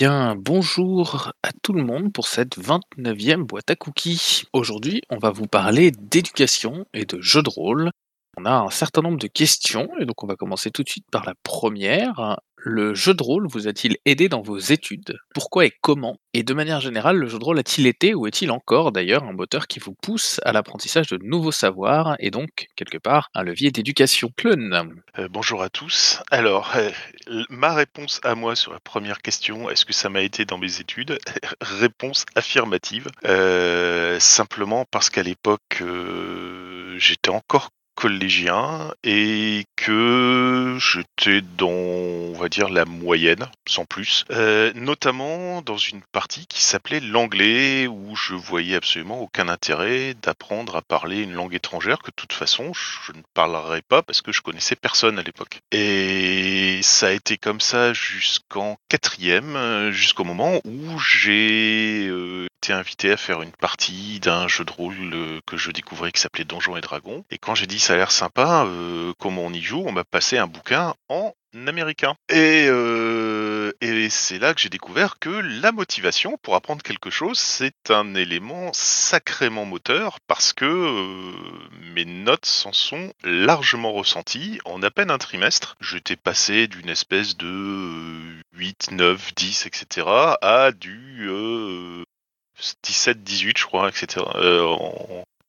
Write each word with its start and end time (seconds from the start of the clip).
bien, 0.00 0.34
bonjour 0.34 1.30
à 1.42 1.50
tout 1.62 1.74
le 1.74 1.84
monde 1.84 2.10
pour 2.10 2.26
cette 2.26 2.56
29e 2.56 3.42
boîte 3.42 3.68
à 3.68 3.76
cookies. 3.76 4.44
Aujourd'hui, 4.54 5.02
on 5.10 5.18
va 5.18 5.28
vous 5.28 5.46
parler 5.46 5.90
d'éducation 5.90 6.86
et 6.94 7.04
de 7.04 7.20
jeux 7.20 7.42
de 7.42 7.50
rôle. 7.50 7.90
On 8.38 8.46
a 8.46 8.50
un 8.50 8.70
certain 8.70 9.02
nombre 9.02 9.18
de 9.18 9.26
questions 9.26 9.90
et 9.98 10.06
donc 10.06 10.24
on 10.24 10.26
va 10.26 10.36
commencer 10.36 10.70
tout 10.70 10.82
de 10.82 10.88
suite 10.88 11.04
par 11.12 11.26
la 11.26 11.34
première. 11.42 12.40
Le 12.62 12.94
jeu 12.94 13.14
de 13.14 13.22
rôle 13.22 13.46
vous 13.48 13.68
a-t-il 13.68 13.96
aidé 14.04 14.28
dans 14.28 14.42
vos 14.42 14.58
études? 14.58 15.18
Pourquoi 15.32 15.64
et 15.64 15.72
comment? 15.80 16.18
Et 16.34 16.42
de 16.42 16.52
manière 16.52 16.80
générale, 16.80 17.16
le 17.16 17.26
jeu 17.26 17.38
de 17.38 17.44
rôle 17.44 17.58
a-t-il 17.58 17.86
été 17.86 18.14
ou 18.14 18.26
est-il 18.26 18.50
encore 18.50 18.92
d'ailleurs 18.92 19.24
un 19.24 19.32
moteur 19.32 19.66
qui 19.66 19.78
vous 19.78 19.94
pousse 19.94 20.40
à 20.44 20.52
l'apprentissage 20.52 21.06
de 21.08 21.18
nouveaux 21.22 21.52
savoirs 21.52 22.16
et 22.18 22.30
donc 22.30 22.66
quelque 22.76 22.98
part 22.98 23.30
un 23.34 23.44
levier 23.44 23.70
d'éducation? 23.70 24.28
Pleun 24.36 24.90
Euh, 25.18 25.28
bonjour 25.30 25.62
à 25.62 25.70
tous. 25.70 26.22
Alors, 26.30 26.70
euh, 26.76 26.90
ma 27.48 27.72
réponse 27.72 28.20
à 28.24 28.34
moi 28.34 28.54
sur 28.54 28.74
la 28.74 28.80
première 28.80 29.22
question, 29.22 29.70
est-ce 29.70 29.86
que 29.86 29.94
ça 29.94 30.10
m'a 30.10 30.20
été 30.20 30.44
dans 30.44 30.58
mes 30.58 30.80
études? 30.80 31.18
Réponse 31.62 32.26
affirmative. 32.34 33.08
Euh, 33.24 34.20
simplement 34.20 34.84
parce 34.90 35.08
qu'à 35.08 35.22
l'époque, 35.22 35.82
j'étais 36.98 37.30
encore 37.30 37.70
collégien 38.00 38.94
et 39.04 39.64
que 39.76 40.78
j'étais 40.80 41.42
dans, 41.58 41.68
on 41.68 42.32
va 42.32 42.48
dire, 42.48 42.70
la 42.70 42.86
moyenne, 42.86 43.50
sans 43.68 43.84
plus. 43.84 44.24
Euh, 44.30 44.72
notamment 44.74 45.60
dans 45.60 45.76
une 45.76 46.00
partie 46.10 46.46
qui 46.46 46.62
s'appelait 46.62 47.00
l'anglais, 47.00 47.86
où 47.86 48.16
je 48.16 48.34
voyais 48.34 48.76
absolument 48.76 49.20
aucun 49.20 49.48
intérêt 49.48 50.14
d'apprendre 50.22 50.76
à 50.76 50.82
parler 50.82 51.20
une 51.20 51.34
langue 51.34 51.54
étrangère, 51.54 51.98
que 51.98 52.10
de 52.10 52.16
toute 52.16 52.32
façon, 52.32 52.72
je 52.72 53.12
ne 53.12 53.20
parlerais 53.34 53.82
pas 53.82 54.02
parce 54.02 54.22
que 54.22 54.32
je 54.32 54.40
connaissais 54.40 54.76
personne 54.76 55.18
à 55.18 55.22
l'époque. 55.22 55.58
Et 55.70 56.80
ça 56.82 57.08
a 57.08 57.12
été 57.12 57.36
comme 57.36 57.60
ça 57.60 57.92
jusqu'en 57.92 58.78
quatrième, 58.88 59.90
jusqu'au 59.90 60.24
moment 60.24 60.62
où 60.64 60.98
j'ai 60.98 62.06
euh, 62.08 62.46
été 62.62 62.72
invité 62.72 63.12
à 63.12 63.16
faire 63.16 63.42
une 63.42 63.52
partie 63.52 64.20
d'un 64.20 64.48
jeu 64.48 64.64
de 64.64 64.72
rôle 64.72 64.94
euh, 65.14 65.40
que 65.46 65.56
je 65.56 65.70
découvrais 65.70 66.12
qui 66.12 66.20
s'appelait 66.20 66.44
Donjons 66.44 66.76
et 66.76 66.80
Dragons. 66.80 67.24
Et 67.30 67.38
quand 67.38 67.54
j'ai 67.54 67.66
dit 67.66 67.78
ça 67.78 67.89
a 67.90 67.96
l'air 67.96 68.12
sympa, 68.12 68.64
euh, 68.66 69.12
comment 69.18 69.42
on 69.42 69.52
y 69.52 69.60
joue, 69.60 69.84
on 69.86 69.92
m'a 69.92 70.04
passé 70.04 70.38
un 70.38 70.46
bouquin 70.46 70.94
en 71.08 71.34
américain. 71.66 72.14
Et, 72.28 72.66
euh, 72.68 73.72
et 73.80 74.08
c'est 74.10 74.38
là 74.38 74.54
que 74.54 74.60
j'ai 74.60 74.68
découvert 74.68 75.18
que 75.18 75.30
la 75.30 75.72
motivation 75.72 76.38
pour 76.42 76.54
apprendre 76.54 76.82
quelque 76.82 77.10
chose, 77.10 77.38
c'est 77.38 77.90
un 77.90 78.14
élément 78.14 78.70
sacrément 78.72 79.64
moteur 79.64 80.18
parce 80.26 80.52
que 80.52 80.64
euh, 80.64 81.32
mes 81.94 82.04
notes 82.04 82.46
s'en 82.46 82.72
sont 82.72 83.12
largement 83.24 83.92
ressenties 83.92 84.60
en 84.64 84.82
à 84.82 84.90
peine 84.90 85.10
un 85.10 85.18
trimestre. 85.18 85.76
J'étais 85.80 86.16
passé 86.16 86.68
d'une 86.68 86.88
espèce 86.88 87.36
de 87.36 87.46
euh, 87.46 88.40
8, 88.54 88.92
9, 88.92 89.34
10, 89.34 89.66
etc. 89.66 90.06
à 90.42 90.72
du 90.72 91.26
euh, 91.28 92.04
17, 92.82 93.22
18, 93.22 93.58
je 93.58 93.64
crois, 93.64 93.88
etc. 93.88 94.24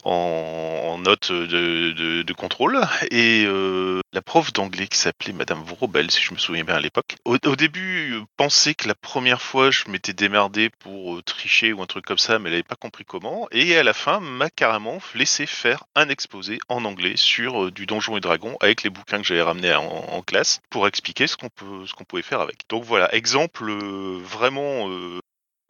en, 0.03 0.97
note 0.99 1.31
de, 1.31 1.91
de, 1.91 2.21
de 2.21 2.33
contrôle. 2.33 2.79
Et 3.09 3.45
euh, 3.45 4.01
la 4.13 4.21
prof 4.21 4.51
d'anglais 4.53 4.87
qui 4.87 4.97
s'appelait 4.97 5.33
Madame 5.33 5.63
Vrobel, 5.63 6.11
si 6.11 6.21
je 6.21 6.33
me 6.33 6.39
souviens 6.39 6.63
bien 6.63 6.75
à 6.75 6.79
l'époque, 6.79 7.15
au, 7.25 7.37
au 7.45 7.55
début 7.55 8.13
euh, 8.13 8.23
pensait 8.37 8.73
que 8.73 8.87
la 8.87 8.95
première 8.95 9.41
fois 9.41 9.71
je 9.71 9.89
m'étais 9.89 10.13
démerdé 10.13 10.69
pour 10.69 11.15
euh, 11.15 11.21
tricher 11.21 11.73
ou 11.73 11.81
un 11.81 11.85
truc 11.85 12.05
comme 12.05 12.17
ça, 12.17 12.37
mais 12.37 12.49
elle 12.49 12.53
n'avait 12.55 12.63
pas 12.63 12.75
compris 12.75 13.05
comment. 13.05 13.47
Et 13.51 13.77
à 13.77 13.83
la 13.83 13.93
fin, 13.93 14.19
m'a 14.19 14.49
carrément 14.49 14.99
laissé 15.15 15.45
faire 15.45 15.85
un 15.95 16.09
exposé 16.09 16.59
en 16.67 16.83
anglais 16.85 17.15
sur 17.15 17.65
euh, 17.65 17.71
du 17.71 17.85
Donjon 17.85 18.17
et 18.17 18.21
Dragon 18.21 18.57
avec 18.61 18.83
les 18.83 18.89
bouquins 18.89 19.19
que 19.19 19.27
j'avais 19.27 19.41
ramenés 19.41 19.73
en, 19.73 20.21
classe 20.21 20.61
pour 20.69 20.87
expliquer 20.87 21.25
ce 21.25 21.35
qu'on 21.35 21.49
qu'on 21.49 22.03
pouvait 22.03 22.21
faire 22.21 22.41
avec. 22.41 22.59
Donc 22.69 22.83
voilà, 22.83 23.13
exemple 23.15 23.71
vraiment 23.71 24.87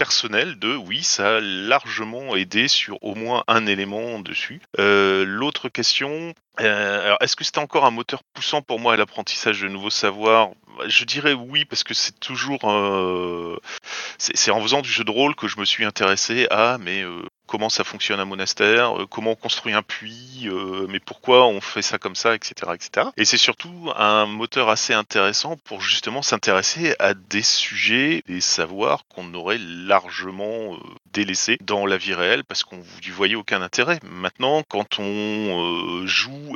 personnel 0.01 0.57
de 0.57 0.75
oui, 0.75 1.03
ça 1.03 1.37
a 1.37 1.39
largement 1.39 2.35
aidé 2.35 2.67
sur 2.67 2.97
au 3.03 3.13
moins 3.13 3.43
un 3.47 3.67
élément 3.67 4.17
dessus. 4.17 4.59
Euh, 4.79 5.23
L'autre 5.27 5.69
question, 5.69 6.33
euh, 6.59 7.05
alors 7.05 7.17
est-ce 7.21 7.35
que 7.35 7.43
c'était 7.43 7.59
encore 7.59 7.85
un 7.85 7.91
moteur 7.91 8.23
poussant 8.33 8.61
pour 8.61 8.79
moi 8.79 8.93
à 8.93 8.97
l'apprentissage 8.97 9.61
de 9.61 9.69
nouveaux 9.69 9.89
savoirs? 9.89 10.49
Je 10.87 11.05
dirais 11.05 11.33
oui 11.33 11.65
parce 11.65 11.83
que 11.83 11.93
c'est 11.93 12.19
toujours 12.19 12.69
euh, 12.69 13.57
c'est 14.17 14.51
en 14.51 14.61
faisant 14.61 14.81
du 14.81 14.89
jeu 14.89 15.03
de 15.03 15.11
rôle 15.11 15.35
que 15.35 15.47
je 15.47 15.59
me 15.59 15.65
suis 15.65 15.85
intéressé 15.85 16.47
à 16.49 16.77
mais 16.79 17.03
euh, 17.03 17.21
comment 17.51 17.67
ça 17.67 17.83
fonctionne 17.83 18.21
un 18.21 18.25
monastère, 18.25 19.01
euh, 19.01 19.05
comment 19.05 19.31
on 19.31 19.35
construit 19.35 19.73
un 19.73 19.81
puits, 19.81 20.47
euh, 20.47 20.87
mais 20.87 21.01
pourquoi 21.01 21.47
on 21.47 21.59
fait 21.59 21.81
ça 21.81 21.97
comme 21.97 22.15
ça, 22.15 22.33
etc., 22.33 22.53
etc. 22.73 23.09
Et 23.17 23.25
c'est 23.25 23.35
surtout 23.37 23.91
un 23.97 24.25
moteur 24.25 24.69
assez 24.69 24.93
intéressant 24.93 25.57
pour 25.65 25.81
justement 25.81 26.21
s'intéresser 26.21 26.95
à 26.99 27.13
des 27.13 27.41
sujets, 27.41 28.23
des 28.25 28.39
savoirs 28.39 29.03
qu'on 29.09 29.33
aurait 29.33 29.57
largement 29.59 30.75
euh, 30.75 30.77
délaissés 31.11 31.57
dans 31.59 31.85
la 31.85 31.97
vie 31.97 32.13
réelle 32.13 32.45
parce 32.45 32.63
qu'on 32.63 32.77
n'y 32.77 33.09
voyait 33.09 33.35
aucun 33.35 33.61
intérêt. 33.61 33.99
Maintenant, 34.09 34.63
quand 34.69 34.99
on 34.99 35.03
euh, 35.03 36.07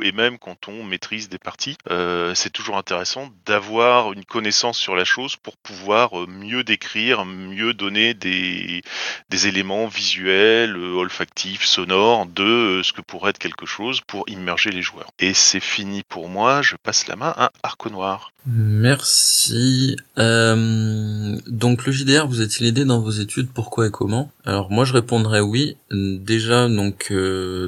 et 0.02 0.12
même 0.12 0.38
quand 0.38 0.68
on 0.68 0.84
maîtrise 0.84 1.28
des 1.28 1.38
parties, 1.38 1.76
euh, 1.90 2.34
c'est 2.34 2.50
toujours 2.50 2.76
intéressant 2.76 3.30
d'avoir 3.44 4.12
une 4.12 4.24
connaissance 4.24 4.78
sur 4.78 4.94
la 4.94 5.04
chose 5.04 5.36
pour 5.36 5.56
pouvoir 5.56 6.20
euh, 6.20 6.26
mieux 6.26 6.64
décrire, 6.64 7.24
mieux 7.24 7.74
donner 7.74 8.14
des, 8.14 8.82
éléments 9.30 9.86
visuels, 9.86 10.76
euh, 10.76 10.94
olfactifs, 10.94 11.64
sonores 11.64 12.26
de 12.26 12.80
ce 12.82 12.92
que 12.92 13.02
pourrait 13.02 13.30
être 13.30 13.38
quelque 13.38 13.66
chose 13.66 14.00
pour 14.00 14.28
immerger 14.28 14.70
les 14.70 14.82
joueurs. 14.82 15.10
Et 15.18 15.34
c'est 15.34 15.60
fini 15.60 16.02
pour 16.02 16.28
moi, 16.28 16.62
je 16.62 16.76
passe 16.76 17.06
la 17.06 17.16
main 17.16 17.34
à 17.36 17.50
Arco 17.62 17.90
Noir. 17.90 18.32
Merci. 18.46 19.96
Donc 20.16 21.84
le 21.84 21.92
JDR 21.92 22.28
vous 22.28 22.40
a-t-il 22.40 22.66
aidé 22.68 22.84
dans 22.84 23.00
vos 23.00 23.10
études 23.10 23.48
Pourquoi 23.52 23.88
et 23.88 23.90
comment? 23.90 24.30
Alors 24.44 24.70
moi 24.70 24.84
je 24.84 24.92
répondrais 24.92 25.40
oui. 25.40 25.76
Déjà 25.90 26.68
donc 26.68 27.12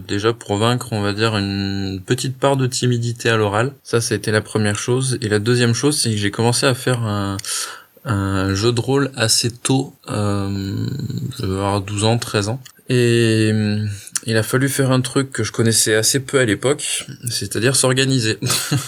déjà 0.06 0.32
pour 0.32 0.56
vaincre 0.56 0.92
on 0.92 1.02
va 1.02 1.12
dire 1.12 1.36
une 1.36 2.00
petite 2.08 2.38
part 2.38 2.56
de 2.56 2.66
timidité 2.66 3.28
à 3.28 3.36
l'oral. 3.36 3.72
Ça 3.84 4.00
ça 4.00 4.14
a 4.14 4.16
été 4.16 4.30
la 4.30 4.40
première 4.40 4.78
chose. 4.78 5.18
Et 5.22 5.28
la 5.28 5.38
deuxième 5.38 5.74
chose 5.74 5.96
c'est 5.96 6.10
que 6.10 6.16
j'ai 6.16 6.30
commencé 6.32 6.66
à 6.66 6.74
faire 6.74 7.02
un 8.04 8.54
jeu 8.54 8.72
de 8.72 8.80
rôle 8.80 9.10
assez 9.16 9.50
tôt, 9.50 9.94
euh, 10.08 10.86
je 11.36 11.42
devais 11.42 11.56
avoir 11.56 11.80
12 11.80 12.04
ans, 12.04 12.18
13 12.18 12.48
ans. 12.48 12.60
Et 12.88 13.52
il 14.28 14.36
a 14.36 14.42
fallu 14.42 14.68
faire 14.68 14.90
un 14.92 15.00
truc 15.00 15.30
que 15.30 15.42
je 15.42 15.52
connaissais 15.52 15.94
assez 15.94 16.20
peu 16.20 16.38
à 16.38 16.44
l'époque, 16.44 17.06
c'est-à-dire 17.30 17.74
s'organiser. 17.74 18.36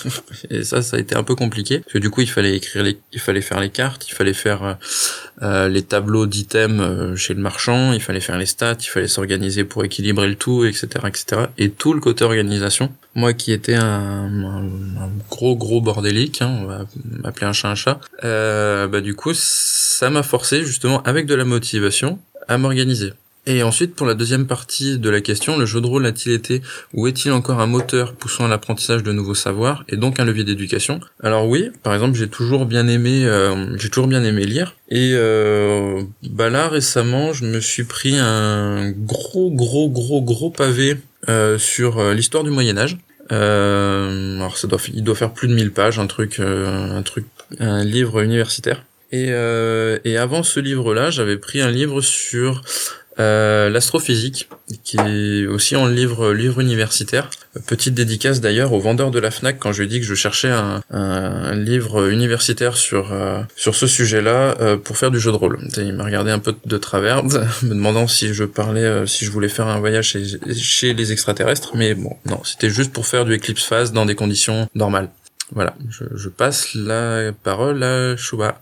et 0.51 0.65
ça, 0.65 0.83
ça 0.83 0.99
a 0.99 1.01
été 1.01 1.17
un 1.17 1.23
peu 1.23 1.35
compliqué, 1.35 1.79
parce 1.79 1.95
que 1.95 1.99
du 1.99 2.11
coup, 2.11 2.21
il 2.21 2.29
fallait 2.29 2.55
écrire 2.55 2.83
les, 2.83 2.99
il 3.15 3.21
fallait 3.21 3.41
faire 3.41 3.59
les 3.59 3.71
cartes, 3.71 4.07
il 4.07 4.13
fallait 4.13 4.35
faire 4.35 4.63
euh, 4.63 4.75
euh, 5.43 5.69
les 5.71 5.81
tableaux 5.83 6.27
d'items 6.27 6.81
euh, 6.83 7.17
chez 7.17 7.33
le 7.33 7.41
marchand, 7.41 7.95
il 7.95 8.03
fallait 8.03 8.21
faire 8.21 8.37
les 8.37 8.45
stats, 8.45 8.77
il 8.81 8.89
fallait 8.89 9.09
s'organiser 9.09 9.65
pour 9.65 9.83
équilibrer 9.83 10.29
le 10.29 10.37
tout, 10.37 10.67
etc., 10.67 10.89
etc. 11.07 11.43
Et 11.57 11.71
tout 11.71 11.95
le 11.95 12.01
côté 12.01 12.23
organisation. 12.23 12.93
Moi, 13.15 13.33
qui 13.33 13.53
était 13.53 13.75
un, 13.75 14.29
un- 14.45 15.11
gros 15.31 15.57
gros 15.57 15.81
bordélique, 15.81 16.43
hein, 16.43 16.59
on 16.61 16.67
va 16.67 16.87
m'appeler 17.23 17.47
un 17.47 17.53
chat 17.55 17.69
un 17.71 17.75
chat, 17.75 17.99
euh, 18.25 18.87
bah 18.89 19.01
du 19.01 19.15
coup, 19.15 19.33
ça 19.35 20.11
m'a 20.11 20.23
forcé 20.23 20.65
justement 20.65 21.03
avec 21.05 21.25
de 21.25 21.35
la 21.35 21.47
motivation 21.47 22.19
à 22.47 22.59
m'organiser. 22.59 23.13
Et 23.47 23.63
ensuite, 23.63 23.95
pour 23.95 24.07
la 24.07 24.15
deuxième 24.15 24.47
partie 24.47 24.99
de 24.99 25.09
la 25.09 25.23
question, 25.23 25.57
le 25.57 25.65
jeu 25.65 25.81
de 25.81 25.87
rôle 25.87 26.05
a-t-il 26.05 26.33
été 26.33 26.61
ou 26.93 27.07
est-il 27.07 27.33
encore 27.33 27.61
un 27.61 27.67
moteur 27.67 28.13
poussant 28.13 28.45
à 28.45 28.49
l'apprentissage 28.49 29.03
de 29.03 29.13
nouveaux 29.13 29.35
savoirs 29.35 29.85
et 29.89 29.97
donc 29.97 30.21
un 30.21 30.25
levier 30.25 30.45
d'éducation? 30.45 31.01
Alors 31.23 31.49
oui, 31.49 31.71
par 31.83 31.95
exemple, 31.95 32.19
j'ai 32.19 32.29
toujours 32.29 32.67
bien 32.67 32.87
aimé, 32.87 33.25
euh, 33.25 33.79
j'ai 33.79 33.89
toujours 33.89 34.09
bien 34.09 34.23
aimé 34.25 34.45
lire. 34.45 34.77
Et 34.91 35.13
euh, 35.15 36.03
bah 36.23 36.51
là 36.51 36.69
récemment, 36.69 37.33
je 37.33 37.47
me 37.47 37.61
suis 37.61 37.85
pris 37.85 38.17
un 38.19 38.91
gros, 38.91 39.51
gros, 39.51 39.89
gros, 39.89 40.21
gros 40.21 40.51
pavé 40.51 40.99
euh, 41.29 41.59
sur 41.59 41.99
euh, 41.99 42.15
l'histoire 42.15 42.45
du 42.45 42.51
Moyen 42.51 42.77
Âge. 42.77 42.99
Euh, 43.33 44.37
alors 44.37 44.59
ça 44.59 44.69
doit, 44.69 44.81
il 44.93 45.03
doit 45.03 45.15
faire 45.15 45.33
plus 45.33 45.49
de 45.49 45.55
1000 45.55 45.73
pages, 45.73 45.99
un 45.99 46.07
truc, 46.07 46.41
euh, 46.41 46.99
un 46.99 47.03
truc, 47.03 47.25
un 47.59 47.85
livre 47.85 48.21
universitaire. 48.21 48.85
Et, 49.13 49.31
et 50.05 50.17
avant 50.19 50.45
ce 50.45 50.61
livre-là, 50.61 51.11
j'avais 51.11 51.37
pris 51.37 51.61
un 51.61 51.71
livre 51.73 52.01
sur 52.01 52.63
euh, 53.19 53.69
l'astrophysique, 53.69 54.49
qui 54.85 54.97
est 54.99 55.47
aussi 55.47 55.77
en 55.77 55.87
livre 55.87 56.33
livre 56.33 56.61
universitaire. 56.61 57.29
Petite 57.67 57.95
dédicace 57.95 58.41
d'ailleurs 58.41 58.73
au 58.73 58.79
vendeur 58.79 59.11
de 59.11 59.19
la 59.19 59.33
Fnac 59.33 59.59
quand 59.59 59.73
je 59.73 59.79
lui 59.79 59.87
ai 59.87 59.89
dit 59.89 60.01
que 60.01 60.07
je 60.07 60.15
cherchais 60.15 60.51
un, 60.51 60.81
un, 60.91 61.01
un 61.01 61.55
livre 61.57 62.09
universitaire 62.09 62.77
sur 62.77 63.13
euh, 63.13 63.43
sur 63.57 63.75
ce 63.75 63.89
sujet-là 63.89 64.57
euh, 64.61 64.77
pour 64.77 64.97
faire 64.97 65.11
du 65.11 65.19
jeu 65.19 65.33
de 65.33 65.37
rôle. 65.37 65.59
Il 65.77 65.95
m'a 65.95 66.05
regardé 66.05 66.31
un 66.31 66.39
peu 66.39 66.55
de 66.65 66.77
travers, 66.79 67.25
me 67.63 67.69
demandant 67.71 68.07
si 68.07 68.33
je 68.33 68.45
parlais, 68.45 68.85
euh, 68.85 69.07
si 69.07 69.25
je 69.25 69.31
voulais 69.33 69.49
faire 69.49 69.67
un 69.67 69.81
voyage 69.81 70.11
chez, 70.11 70.25
chez 70.55 70.95
les 70.95 71.11
extraterrestres, 71.11 71.73
mais 71.75 71.95
bon, 71.95 72.17
non, 72.27 72.41
c'était 72.45 72.71
juste 72.71 72.93
pour 72.93 73.07
faire 73.07 73.25
du 73.25 73.35
Eclipse 73.35 73.65
Phase 73.65 73.93
dans 73.93 74.07
des 74.07 74.15
conditions 74.15 74.69
normales. 74.77 75.11
Voilà, 75.53 75.75
je, 75.89 76.05
je 76.15 76.29
passe 76.29 76.75
la 76.75 77.33
parole 77.43 77.83
à 77.83 78.17
Chouba. 78.17 78.61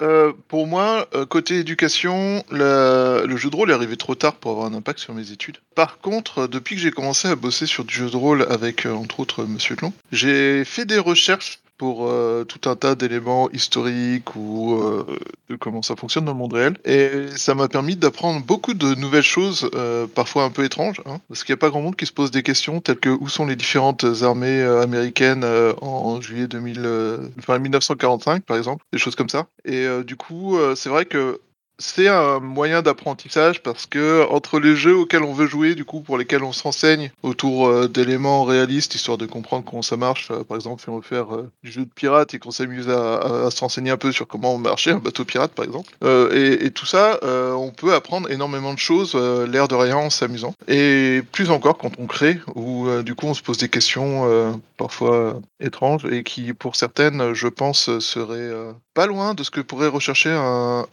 Euh, 0.00 0.32
pour 0.48 0.66
moi, 0.66 1.08
euh, 1.14 1.26
côté 1.26 1.58
éducation, 1.58 2.44
le 2.50 3.36
jeu 3.36 3.50
de 3.50 3.56
rôle 3.56 3.70
est 3.70 3.74
arrivé 3.74 3.96
trop 3.96 4.14
tard 4.14 4.34
pour 4.34 4.52
avoir 4.52 4.66
un 4.66 4.74
impact 4.74 4.98
sur 4.98 5.14
mes 5.14 5.30
études. 5.30 5.58
Par 5.74 5.98
contre, 5.98 6.40
euh, 6.40 6.48
depuis 6.48 6.76
que 6.76 6.82
j'ai 6.82 6.90
commencé 6.90 7.28
à 7.28 7.36
bosser 7.36 7.66
sur 7.66 7.84
du 7.84 7.94
jeu 7.94 8.10
de 8.10 8.16
rôle 8.16 8.46
avec, 8.50 8.86
euh, 8.86 8.92
entre 8.92 9.20
autres, 9.20 9.44
Monsieur 9.44 9.76
Tlon, 9.76 9.92
j'ai 10.10 10.64
fait 10.64 10.84
des 10.84 10.98
recherches 10.98 11.61
pour 11.82 12.06
euh, 12.06 12.44
tout 12.44 12.70
un 12.70 12.76
tas 12.76 12.94
d'éléments 12.94 13.50
historiques 13.50 14.36
ou 14.36 14.74
euh, 14.74 15.04
de 15.48 15.56
comment 15.56 15.82
ça 15.82 15.96
fonctionne 15.96 16.24
dans 16.24 16.30
le 16.30 16.38
monde 16.38 16.52
réel. 16.52 16.78
Et 16.84 17.26
ça 17.34 17.56
m'a 17.56 17.66
permis 17.66 17.96
d'apprendre 17.96 18.40
beaucoup 18.40 18.74
de 18.74 18.94
nouvelles 18.94 19.24
choses, 19.24 19.68
euh, 19.74 20.06
parfois 20.06 20.44
un 20.44 20.50
peu 20.50 20.62
étranges, 20.62 21.00
hein, 21.06 21.18
parce 21.28 21.42
qu'il 21.42 21.52
n'y 21.52 21.58
a 21.58 21.60
pas 21.60 21.70
grand 21.70 21.80
monde 21.80 21.96
qui 21.96 22.06
se 22.06 22.12
pose 22.12 22.30
des 22.30 22.44
questions 22.44 22.80
telles 22.80 23.00
que 23.00 23.08
où 23.08 23.28
sont 23.28 23.46
les 23.46 23.56
différentes 23.56 24.06
armées 24.22 24.62
américaines 24.62 25.44
en, 25.80 25.86
en 25.86 26.20
juillet 26.20 26.46
2000, 26.46 26.82
euh, 26.84 27.18
enfin 27.40 27.58
1945 27.58 28.44
par 28.44 28.56
exemple, 28.56 28.84
des 28.92 29.00
choses 29.00 29.16
comme 29.16 29.28
ça. 29.28 29.48
Et 29.64 29.84
du 30.06 30.14
coup, 30.14 30.56
c'est 30.76 30.88
vrai 30.88 31.04
que 31.04 31.40
c'est 31.82 32.06
un 32.08 32.38
moyen 32.38 32.80
d'apprentissage 32.80 33.62
parce 33.62 33.86
que 33.86 34.24
entre 34.30 34.60
les 34.60 34.76
jeux 34.76 34.96
auxquels 34.96 35.24
on 35.24 35.32
veut 35.32 35.46
jouer, 35.46 35.74
du 35.74 35.84
coup, 35.84 36.00
pour 36.00 36.16
lesquels 36.16 36.44
on 36.44 36.52
se 36.52 36.62
renseigne 36.62 37.10
autour 37.22 37.66
euh, 37.66 37.88
d'éléments 37.88 38.44
réalistes, 38.44 38.94
histoire 38.94 39.18
de 39.18 39.26
comprendre 39.26 39.64
comment 39.68 39.82
ça 39.82 39.96
marche, 39.96 40.28
euh, 40.30 40.44
par 40.44 40.56
exemple, 40.56 40.80
si 40.82 40.88
on 40.88 40.96
veut 40.96 41.02
faire 41.02 41.34
euh, 41.34 41.50
du 41.64 41.72
jeu 41.72 41.82
de 41.84 41.90
pirate 41.92 42.34
et 42.34 42.38
qu'on 42.38 42.52
s'amuse 42.52 42.88
à, 42.88 43.16
à- 43.16 43.46
à 43.46 43.50
se 43.50 43.60
renseigner 43.60 43.90
un 43.90 43.96
peu 43.96 44.12
sur 44.12 44.28
comment 44.28 44.56
marcher 44.58 44.92
un 44.92 44.98
bateau 44.98 45.24
pirate, 45.24 45.52
par 45.52 45.64
exemple, 45.64 45.92
et, 46.32 46.70
tout 46.70 46.86
ça, 46.86 47.18
on 47.22 47.70
peut 47.70 47.94
apprendre 47.94 48.30
énormément 48.30 48.72
de 48.72 48.78
choses, 48.78 49.14
l'air 49.14 49.68
de 49.68 49.74
rien, 49.74 49.96
en 49.96 50.10
s'amusant. 50.10 50.54
Et 50.68 51.22
plus 51.32 51.50
encore 51.50 51.78
quand 51.78 51.92
on 51.98 52.06
crée, 52.06 52.38
où 52.54 52.88
du 53.02 53.14
coup 53.14 53.26
on 53.26 53.34
se 53.34 53.42
pose 53.42 53.58
des 53.58 53.68
questions 53.68 54.60
parfois 54.76 55.40
étranges 55.60 56.04
et 56.10 56.22
qui, 56.22 56.52
pour 56.52 56.76
certaines, 56.76 57.34
je 57.34 57.48
pense, 57.48 57.98
seraient 57.98 58.50
pas 58.94 59.06
loin 59.06 59.34
de 59.34 59.42
ce 59.42 59.50
que 59.50 59.60
pourrait 59.60 59.88
rechercher 59.88 60.30
un, 60.30 60.84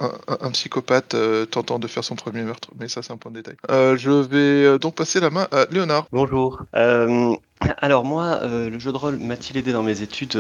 psychopathe 0.52 1.14
euh, 1.14 1.46
tentant 1.46 1.80
de 1.80 1.88
faire 1.88 2.04
son 2.04 2.16
premier 2.16 2.44
meurtre. 2.44 2.70
Mais 2.80 2.88
ça, 2.88 3.02
c'est 3.02 3.12
un 3.12 3.18
point 3.18 3.32
de 3.32 3.38
détail. 3.38 3.56
Euh, 3.70 3.98
je 3.98 4.12
vais 4.12 4.66
euh, 4.66 4.78
donc 4.78 4.96
passer 4.96 5.20
la 5.20 5.30
main 5.30 5.48
à 5.52 5.66
Léonard. 5.72 6.08
Bonjour. 6.12 6.64
Alors 7.82 8.06
moi, 8.06 8.40
le 8.44 8.80
jeu 8.80 8.92
de 8.92 8.98
rôle 8.98 9.18
m'a-t-il 9.18 9.58
aidé 9.58 9.74
dans 9.74 9.84
mes 9.84 10.02
études 10.02 10.38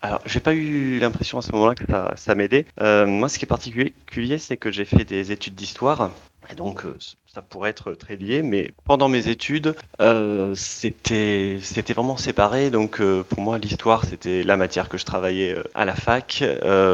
Alors, 0.00 0.20
j'ai 0.26 0.40
pas 0.40 0.54
eu 0.54 0.98
l'impression 1.00 1.38
à 1.38 1.42
ce 1.42 1.50
moment-là 1.52 1.74
que 1.74 1.84
ça, 1.88 2.12
ça 2.16 2.34
m'aidait. 2.34 2.66
Moi, 2.78 3.28
ce 3.28 3.38
qui 3.38 3.44
est 3.44 3.48
particulier, 3.48 4.38
c'est 4.38 4.56
que 4.56 4.70
j'ai 4.70 4.84
fait 4.84 5.04
des 5.04 5.32
études 5.32 5.54
d'histoire. 5.54 6.10
Et 6.50 6.54
donc, 6.54 6.84
ça 7.32 7.42
pourrait 7.42 7.70
être 7.70 7.92
très 7.92 8.16
lié, 8.16 8.42
mais 8.42 8.72
pendant 8.84 9.08
mes 9.08 9.28
études, 9.28 9.76
euh, 10.00 10.52
c'était 10.56 11.60
vraiment 11.94 12.16
séparé. 12.16 12.70
Donc, 12.70 13.00
euh, 13.00 13.22
pour 13.22 13.40
moi, 13.40 13.56
l'histoire, 13.58 14.04
c'était 14.04 14.42
la 14.42 14.56
matière 14.56 14.88
que 14.88 14.98
je 14.98 15.04
travaillais 15.04 15.54
euh, 15.56 15.62
à 15.74 15.84
la 15.84 15.94
fac. 15.94 16.42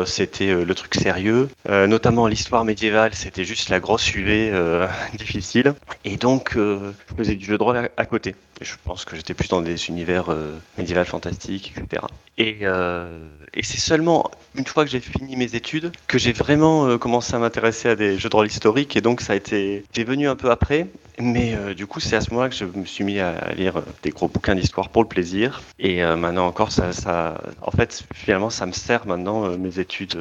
C'était 0.05 0.53
le 0.53 0.75
truc 0.75 0.95
sérieux. 0.95 1.49
Notamment 1.69 2.27
l'histoire 2.27 2.65
médiévale, 2.65 3.15
c'était 3.15 3.45
juste 3.45 3.71
la 3.71 3.81
grosse 3.81 4.15
UV 4.15 4.53
difficile. 5.15 5.75
Et 6.05 6.17
donc, 6.17 6.53
je 6.55 6.93
faisais 7.17 7.35
du 7.35 7.45
jeu 7.45 7.57
de 7.57 7.63
rôle 7.63 7.89
à 7.97 8.05
côté. 8.05 8.35
Je 8.61 8.75
pense 8.85 9.05
que 9.05 9.17
j'étais 9.17 9.35
plus 9.35 9.49
dans 9.49 9.61
des 9.61 9.89
univers 9.89 10.31
euh, 10.31 10.59
médiévaux 10.79 11.05
fantastiques, 11.05 11.75
etc. 11.77 12.03
Et, 12.39 12.59
euh, 12.63 13.29
et 13.55 13.63
c'est 13.63 13.81
seulement 13.81 14.31
une 14.55 14.67
fois 14.67 14.85
que 14.85 14.91
j'ai 14.91 15.01
fini 15.01 15.37
mes 15.37 15.55
études 15.55 15.93
que 16.07 16.19
j'ai 16.19 16.33
vraiment 16.33 16.87
euh, 16.87 16.99
commencé 16.99 17.35
à 17.35 17.39
m'intéresser 17.39 17.89
à 17.89 17.97
des 17.97 18.19
jeux 18.19 18.29
de 18.29 18.37
rôle 18.37 18.47
historiques. 18.47 18.97
Et 18.97 19.01
donc, 19.01 19.21
ça 19.21 19.33
a 19.33 19.37
été, 19.37 19.85
c'est 19.95 20.05
venu 20.05 20.29
un 20.29 20.37
peu 20.37 20.51
après. 20.51 20.87
Mais 21.19 21.55
euh, 21.55 21.73
du 21.73 21.87
coup, 21.87 22.01
c'est 22.01 22.17
à 22.17 22.21
ce 22.21 22.31
moment-là 22.31 22.51
que 22.51 22.55
je 22.55 22.65
me 22.65 22.85
suis 22.85 23.05
mis 23.05 23.21
à 23.21 23.53
lire 23.55 23.83
des 24.03 24.11
gros 24.11 24.29
bouquins 24.29 24.55
d'histoire 24.55 24.91
pour 24.91 25.03
le 25.03 25.09
plaisir. 25.09 25.63
Et 25.79 26.03
maintenant 26.03 26.47
encore, 26.47 26.73
ça, 26.73 27.41
en 27.63 27.71
fait, 27.71 28.05
finalement, 28.15 28.51
ça 28.51 28.67
me 28.67 28.73
sert 28.73 29.07
maintenant 29.07 29.57
mes 29.57 29.79
études 29.79 30.19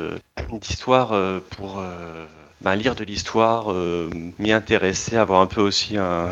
d'histoire 0.51 1.13
pour 1.49 1.83
bah, 2.61 2.75
lire 2.77 2.95
de 2.95 3.03
l'histoire, 3.03 3.73
m'y 4.39 4.53
intéresser, 4.53 5.17
avoir 5.17 5.41
un 5.41 5.47
peu 5.47 5.59
aussi 5.59 5.97
un, 5.97 6.29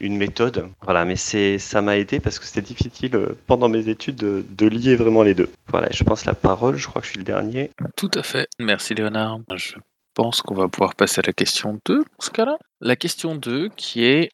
une 0.00 0.16
méthode. 0.16 0.68
Voilà, 0.82 1.04
mais 1.04 1.16
c'est, 1.16 1.58
ça 1.58 1.82
m'a 1.82 1.96
aidé 1.98 2.20
parce 2.20 2.38
que 2.38 2.46
c'était 2.46 2.62
difficile 2.62 3.14
euh, 3.14 3.38
pendant 3.46 3.68
mes 3.68 3.88
études 3.88 4.16
de, 4.16 4.66
lier 4.66 4.96
vraiment 4.96 5.22
les 5.22 5.34
deux. 5.34 5.50
Voilà, 5.68 5.88
je 5.90 6.04
pense 6.04 6.24
la 6.24 6.34
parole, 6.34 6.76
je 6.76 6.86
crois 6.86 7.00
que 7.02 7.06
je 7.06 7.12
suis 7.12 7.18
le 7.18 7.24
dernier. 7.24 7.70
Tout 7.96 8.10
à 8.14 8.22
fait. 8.22 8.48
Merci 8.58 8.94
Léonard. 8.94 9.40
Je 9.56 9.74
pense 10.14 10.42
qu'on 10.42 10.54
va 10.54 10.68
pouvoir 10.68 10.94
passer 10.94 11.20
à 11.20 11.26
la 11.26 11.32
question 11.32 11.78
2 11.86 11.98
dans 11.98 12.04
ce 12.18 12.30
cas-là. 12.30 12.56
La 12.80 12.96
question 12.96 13.34
2 13.34 13.68
qui 13.76 14.04
est 14.04 14.30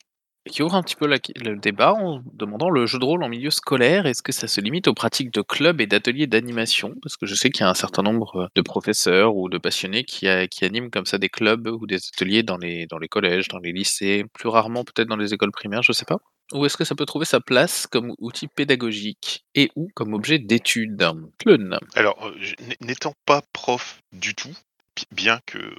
qui 0.50 0.62
ouvre 0.62 0.74
un 0.74 0.82
petit 0.82 0.96
peu 0.96 1.06
le 1.06 1.56
débat 1.56 1.92
en 1.94 2.22
demandant 2.32 2.70
le 2.70 2.86
jeu 2.86 2.98
de 2.98 3.04
rôle 3.04 3.22
en 3.22 3.28
milieu 3.28 3.50
scolaire, 3.50 4.06
est-ce 4.06 4.22
que 4.22 4.32
ça 4.32 4.46
se 4.48 4.60
limite 4.60 4.88
aux 4.88 4.94
pratiques 4.94 5.32
de 5.32 5.42
clubs 5.42 5.80
et 5.80 5.86
d'ateliers 5.86 6.26
d'animation? 6.26 6.94
Parce 7.02 7.16
que 7.16 7.26
je 7.26 7.34
sais 7.34 7.50
qu'il 7.50 7.62
y 7.62 7.64
a 7.64 7.70
un 7.70 7.74
certain 7.74 8.02
nombre 8.02 8.48
de 8.54 8.62
professeurs 8.62 9.36
ou 9.36 9.48
de 9.48 9.58
passionnés 9.58 10.04
qui, 10.04 10.26
qui 10.50 10.64
animent 10.64 10.90
comme 10.90 11.06
ça 11.06 11.18
des 11.18 11.28
clubs 11.28 11.66
ou 11.66 11.86
des 11.86 11.98
ateliers 12.14 12.42
dans 12.42 12.56
les, 12.58 12.86
dans 12.86 12.98
les 12.98 13.08
collèges, 13.08 13.48
dans 13.48 13.58
les 13.58 13.72
lycées, 13.72 14.24
plus 14.32 14.48
rarement 14.48 14.84
peut-être 14.84 15.08
dans 15.08 15.16
les 15.16 15.34
écoles 15.34 15.52
primaires, 15.52 15.82
je 15.82 15.92
sais 15.92 16.04
pas. 16.04 16.18
Ou 16.52 16.64
est-ce 16.64 16.76
que 16.76 16.84
ça 16.84 16.94
peut 16.94 17.06
trouver 17.06 17.24
sa 17.24 17.40
place 17.40 17.86
comme 17.88 18.14
outil 18.18 18.46
pédagogique 18.46 19.44
et 19.54 19.70
ou 19.74 19.88
comme 19.94 20.14
objet 20.14 20.38
d'étude? 20.38 21.04
Clun. 21.38 21.78
Alors, 21.94 22.24
euh, 22.28 22.34
n'étant 22.80 23.14
pas 23.26 23.42
prof 23.52 24.00
du 24.12 24.34
tout, 24.34 24.54
bi- 24.94 25.06
bien 25.10 25.40
que 25.44 25.58
euh, 25.58 25.74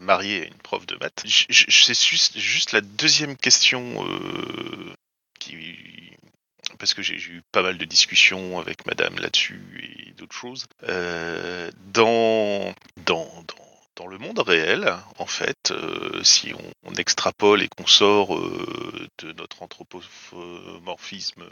marié 0.00 0.42
à 0.42 0.46
une 0.46 0.54
prof 0.54 0.86
de 0.86 0.96
maths, 0.96 1.22
c'est 1.24 2.40
juste, 2.40 2.72
la 2.72 2.80
deuxième 2.80 3.36
question 3.36 4.06
euh, 4.06 4.92
qui. 5.38 5.56
Parce 6.78 6.94
que 6.94 7.02
j'ai 7.02 7.14
eu 7.14 7.42
pas 7.52 7.62
mal 7.62 7.78
de 7.78 7.84
discussions 7.84 8.58
avec 8.58 8.84
madame 8.86 9.16
là-dessus 9.16 10.06
et 10.08 10.12
d'autres 10.12 10.34
choses. 10.34 10.66
Euh, 10.82 11.70
dans, 11.92 12.74
dans, 13.06 13.28
dans, 13.46 13.64
dans 13.96 14.06
le 14.08 14.18
monde 14.18 14.40
réel, 14.40 14.92
en 15.18 15.26
fait, 15.26 15.70
euh, 15.70 16.22
si 16.24 16.52
on, 16.84 16.94
extrapole 16.94 17.62
et 17.62 17.68
qu'on 17.68 17.86
sort 17.86 18.36
de 18.38 19.32
notre 19.32 19.62
anthropomorphisme 19.62 21.44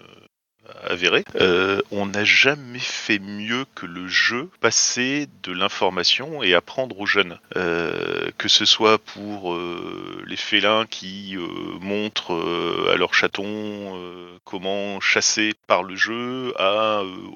avéré. 0.84 1.24
Euh, 1.36 1.80
on 1.90 2.06
n'a 2.06 2.24
jamais 2.24 2.78
fait 2.78 3.18
mieux 3.18 3.64
que 3.74 3.86
le 3.86 4.06
jeu 4.08 4.50
passer 4.60 5.26
de 5.42 5.52
l'information 5.52 6.42
et 6.42 6.54
apprendre 6.54 6.98
aux 7.00 7.06
jeunes. 7.06 7.38
Euh, 7.56 8.30
que 8.38 8.48
ce 8.48 8.64
soit 8.64 8.98
pour 8.98 9.54
euh, 9.54 10.22
les 10.26 10.36
félins 10.36 10.86
qui 10.86 11.36
montrent 11.80 12.88
à 12.92 12.96
leurs 12.96 13.14
chatons 13.14 13.98
comment 14.44 15.00
chasser 15.00 15.54
par 15.66 15.82
le 15.82 15.96
jeu, 15.96 16.54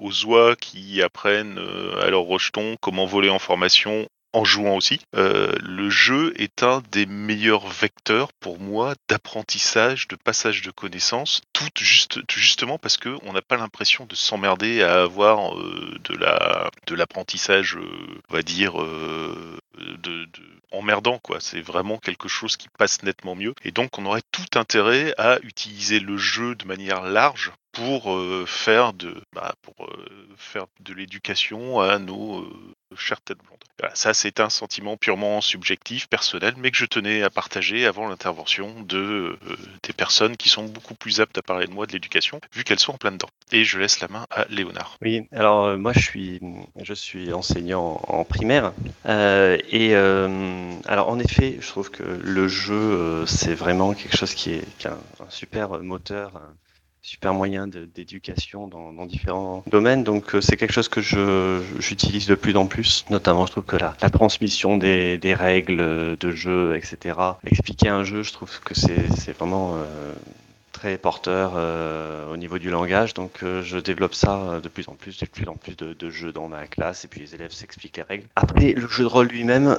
aux 0.01 0.25
oies 0.27 0.57
qui 0.57 1.03
apprennent 1.03 1.61
à 2.01 2.11
leurs 2.11 2.23
rejetons 2.23 2.77
comment 2.81 3.07
voler 3.07 3.31
en 3.31 3.39
formation 3.39 4.09
en 4.37 4.45
jouant 4.45 4.77
aussi. 4.77 5.01
Euh, 5.15 5.51
le 5.63 5.89
jeu 5.89 6.35
est 6.37 6.63
un 6.63 6.83
des 6.93 7.07
meilleurs 7.07 7.67
vecteurs 7.69 8.35
pour 8.35 8.61
moi 8.61 8.93
d'apprentissage, 9.09 10.09
de 10.09 10.17
passage 10.17 10.61
de 10.61 10.71
connaissances, 10.71 11.41
tout 11.55 11.71
juste, 11.79 12.21
justement 12.31 12.77
parce 12.77 12.99
que 12.99 13.17
on 13.23 13.33
n'a 13.33 13.41
pas 13.41 13.57
l'impression 13.57 14.05
de 14.05 14.15
s'emmerder 14.15 14.83
à 14.83 15.01
avoir 15.01 15.59
euh, 15.59 15.99
de 16.05 16.15
la 16.17 16.71
de 16.87 16.95
l'apprentissage, 16.95 17.77
euh, 17.77 18.21
on 18.29 18.35
va 18.35 18.43
dire 18.43 18.75
de 18.77 20.29
emmerdant 20.71 21.19
quoi. 21.19 21.39
C'est 21.41 21.63
vraiment 21.63 21.97
quelque 21.97 22.29
chose 22.29 22.59
qui 22.59 22.69
passe 22.69 23.03
nettement 23.03 23.37
mieux 23.37 23.55
et 23.65 23.71
donc 23.71 23.99
on 23.99 24.05
aurait 24.05 24.23
tout 24.33 24.59
intérêt 24.59 25.15
à 25.17 25.39
utiliser 25.45 25.99
le 25.99 26.19
jeu 26.19 26.55
de 26.55 26.67
manière 26.67 27.03
large 27.03 27.53
pour 27.77 28.11
euh, 28.11 28.45
faire 28.47 28.95
de 28.95 29.15
bah, 29.35 29.55
pour 29.61 29.85
euh, 29.85 30.07
faire 30.39 30.65
de 30.81 30.95
l'éducation 30.95 31.79
à 31.79 31.99
nos 31.99 32.41
euh, 32.41 32.49
chères 32.97 33.21
têtes 33.21 33.37
blondes. 33.45 33.59
Voilà, 33.79 33.95
ça 33.95 34.15
c'est 34.15 34.41
un 34.41 34.49
sentiment 34.49 34.97
purement 34.97 35.43
subjectif, 35.43 36.09
personnel, 36.09 36.55
mais 36.57 36.71
que 36.71 36.79
je 36.79 36.87
tenais 36.87 37.23
à 37.23 37.29
partager 37.29 37.85
avant 37.85 38.09
l'intervention 38.09 38.81
de 38.81 39.39
des 39.83 39.93
personnes 39.93 40.39
qui 40.39 40.49
sont 40.49 40.65
beaucoup 40.65 40.95
plus 40.95 41.21
aptes 41.21 41.37
à 41.37 41.43
parler 41.43 41.67
de 41.67 41.73
moi 41.73 41.87
de 41.87 41.93
l'éducation, 41.93 42.41
vu 42.55 42.65
qu'elles 42.65 42.79
sont 42.79 42.95
en 42.95 42.97
plein 42.97 43.13
dedans. 43.13 43.29
Et 43.53 43.65
je 43.65 43.79
laisse 43.79 44.01
la 44.01 44.09
main 44.09 44.27
à 44.31 44.47
Léonard. 44.49 44.97
Oui, 45.03 45.29
alors 45.33 45.77
moi 45.77 45.93
je 45.93 46.01
suis, 46.01 46.41
je 46.83 46.95
suis 46.95 47.35
enseignant 47.35 48.01
en 48.09 48.25
primaire 48.25 48.73
euh, 49.05 49.59
et 49.69 49.95
euh, 49.95 50.73
alors 50.87 51.11
en 51.11 51.19
effet 51.19 51.59
je 51.61 51.69
trouve 51.69 51.91
que 51.91 52.03
le 52.03 52.49
jeu 52.49 53.27
c'est 53.27 53.55
vraiment 53.55 53.93
quelque 53.93 54.17
chose 54.17 54.33
qui 54.33 54.53
est, 54.53 54.87
un, 54.87 54.99
super 55.29 55.79
moteur, 55.83 56.41
super 57.07 57.33
moyen 57.35 57.69
d'éducation 57.69 58.67
dans, 58.67 59.07
différents 59.07 59.63
domaines. 59.71 60.03
Donc 60.03 60.35
euh, 60.35 60.41
c'est 60.41 60.57
quelque 60.57 60.73
chose 60.73 60.89
que 60.89 61.01
j'utilise 61.79 62.27
de 62.27 62.35
plus 62.35 62.57
en 62.57 62.67
plus. 62.67 63.05
Notamment 63.11 63.47
je 63.47 63.53
trouve 63.53 63.65
que 63.65 63.77
la, 63.77 63.95
la 64.03 64.11
transmission 64.11 64.77
des, 64.77 65.17
des 65.17 65.35
règles 65.35 66.17
de 66.19 66.31
jeu 66.33 66.77
etc 66.77 67.17
expliquer 67.47 67.89
un 67.89 68.05
jeu 68.05 68.23
je 68.23 68.33
trouve 68.33 68.61
que 68.61 68.75
c'est 68.75 69.09
c'est 69.17 69.33
vraiment 69.37 69.77
euh, 69.77 70.13
très 70.77 70.99
porteur 70.99 71.55
euh, 71.57 72.31
au 72.31 72.37
niveau 72.37 72.59
du 72.59 72.69
langage. 72.69 73.15
Donc 73.15 73.43
euh, 73.43 73.63
je 73.63 73.79
développe 73.79 74.15
ça 74.15 74.37
euh, 74.37 74.61
de 74.61 74.69
plus 74.69 74.87
en 74.89 74.95
plus, 74.95 75.19
de 75.19 75.25
plus 75.25 75.49
en 75.49 75.55
plus 75.55 75.75
de, 75.75 76.11
jeux 76.11 76.33
dans 76.33 76.49
ma 76.49 76.67
classe 76.67 77.05
et 77.05 77.09
puis 77.09 77.21
les 77.21 77.35
élèves 77.35 77.53
s'expliquent 77.53 77.97
les 77.97 78.03
règles. 78.03 78.27
Après, 78.37 78.73
le 78.73 78.87
jeu 78.87 79.05
de 79.05 79.09
rôle 79.09 79.29
lui-même, 79.29 79.79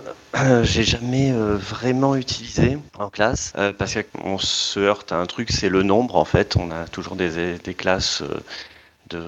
j'ai 0.63 0.83
jamais 0.83 1.31
vraiment 1.31 2.15
utilisé 2.15 2.77
en 2.97 3.09
classe 3.09 3.53
parce 3.77 3.97
qu'on 4.11 4.37
se 4.37 4.79
heurte 4.79 5.11
à 5.11 5.17
un 5.17 5.25
truc, 5.25 5.51
c'est 5.51 5.69
le 5.69 5.83
nombre 5.83 6.15
en 6.15 6.25
fait. 6.25 6.55
On 6.57 6.71
a 6.71 6.85
toujours 6.87 7.15
des, 7.15 7.57
des 7.59 7.73
classes 7.73 8.23
de 9.09 9.23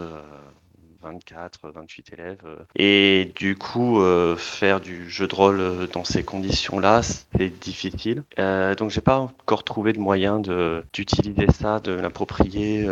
24, 1.12 1.72
28 1.72 2.13
élèves. 2.13 2.38
euh, 2.46 2.56
Et 2.75 3.32
du 3.36 3.58
coup, 3.58 4.00
euh, 4.01 4.36
faire 4.36 4.80
du 4.80 5.10
jeu 5.10 5.28
de 5.28 5.36
rôle 5.36 5.60
euh, 5.60 5.88
dans 5.88 6.04
ces 6.04 6.24
conditions-là, 6.24 7.01
c'est 7.04 7.50
difficile. 7.60 8.24
Euh, 8.38 8.75
donc, 8.75 8.89
j'ai 8.92 9.01
pas 9.01 9.18
encore 9.20 9.63
trouvé 9.63 9.94
de 9.94 10.00
moyen 10.00 10.39
d'utiliser 10.39 11.48
ça, 11.51 11.80
de 11.80 11.92
l'approprier. 11.94 12.88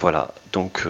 voilà. 0.00 0.34
Donc, 0.52 0.86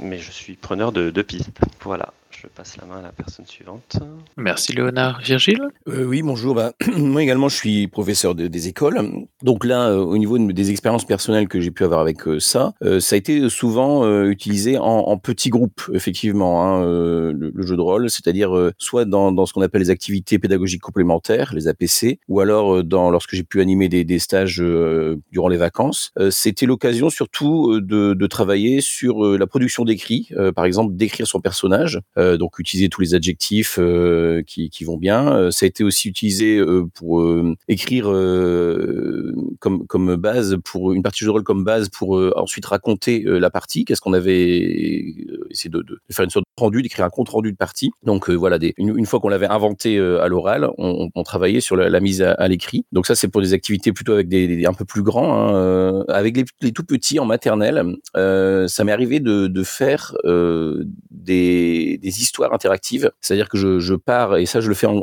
mais 0.00 0.18
je 0.18 0.30
suis 0.30 0.54
preneur 0.54 0.92
de, 0.92 1.10
de 1.10 1.22
pistes. 1.22 1.58
Voilà. 1.82 2.12
Je 2.46 2.50
passe 2.56 2.76
la 2.76 2.86
main 2.86 2.98
à 3.00 3.02
la 3.02 3.10
personne 3.12 3.44
suivante. 3.44 3.98
Merci 4.36 4.72
Léonard. 4.72 5.20
Virgile? 5.20 5.60
Euh, 5.88 6.04
oui, 6.04 6.22
bonjour. 6.22 6.54
Bah, 6.54 6.72
moi 6.96 7.20
également, 7.22 7.48
je 7.48 7.56
suis 7.56 7.88
professeur 7.88 8.36
de- 8.36 8.46
des 8.46 8.68
écoles. 8.68 9.00
Donc 9.42 9.64
là, 9.64 9.88
euh, 9.90 9.96
au 9.98 10.16
niveau 10.16 10.38
de- 10.38 10.52
des 10.52 10.70
expériences 10.70 11.04
personnelles 11.04 11.48
que 11.48 11.60
j'ai 11.60 11.72
pu 11.72 11.82
avoir 11.82 11.98
avec 12.00 12.26
euh, 12.28 12.38
ça, 12.38 12.72
euh, 12.84 13.00
ça 13.00 13.14
a 13.14 13.18
été 13.18 13.48
souvent 13.50 14.04
euh, 14.04 14.28
utilisé 14.30 14.78
en, 14.78 14.84
en 14.84 15.18
petits 15.18 15.50
groupes, 15.50 15.82
effectivement, 15.92 16.64
hein, 16.64 16.84
euh, 16.84 17.32
le, 17.32 17.50
le 17.52 17.66
jeu 17.66 17.74
de 17.76 17.80
rôle, 17.80 18.08
c'est-à-dire 18.10 18.56
euh, 18.56 18.72
soit 18.78 19.04
dans, 19.06 19.32
dans 19.32 19.44
ce 19.44 19.52
qu'on 19.52 19.62
appelle 19.62 19.82
les 19.82 19.90
activités 19.90 20.38
pédagogiques 20.38 20.82
complémentaires, 20.82 21.52
les 21.52 21.66
APC, 21.66 22.20
ou 22.28 22.38
alors 22.40 22.76
euh, 22.76 22.82
dans 22.84 23.10
lorsque 23.10 23.34
j'ai 23.34 23.44
pu 23.44 23.60
animer 23.60 23.88
des, 23.88 24.04
des 24.04 24.20
stages 24.20 24.62
euh, 24.62 25.16
durant 25.32 25.48
les 25.48 25.56
vacances. 25.58 26.12
Euh, 26.20 26.30
C'était 26.30 26.66
l'occasion 26.66 27.10
surtout 27.10 27.80
de, 27.80 28.14
de 28.14 28.26
travailler 28.28 28.80
sur 28.80 29.26
euh, 29.26 29.36
la 29.36 29.48
production 29.48 29.84
d'écrits, 29.84 30.28
euh, 30.36 30.52
par 30.52 30.64
exemple 30.64 30.94
d'écrire 30.94 31.26
son 31.26 31.40
personnage, 31.40 32.00
euh, 32.18 32.35
donc 32.38 32.58
utiliser 32.58 32.88
tous 32.88 33.00
les 33.00 33.14
adjectifs 33.14 33.78
euh, 33.78 34.42
qui, 34.46 34.70
qui 34.70 34.84
vont 34.84 34.96
bien. 34.96 35.34
Euh, 35.36 35.50
ça 35.50 35.64
a 35.64 35.68
été 35.68 35.84
aussi 35.84 36.08
utilisé 36.08 36.58
euh, 36.58 36.84
pour 36.94 37.20
euh, 37.20 37.54
écrire 37.68 38.10
euh, 38.10 39.32
comme, 39.60 39.86
comme 39.86 40.16
base, 40.16 40.56
pour 40.64 40.92
une 40.92 41.02
partie 41.02 41.24
de 41.24 41.30
rôle 41.30 41.42
comme 41.42 41.64
base, 41.64 41.88
pour 41.88 42.16
euh, 42.18 42.32
ensuite 42.36 42.66
raconter 42.66 43.24
euh, 43.26 43.38
la 43.38 43.50
partie. 43.50 43.84
Qu'est-ce 43.84 44.00
qu'on 44.00 44.12
avait 44.12 45.14
euh, 45.28 45.46
essayé 45.50 45.70
de, 45.70 45.82
de 45.82 45.98
faire 46.10 46.24
une 46.24 46.30
sorte 46.30 46.44
de 46.44 46.62
rendu, 46.62 46.82
d'écrire 46.82 47.04
un 47.04 47.10
compte 47.10 47.28
rendu 47.28 47.52
de 47.52 47.56
partie. 47.56 47.90
Donc 48.04 48.28
euh, 48.30 48.34
voilà, 48.34 48.58
des, 48.58 48.74
une, 48.78 48.96
une 48.98 49.06
fois 49.06 49.20
qu'on 49.20 49.28
l'avait 49.28 49.46
inventé 49.46 49.96
euh, 49.98 50.22
à 50.22 50.28
l'oral, 50.28 50.68
on, 50.78 51.08
on 51.14 51.22
travaillait 51.22 51.60
sur 51.60 51.76
la, 51.76 51.88
la 51.88 52.00
mise 52.00 52.22
à, 52.22 52.32
à 52.32 52.48
l'écrit. 52.48 52.84
Donc 52.92 53.06
ça, 53.06 53.14
c'est 53.14 53.28
pour 53.28 53.40
des 53.42 53.52
activités 53.52 53.92
plutôt 53.92 54.12
avec 54.12 54.28
des, 54.28 54.46
des- 54.48 54.66
un 54.66 54.72
peu 54.74 54.84
plus 54.84 55.02
grands. 55.02 55.34
hein, 55.34 55.54
euh, 55.56 56.04
avec 56.08 56.36
les, 56.36 56.44
les 56.62 56.72
tout 56.72 56.84
petits 56.84 57.18
en 57.18 57.24
maternelle, 57.24 57.82
euh, 58.16 58.68
ça 58.68 58.84
m'est 58.84 58.92
arrivé 58.92 59.20
de, 59.20 59.46
de 59.46 59.62
faire 59.62 60.14
euh, 60.24 60.84
des, 61.26 61.98
histoires 62.02 62.54
interactives. 62.54 63.10
C'est-à-dire 63.20 63.48
que 63.48 63.58
je, 63.58 63.94
pars, 63.94 64.36
et 64.36 64.46
ça 64.46 64.60
je 64.60 64.68
le 64.68 64.74
fais 64.74 64.86
en, 64.86 64.96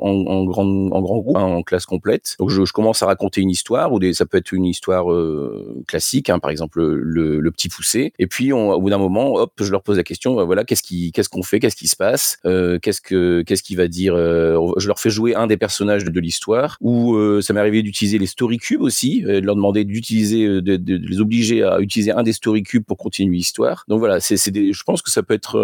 grand, 0.46 0.66
en 0.66 1.02
grand 1.02 1.18
groupe, 1.20 1.38
hein, 1.38 1.44
en 1.44 1.64
classe 1.64 1.86
complète. 1.86 2.36
Donc 2.40 2.50
je, 2.50 2.64
commence 2.74 3.04
à 3.04 3.06
raconter 3.06 3.42
une 3.42 3.52
histoire, 3.52 3.92
ou 3.94 4.00
ça 4.14 4.26
peut 4.26 4.38
être 4.38 4.52
une 4.52 4.66
histoire 4.66 5.12
euh, 5.12 5.84
classique, 5.88 6.30
hein, 6.30 6.40
par 6.40 6.50
exemple 6.50 6.82
le, 6.82 7.52
petit 7.52 7.70
poussé. 7.70 8.14
Et 8.18 8.26
puis 8.26 8.52
au 8.52 8.82
bout 8.82 8.90
d'un 8.90 8.98
moment, 8.98 9.36
hop, 9.36 9.54
je 9.60 9.70
leur 9.70 9.84
pose 9.84 9.98
la 9.98 10.04
question, 10.04 10.36
bah, 10.36 10.44
voilà, 10.44 10.64
qu'est-ce 10.64 11.30
qu'on 11.30 11.44
fait, 11.44 11.60
qu'est-ce 11.60 11.76
qui 11.76 11.88
se 11.88 11.96
passe, 11.96 12.40
euh, 12.46 12.80
qu'est-ce 12.80 13.02
que, 13.02 13.44
va 13.76 13.88
dire. 13.88 14.16
euh, 14.16 14.58
je 14.78 14.88
leur 14.88 15.00
fais 15.00 15.10
jouer 15.10 15.36
un 15.36 15.46
des 15.46 15.58
personnages 15.58 16.04
de, 16.04 16.20
l'histoire. 16.24 16.78
Ou 16.80 17.20
ça 17.42 17.54
m'est 17.54 17.60
arrivé 17.60 17.84
d'utiliser 17.84 18.18
les 18.18 18.28
story 18.28 18.58
cubes 18.58 18.82
aussi, 18.82 19.22
de 19.22 19.40
leur 19.40 19.56
demander 19.56 19.84
d'utiliser, 19.84 20.48
de, 20.62 20.80
les 20.88 21.20
obliger 21.20 21.64
à 21.64 21.80
utiliser 21.80 22.12
un 22.12 22.24
des 22.24 22.34
story 22.34 22.64
cubes 22.64 22.86
pour 22.86 22.98
continuer 22.98 23.36
l'histoire. 23.36 23.84
Donc 23.90 24.00
voilà, 24.00 24.20
je 24.20 24.84
pense 24.84 25.02
que 25.02 25.12
ça 25.12 25.22
peut 25.22 25.34
être 25.34 25.60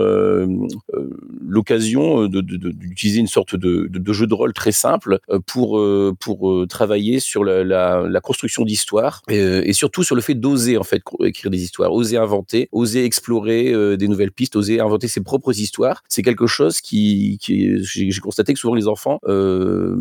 l'occasion 1.42 2.28
de, 2.28 2.42
de- 2.42 2.58
de- 2.58 2.72
d'utiliser 2.72 3.20
une 3.20 3.28
sorte 3.28 3.56
de, 3.56 3.90
jeu 4.14 4.28
de 4.28 4.34
rôle 4.34 4.54
très 4.54 4.72
simple 4.72 5.20
euh, 5.30 5.40
pour 5.46 5.80
euh, 5.80 6.16
pour 6.20 6.50
euh, 6.52 6.66
travailler 6.68 7.20
sur 7.20 7.44
la, 7.44 8.22
construction 8.22 8.64
d'histoires 8.66 9.22
et, 9.30 9.40
euh, 9.40 9.74
surtout 9.74 10.04
sur 10.04 10.16
le 10.16 10.22
fait 10.22 10.36
d'oser 10.36 10.78
en 10.78 10.84
fait 10.84 11.02
écrire 11.24 11.50
des 11.52 11.64
histoires, 11.64 11.94
oser 11.94 12.18
inventer, 12.18 12.70
oser 12.72 13.06
explorer 13.06 13.72
euh, 13.74 13.98
des 13.98 14.08
nouvelles 14.08 14.32
pistes, 14.32 14.56
oser 14.56 14.80
inventer 14.80 15.08
ses 15.08 15.22
propres 15.22 15.58
histoires. 15.60 16.04
C'est 16.10 16.22
quelque 16.22 16.48
chose 16.48 16.82
qui, 16.82 17.38
qui 17.42 17.84
j'ai, 17.84 18.10
constaté 18.20 18.54
que 18.54 18.60
souvent 18.60 18.76
les 18.76 18.88
enfants 18.88 19.20
euh, 19.28 19.96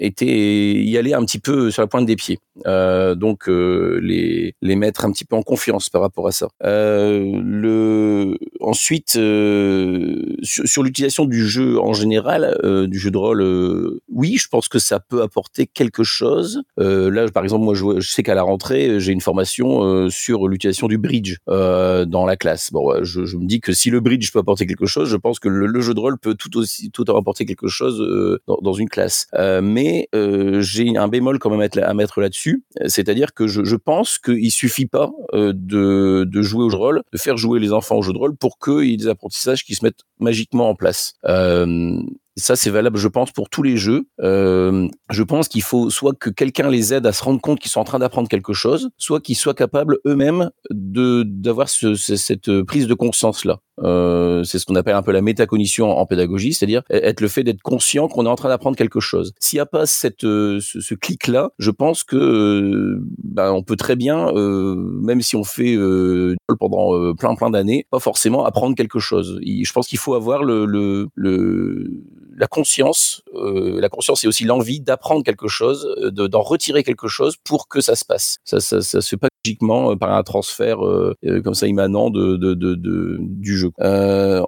étaient 0.00 0.72
y 0.74 0.96
allaient 0.98 1.14
un 1.14 1.24
petit 1.24 1.38
peu 1.38 1.70
sur 1.70 1.82
la 1.82 1.86
pointe 1.86 2.06
des 2.06 2.16
pieds. 2.16 2.38
Euh, 2.66 3.14
donc 3.14 3.48
euh, 3.48 4.00
les 4.02 4.54
les 4.62 4.76
mettre 4.76 5.04
un 5.04 5.12
petit 5.12 5.24
peu 5.24 5.36
en 5.36 5.42
confiance 5.42 5.90
par 5.90 6.00
rapport 6.02 6.26
à 6.26 6.32
ça. 6.32 6.48
Euh, 6.64 7.40
le 7.42 8.36
ensuite 8.60 9.14
euh, 9.16 10.22
sur, 10.42 10.66
sur 10.66 10.82
l'utilisation 10.82 11.24
du 11.24 11.46
jeu 11.46 11.78
en 11.80 11.92
général, 11.92 12.58
euh, 12.64 12.86
du 12.86 12.98
jeu 12.98 13.10
de 13.10 13.16
rôle, 13.16 13.42
euh, 13.42 14.00
oui, 14.08 14.36
je 14.38 14.48
pense 14.48 14.68
que 14.68 14.78
ça 14.78 15.00
peut 15.00 15.22
apporter 15.22 15.66
quelque 15.66 16.02
chose. 16.02 16.62
Là, 16.76 17.28
par 17.28 17.44
exemple, 17.44 17.64
moi, 17.64 17.74
je, 17.74 18.00
je 18.00 18.10
sais 18.10 18.22
qu'à 18.22 18.34
la 18.34 18.42
rentrée, 18.42 19.00
j'ai 19.00 19.12
une 19.12 19.20
formation 19.20 20.08
sur 20.10 20.48
l'utilisation 20.48 20.88
du 20.88 20.98
bridge 20.98 21.36
dans 21.46 22.26
la 22.26 22.36
classe. 22.36 22.70
Bon, 22.72 23.02
je, 23.02 23.24
je 23.24 23.36
me 23.36 23.46
dis 23.46 23.60
que 23.60 23.72
si 23.72 23.90
le 23.90 24.00
bridge 24.00 24.32
peut 24.32 24.40
apporter 24.40 24.66
quelque 24.66 24.86
chose, 24.86 25.08
je 25.08 25.16
pense 25.16 25.38
que 25.38 25.48
le, 25.48 25.66
le 25.66 25.80
jeu 25.80 25.94
de 25.94 26.00
rôle 26.00 26.18
peut 26.18 26.34
tout 26.34 26.56
aussi 26.56 26.90
tout 26.90 27.04
apporter 27.08 27.44
quelque 27.46 27.68
chose 27.68 27.98
dans, 28.46 28.58
dans 28.62 28.72
une 28.72 28.88
classe. 28.88 29.26
Euh, 29.34 29.60
euh, 30.14 30.60
j'ai 30.60 30.96
un 30.96 31.08
bémol 31.08 31.38
quand 31.38 31.50
même 31.50 31.68
à, 31.82 31.94
mettre 31.94 32.20
là-dessus, 32.20 32.64
c'est-à-dire 32.86 33.34
que 33.34 33.46
je, 33.46 33.76
pense 33.76 34.18
qu'il 34.18 34.50
suffit 34.50 34.86
pas 34.86 35.10
euh, 35.32 35.52
de, 35.54 36.24
de 36.26 36.42
jouer 36.42 36.64
au 36.64 36.70
jeu 36.70 36.76
de 36.76 36.82
rôle, 36.82 37.02
de 37.12 37.18
faire 37.18 37.36
jouer 37.36 37.60
les 37.60 37.72
enfants 37.72 37.96
au 37.96 38.02
jeu 38.02 38.12
de 38.12 38.18
rôle 38.18 38.36
pour 38.36 38.58
qu'il 38.58 38.84
y 38.84 38.94
ait 38.94 38.96
des 38.96 39.08
apprentissages 39.08 39.64
qui 39.64 39.74
se 39.74 39.84
mettent 39.84 40.02
magiquement 40.18 40.68
en 40.68 40.74
place. 40.74 41.14
Euh, 41.26 42.00
ça, 42.38 42.56
c'est 42.56 42.70
valable, 42.70 42.96
je 42.98 43.08
pense, 43.08 43.30
pour 43.32 43.48
tous 43.50 43.62
les 43.62 43.76
jeux. 43.76 44.06
Euh, 44.20 44.88
je 45.10 45.22
pense 45.22 45.48
qu'il 45.48 45.62
faut 45.62 45.90
soit 45.90 46.14
que 46.18 46.30
quelqu'un 46.30 46.70
les 46.70 46.94
aide 46.94 47.06
à 47.06 47.12
se 47.12 47.22
rendre 47.24 47.40
compte 47.40 47.58
qu'ils 47.60 47.70
sont 47.70 47.80
en 47.80 47.84
train 47.84 47.98
d'apprendre 47.98 48.28
quelque 48.28 48.52
chose, 48.52 48.88
soit 48.96 49.20
qu'ils 49.20 49.36
soient 49.36 49.54
capables 49.54 49.98
eux-mêmes 50.06 50.50
de 50.70 51.24
d'avoir 51.26 51.68
ce, 51.68 51.94
ce- 51.94 52.16
cette 52.16 52.62
prise 52.62 52.86
de 52.86 52.94
conscience 52.94 53.44
là. 53.44 53.58
Euh, 53.84 54.42
c'est 54.42 54.58
ce 54.58 54.66
qu'on 54.66 54.74
appelle 54.74 54.96
un 54.96 55.02
peu 55.02 55.12
la 55.12 55.20
métacognition 55.22 55.96
en 55.96 56.04
pédagogie, 56.04 56.52
c'est-à-dire 56.52 56.82
être 56.90 57.20
le 57.20 57.28
fait 57.28 57.44
d'être 57.44 57.62
conscient 57.62 58.08
qu'on 58.08 58.26
est 58.26 58.28
en 58.28 58.34
train 58.34 58.48
d'apprendre 58.48 58.76
quelque 58.76 58.98
chose. 58.98 59.32
S'il 59.38 59.58
n'y 59.58 59.60
a 59.60 59.66
pas 59.66 59.86
cette 59.86 60.24
euh, 60.24 60.58
ce, 60.60 60.80
ce 60.80 60.94
clic-là, 60.94 61.50
je 61.60 61.70
pense 61.70 62.02
que 62.02 62.16
euh, 62.16 62.98
ben, 63.22 63.52
on 63.52 63.62
peut 63.62 63.76
très 63.76 63.94
bien, 63.94 64.28
euh, 64.34 64.74
même 64.74 65.20
si 65.22 65.36
on 65.36 65.44
fait 65.44 65.76
euh, 65.76 66.34
pendant 66.58 66.92
euh, 66.96 67.14
plein 67.14 67.36
plein 67.36 67.50
d'années, 67.50 67.86
pas 67.90 68.00
forcément 68.00 68.44
apprendre 68.44 68.74
quelque 68.74 68.98
chose. 68.98 69.38
Je 69.44 69.72
pense 69.72 69.86
qu'il 69.86 69.98
faut 69.98 70.14
avoir 70.14 70.42
le, 70.42 70.64
le, 70.66 71.06
le 71.14 71.88
la 72.38 72.46
conscience, 72.46 73.22
euh, 73.34 73.80
la 73.80 73.88
conscience 73.88 74.24
et 74.24 74.28
aussi 74.28 74.44
l'envie 74.44 74.80
d'apprendre 74.80 75.22
quelque 75.24 75.48
chose, 75.48 75.86
euh, 76.02 76.10
de- 76.10 76.26
d'en 76.26 76.40
retirer 76.42 76.82
quelque 76.84 77.08
chose 77.08 77.36
pour 77.44 77.68
que 77.68 77.80
ça 77.80 77.96
se 77.96 78.04
passe. 78.04 78.38
Ça, 78.44 78.60
ça, 78.60 78.80
ça 78.80 79.00
se 79.00 79.08
fait 79.08 79.16
pas 79.16 79.28
logiquement 79.44 79.92
euh, 79.92 79.96
par 79.96 80.12
un 80.12 80.22
transfert 80.22 80.84
euh, 80.84 81.14
euh, 81.26 81.42
comme 81.42 81.54
ça 81.54 81.66
immanent 81.66 82.10
de, 82.10 82.36
de, 82.36 82.54
de, 82.54 82.74
de- 82.74 83.16
du 83.20 83.56
jeu. 83.58 83.70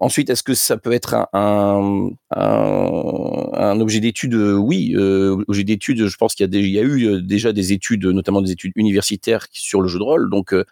Ensuite, 0.01 0.31
est-ce 0.31 0.43
que 0.43 0.55
ça 0.55 0.77
peut 0.77 0.93
être 0.93 1.15
un, 1.15 1.27
un, 1.33 2.11
un, 2.37 3.81
objet 3.81 4.01
d'étude 4.01 4.35
Oui, 4.35 4.95
euh, 4.97 5.43
objet 5.49 5.65
d'étude. 5.65 6.07
Je 6.07 6.17
pense 6.17 6.35
qu'il 6.35 6.45
y 6.45 6.49
a, 6.49 6.49
des, 6.49 6.61
il 6.61 6.71
y 6.71 6.79
a 6.79 6.83
eu 6.83 7.07
euh, 7.07 7.21
déjà 7.21 7.53
des 7.53 7.73
études, 7.73 8.07
notamment 8.07 8.43
des 8.43 8.53
études 8.53 8.73
universitaires 8.77 9.47
sur 9.53 9.81
le 9.81 9.89
jeu 9.89 9.99
de 9.99 10.05
rôle. 10.05 10.31
Donc, 10.31 10.53
euh, 10.53 10.65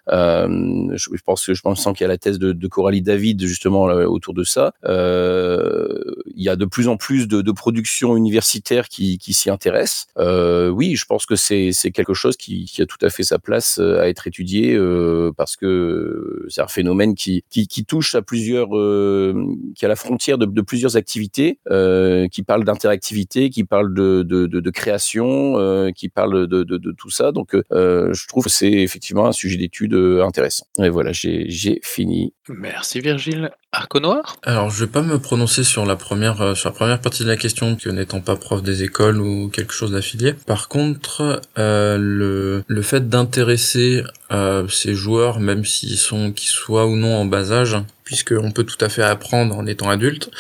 je, 0.95 1.09
je 1.13 1.23
pense 1.23 1.53
je 1.53 1.61
pense 1.61 1.83
qu'il 1.85 2.01
y 2.01 2.05
a 2.05 2.09
la 2.09 2.19
thèse 2.19 2.39
de, 2.39 2.69
Coralie 2.69 3.03
David 3.03 3.45
justement 3.47 3.85
autour 3.85 4.35
de 4.35 4.45
ça. 4.45 4.73
Euh, 4.85 5.89
il 6.37 6.43
y 6.43 6.49
a 6.49 6.57
de 6.57 6.65
plus 6.65 6.89
en 6.89 6.97
plus 6.97 7.27
de, 7.27 7.43
de 7.43 7.53
productions 7.53 8.17
universitaires 8.17 8.89
qui, 8.89 9.19
qui 9.19 9.33
s'y 9.33 9.51
intéressent. 9.51 10.07
Euh, 10.19 10.69
oui, 10.69 10.97
je 10.97 11.05
pense 11.05 11.27
que 11.27 11.35
c'est 11.37 11.73
quelque 11.93 12.15
chose 12.15 12.37
qui, 12.37 12.67
qui 12.67 12.83
a 12.83 12.87
tout 12.87 12.99
à 13.03 13.11
fait 13.11 13.23
sa 13.23 13.39
place 13.39 13.79
euh, 13.79 14.01
à 14.01 14.09
être 14.09 14.27
étudié 14.27 14.75
euh, 14.75 15.33
parce 15.37 15.57
que 15.57 16.47
c'est 16.49 16.61
un 16.61 16.69
phénomène 16.69 17.15
qui, 17.15 17.45
qui, 17.51 17.67
qui 17.67 17.85
touche 17.85 18.15
à 18.15 18.23
plusieurs, 18.23 18.77
euh, 18.77 19.35
qui 19.75 19.85
à 19.85 19.89
la 19.89 19.97
frontière 19.97 20.39
de 20.39 20.61
plusieurs 20.61 20.97
activités, 20.97 21.48
euh, 21.71 22.29
qui 22.29 22.43
parle 22.43 22.65
d'interactivité, 22.65 23.51
qui 23.51 23.65
parle 23.65 23.95
de, 23.95 24.23
de, 24.23 24.47
de, 24.47 24.61
de 24.61 24.71
création, 24.71 25.59
euh, 25.59 25.91
qui 25.91 26.09
parle 26.09 26.47
de, 26.47 26.63
de, 26.63 26.77
de 26.77 26.93
tout 26.93 27.11
ça. 27.11 27.33
Donc, 27.33 27.55
euh, 27.73 28.13
je 28.13 28.27
trouve 28.29 28.45
que 28.45 28.51
c'est 28.51 28.71
effectivement 28.71 29.27
un 29.27 29.33
sujet 29.33 29.57
d'étude 29.57 29.95
intéressant. 29.95 30.67
Et 30.83 30.89
voilà, 30.89 31.13
j'ai 31.13 31.81
fini. 31.83 32.33
Merci 32.49 33.01
Virgile. 33.01 33.51
Arco 33.71 34.01
Noir 34.01 34.37
Alors, 34.43 34.71
je 34.71 34.85
vais 34.85 34.91
pas 34.91 35.03
me 35.03 35.19
prononcer 35.19 35.63
sur 35.63 35.85
la 35.85 35.95
première 35.95 36.41
euh, 36.41 36.55
sur 36.55 36.71
la 36.71 36.75
première 36.75 37.01
partie 37.01 37.23
de 37.23 37.29
la 37.29 37.37
question, 37.37 37.77
que 37.77 37.91
n'étant 37.91 38.23
pas 38.23 38.37
prof 38.37 38.63
des 38.63 38.83
écoles 38.83 39.21
ou 39.21 39.51
quelque 39.51 39.75
chose 39.75 39.93
d'affilié. 39.93 40.33
Par 40.47 40.69
contre, 40.69 41.43
euh, 41.59 41.99
le 41.99 42.65
le 42.67 42.83
fait 42.83 43.09
d'intéresser 43.09 44.03
euh, 44.33 44.67
ces 44.69 44.95
joueurs, 44.95 45.39
même 45.41 45.65
s'ils 45.65 45.99
sont 45.99 46.33
qu'ils 46.33 46.49
soient 46.49 46.87
ou 46.87 46.97
non 46.97 47.15
en 47.15 47.25
bas 47.27 47.53
âge, 47.53 47.77
puisque 48.09 48.33
on 48.33 48.53
peut 48.53 48.65
tout 48.65 48.83
à 48.83 48.89
fait 48.89 49.03
apprendre 49.03 49.55
en 49.55 49.67
étant 49.67 49.91
adulte, 49.91 50.31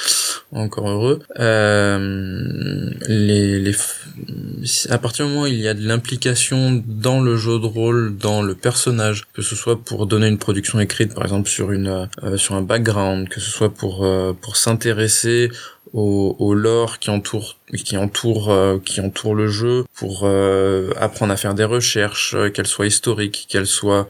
encore 0.53 0.89
heureux. 0.89 1.21
Euh, 1.39 2.91
les, 3.07 3.59
les 3.59 3.75
à 4.89 4.97
partir 4.97 5.27
du 5.27 5.33
moment 5.33 5.45
où 5.45 5.49
il 5.49 5.61
y 5.61 5.69
a 5.69 5.75
de 5.75 5.87
l'implication 5.87 6.83
dans 6.87 7.21
le 7.21 7.37
jeu 7.37 7.61
de 7.61 7.67
rôle, 7.67 8.17
dans 8.17 8.41
le 8.41 8.55
personnage, 8.55 9.27
que 9.35 9.43
ce 9.43 9.55
soit 9.55 9.79
pour 9.79 10.07
donner 10.07 10.29
une 10.29 10.39
production 10.39 10.81
écrite, 10.81 11.15
par 11.15 11.25
exemple 11.25 11.51
sur 11.51 11.71
une 11.71 12.09
euh, 12.23 12.39
sur 12.39 12.55
un 12.55 12.63
background, 12.63 13.29
que 13.29 13.39
ce 13.39 13.51
soit 13.51 13.75
pour 13.75 14.07
euh, 14.07 14.33
pour 14.33 14.57
s'intéresser 14.57 15.51
au, 15.93 16.37
au 16.39 16.55
lore 16.55 17.01
qui 17.01 17.11
entoure 17.11 17.59
qui 17.75 17.99
entoure 17.99 18.81
qui 18.83 19.03
entoure 19.03 19.35
le 19.35 19.49
jeu 19.49 19.85
pour 19.95 20.29
apprendre 21.01 21.33
à 21.33 21.37
faire 21.39 21.55
des 21.55 21.65
recherches 21.65 22.37
qu'elles 22.53 22.67
soient 22.67 22.87
historiques 22.87 23.47
qu'elles 23.49 23.67
soient 23.67 24.07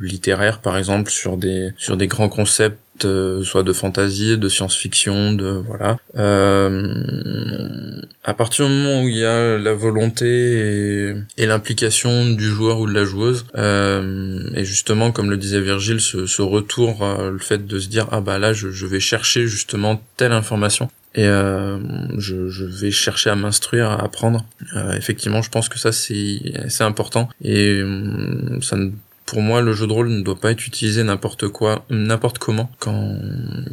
littéraires 0.00 0.60
par 0.60 0.76
exemple 0.76 1.10
sur 1.10 1.38
des 1.38 1.72
sur 1.78 1.96
des 1.96 2.08
grands 2.08 2.28
concepts 2.28 2.78
soit 3.00 3.62
de 3.62 3.72
fantasy, 3.72 4.38
de 4.38 4.48
science-fiction, 4.48 5.32
de 5.32 5.62
voilà. 5.66 5.96
Euh, 6.16 8.00
à 8.22 8.34
partir 8.34 8.66
du 8.66 8.72
moment 8.72 9.02
où 9.02 9.08
il 9.08 9.18
y 9.18 9.24
a 9.24 9.58
la 9.58 9.74
volonté 9.74 11.14
et, 11.36 11.46
l'implication 11.46 12.30
du 12.30 12.46
joueur 12.46 12.80
ou 12.80 12.86
de 12.86 12.94
la 12.94 13.04
joueuse, 13.04 13.46
euh, 13.56 14.50
et 14.54 14.64
justement 14.64 15.12
comme 15.12 15.30
le 15.30 15.36
disait 15.36 15.60
Virgile, 15.60 16.00
ce, 16.00 16.26
ce 16.26 16.42
retour, 16.42 17.02
euh, 17.02 17.30
le 17.30 17.38
fait 17.38 17.66
de 17.66 17.78
se 17.78 17.88
dire 17.88 18.08
ah 18.12 18.20
bah 18.20 18.38
là 18.38 18.52
je, 18.52 18.70
je 18.70 18.86
vais 18.86 19.00
chercher 19.00 19.46
justement 19.46 20.02
telle 20.16 20.32
information 20.32 20.88
et 21.14 21.26
euh, 21.26 21.78
je, 22.18 22.48
je, 22.48 22.64
vais 22.64 22.90
chercher 22.90 23.30
à 23.30 23.36
m'instruire, 23.36 23.90
à 23.90 24.02
apprendre. 24.02 24.44
Euh, 24.74 24.96
effectivement, 24.96 25.42
je 25.42 25.50
pense 25.50 25.68
que 25.68 25.78
ça 25.78 25.92
c'est 25.92 26.40
c'est 26.68 26.84
important 26.84 27.28
et 27.42 27.80
euh, 27.80 28.60
ça 28.60 28.76
ne 28.76 28.90
pour 29.26 29.40
moi, 29.40 29.60
le 29.62 29.72
jeu 29.72 29.86
de 29.86 29.92
rôle 29.92 30.08
ne 30.08 30.22
doit 30.22 30.38
pas 30.38 30.50
être 30.50 30.66
utilisé 30.66 31.02
n'importe 31.02 31.48
quoi, 31.48 31.84
n'importe 31.90 32.38
comment, 32.38 32.70
quand 32.78 33.16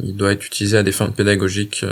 il 0.02 0.16
doit 0.16 0.32
être 0.32 0.46
utilisé 0.46 0.78
à 0.78 0.82
des 0.82 0.92
fins 0.92 1.10
pédagogiques. 1.10 1.84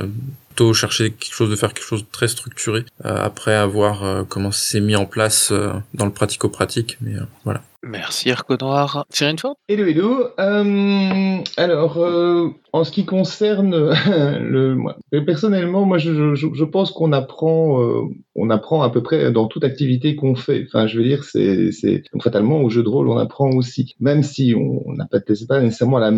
Euh, 0.61 0.65
plutôt 0.65 0.75
chercher 0.75 1.11
quelque 1.13 1.35
chose 1.35 1.51
de 1.51 1.57
faire 1.57 1.73
quelque 1.73 1.87
chose 1.87 2.03
de 2.03 2.11
très 2.11 2.29
structuré 2.29 2.85
euh, 3.05 3.17
après 3.17 3.55
avoir 3.55 4.05
euh, 4.05 4.25
comment 4.29 4.51
c'est 4.51 4.81
mis 4.81 4.97
en 4.97 5.07
place 5.07 5.53
dans 5.95 6.05
le 6.05 6.13
pratico-pratique. 6.13 6.99
Mais 7.01 7.15
voilà. 7.45 7.63
Merci 7.83 8.31
Arco 8.31 8.57
Noir. 8.61 9.07
Thierry 9.11 9.39
Ford 9.39 9.57
Hello, 9.67 9.87
hello. 9.87 10.27
Euh, 10.39 11.39
alors, 11.57 11.97
euh, 11.97 12.51
en 12.75 12.85
ce 12.85 12.93
qui 12.93 13.07
concerne 13.07 13.75
le, 14.39 14.75
moi, 14.75 14.97
personnellement, 15.27 15.87
moi, 15.87 15.97
je, 15.97 16.35
je, 16.35 16.49
je 16.53 16.65
pense 16.65 16.91
qu'on 16.91 17.13
apprend, 17.13 17.83
euh, 17.83 18.03
on 18.35 18.51
apprend 18.51 18.83
à 18.83 18.91
peu 18.91 19.03
près 19.03 19.33
dans 19.33 19.47
toute 19.47 19.65
activité 19.65 20.15
qu'on 20.15 20.35
fait. 20.35 20.67
Enfin, 20.67 20.87
je 20.87 20.99
veux 20.99 21.05
dire, 21.05 21.25
c'est, 21.25 21.73
c'est 21.73 22.03
fatalement 22.23 22.61
au 22.61 22.69
jeu 22.69 22.83
de 22.83 22.89
rôle, 22.89 23.09
on 23.09 23.17
apprend 23.17 23.51
aussi, 23.53 23.95
même 23.99 24.23
si 24.23 24.55
on 24.55 24.93
n'a 24.93 25.07
pas, 25.07 25.21
pas 25.49 25.61
nécessairement 25.61 25.99
la 25.99 26.13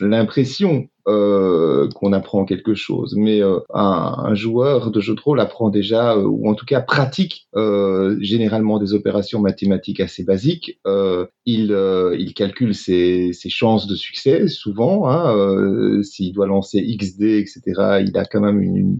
l'impression 0.00 0.88
euh, 1.08 1.88
qu'on 1.94 2.12
apprend 2.12 2.44
quelque 2.44 2.74
chose. 2.74 3.14
Mais 3.16 3.42
euh, 3.42 3.60
un, 3.72 4.16
un, 4.24 4.34
joueur 4.34 4.90
de 4.90 5.00
jeu 5.00 5.14
de 5.14 5.20
rôle 5.20 5.40
apprend 5.40 5.70
déjà, 5.70 6.14
euh, 6.14 6.24
ou 6.24 6.48
en 6.48 6.54
tout 6.54 6.66
cas 6.66 6.80
pratique 6.80 7.46
euh, 7.54 8.16
généralement 8.20 8.78
des 8.78 8.92
opérations 8.92 9.40
mathématiques 9.40 10.00
assez 10.00 10.24
basiques. 10.24 10.80
il, 11.46 11.76
il 12.18 12.34
calcule 12.34 12.74
ses, 12.74 13.32
ses, 13.32 13.48
chances 13.50 13.86
de 13.86 13.94
succès 13.94 14.48
souvent. 14.48 15.08
Hein, 15.08 16.02
S'il 16.02 16.32
doit 16.32 16.46
lancer 16.46 16.82
XD, 16.82 17.22
etc., 17.22 17.62
il 18.06 18.16
a 18.16 18.24
quand 18.24 18.40
même 18.40 18.60
une, 18.60 18.76
une, 18.76 18.98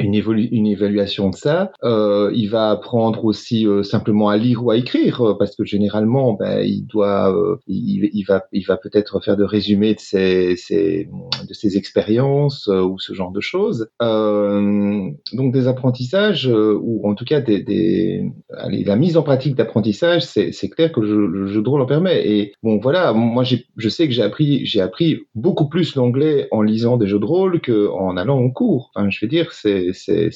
une, 0.00 0.14
évolu 0.14 0.48
une 0.50 0.66
évaluation 0.66 1.30
de 1.30 1.36
ça. 1.36 1.72
il 1.82 2.48
va 2.50 2.70
apprendre 2.70 3.24
aussi 3.24 3.66
simplement 3.82 4.28
à 4.28 4.36
lire 4.36 4.64
ou 4.64 4.70
à 4.70 4.76
écrire, 4.76 5.36
parce 5.38 5.54
que 5.54 5.64
généralement, 5.64 6.34
ben, 6.34 6.60
il 6.60 6.86
doit, 6.86 7.34
il, 7.66 8.10
il, 8.12 8.24
va, 8.24 8.44
il 8.52 8.66
va 8.66 8.76
peut-être 8.76 9.20
faire 9.20 9.36
de 9.36 9.44
résumés 9.44 9.94
de 9.94 10.00
ses, 10.00 10.56
ses 10.56 11.03
de 11.48 11.54
ses 11.54 11.76
expériences 11.76 12.68
euh, 12.68 12.82
ou 12.82 12.98
ce 12.98 13.12
genre 13.12 13.30
de 13.30 13.40
choses. 13.40 13.88
Euh, 14.02 15.10
donc 15.32 15.52
des 15.52 15.68
apprentissages 15.68 16.48
euh, 16.48 16.78
ou 16.80 17.08
en 17.08 17.14
tout 17.14 17.24
cas 17.24 17.40
des, 17.40 18.30
la 18.50 18.96
mise 18.96 19.16
en 19.16 19.22
pratique 19.22 19.54
d'apprentissage, 19.54 20.22
c'est 20.24 20.68
clair 20.70 20.92
que 20.92 21.00
le, 21.00 21.46
jeu 21.46 21.62
de 21.62 21.68
rôle 21.68 21.82
en 21.82 21.86
permet. 21.86 22.26
Et 22.26 22.52
bon 22.62 22.78
voilà, 22.78 23.12
moi 23.12 23.44
je 23.44 23.88
sais 23.88 24.06
que 24.06 24.14
j'ai 24.14 24.22
appris 24.22 24.64
j'ai 24.64 24.80
appris 24.80 25.20
beaucoup 25.34 25.68
plus 25.68 25.94
l'anglais 25.94 26.48
en 26.50 26.62
lisant 26.62 26.96
des 26.96 27.06
jeux 27.06 27.18
de 27.18 27.24
rôle 27.24 27.60
qu'en 27.60 28.16
allant 28.16 28.38
en 28.38 28.50
cours. 28.50 28.90
Enfin, 28.94 29.10
je 29.10 29.18
veux 29.24 29.28
dire, 29.28 29.52
c'est 29.52 29.92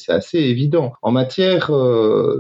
assez 0.09 0.39
évident. 0.39 0.93
En 1.03 1.13
matière 1.13 1.71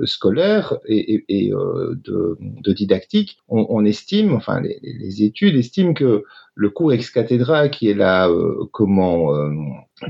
scolaire 0.04 0.78
et, 0.86 1.24
et, 1.28 1.50
de, 1.50 2.72
didactique, 2.72 3.38
on, 3.48 3.66
on 3.70 3.84
estime, 3.84 4.34
enfin 4.34 4.60
les, 4.60 4.78
les 4.82 5.22
études 5.22 5.56
estiment 5.56 5.94
que 5.94 6.24
le 6.58 6.70
cours 6.70 6.92
ex 6.92 7.10
cathedra, 7.10 7.68
qui 7.68 7.88
est 7.88 7.94
la 7.94 8.28
euh, 8.28 8.68
comment, 8.72 9.32
euh, 9.32 9.52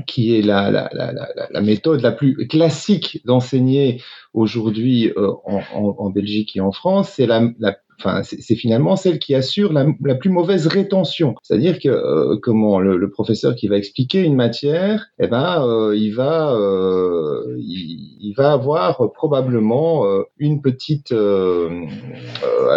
qui 0.07 0.35
est 0.35 0.41
la, 0.41 0.71
la, 0.71 0.89
la, 0.93 1.13
la, 1.51 1.61
méthode 1.61 2.01
la 2.01 2.11
plus 2.11 2.47
classique 2.47 3.21
d'enseigner 3.23 4.01
aujourd'hui 4.33 5.13
euh, 5.15 5.31
en, 5.45 5.61
en, 5.75 6.09
Belgique 6.09 6.57
et 6.57 6.59
en 6.59 6.71
France, 6.71 7.13
c'est 7.15 7.27
la 7.27 7.41
enfin, 7.99 8.21
c'est 8.23 8.55
finalement 8.55 8.95
celle 8.95 9.19
qui 9.19 9.35
assure 9.35 9.73
la, 9.73 10.15
plus 10.15 10.29
mauvaise 10.29 10.67
rétention. 10.67 11.35
C'est-à-dire 11.43 11.79
que 11.79 11.89
euh, 11.89 12.37
comment 12.41 12.79
le, 12.79 12.97
le, 12.97 13.09
professeur 13.09 13.55
qui 13.55 13.67
va 13.67 13.77
expliquer 13.77 14.23
une 14.23 14.35
matière, 14.35 15.07
eh 15.19 15.27
ben, 15.27 15.65
euh, 15.65 15.95
il 15.95 16.11
va, 16.11 16.53
euh, 16.53 17.55
il, 17.59 18.33
va 18.37 18.53
avoir 18.53 19.11
probablement 19.13 20.05
euh, 20.05 20.23
une 20.37 20.61
petite, 20.61 21.11
euh, 21.11 21.85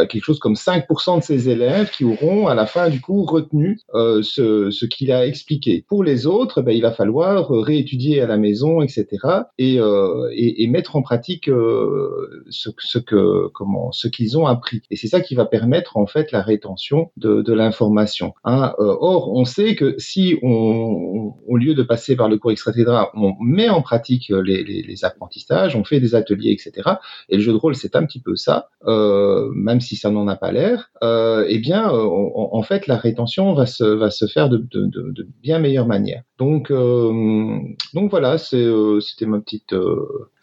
quelque 0.08 0.24
chose 0.24 0.38
comme 0.38 0.54
5% 0.54 1.18
de 1.18 1.22
ses 1.22 1.48
élèves 1.48 1.90
qui 1.90 2.04
auront 2.04 2.48
à 2.48 2.54
la 2.54 2.66
fin 2.66 2.88
du 2.88 3.00
cours 3.00 3.30
retenu 3.30 3.78
ce, 3.94 4.70
ce 4.70 4.86
qu'il 4.86 5.12
a 5.12 5.26
expliqué. 5.26 5.84
Pour 5.88 6.02
les 6.02 6.26
autres, 6.26 6.62
ben, 6.62 6.72
il 6.72 6.82
va 6.82 6.92
falloir 6.92 7.50
réétudier 7.50 8.20
à 8.20 8.26
la 8.26 8.38
maison, 8.38 8.82
etc. 8.82 9.06
et, 9.58 9.76
et, 9.76 10.62
et 10.62 10.66
mettre 10.66 10.96
en 10.96 11.02
pratique 11.02 11.46
ce, 11.46 12.70
ce 12.78 12.98
que 12.98 13.48
comment 13.48 13.92
ce 13.92 14.08
qu'ils 14.08 14.38
ont 14.38 14.46
appris. 14.46 14.82
Et 14.90 14.96
c'est 14.96 15.08
ça 15.12 15.20
qui 15.20 15.34
va 15.34 15.44
permettre 15.44 15.98
en 15.98 16.06
fait 16.06 16.32
la 16.32 16.40
rétention 16.40 17.10
de, 17.18 17.52
l'information. 17.52 18.32
Hein. 18.44 18.72
Euh, 18.78 18.96
or, 18.98 19.30
on 19.34 19.44
sait 19.44 19.74
que 19.76 19.94
si 19.98 20.38
on, 20.42 21.34
au 21.46 21.56
lieu 21.58 21.74
de 21.74 21.82
passer 21.82 22.16
par 22.16 22.30
le 22.30 22.38
cours 22.38 22.50
extra 22.50 22.72
on 23.14 23.34
met 23.40 23.68
en 23.68 23.82
pratique 23.82 24.30
les, 24.30 25.04
apprentissages, 25.04 25.76
on 25.76 25.84
fait 25.84 26.00
des 26.00 26.14
ateliers, 26.14 26.52
etc. 26.52 26.96
Et 27.28 27.36
le 27.36 27.42
jeu 27.42 27.52
de 27.52 27.58
rôle, 27.58 27.74
c'est 27.74 27.94
un 27.94 28.06
petit 28.06 28.20
peu 28.20 28.36
ça, 28.36 28.70
euh, 28.86 29.50
même 29.54 29.80
si 29.80 29.96
ça 29.96 30.10
n'en 30.10 30.26
a 30.28 30.36
pas 30.36 30.50
l'air. 30.50 30.90
Euh, 31.02 31.44
eh 31.46 31.58
bien, 31.58 31.90
en 31.90 32.62
fait, 32.62 32.86
la 32.86 32.96
rétention 32.96 33.52
va 33.52 33.66
se, 33.66 34.26
faire 34.32 34.48
de, 34.48 34.66
bien 35.42 35.58
meilleure 35.58 35.86
manière. 35.86 36.22
Donc, 36.38 36.70
voilà, 36.72 38.38
c'était 38.38 39.26
ma 39.26 39.40
petite 39.40 39.74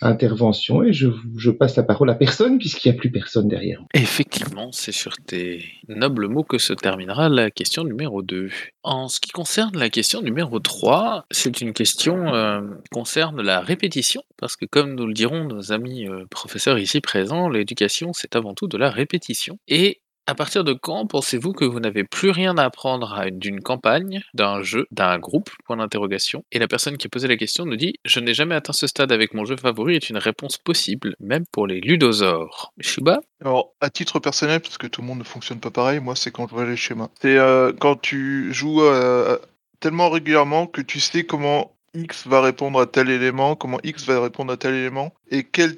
intervention 0.02 0.84
et 0.84 0.94
je, 0.94 1.10
je 1.36 1.50
passe 1.50 1.76
la 1.76 1.84
parole 1.84 2.12
à 2.12 2.16
personne 2.16 2.60
puisqu'il 2.60 2.92
n'y 2.92 2.96
a 2.96 3.00
plus 3.00 3.12
personne 3.12 3.48
derrière. 3.48 3.84
Effectivement 3.96 4.59
c'est 4.72 4.92
sur 4.92 5.18
tes 5.18 5.66
nobles 5.88 6.28
mots 6.28 6.44
que 6.44 6.58
se 6.58 6.74
terminera 6.74 7.30
la 7.30 7.52
question 7.52 7.84
numéro 7.84 8.22
2. 8.22 8.50
En 8.84 9.08
ce 9.08 9.20
qui 9.20 9.32
concerne 9.32 9.78
la 9.78 9.90
question 9.90 10.22
numéro 10.22 10.60
3, 10.60 11.26
c'est 11.32 11.62
une 11.62 11.74
question 11.74 12.34
euh, 12.34 12.62
qui 12.62 12.90
concerne 12.92 13.42
la 13.42 13.62
répétition, 13.62 14.24
parce 14.38 14.56
que 14.56 14.66
comme 14.66 14.96
nous 14.96 15.08
le 15.08 15.14
diront 15.14 15.46
nos 15.46 15.72
amis 15.72 16.08
euh, 16.08 16.26
professeurs 16.30 16.80
ici 16.80 17.02
présents, 17.02 17.50
l'éducation 17.50 18.14
c'est 18.14 18.36
avant 18.36 18.54
tout 18.54 18.68
de 18.68 18.78
la 18.78 18.90
répétition. 18.90 19.58
Et 19.68 20.02
à 20.30 20.36
partir 20.36 20.64
de 20.64 20.74
quand 20.74 21.08
pensez-vous 21.08 21.54
que 21.54 21.66
vous 21.66 21.80
n'avez 21.80 22.04
plus 22.04 22.30
rien 22.30 22.56
à 22.60 22.66
apprendre 22.66 23.26
d'une 23.32 23.62
campagne, 23.62 24.22
d'un 24.36 24.62
jeu, 24.62 24.86
d'un 24.92 25.18
groupe? 25.18 25.50
Point 25.66 25.78
d'interrogation. 25.78 26.44
Et 26.52 26.60
la 26.60 26.68
personne 26.68 26.98
qui 26.98 27.08
a 27.08 27.10
posé 27.10 27.28
la 27.28 27.36
question 27.36 27.66
nous 27.66 27.78
dit 27.78 27.96
Je 28.06 28.20
n'ai 28.20 28.36
jamais 28.36 28.54
atteint 28.54 28.74
ce 28.74 28.86
stade 28.86 29.12
avec 29.12 29.34
mon 29.34 29.44
jeu 29.46 29.58
favori 29.58 29.96
est 29.96 30.08
une 30.12 30.20
réponse 30.20 30.58
possible, 30.58 31.16
même 31.20 31.46
pour 31.52 31.66
les 31.66 31.82
ludosaures. 31.82 32.74
Shuba? 32.80 33.22
Alors, 33.42 33.74
à 33.82 33.90
titre 33.90 34.20
personnel, 34.20 34.60
parce 34.60 34.78
que 34.78 34.86
tout 34.86 35.02
le 35.02 35.08
monde 35.08 35.18
ne 35.18 35.24
fonctionne 35.24 35.60
pas 35.60 35.72
pareil, 35.72 36.00
moi 36.00 36.16
c'est 36.16 36.30
quand 36.30 36.48
je 36.48 36.54
vois 36.54 36.66
les 36.66 36.78
schémas. 36.78 37.10
C'est 37.20 37.38
euh, 37.38 37.74
quand 37.74 38.00
tu 38.00 38.54
joues 38.54 38.84
euh, 38.84 39.36
tellement 39.80 40.12
régulièrement 40.12 40.68
que 40.68 40.82
tu 40.82 41.00
sais 41.00 41.24
comment 41.24 41.72
X 41.96 42.28
va 42.28 42.42
répondre 42.42 42.80
à 42.80 42.86
tel 42.86 43.10
élément, 43.10 43.56
comment 43.56 43.80
X 43.84 44.06
va 44.06 44.22
répondre 44.22 44.54
à 44.54 44.58
tel 44.58 44.76
élément, 44.76 45.12
et 45.32 45.44
quel 45.44 45.78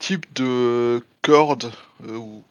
type 0.00 0.26
de 0.34 1.00
corde 1.22 1.70
euh, 2.08 2.16
ou 2.16 2.42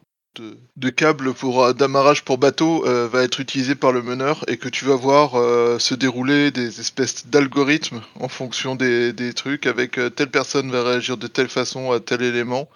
de, 0.77 0.89
câble 0.89 1.33
pour 1.33 1.63
euh, 1.63 1.73
d'amarrage 1.73 2.23
pour 2.23 2.37
bateau 2.37 2.85
euh, 2.85 3.07
va 3.07 3.23
être 3.23 3.39
utilisé 3.39 3.75
par 3.75 3.91
le 3.91 4.01
meneur 4.01 4.43
et 4.47 4.57
que 4.57 4.69
tu 4.69 4.85
vas 4.85 4.95
voir 4.95 5.35
euh, 5.35 5.79
se 5.79 5.93
dérouler 5.95 6.51
des 6.51 6.79
espèces 6.79 7.27
d'algorithmes 7.27 8.01
en 8.19 8.27
fonction 8.27 8.75
des, 8.75 9.13
trucs 9.35 9.67
avec 9.67 9.99
telle 10.15 10.29
personne 10.29 10.71
va 10.71 10.83
réagir 10.83 11.17
de 11.17 11.27
telle 11.27 11.49
façon 11.49 11.91
à 11.91 11.99
tel 11.99 12.21
élément. 12.21 12.69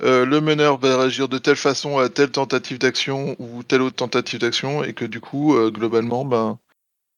le 0.00 0.38
meneur 0.40 0.78
va 0.78 0.98
réagir 0.98 1.28
de 1.28 1.38
telle 1.38 1.56
façon 1.56 1.98
à 1.98 2.08
telle 2.08 2.30
tentative 2.30 2.78
d'action 2.78 3.34
ou 3.38 3.62
telle 3.62 3.82
autre 3.82 3.96
tentative 3.96 4.40
d'action 4.40 4.84
et 4.84 4.92
que 4.92 5.04
du 5.04 5.20
coup 5.20 5.56
globalement 5.70 6.24
ben 6.24 6.58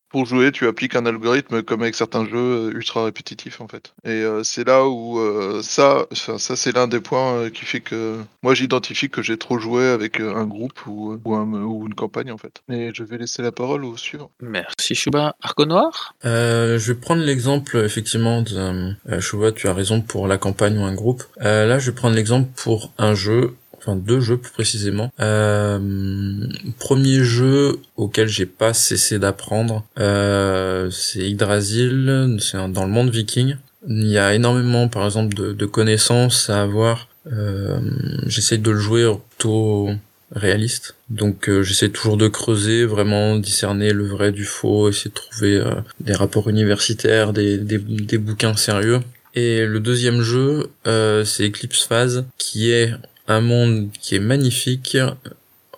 pour 0.09 0.27
jouer, 0.27 0.53
tu 0.53 0.67
appliques 0.67 0.97
un 0.97 1.07
algorithme 1.07 1.63
comme 1.63 1.83
avec 1.83 1.95
certains 1.95 2.25
jeux 2.25 2.37
euh, 2.37 2.73
ultra 2.73 3.05
répétitifs 3.05 3.61
en 3.61 3.69
fait. 3.69 3.93
Et 4.05 4.11
euh, 4.11 4.43
c'est 4.43 4.67
là 4.67 4.87
où 4.87 5.19
euh, 5.19 5.61
ça, 5.63 6.07
ça 6.13 6.39
c'est 6.39 6.75
l'un 6.75 6.89
des 6.89 7.01
points 7.01 7.35
euh, 7.35 7.51
qui 7.51 7.65
fait 7.65 7.81
que 7.81 8.19
moi 8.43 8.55
j'identifie 8.55 9.11
que 9.11 9.23
j'ai 9.23 9.37
trop 9.37 9.59
joué 9.59 9.87
avec 9.87 10.21
un 10.21 10.47
groupe 10.47 10.87
ou, 10.87 11.21
ou, 11.25 11.35
un, 11.35 11.47
ou, 11.53 11.87
une 11.87 11.95
campagne 11.95 12.33
en 12.33 12.39
fait. 12.39 12.63
Et 12.71 12.91
je 12.95 13.05
vais 13.05 13.19
laisser 13.19 13.43
la 13.43 13.53
parole 13.53 13.85
au 13.85 13.97
suivant. 13.97 14.31
Merci 14.41 14.95
Chouba. 14.95 15.37
Arco 15.43 15.65
Noir? 15.65 16.15
Je 16.25 16.93
vais 16.93 16.99
prendre 16.99 17.23
l'exemple 17.23 17.77
effectivement 17.79 18.43
de 18.43 18.95
Chouba, 19.21 19.53
tu 19.53 19.69
as 19.69 19.75
raison 19.75 20.01
pour 20.01 20.27
la 20.27 20.39
campagne 20.39 20.79
ou 20.79 20.85
un 20.85 20.95
groupe. 20.95 21.25
là, 21.41 21.79
je 21.79 21.91
vais 21.91 21.95
prendre 21.95 22.17
l'exemple 22.17 22.49
pour 22.57 22.93
un 22.99 23.15
jeu 23.15 23.55
enfin 23.79 23.97
deux 23.97 24.21
jeux 24.21 24.37
plus 24.37 24.53
précisément. 24.53 25.13
Euh, 25.21 25.79
premier 26.79 27.23
jeu 27.25 27.79
auquel 27.97 28.29
j'ai 28.29 28.47
pas 28.47 28.75
cessé 28.75 29.19
d'apprendre, 29.19 29.85
euh, 29.99 30.91
c'est 30.91 31.29
Yggdrasil, 31.29 32.37
c'est 32.41 32.59
dans 32.73 32.85
le 32.85 32.91
monde 32.91 33.11
viking. 33.11 33.57
Il 33.87 34.09
y 34.09 34.19
a 34.19 34.35
énormément, 34.35 34.89
par 34.89 35.05
exemple, 35.05 35.35
de, 35.35 35.53
de 35.53 35.67
connaissances 35.67 36.51
à 36.51 36.63
avoir. 36.63 37.09
Euh, 37.33 37.79
J'essaie 38.27 38.59
de 38.59 38.71
le 38.71 38.79
jouer 38.79 39.11
plutôt 39.31 39.91
réaliste. 40.33 40.95
Donc 41.11 41.49
euh, 41.49 41.63
j'essaie 41.63 41.89
toujours 41.89 42.17
de 42.17 42.29
creuser, 42.29 42.85
vraiment 42.85 43.37
discerner 43.37 43.93
le 43.93 44.07
vrai 44.07 44.33
du 44.33 44.45
faux, 44.45 44.89
essayer 44.89 45.11
de 45.11 45.15
trouver 45.15 45.57
euh, 45.57 45.75
des 46.01 46.13
rapports 46.13 46.49
universitaires, 46.49 47.33
des, 47.33 47.59
des, 47.59 47.79
des, 47.79 48.19
bouquins 48.19 48.57
sérieux. 48.57 49.01
Et 49.35 49.65
le 49.65 49.81
deuxième 49.81 50.21
jeu, 50.21 50.71
euh, 50.87 51.25
c'est 51.25 51.47
Eclipse 51.47 51.85
Phase, 51.85 52.25
qui 52.39 52.71
est 52.71 52.93
un 53.29 53.41
monde 53.41 53.91
qui 54.01 54.17
est 54.17 54.21
magnifique, 54.21 54.97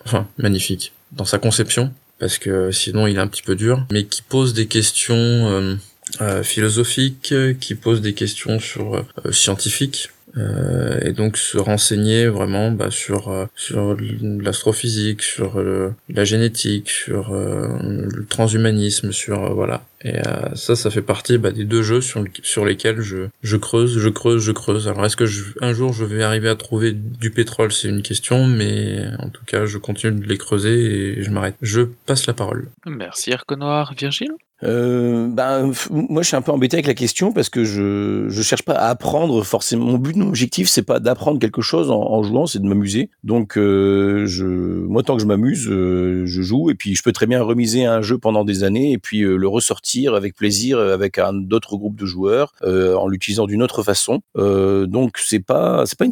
enfin 0.04 0.26
magnifique 0.38 0.92
dans 1.12 1.24
sa 1.24 1.38
conception, 1.38 1.92
parce 2.18 2.38
que 2.38 2.70
sinon 2.70 3.06
il 3.06 3.16
est 3.16 3.20
un 3.20 3.26
petit 3.26 3.42
peu 3.42 3.56
dur, 3.56 3.84
mais 3.92 4.04
qui 4.04 4.22
pose 4.22 4.54
des 4.54 4.66
questions 4.66 5.14
euh, 5.16 5.74
euh, 6.20 6.42
philosophiques, 6.42 7.34
qui 7.60 7.74
pose 7.74 8.00
des 8.00 8.14
questions 8.14 8.58
sur 8.58 8.94
euh, 8.94 9.32
scientifiques, 9.32 10.10
euh, 10.36 11.00
et 11.02 11.12
donc 11.12 11.36
se 11.36 11.58
renseigner 11.58 12.26
vraiment 12.26 12.70
bah, 12.70 12.90
sur 12.90 13.28
euh, 13.28 13.46
sur 13.56 13.96
l'astrophysique, 14.20 15.22
sur 15.22 15.58
euh, 15.58 15.90
la 16.08 16.24
génétique, 16.24 16.90
sur 16.90 17.32
le 17.32 18.26
transhumanisme, 18.28 19.12
sur 19.12 19.54
voilà. 19.54 19.82
Et 20.02 20.18
ça, 20.54 20.76
ça 20.76 20.90
fait 20.90 21.02
partie 21.02 21.36
bah, 21.36 21.50
des 21.50 21.64
deux 21.64 21.82
jeux 21.82 22.00
sur, 22.00 22.24
sur 22.42 22.64
lesquels 22.64 23.00
je, 23.00 23.28
je 23.42 23.56
creuse, 23.56 23.98
je 23.98 24.08
creuse, 24.08 24.42
je 24.42 24.52
creuse. 24.52 24.88
Alors 24.88 25.04
est-ce 25.04 25.16
que 25.16 25.26
je, 25.26 25.44
un 25.60 25.74
jour 25.74 25.92
je 25.92 26.04
vais 26.04 26.22
arriver 26.22 26.48
à 26.48 26.56
trouver 26.56 26.92
du 26.92 27.30
pétrole, 27.30 27.70
c'est 27.70 27.88
une 27.88 28.02
question, 28.02 28.46
mais 28.46 29.04
en 29.18 29.28
tout 29.28 29.44
cas, 29.44 29.66
je 29.66 29.78
continue 29.78 30.20
de 30.20 30.26
les 30.26 30.38
creuser 30.38 31.18
et 31.18 31.22
je 31.22 31.30
m'arrête. 31.30 31.56
Je 31.60 31.82
passe 31.82 32.26
la 32.26 32.32
parole. 32.32 32.68
Merci 32.86 33.32
Arconoir. 33.32 33.92
Virgile? 33.94 34.32
Euh, 34.62 35.28
ben, 35.28 35.72
moi, 35.90 36.22
je 36.22 36.28
suis 36.28 36.36
un 36.36 36.42
peu 36.42 36.52
embêté 36.52 36.76
avec 36.76 36.86
la 36.86 36.94
question 36.94 37.32
parce 37.32 37.48
que 37.48 37.64
je 37.64 38.28
je 38.28 38.42
cherche 38.42 38.62
pas 38.62 38.74
à 38.74 38.88
apprendre 38.88 39.42
forcément. 39.42 39.86
Mon 39.86 39.98
but, 39.98 40.16
mon 40.16 40.28
objectif, 40.28 40.68
c'est 40.68 40.82
pas 40.82 41.00
d'apprendre 41.00 41.38
quelque 41.38 41.62
chose 41.62 41.90
en, 41.90 42.22
jouant, 42.22 42.46
c'est 42.46 42.58
de 42.58 42.66
m'amuser. 42.66 43.10
Donc, 43.24 43.56
euh, 43.56 44.26
je, 44.26 44.44
moi, 44.44 45.02
tant 45.02 45.16
que 45.16 45.22
je 45.22 45.26
m'amuse, 45.26 45.68
euh, 45.68 46.24
je 46.26 46.42
joue 46.42 46.70
et 46.70 46.74
puis 46.74 46.94
je 46.94 47.02
peux 47.02 47.12
très 47.12 47.26
bien 47.26 47.42
remiser 47.42 47.84
un 47.84 48.02
jeu 48.02 48.18
pendant 48.18 48.44
des 48.44 48.64
années 48.64 48.92
et 48.92 48.98
puis 48.98 49.22
euh, 49.22 49.36
le 49.36 49.48
ressortir 49.48 50.14
avec 50.14 50.34
plaisir 50.34 50.78
avec 50.78 51.18
un 51.18 51.32
d'autres 51.32 51.76
groupes 51.76 51.98
de 51.98 52.06
joueurs 52.06 52.52
euh, 52.62 52.94
en 52.94 53.08
l'utilisant 53.08 53.46
d'une 53.46 53.62
autre 53.62 53.82
façon. 53.82 54.20
donc, 54.36 55.18
c'est 55.18 55.44
pas 55.44 55.84
c'est 55.86 55.98
pas 55.98 56.06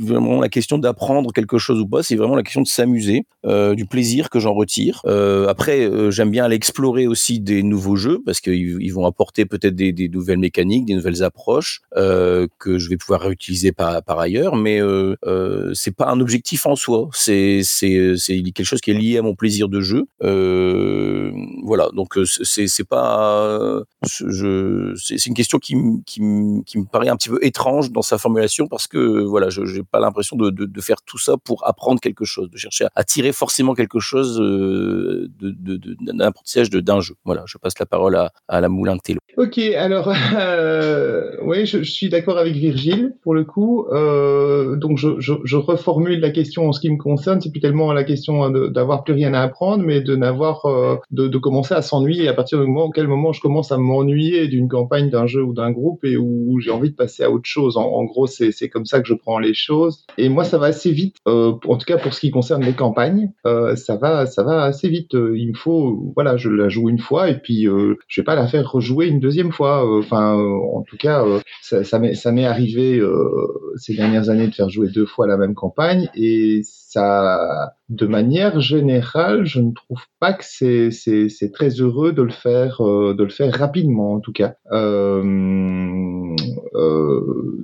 vraiment 0.00 0.40
la 0.40 0.48
question 0.48 0.78
d'apprendre 0.78 1.32
quelque 1.32 1.58
chose 1.58 1.80
ou 1.80 1.86
pas, 1.86 2.02
c'est 2.02 2.16
vraiment 2.16 2.36
la 2.36 2.42
question 2.42 2.62
de 2.62 2.66
s'amuser, 2.66 3.24
du 3.44 3.86
plaisir 3.86 4.30
que 4.30 4.38
j'en 4.38 4.54
retire. 4.54 5.02
après, 5.48 5.90
j'aime 6.10 6.30
bien 6.30 6.44
aller 6.44 6.56
explorer 6.56 7.06
aussi 7.06 7.40
des 7.40 7.62
nouveaux 7.62 7.91
jeux 7.96 8.20
parce 8.24 8.40
qu'ils 8.40 8.78
ils 8.80 8.92
vont 8.92 9.06
apporter 9.06 9.46
peut-être 9.46 9.74
des, 9.74 10.08
nouvelles 10.08 10.38
mécaniques, 10.38 10.86
des 10.86 10.94
nouvelles 10.94 11.22
approches 11.22 11.80
euh, 11.96 12.46
que 12.58 12.78
je 12.78 12.88
vais 12.88 12.96
pouvoir 12.96 13.22
réutiliser 13.22 13.72
par, 13.72 14.02
ailleurs. 14.18 14.56
Mais 14.56 14.80
euh, 14.80 15.16
euh, 15.24 15.72
c'est 15.74 15.94
pas 15.94 16.08
un 16.08 16.20
objectif 16.20 16.66
en 16.66 16.76
soi. 16.76 17.08
C'est 17.12 17.62
quelque 18.54 18.64
chose 18.64 18.80
qui 18.80 18.90
est 18.90 18.94
lié 18.94 19.18
à 19.18 19.22
mon 19.22 19.34
plaisir 19.34 19.68
de 19.68 19.80
jeu. 19.80 20.06
Voilà. 20.20 21.88
Donc 21.94 22.18
c'est 22.24 22.84
pas 22.88 23.82
c'est 24.04 25.26
une 25.26 25.34
question 25.34 25.58
qui 25.58 25.76
me 25.76 26.84
paraît 26.90 27.08
un 27.08 27.16
petit 27.16 27.28
peu 27.28 27.38
étrange 27.42 27.90
dans 27.90 28.02
sa 28.02 28.18
formulation 28.18 28.66
parce 28.68 28.86
que 28.86 29.22
voilà 29.22 29.48
je 29.50 29.62
j'ai 29.64 29.82
pas 29.82 30.00
l'impression 30.00 30.36
de, 30.36 30.80
faire 30.80 31.02
tout 31.02 31.18
ça 31.18 31.36
pour 31.36 31.66
apprendre 31.66 32.00
quelque 32.00 32.24
chose, 32.24 32.50
de 32.50 32.56
chercher 32.56 32.86
à, 32.94 33.04
tirer 33.04 33.32
forcément 33.32 33.74
quelque 33.74 34.00
chose 34.00 34.40
euh, 34.40 35.30
de, 35.38 35.76
d'un 36.00 36.20
apprentissage 36.20 36.70
d'un 36.70 37.00
jeu. 37.00 37.14
Voilà, 37.24 37.44
je 37.46 37.58
passe 37.58 37.78
la 37.78 37.81
parole 37.86 38.16
à, 38.48 38.60
la 38.60 38.68
Moulin 38.68 38.96
de 38.96 39.00
Télo. 39.00 39.20
Ok, 39.38 39.58
alors 39.58 40.12
euh, 40.38 41.36
oui, 41.42 41.64
je, 41.64 41.82
suis 41.82 42.08
d'accord 42.10 42.36
avec 42.36 42.54
Virgile 42.54 43.14
pour 43.22 43.34
le 43.34 43.44
coup. 43.44 43.86
Euh, 43.90 44.76
donc 44.76 44.98
je, 44.98 45.56
reformule 45.56 46.20
la 46.20 46.30
question 46.30 46.68
en 46.68 46.72
ce 46.72 46.80
qui 46.80 46.90
me 46.90 46.98
concerne. 46.98 47.40
C'est 47.40 47.50
plus 47.50 47.60
tellement 47.60 47.92
la 47.92 48.04
question 48.04 48.50
d'avoir 48.50 49.04
plus 49.04 49.14
rien 49.14 49.32
à 49.32 49.40
apprendre, 49.40 49.84
mais 49.84 50.00
de 50.00 50.16
n'avoir 50.16 50.66
euh, 50.66 50.96
de, 51.10 51.38
commencer 51.38 51.74
à 51.74 51.82
s'ennuyer 51.82 52.28
à 52.28 52.34
partir 52.34 52.60
du 52.60 52.66
moment 52.66 52.90
quel 52.90 53.08
moment 53.08 53.32
je 53.32 53.40
commence 53.40 53.72
à 53.72 53.78
m'ennuyer 53.78 54.48
d'une 54.48 54.68
campagne, 54.68 55.08
d'un 55.08 55.26
jeu 55.26 55.42
ou 55.42 55.54
d'un 55.54 55.70
groupe 55.70 56.04
et 56.04 56.16
où 56.16 56.58
j'ai 56.60 56.70
envie 56.70 56.90
de 56.90 56.96
passer 56.96 57.22
à 57.22 57.30
autre 57.30 57.46
chose. 57.46 57.76
En, 57.76 57.84
en 57.84 58.04
gros, 58.04 58.26
c'est 58.26 58.68
comme 58.68 58.84
ça 58.84 59.00
que 59.00 59.08
je 59.08 59.14
prends 59.14 59.38
les 59.38 59.54
choses. 59.54 60.04
Et 60.18 60.28
moi, 60.28 60.44
ça 60.44 60.58
va 60.58 60.66
assez 60.66 60.90
vite. 60.90 61.16
En 61.26 61.54
tout 61.54 61.86
cas, 61.86 61.96
pour 61.96 62.12
ce 62.12 62.20
qui 62.20 62.30
concerne 62.30 62.62
les 62.62 62.74
campagnes, 62.74 63.30
ça 63.44 63.96
va 63.96 64.26
ça 64.26 64.42
va 64.42 64.64
assez 64.64 64.88
vite. 64.88 65.14
Il 65.14 65.48
me 65.48 65.56
faut 65.56 66.12
voilà, 66.14 66.36
je 66.36 66.50
la 66.50 66.68
joue 66.68 66.88
une 66.88 66.98
fois 66.98 67.30
et 67.30 67.38
puis 67.38 67.66
euh, 67.72 67.98
je 68.08 68.20
vais 68.20 68.24
pas 68.24 68.34
la 68.34 68.46
faire 68.46 68.70
rejouer 68.70 69.08
une 69.08 69.20
deuxième 69.20 69.52
fois. 69.52 69.84
Euh, 69.84 70.00
enfin, 70.00 70.38
euh, 70.38 70.76
en 70.76 70.82
tout 70.82 70.96
cas, 70.96 71.24
euh, 71.24 71.40
ça, 71.62 71.84
ça 71.84 71.98
m'est 71.98 72.44
arrivé 72.44 73.02
ces 73.76 73.94
dernières 73.94 74.28
années 74.28 74.48
de 74.48 74.54
faire 74.54 74.68
jouer 74.68 74.88
deux 74.88 75.06
fois 75.06 75.26
la 75.26 75.36
même 75.36 75.54
campagne 75.54 76.08
et 76.14 76.62
de 76.96 78.06
manière 78.06 78.60
générale, 78.60 79.44
je 79.44 79.60
ne 79.60 79.72
trouve 79.72 80.04
pas 80.20 80.32
que 80.32 80.44
c'est 80.44 80.90
c'est 80.90 81.28
c'est 81.28 81.50
très 81.50 81.68
heureux 81.80 82.12
de 82.12 82.22
le 82.22 82.30
faire 82.30 82.78
de 82.80 83.22
le 83.22 83.30
faire 83.30 83.52
rapidement 83.54 84.14
en 84.14 84.20
tout 84.20 84.32
cas. 84.32 84.54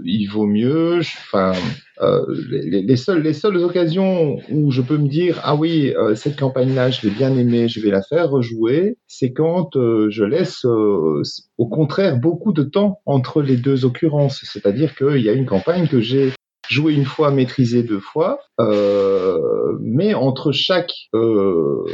il 0.04 0.28
vaut 0.30 0.46
mieux, 0.46 1.00
enfin. 1.00 1.52
Euh, 2.00 2.24
les, 2.48 2.82
les, 2.82 2.96
seules, 2.96 3.22
les 3.22 3.32
seules 3.32 3.56
occasions 3.56 4.38
où 4.52 4.70
je 4.70 4.82
peux 4.82 4.98
me 4.98 5.08
dire 5.08 5.40
ah 5.42 5.56
oui 5.56 5.92
euh, 5.96 6.14
cette 6.14 6.38
campagne 6.38 6.72
là 6.72 6.90
je 6.90 7.02
l'ai 7.02 7.12
bien 7.12 7.36
aimée 7.36 7.66
je 7.66 7.80
vais 7.80 7.90
la 7.90 8.02
faire 8.02 8.30
rejouer 8.30 8.98
c'est 9.08 9.32
quand 9.32 9.74
euh, 9.74 10.08
je 10.08 10.22
laisse 10.22 10.64
au 10.64 11.66
contraire 11.66 12.16
beaucoup 12.16 12.52
de 12.52 12.62
temps 12.62 13.00
entre 13.04 13.42
les 13.42 13.56
deux 13.56 13.84
occurrences 13.84 14.44
c'est-à-dire 14.44 14.94
qu'il 14.94 15.20
y 15.20 15.28
a 15.28 15.32
une 15.32 15.46
campagne 15.46 15.88
que 15.88 16.00
j'ai 16.00 16.30
joué 16.68 16.94
une 16.94 17.04
fois, 17.04 17.30
maîtrisé 17.30 17.82
deux 17.82 18.00
fois, 18.00 18.40
euh, 18.60 19.76
mais 19.80 20.14
entre 20.14 20.50
chaque 20.52 20.92
euh, 21.14 21.84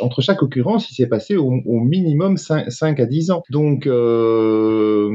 entre 0.00 0.20
chaque 0.20 0.42
occurrence, 0.42 0.90
il 0.90 0.94
s'est 0.94 1.06
passé 1.06 1.36
au, 1.36 1.50
minimum 1.80 2.36
5, 2.36 2.70
5, 2.70 3.00
à 3.00 3.06
10 3.06 3.30
ans. 3.30 3.42
Donc 3.50 3.86
euh, 3.86 5.08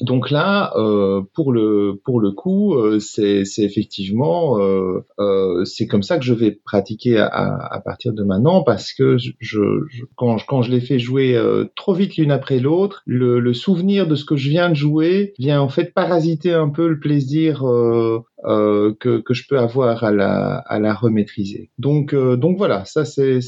donc 0.00 0.30
là, 0.30 0.72
euh, 0.76 1.22
pour 1.34 1.52
le 1.52 2.00
pour 2.04 2.20
le 2.20 2.32
coup, 2.32 2.74
euh, 2.74 2.98
c'est 2.98 3.44
effectivement 3.58 4.58
euh, 4.58 5.64
c'est 5.64 5.86
comme 5.86 6.02
ça 6.02 6.18
que 6.18 6.24
je 6.24 6.32
vais 6.32 6.52
pratiquer 6.64 7.18
à, 7.18 7.26
à, 7.26 7.80
partir 7.80 8.12
de 8.12 8.22
maintenant 8.22 8.62
parce 8.62 8.92
que 8.92 9.18
je, 9.18 9.32
je 9.38 10.04
quand 10.16 10.38
je, 10.38 10.46
quand 10.46 10.62
je 10.62 10.70
l'ai 10.70 10.80
fait 10.80 10.98
jouer 10.98 11.38
trop 11.76 11.94
vite 11.94 12.16
l'une 12.16 12.30
après 12.30 12.58
l'autre, 12.58 13.02
le, 13.06 13.38
le, 13.38 13.54
souvenir 13.54 14.06
de 14.06 14.14
ce 14.14 14.24
que 14.24 14.36
je 14.36 14.48
viens 14.48 14.70
de 14.70 14.74
jouer 14.74 15.34
vient 15.38 15.60
en 15.60 15.68
fait 15.68 15.92
parasiter 15.92 16.52
un 16.52 16.68
peu 16.68 16.88
le 16.88 16.98
plaisir 16.98 17.64
euh, 18.44 18.94
que, 18.98 19.20
que, 19.20 19.34
je 19.34 19.46
peux 19.48 19.58
avoir 19.58 20.04
à 20.04 20.12
la, 20.12 20.56
à 20.66 20.78
la 20.78 20.94
remaîtriser. 20.94 21.70
Donc, 21.78 22.12
euh, 22.12 22.36
donc 22.36 22.58
voilà, 22.58 22.84
ça 22.84 23.04
c'est, 23.04 23.40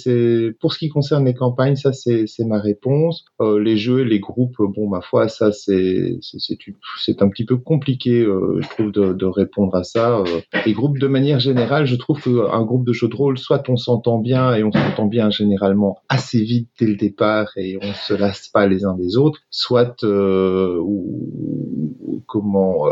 pour 0.61 0.73
ce 0.73 0.79
qui 0.79 0.89
concerne 0.89 1.25
les 1.25 1.35
campagnes, 1.35 1.77
ça 1.77 1.93
c'est, 1.93 2.27
ma 2.41 2.61
réponse. 2.61 3.25
Euh, 3.41 3.59
les 3.59 3.77
jeux, 3.77 4.03
les 4.03 4.21
groupes, 4.21 4.57
bon 4.59 4.89
ma 4.89 5.01
foi, 5.01 5.29
ça 5.29 5.53
c'est, 5.53 6.19
c'est, 6.21 7.23
un 7.23 7.29
petit 7.29 7.45
peu 7.45 7.57
compliqué, 7.57 8.21
euh, 8.21 8.61
je 8.61 8.69
trouve, 8.69 8.93
de, 8.93 9.13
de, 9.13 9.27
répondre 9.27 9.75
à 9.75 9.85
ça. 9.85 10.19
Euh, 10.19 10.41
les 10.67 10.73
groupes, 10.73 10.99
de 10.99 11.07
manière 11.07 11.41
générale, 11.41 11.87
je 11.87 11.97
trouve 11.97 12.23
qu'un 12.23 12.63
groupe 12.63 12.87
de 12.87 12.93
jeux 12.93 13.09
de 13.09 13.17
rôle, 13.17 13.39
soit 13.39 13.69
on 13.69 13.77
s'entend 13.77 14.19
bien 14.19 14.55
et 14.55 14.63
on 14.63 14.73
s'entend 14.73 15.07
bien 15.07 15.31
généralement 15.31 15.99
assez 16.09 16.43
vite 16.43 16.69
dès 16.79 16.87
le 16.87 16.97
départ 16.97 17.49
et 17.57 17.79
on 17.83 17.93
se 17.93 18.15
lasse 18.15 18.49
pas 18.49 18.67
les 18.67 18.85
uns 18.85 18.95
des 18.95 19.17
autres, 19.17 19.41
soit 19.51 20.03
ou, 20.05 21.99
ou, 22.01 22.23
comment 22.27 22.87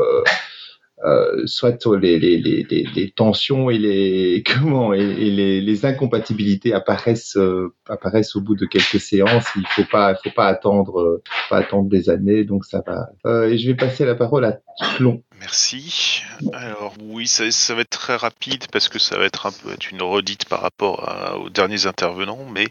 euh, 1.05 1.47
soit 1.47 1.85
les, 2.01 2.19
les, 2.19 2.39
les, 2.39 2.65
les, 2.65 3.11
tensions 3.11 3.71
et 3.71 3.79
les 3.79 4.45
comment 4.61 4.93
et, 4.93 5.03
les, 5.03 5.85
incompatibilités 5.85 6.73
apparaissent 6.73 7.37
euh, 7.37 7.75
apparaissent 7.89 8.37
au 8.37 8.41
bout 8.41 8.55
de 8.55 8.67
quelques 8.67 9.01
séances. 9.01 9.47
Il 9.57 9.67
faut 9.67 9.85
pas 9.91 10.15
faut 10.15 10.31
pas 10.31 10.47
attendre 10.47 11.01
euh, 11.01 11.23
pas 11.51 11.59
attendre 11.59 11.89
des 11.89 12.09
années 12.09 12.45
donc 12.45 12.65
ça 12.65 12.85
va. 12.87 13.09
Et 13.49 13.59
je 13.59 13.67
vais 13.67 13.75
passer 13.75 14.05
la 14.05 14.15
parole 14.15 14.45
à 14.45 14.61
Tlon. 14.97 15.23
Merci. 15.41 16.23
Alors 16.53 16.95
oui, 17.03 17.27
ça, 17.27 17.51
ça, 17.51 17.75
va 17.75 17.81
être 17.81 17.91
très 17.91 18.15
rapide 18.15 18.67
parce 18.71 18.89
que 18.89 19.01
ça 19.01 19.19
va 19.19 19.25
être 19.25 19.47
un 19.47 19.51
peu 19.51 19.73
être 19.73 19.91
une 19.91 20.03
redite 20.03 20.45
par 20.45 20.61
rapport 20.61 21.09
à, 21.09 21.37
aux 21.37 21.51
derniers 21.51 21.87
intervenants, 21.87 22.47
mais 22.55 22.69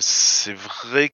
c'est 0.00 0.54
vrai 0.54 1.10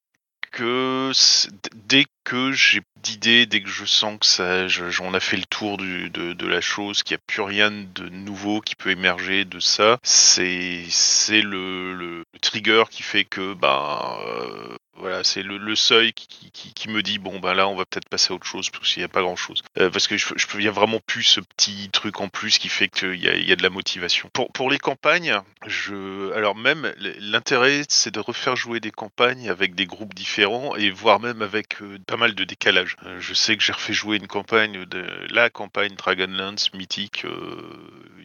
dès 1.89 2.07
que 2.25 2.53
j'ai 2.53 2.83
d'idées, 3.03 3.47
dès 3.47 3.63
que 3.63 3.69
je 3.69 3.85
sens 3.85 4.19
que 4.19 4.27
ça, 4.27 4.69
j'en 4.69 5.15
a 5.15 5.21
fait 5.21 5.37
le 5.37 5.45
tour 5.45 5.79
de, 5.79 6.47
la 6.47 6.61
chose, 6.61 7.03
qu'il 7.03 7.15
n'y 7.15 7.21
a 7.21 7.25
plus 7.27 7.43
rien 7.43 7.71
de 7.71 8.09
nouveau 8.09 8.61
qui 8.61 8.75
peut 8.75 8.91
émerger 8.91 9.45
de 9.45 9.61
ça, 9.61 9.99
c'est 10.03 10.85
le, 11.31 11.95
le, 11.95 12.25
trigger 12.41 12.85
qui 12.91 13.03
fait 13.03 13.25
que 13.25 13.57
euh, 13.63 14.77
voilà, 14.99 15.25
c'est 15.25 15.43
le, 15.43 15.77
seuil 15.77 16.13
qui, 16.13 16.51
qui, 16.51 16.89
me 16.89 17.03
dit 17.03 17.19
bon 17.19 17.39
ben 17.39 17.55
là 17.55 17.69
on 17.69 17.77
va 17.77 17.85
peut-être 17.85 18.09
passer 18.09 18.33
à 18.33 18.37
autre 18.37 18.47
chose 18.47 18.71
parce 18.71 18.93
qu'il 18.93 19.01
n'y 19.01 19.05
a 19.05 19.09
pas 19.09 19.21
grand 19.21 19.37
chose. 19.37 19.63
parce 19.75 20.07
que 20.07 20.17
je, 20.17 20.27
je, 20.37 20.47
il 20.55 20.65
y 20.65 20.69
a 20.69 20.73
vraiment 20.73 21.01
plus 21.01 21.23
ce 21.23 21.41
petit 21.41 21.91
truc 21.91 22.21
en 22.21 22.29
plus 22.29 22.59
qui 22.59 22.69
fait 22.69 22.89
qu'il 22.89 23.17
y 23.17 23.29
a, 23.29 23.35
il 23.35 23.47
y 23.47 23.53
a 23.53 23.57
de 23.57 23.63
la 23.63 23.71
motivation. 23.71 24.31
Pour, 24.33 24.51
pour 24.53 24.71
les 24.71 24.79
campagnes, 24.79 25.41
je, 25.67 26.33
alors 26.33 26.55
même 26.55 26.93
l'intérêt 27.19 27.83
c'est 27.89 28.15
de 28.15 28.21
refaire 28.21 28.57
jouer 28.57 28.81
des 28.81 28.91
campagnes 28.91 29.49
avec 29.49 29.75
des 29.75 29.87
groupes 29.87 30.15
différents 30.15 30.77
et 30.77 30.91
voire 30.91 31.21
même 31.21 31.43
avec 31.43 31.83
euh, 31.83 31.99
pas 32.07 32.17
mal 32.17 32.35
de 32.35 32.45
décalage. 32.45 32.97
Euh, 33.05 33.21
je 33.21 33.35
sais 33.35 33.57
que 33.57 33.63
j'ai 33.63 33.73
refait 33.73 33.93
jouer 33.93 34.17
une 34.17 34.29
campagne 34.29 34.85
de 34.87 35.07
la 35.31 35.51
campagne 35.51 35.95
Dragonlance 35.95 36.73
mythique 36.73 37.25
euh, 37.25 37.61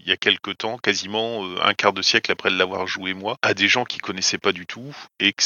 il 0.04 0.10
y 0.10 0.12
a 0.12 0.18
quelques 0.18 0.58
temps, 0.58 0.78
quasiment 0.78 1.46
euh, 1.46 1.58
un 1.64 1.74
quart 1.74 1.94
de 1.94 2.02
siècle 2.02 2.32
après 2.32 2.50
l'avoir 2.50 2.88
joué 2.88 3.14
moi, 3.14 3.38
à 3.42 3.54
des 3.54 3.68
gens 3.68 3.86
qui 3.86 4.00
connaissaient 4.00 4.38
pas 4.38 4.52
du 4.52 4.66
tout 4.66 4.96
et 5.20 5.34
que 5.34 5.44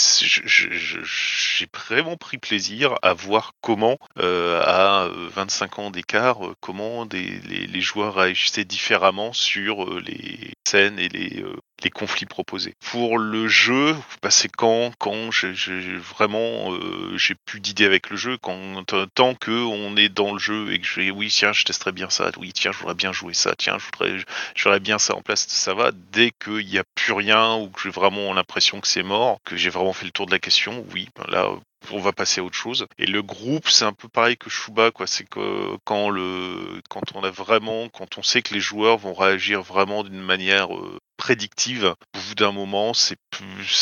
j'ai 1.15 1.67
vraiment 1.73 2.17
pris 2.17 2.37
plaisir 2.37 2.95
à 3.01 3.13
voir 3.13 3.53
comment 3.61 3.97
euh, 4.19 4.61
à 4.61 5.07
25 5.33 5.79
ans 5.79 5.91
d'écart, 5.91 6.45
euh, 6.45 6.55
comment 6.59 7.07
les, 7.11 7.81
joueurs 7.81 8.19
agissaient 8.19 8.65
différemment 8.65 9.31
sur 9.31 9.99
les 9.99 10.54
scènes 10.67 10.99
et 10.99 11.09
les, 11.09 11.43
les 11.83 11.89
conflits 11.89 12.25
proposés. 12.25 12.73
Pour 12.91 13.17
le 13.17 13.47
jeu, 13.47 13.95
bah, 14.21 14.31
c'est 14.31 14.49
quand, 14.49 14.91
quand 14.97 15.31
j'ai 15.31 15.95
vraiment 15.97 16.73
euh, 16.73 17.17
j'ai 17.17 17.35
plus 17.45 17.59
d'idées 17.59 17.85
avec 17.85 18.09
le 18.09 18.17
jeu, 18.17 18.37
quand 18.41 18.83
tant 19.13 19.35
que 19.35 19.51
on 19.51 19.95
est 19.97 20.09
dans 20.09 20.33
le 20.33 20.39
jeu 20.39 20.71
et 20.71 20.79
que 20.79 20.85
je 20.85 21.11
oui 21.11 21.29
tiens 21.29 21.53
je 21.53 21.63
testerais 21.63 21.91
bien 21.91 22.09
ça, 22.09 22.31
oui 22.37 22.53
tiens 22.53 22.71
je 22.71 22.79
voudrais 22.79 22.95
bien 22.95 23.11
jouer 23.11 23.33
ça, 23.33 23.53
tiens 23.57 23.77
je 23.77 23.85
voudrais 23.85 24.23
je 24.55 24.77
bien 24.79 24.99
ça 24.99 25.15
en 25.15 25.21
place, 25.21 25.47
ça 25.47 25.73
va. 25.73 25.91
Dès 26.11 26.31
qu'il 26.31 26.65
n'y 26.65 26.77
a 26.77 26.83
plus 26.95 27.13
rien 27.13 27.55
ou 27.55 27.69
que 27.69 27.81
j'ai 27.81 27.89
vraiment 27.89 28.33
l'impression 28.33 28.81
que 28.81 28.87
c'est 28.87 29.03
mort, 29.03 29.39
que 29.45 29.55
j'ai 29.55 29.69
vraiment 29.69 29.93
fait 29.93 30.05
le 30.05 30.11
tour 30.11 30.25
de 30.25 30.31
la 30.31 30.39
question, 30.39 30.85
oui 30.93 31.09
ben 31.15 31.25
là 31.29 31.49
on 31.93 31.99
va 31.99 32.11
passer 32.11 32.41
à 32.41 32.43
autre 32.43 32.55
chose. 32.55 32.85
Et 32.97 33.05
le 33.05 33.21
groupe, 33.21 33.69
c'est 33.69 33.85
un 33.85 33.93
peu 33.93 34.07
pareil 34.07 34.37
que 34.37 34.49
Shuba, 34.49 34.91
quoi. 34.91 35.07
C'est 35.07 35.27
que 35.27 35.75
quand 35.83 36.09
le, 36.09 36.81
quand 36.89 37.15
on 37.15 37.23
a 37.23 37.31
vraiment, 37.31 37.89
quand 37.89 38.17
on 38.17 38.23
sait 38.23 38.41
que 38.41 38.53
les 38.53 38.59
joueurs 38.59 38.97
vont 38.97 39.13
réagir 39.13 39.61
vraiment 39.61 40.03
d'une 40.03 40.21
manière 40.21 40.75
euh, 40.75 40.99
prédictive, 41.17 41.93
au 42.15 42.19
bout 42.19 42.35
d'un 42.35 42.51
moment, 42.51 42.91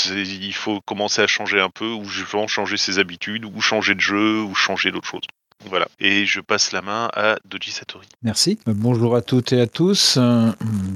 il 0.09 0.53
faut 0.53 0.81
commencer 0.81 1.21
à 1.21 1.27
changer 1.27 1.59
un 1.59 1.69
peu, 1.69 1.91
ou 1.91 2.05
justement 2.05 2.47
changer 2.47 2.77
ses 2.77 2.99
habitudes, 2.99 3.45
ou 3.45 3.61
changer 3.61 3.95
de 3.95 4.01
jeu, 4.01 4.41
ou 4.41 4.55
changer 4.55 4.91
d'autre 4.91 5.07
chose. 5.07 5.23
Voilà. 5.69 5.87
Et 5.99 6.25
je 6.25 6.39
passe 6.41 6.71
la 6.71 6.81
main 6.81 7.09
à 7.13 7.37
Doji 7.45 7.71
Satori. 7.71 8.07
Merci. 8.21 8.59
Bonjour 8.65 9.15
à 9.15 9.21
toutes 9.21 9.53
et 9.53 9.61
à 9.61 9.67
tous. 9.67 10.19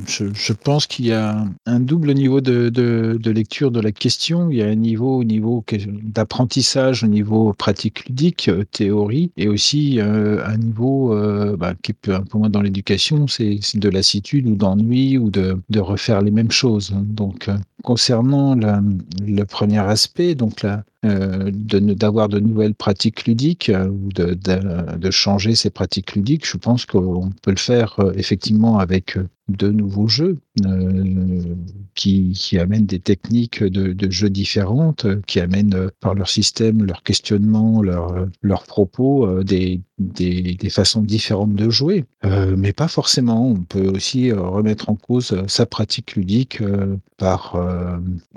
Je, 0.08 0.26
je 0.34 0.54
pense 0.54 0.88
qu'il 0.88 1.06
y 1.06 1.14
a 1.14 1.46
un 1.66 1.80
double 1.80 2.14
niveau 2.14 2.42
de, 2.42 3.30
lecture 3.30 3.72
de 3.72 3.80
la 3.80 3.92
question. 3.92 4.50
Il 4.50 4.58
y 4.58 4.62
a 4.62 4.68
un 4.68 4.76
niveau 4.76 5.18
au 5.18 5.24
niveau 5.24 5.64
d'apprentissage, 6.04 7.04
au 7.04 7.08
niveau 7.08 7.54
pratique 7.54 8.06
ludique, 8.08 8.50
théorie, 8.72 9.32
et 9.38 9.48
aussi 9.48 10.00
euh, 10.00 10.46
un 10.46 10.58
niveau 10.58 11.14
euh, 11.14 11.56
bah, 11.58 11.74
qui 11.82 11.92
est 11.92 12.10
un 12.10 12.22
peu 12.22 12.38
moins 12.38 12.50
dans 12.50 12.62
l'éducation, 12.62 13.28
c'est 13.28 13.60
de 13.76 13.90
lassitude 13.90 14.48
ou 14.48 14.56
d'ennui 14.56 15.18
ou 15.18 15.30
de, 15.30 15.58
refaire 15.78 16.22
les 16.22 16.32
mêmes 16.32 16.52
choses. 16.52 16.94
Donc, 16.96 17.48
euh, 17.48 17.58
concernant 17.84 18.56
le 18.56 19.44
premier 19.44 19.80
aspect, 19.80 20.36
donc 20.36 20.64
la, 20.64 20.84
euh, 21.06 21.52
d'avoir 21.52 22.28
de, 22.28 22.40
nouvelles 22.40 22.74
pratiques 22.74 23.26
ludiques 23.28 23.70
euh, 23.70 23.88
ou 23.88 24.10
de, 24.14 24.34
de, 24.34 24.98
de, 24.98 25.12
changer 25.12 25.54
ces 25.54 25.70
pratiques 25.70 26.16
ludiques, 26.16 26.48
je 26.48 26.58
pense 26.58 26.88
qu'on 26.88 27.30
peut 27.44 27.52
le 27.52 27.58
faire 27.58 28.00
euh, 28.00 28.14
effectivement 28.16 28.80
avec 28.80 29.16
de 29.50 29.70
nouveaux 29.70 30.08
jeux 30.08 30.38
euh, 30.66 31.56
qui, 31.96 32.34
qui, 32.34 32.60
amènent 32.60 32.86
des 32.86 33.00
techniques 33.00 33.64
de, 33.64 33.94
de, 33.94 34.12
jeux 34.12 34.30
différentes, 34.30 35.08
qui 35.26 35.40
amènent 35.40 35.90
par 36.00 36.16
leur 36.16 36.30
système, 36.30 36.84
leur 36.84 37.04
questionnement, 37.04 37.82
leurs 37.82 38.28
leur 38.42 38.64
propos, 38.64 39.44
des, 39.44 39.82
des, 40.00 40.54
des, 40.54 40.70
façons 40.70 41.02
différentes 41.02 41.56
de 41.56 41.70
jouer. 41.70 42.06
Euh, 42.26 42.56
mais 42.58 42.74
pas 42.74 42.88
forcément. 42.88 43.50
On 43.50 43.62
peut 43.62 43.88
aussi 43.88 44.32
remettre 44.32 44.90
en 44.90 44.96
cause 44.96 45.36
sa 45.48 45.66
pratique 45.66 46.16
ludique 46.16 46.62
euh, 46.62 46.96
par 47.18 47.58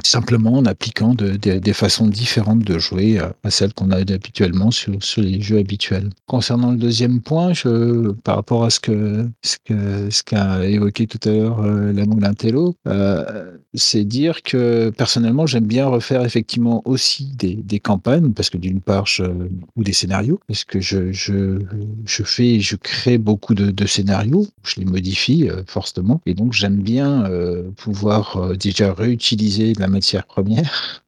simplement 0.04 0.54
en 0.54 0.64
appliquant 0.64 1.14
de, 1.14 1.36
de, 1.36 1.58
des 1.58 1.72
façons 1.72 2.06
différentes 2.06 2.60
de 2.60 2.78
jouer 2.78 3.18
à, 3.18 3.50
celles 3.50 3.74
qu'on 3.74 3.90
a 3.90 3.96
habituellement 3.96 4.70
sur, 4.70 5.02
sur 5.02 5.22
les 5.22 5.40
jeux 5.40 5.58
habituels. 5.58 6.08
Concernant 6.26 6.70
le 6.70 6.78
deuxième 6.78 7.20
point, 7.20 7.52
je, 7.52 8.12
par 8.12 8.36
rapport 8.36 8.64
à 8.64 8.70
ce 8.70 8.80
que 8.80 9.28
ce 9.42 9.56
que 9.64 10.08
ce 10.10 10.22
qu'a 10.22 10.64
évoqué 10.66 10.99
tout 11.06 11.28
à 11.28 11.32
l'heure 11.32 11.60
euh, 11.60 11.92
la 11.92 12.06
Moulintello, 12.06 12.74
euh, 12.86 13.56
c'est 13.74 14.04
dire 14.04 14.42
que 14.42 14.90
personnellement 14.90 15.46
j'aime 15.46 15.66
bien 15.66 15.86
refaire 15.86 16.24
effectivement 16.24 16.82
aussi 16.84 17.32
des, 17.36 17.80
campagnes 17.80 18.32
parce 18.32 18.50
que 18.50 18.58
d'une 18.58 18.80
part 18.80 19.06
ou 19.76 19.82
des 19.82 19.92
scénarios 19.92 20.38
parce 20.46 20.64
que 20.64 20.80
je, 20.80 21.12
je, 21.12 21.60
je 22.04 22.22
fais 22.22 22.60
je 22.60 22.76
crée 22.76 23.16
beaucoup 23.16 23.54
de, 23.54 23.86
scénarios, 23.86 24.46
je 24.62 24.80
les 24.80 24.84
modifie 24.84 25.48
euh, 25.48 25.62
fortement 25.66 26.20
et 26.26 26.34
donc 26.34 26.52
j'aime 26.52 26.76
bien 26.76 27.30
pouvoir 27.76 28.56
déjà 28.56 28.92
réutiliser 28.92 29.72
de 29.72 29.80
la 29.80 29.88
matière 29.88 30.26
première 30.26 31.02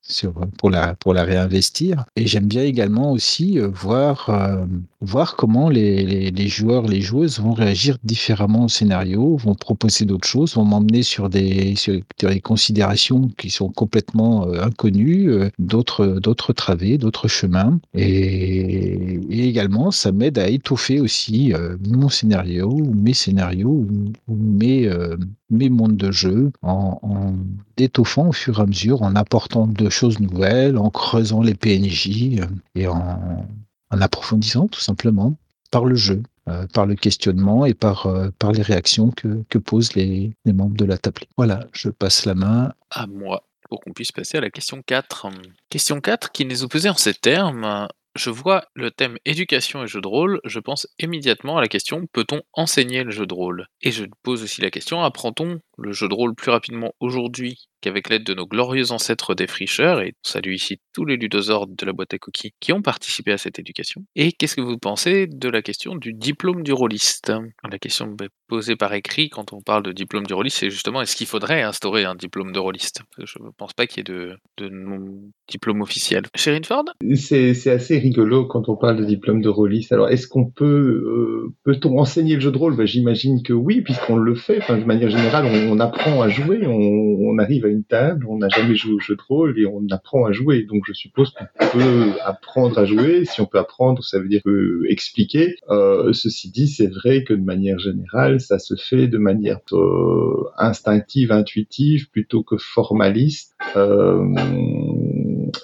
pour, 0.58 0.70
la, 0.70 0.94
pour 0.94 1.14
la 1.14 1.24
réinvestir. 1.24 2.04
Et 2.16 2.26
j'aime 2.26 2.46
bien 2.46 2.62
également 2.62 3.12
aussi 3.12 3.58
euh, 3.58 3.68
voir, 3.68 4.28
euh, 4.28 4.64
voir 5.00 5.36
comment 5.36 5.68
les, 5.68 6.04
les, 6.04 6.30
les, 6.30 6.48
joueurs, 6.48 6.86
les 6.86 7.00
joueuses 7.00 7.40
vont 7.40 7.52
réagir 7.52 7.98
différemment 8.04 8.64
au 8.64 8.68
scénario, 8.68 9.36
vont 9.36 9.54
proposer 9.54 10.04
d'autres 10.04 10.28
choses, 10.28 10.54
vont 10.54 10.64
m'emmener 10.64 11.02
sur 11.02 11.28
des, 11.28 11.74
sur 11.76 12.00
des 12.20 12.40
considérations 12.40 13.28
qui 13.38 13.50
sont 13.50 13.70
complètement 13.70 14.46
euh, 14.46 14.62
inconnues, 14.62 15.30
d'autres, 15.58 16.52
travées, 16.52 16.98
d'autres 16.98 17.28
chemins. 17.28 17.80
Et, 17.94 19.20
également, 19.30 19.90
ça 19.90 20.12
m'aide 20.12 20.38
à 20.38 20.48
étoffer 20.48 21.00
aussi 21.00 21.52
mon 21.86 22.08
scénario, 22.08 22.70
mes 22.94 23.12
scénarios, 23.14 23.86
ou 24.28 24.36
mes, 24.36 24.88
mes 25.52 25.70
mondes 25.70 25.96
de 25.96 26.10
jeu 26.10 26.50
en, 26.62 26.98
en 27.02 27.34
au 27.98 28.32
fur 28.32 28.58
et 28.58 28.62
à 28.62 28.66
mesure, 28.66 29.02
en 29.02 29.14
apportant 29.14 29.66
de 29.66 29.88
choses 29.88 30.20
nouvelles, 30.20 30.78
en 30.78 30.90
creusant 30.90 31.42
les 31.42 31.54
PNJ 31.54 32.40
euh, 32.40 32.46
et 32.74 32.86
en, 32.88 33.46
approfondissant 33.90 34.68
tout 34.68 34.80
simplement 34.80 35.36
par 35.70 35.84
le 35.84 35.94
jeu, 35.94 36.22
euh, 36.48 36.66
par 36.72 36.86
le 36.86 36.94
questionnement 36.94 37.66
et 37.66 37.74
par, 37.74 38.06
euh, 38.06 38.30
les 38.54 38.62
réactions 38.62 39.10
que, 39.10 39.58
posent 39.58 39.94
les, 39.94 40.32
membres 40.46 40.76
de 40.76 40.84
la 40.84 40.96
table. 40.96 41.22
Voilà, 41.36 41.66
je 41.72 41.90
passe 41.90 42.24
la 42.24 42.34
main 42.34 42.72
à 42.90 43.06
moi 43.06 43.44
pour 43.68 43.80
qu'on 43.80 43.92
puisse 43.92 44.12
passer 44.12 44.38
à 44.38 44.40
la 44.40 44.50
question 44.50 44.82
4. 44.84 45.28
Question 45.70 46.00
4 46.00 46.32
qui 46.32 46.44
nous 46.44 46.62
opposée 46.62 46.90
en 46.90 46.96
ces 46.96 47.14
termes. 47.14 47.88
Je 48.14 48.28
vois 48.28 48.64
le 48.74 48.90
thème 48.90 49.16
éducation 49.24 49.84
et 49.84 49.86
jeu 49.86 50.02
de 50.02 50.06
rôle, 50.06 50.40
je 50.44 50.60
pense 50.60 50.86
immédiatement 50.98 51.56
à 51.56 51.62
la 51.62 51.68
question 51.68 52.06
peut-on 52.12 52.42
enseigner 52.52 53.04
le 53.04 53.10
jeu 53.10 53.26
de 53.26 53.32
rôle? 53.32 53.68
Et 53.80 53.90
je 53.90 54.04
pose 54.22 54.42
aussi 54.42 54.60
la 54.60 54.70
question 54.70 55.02
apprend-on 55.02 55.60
le 55.78 55.92
jeu 55.92 56.08
de 56.08 56.14
rôle 56.14 56.34
plus 56.34 56.50
rapidement 56.50 56.92
aujourd'hui 57.00 57.68
qu'avec 57.80 58.08
l'aide 58.08 58.24
de 58.24 58.34
nos 58.34 58.46
glorieux 58.46 58.92
ancêtres 58.92 59.34
défricheurs, 59.34 60.00
et 60.00 60.14
on 60.24 60.28
salue 60.28 60.52
ici 60.52 60.78
tous 60.94 61.04
les 61.04 61.16
ludosaures 61.16 61.66
de 61.66 61.84
la 61.84 61.92
boîte 61.92 62.14
à 62.14 62.18
cookies 62.18 62.52
qui 62.60 62.72
ont 62.72 62.80
participé 62.80 63.32
à 63.32 63.38
cette 63.38 63.58
éducation. 63.58 64.04
Et 64.14 64.32
qu'est-ce 64.32 64.54
que 64.54 64.60
vous 64.60 64.78
pensez 64.78 65.26
de 65.26 65.48
la 65.48 65.62
question 65.62 65.96
du 65.96 66.12
diplôme 66.12 66.62
du 66.62 66.72
rôliste 66.72 67.32
La 67.68 67.78
question 67.78 68.16
posée 68.46 68.76
par 68.76 68.94
écrit 68.94 69.30
quand 69.30 69.52
on 69.52 69.60
parle 69.60 69.82
de 69.82 69.92
diplôme 69.92 70.26
du 70.26 70.34
rôliste, 70.34 70.58
c'est 70.58 70.70
justement 70.70 71.02
est-ce 71.02 71.16
qu'il 71.16 71.26
faudrait 71.26 71.62
instaurer 71.62 72.04
un 72.04 72.14
diplôme 72.14 72.52
de 72.52 72.58
rôliste 72.60 73.02
Je 73.18 73.42
ne 73.42 73.50
pense 73.56 73.72
pas 73.72 73.86
qu'il 73.86 73.98
y 73.98 74.00
ait 74.00 74.14
de, 74.14 74.36
de 74.58 74.70
diplôme 75.48 75.82
officiel. 75.82 76.22
Sherine 76.36 76.64
Ford? 76.64 76.84
C'est 77.14 77.70
assez 77.70 77.98
rigolo 77.98 78.46
quand 78.46 78.68
on 78.68 78.76
parle 78.76 78.98
de 78.98 79.04
diplôme 79.04 79.42
de 79.42 79.48
rôliste. 79.48 79.92
Alors, 79.92 80.08
est-ce 80.08 80.28
qu'on 80.28 80.48
peut, 80.48 80.64
euh, 80.64 81.52
peut-on 81.64 81.98
enseigner 81.98 82.34
le 82.34 82.40
jeu 82.40 82.52
de 82.52 82.58
rôle? 82.58 82.76
Ben, 82.76 82.86
J'imagine 82.86 83.42
que 83.42 83.52
oui, 83.52 83.80
puisqu'on 83.80 84.16
le 84.16 84.34
fait. 84.34 84.58
Enfin, 84.58 84.78
de 84.78 84.84
manière 84.84 85.10
générale, 85.10 85.46
on, 85.46 85.61
on 85.68 85.80
apprend 85.80 86.22
à 86.22 86.28
jouer, 86.28 86.66
on, 86.66 86.72
on 86.74 87.38
arrive 87.38 87.64
à 87.64 87.68
une 87.68 87.84
table, 87.84 88.26
on 88.28 88.38
n'a 88.38 88.48
jamais 88.48 88.74
joué 88.74 88.94
au 88.94 89.00
jeu 89.00 89.16
de 89.16 89.22
rôle 89.28 89.58
et 89.58 89.66
on 89.66 89.84
apprend 89.90 90.24
à 90.26 90.32
jouer. 90.32 90.62
Donc 90.62 90.82
je 90.86 90.92
suppose 90.92 91.30
qu'on 91.30 91.66
peut 91.78 92.12
apprendre 92.24 92.78
à 92.78 92.84
jouer. 92.84 93.24
Si 93.24 93.40
on 93.40 93.46
peut 93.46 93.58
apprendre, 93.58 94.02
ça 94.02 94.18
veut 94.18 94.28
dire 94.28 94.42
que 94.44 94.82
expliquer. 94.88 95.56
Euh, 95.70 96.12
ceci 96.12 96.50
dit, 96.50 96.68
c'est 96.68 96.88
vrai 96.88 97.24
que 97.24 97.34
de 97.34 97.42
manière 97.42 97.78
générale, 97.78 98.40
ça 98.40 98.58
se 98.58 98.74
fait 98.76 99.08
de 99.08 99.18
manière 99.18 99.60
euh, 99.72 100.44
instinctive, 100.58 101.32
intuitive, 101.32 102.10
plutôt 102.10 102.42
que 102.42 102.56
formaliste. 102.58 103.54
Euh, 103.76 104.24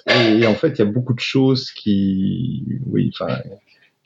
et, 0.07 0.45
en 0.45 0.53
fait, 0.53 0.69
il 0.69 0.79
y 0.79 0.81
a 0.81 0.85
beaucoup 0.85 1.13
de 1.13 1.19
choses 1.19 1.71
qui, 1.71 2.63
oui, 2.87 3.11
enfin, 3.13 3.37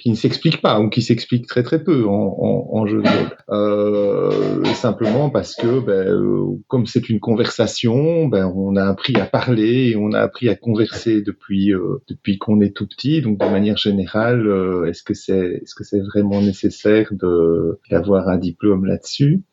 qui 0.03 0.09
ne 0.09 0.15
s'explique 0.15 0.61
pas 0.61 0.81
ou 0.81 0.89
qui 0.89 1.01
s'explique 1.01 1.47
très 1.47 1.63
très 1.63 1.81
peu 1.81 2.05
en, 2.05 2.35
en, 2.37 2.67
en 2.77 2.85
jeu 2.85 3.01
de 3.01 3.07
rôle. 3.07 3.37
Euh, 3.51 4.65
simplement 4.73 5.29
parce 5.29 5.55
que 5.55 5.79
ben, 5.79 6.09
euh, 6.09 6.57
comme 6.67 6.85
c'est 6.87 7.07
une 7.07 7.21
conversation, 7.21 8.27
ben, 8.27 8.51
on 8.53 8.75
a 8.75 8.83
appris 8.83 9.15
à 9.15 9.25
parler 9.25 9.91
et 9.91 9.95
on 9.95 10.11
a 10.11 10.19
appris 10.19 10.49
à 10.49 10.55
converser 10.55 11.21
depuis 11.21 11.73
euh, 11.73 12.01
depuis 12.09 12.37
qu'on 12.37 12.59
est 12.59 12.75
tout 12.75 12.85
petit. 12.85 13.21
Donc 13.21 13.39
de 13.39 13.45
manière 13.45 13.77
générale, 13.77 14.45
euh, 14.45 14.89
est-ce 14.89 15.03
que 15.03 15.13
c'est 15.13 15.61
est-ce 15.61 15.73
que 15.73 15.85
c'est 15.85 16.01
vraiment 16.01 16.41
nécessaire 16.41 17.07
de 17.13 17.79
d'avoir 17.89 18.27
un 18.27 18.37
diplôme 18.37 18.83
là-dessus? 18.83 19.43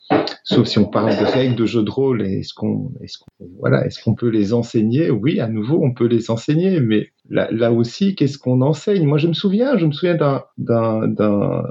Sauf 0.45 0.67
si 0.67 0.79
on 0.79 0.87
parle 0.87 1.17
de 1.17 1.25
règles 1.25 1.55
de 1.55 1.67
jeu 1.67 1.83
de 1.83 1.91
rôle, 1.91 2.23
est-ce 2.23 2.55
qu'on 2.55 2.93
qu'on 3.39 3.47
voilà 3.61 3.87
est-ce 3.87 4.03
qu'on 4.03 4.15
peut 4.15 4.29
les 4.29 4.53
enseigner? 4.53 5.11
Oui, 5.11 5.39
à 5.39 5.49
nouveau, 5.49 5.81
on 5.83 5.93
peut 5.93 6.07
les 6.07 6.31
enseigner, 6.31 6.81
mais 6.81 7.13
là, 7.29 7.73
aussi, 7.73 8.15
qu'est-ce 8.15 8.39
qu'on 8.39 8.61
enseigne? 8.61 9.07
Moi, 9.07 9.19
je 9.19 9.29
me 9.29 9.33
souviens, 9.33 9.77
je 9.77 9.87
me 9.87 9.93
souviens 9.93 10.17
d'un, 10.17 10.43
d'un, 10.59 11.63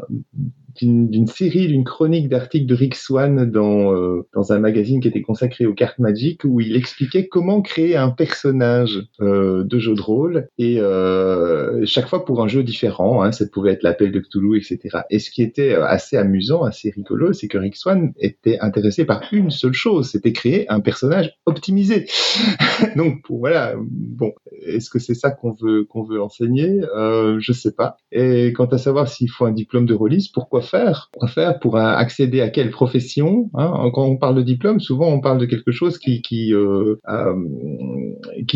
d'une 0.82 1.28
série, 1.28 1.68
d'une 1.68 1.84
chronique 1.84 2.30
d'articles 2.30 2.66
de 2.66 2.76
Rick 2.76 2.96
Swan 2.96 3.50
dans, 3.50 3.94
euh, 3.94 4.28
dans 4.34 4.54
un 4.54 4.60
magazine 4.60 5.00
qui 5.02 5.08
était 5.08 5.22
consacré 5.22 5.66
aux 5.66 5.74
cartes 5.74 6.00
Magic 6.00 6.42
où 6.46 6.60
il 6.62 6.76
expliquait 6.76 7.28
comment 7.28 7.62
créer 7.62 7.96
un 7.96 8.10
personnage 8.10 9.04
euh, 9.22 9.64
de 9.64 9.80
jeu 9.80 9.96
de 9.96 10.02
rôle 10.02 10.48
et 10.58 10.80
euh, 10.80 11.86
chaque 11.86 12.08
fois 12.08 12.26
pour 12.26 12.42
un 12.42 12.48
jeu 12.48 12.64
différent, 12.64 13.22
hein, 13.22 13.32
ça 13.32 13.46
pouvait 13.48 13.72
être 13.72 13.84
l'appel 13.84 14.12
de 14.12 14.20
Cthulhu, 14.20 14.58
etc. 14.58 15.00
Et 15.10 15.20
ce 15.20 15.32
qui 15.32 15.42
était 15.42 15.74
assez 15.74 16.18
amusant, 16.18 16.64
assez 16.64 16.90
rigolo, 16.90 17.34
c'est 17.34 17.48
que 17.48 17.58
Rick 17.58 17.76
Swan 17.76 18.14
était 18.20 18.60
intéressé 18.60 19.06
par 19.06 19.24
une 19.32 19.52
seule 19.52 19.74
chose, 19.74 20.10
c'était 20.10 20.34
créer 20.34 20.70
un 20.70 20.80
personnage 20.80 21.34
optimisé. 21.46 22.08
Donc 22.96 23.22
voilà, 23.30 23.76
bon, 23.80 24.34
est-ce 24.66 24.90
que 24.90 25.00
c'est 25.00 25.14
ça 25.14 25.32
qu'on 25.32 25.52
veut 25.52 25.86
qu'on 25.86 26.04
veut 26.04 26.22
enseigner? 26.22 26.82
Euh, 26.96 27.38
Je 27.40 27.54
sais 27.54 27.74
pas. 27.74 27.98
Et 28.12 28.54
quant 28.54 28.66
à 28.66 28.78
savoir 28.78 29.08
s'il 29.08 29.30
faut 29.30 29.46
un 29.46 29.52
diplôme 29.52 29.86
de 29.86 29.94
release, 29.94 30.28
pourquoi 30.28 30.62
faire 30.70 31.10
faire 31.28 31.60
pour 31.60 31.78
accéder 31.78 32.42
à 32.42 32.50
quelle 32.50 32.72
profession 32.72 33.50
hein 33.54 33.90
Quand 33.94 34.06
on 34.06 34.18
parle 34.18 34.36
de 34.36 34.42
diplôme, 34.42 34.80
souvent 34.80 35.08
on 35.08 35.22
parle 35.22 35.38
de 35.38 35.46
quelque 35.46 35.72
chose 35.72 35.98
qui 35.98 36.22
euh, 36.54 36.96
euh, 37.08 37.36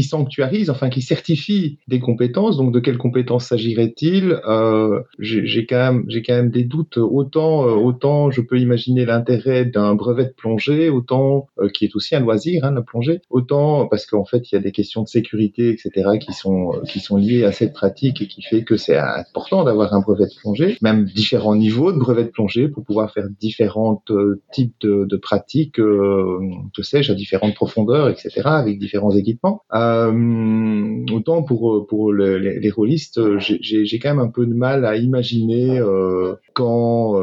sanctuarise, 0.02 0.70
enfin 0.70 0.90
qui 0.90 1.02
certifie 1.02 1.80
des 1.88 2.00
compétences. 2.00 2.58
Donc 2.58 2.74
de 2.74 2.80
quelles 2.80 2.98
compétences 2.98 3.46
s'agirait-il? 3.46 4.40
Euh, 4.48 5.02
J'ai 5.20 5.66
quand 5.66 5.78
même 5.78 6.06
j'ai 6.08 6.22
quand 6.22 6.34
même 6.34 6.52
des 6.52 6.64
doutes. 6.64 6.98
Autant 6.98 7.62
autant 7.64 8.32
je 8.32 8.42
peux 8.42 8.60
imaginer 8.60 9.06
l'intérêt 9.06 9.66
d'un 9.66 9.96
brevet 9.96 10.26
de 10.26 10.34
plongée, 10.36 10.90
autant 10.90 11.48
qui 11.74 11.86
est 11.86 11.96
aussi 11.96 12.16
un 12.16 12.20
loisir, 12.20 12.66
hein, 12.66 12.72
la 12.72 12.82
plongée. 12.82 13.22
Autant 13.30 13.88
parce 13.88 14.06
qu'en 14.06 14.26
fait 14.26 14.52
il 14.52 14.56
y 14.56 14.58
a 14.58 14.62
des 14.62 14.72
questions 14.72 15.04
de 15.04 15.08
sécurité, 15.08 15.70
etc. 15.70 16.18
qui 16.20 16.34
sont 16.34 16.74
qui 16.88 17.00
sont 17.00 17.18
liées 17.18 17.46
à 17.46 17.52
cette 17.52 17.74
pratique 17.74 18.22
et 18.22 18.28
qui 18.28 18.42
fait 18.42 18.64
que 18.64 18.76
c'est 18.76 18.98
important 18.98 19.64
d'avoir 19.64 19.94
un 19.94 20.02
brevet 20.02 20.26
de 20.26 20.42
plongée, 20.42 20.78
même 20.82 21.06
différents 21.06 21.56
niveaux 21.56 21.93
de 21.94 22.00
brevet 22.00 22.26
de 22.26 22.30
plongée 22.30 22.68
pour 22.68 22.84
pouvoir 22.84 23.12
faire 23.12 23.28
différents 23.40 24.04
euh, 24.10 24.42
types 24.52 24.76
de, 24.82 25.18
pratiques, 25.18 25.80
euh, 25.80 26.40
que 26.76 26.84
sais-je, 26.84 27.12
à 27.12 27.16
différentes 27.16 27.56
profondeurs, 27.56 28.10
etc., 28.10 28.42
avec 28.46 28.80
différents 28.80 29.12
équipements. 29.12 29.64
Euh, 29.74 31.06
autant 31.12 31.44
pour 31.44 31.88
pour 31.88 32.12
le, 32.12 32.38
les, 32.38 32.60
les 32.60 32.70
rôlistes, 32.72 33.20
j'ai 33.40 34.00
quand 34.00 34.10
même 34.10 34.20
un 34.20 34.30
peu 34.30 34.46
de 34.46 34.54
mal 34.54 34.86
à 34.86 34.96
imaginer 34.98 35.80
euh, 35.80 36.36
quand, 36.54 37.16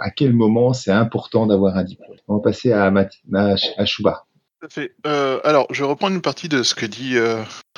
à 0.00 0.10
quel 0.10 0.32
moment 0.32 0.72
c'est 0.72 0.92
important 0.92 1.46
d'avoir 1.46 1.76
un 1.76 1.84
diplôme. 1.84 2.16
On 2.28 2.36
va 2.36 2.40
passer 2.40 2.72
à, 2.72 2.86
à, 2.86 3.54
à 3.76 3.84
Chouba. 3.84 4.26
Fait. 4.68 4.92
Euh, 5.06 5.40
alors, 5.42 5.66
je 5.70 5.82
vais 5.82 5.88
reprendre 5.88 6.14
une 6.14 6.20
partie 6.20 6.48
de 6.48 6.62
ce 6.62 6.74
que 6.74 6.84
dit 6.84 7.16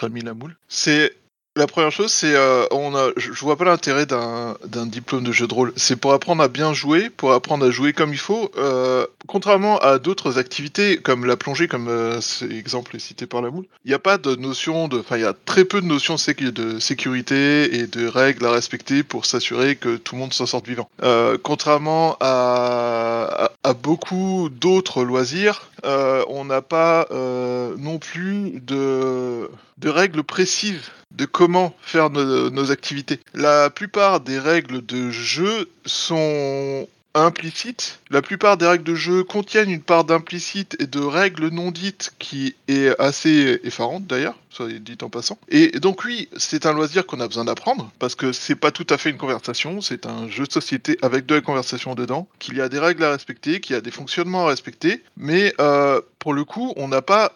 Rami 0.00 0.22
Lamoule. 0.22 0.57
C'est 0.68 1.12
la 1.54 1.66
première 1.66 1.92
chose, 1.92 2.10
c'est 2.10 2.34
euh, 2.34 2.64
on 2.70 2.94
a, 2.94 3.10
je 3.16 3.30
vois 3.40 3.56
pas 3.56 3.66
l'intérêt 3.66 4.06
d'un 4.06 4.56
d'un 4.66 4.86
diplôme 4.86 5.22
de 5.22 5.32
jeu 5.32 5.46
de 5.46 5.52
rôle. 5.52 5.72
C'est 5.76 5.96
pour 5.96 6.14
apprendre 6.14 6.42
à 6.42 6.48
bien 6.48 6.72
jouer, 6.72 7.10
pour 7.10 7.32
apprendre 7.32 7.66
à 7.66 7.70
jouer 7.70 7.92
comme 7.92 8.12
il 8.12 8.18
faut. 8.18 8.50
Euh, 8.56 9.06
contrairement 9.26 9.78
à 9.78 9.98
d'autres 9.98 10.38
activités 10.38 10.96
comme 10.96 11.26
la 11.26 11.36
plongée, 11.36 11.68
comme 11.68 11.88
euh, 11.88 12.20
cet 12.22 12.50
exemple 12.50 12.96
est 12.96 13.00
cité 13.00 13.26
par 13.26 13.42
la 13.42 13.50
moule, 13.50 13.66
il 13.84 13.88
n'y 13.88 13.94
a 13.94 13.98
pas 13.98 14.16
de 14.16 14.34
notion 14.34 14.88
de, 14.88 15.00
enfin 15.00 15.18
il 15.18 15.22
y 15.22 15.26
a 15.26 15.34
très 15.44 15.64
peu 15.66 15.82
de 15.82 15.86
notions 15.86 16.14
de 16.14 16.78
sécurité 16.78 17.76
et 17.76 17.86
de 17.86 18.06
règles 18.06 18.46
à 18.46 18.50
respecter 18.50 19.02
pour 19.02 19.26
s'assurer 19.26 19.76
que 19.76 19.96
tout 19.96 20.14
le 20.14 20.20
monde 20.20 20.32
s'en 20.32 20.46
sorte 20.46 20.66
vivant. 20.66 20.88
Euh, 21.02 21.36
contrairement 21.42 22.16
à, 22.20 23.50
à, 23.62 23.70
à 23.70 23.74
beaucoup 23.74 24.48
d'autres 24.50 25.04
loisirs, 25.04 25.68
euh, 25.84 26.24
on 26.28 26.46
n'a 26.46 26.62
pas 26.62 27.06
euh, 27.10 27.74
non 27.78 27.98
plus 27.98 28.60
de 28.60 29.50
de 29.78 29.88
règles 29.88 30.22
précises 30.22 30.80
de 31.16 31.25
comment 31.25 31.75
faire 31.83 32.11
nos, 32.11 32.70
activités. 32.70 33.20
La 33.35 33.70
plupart 33.70 34.20
des 34.20 34.38
règles 34.38 34.85
de 34.85 35.11
jeu 35.11 35.68
sont 35.85 36.87
implicites. 37.14 38.01
La 38.11 38.22
plupart 38.22 38.57
des 38.57 38.66
règles 38.66 38.85
de 38.85 38.94
jeu 38.94 39.25
contiennent 39.25 39.70
une 39.70 39.83
part 39.83 40.05
d'implicite 40.05 40.77
et 40.81 40.87
de 40.87 41.01
règles 41.01 41.48
non 41.48 41.70
dites 41.70 42.12
qui 42.18 42.55
est 42.68 42.98
assez 43.01 43.61
effarante 43.64 44.07
d'ailleurs, 44.07 44.37
soit 44.51 44.68
dit 44.68 44.96
en 45.03 45.11
passant. 45.11 45.38
Et 45.48 45.79
donc 45.79 46.05
oui, 46.05 46.29
c'est 46.37 46.66
un 46.66 46.72
loisir 46.72 47.07
qu'on 47.07 47.20
a 47.20 47.29
besoin 47.29 47.44
d'apprendre 47.44 47.90
parce 47.98 48.14
que 48.14 48.33
c'est 48.33 48.55
pas 48.55 48.70
tout 48.70 48.87
à 48.88 48.98
fait 48.98 49.11
une 49.11 49.18
conversation, 49.18 49.81
c'est 49.81 50.07
un 50.07 50.29
jeu 50.29 50.46
de 50.46 50.53
société 50.53 50.96
avec 51.03 51.27
de 51.27 51.35
la 51.35 51.40
conversation 51.40 51.94
dedans, 51.94 52.29
qu'il 52.38 52.57
y 52.57 52.61
a 52.61 52.68
des 52.68 52.79
règles 52.79 53.05
à 53.05 53.11
respecter, 53.11 53.61
qu'il 53.61 53.75
y 53.75 53.79
a 53.79 53.83
des 53.83 53.90
fonctionnements 53.90 54.46
à 54.46 54.48
respecter, 54.48 55.03
mais 55.16 55.55
euh, 55.61 56.01
pour 56.22 56.35
le 56.35 56.44
coup, 56.44 56.72
on 56.76 56.87
n'a 56.87 57.02
pas, 57.02 57.32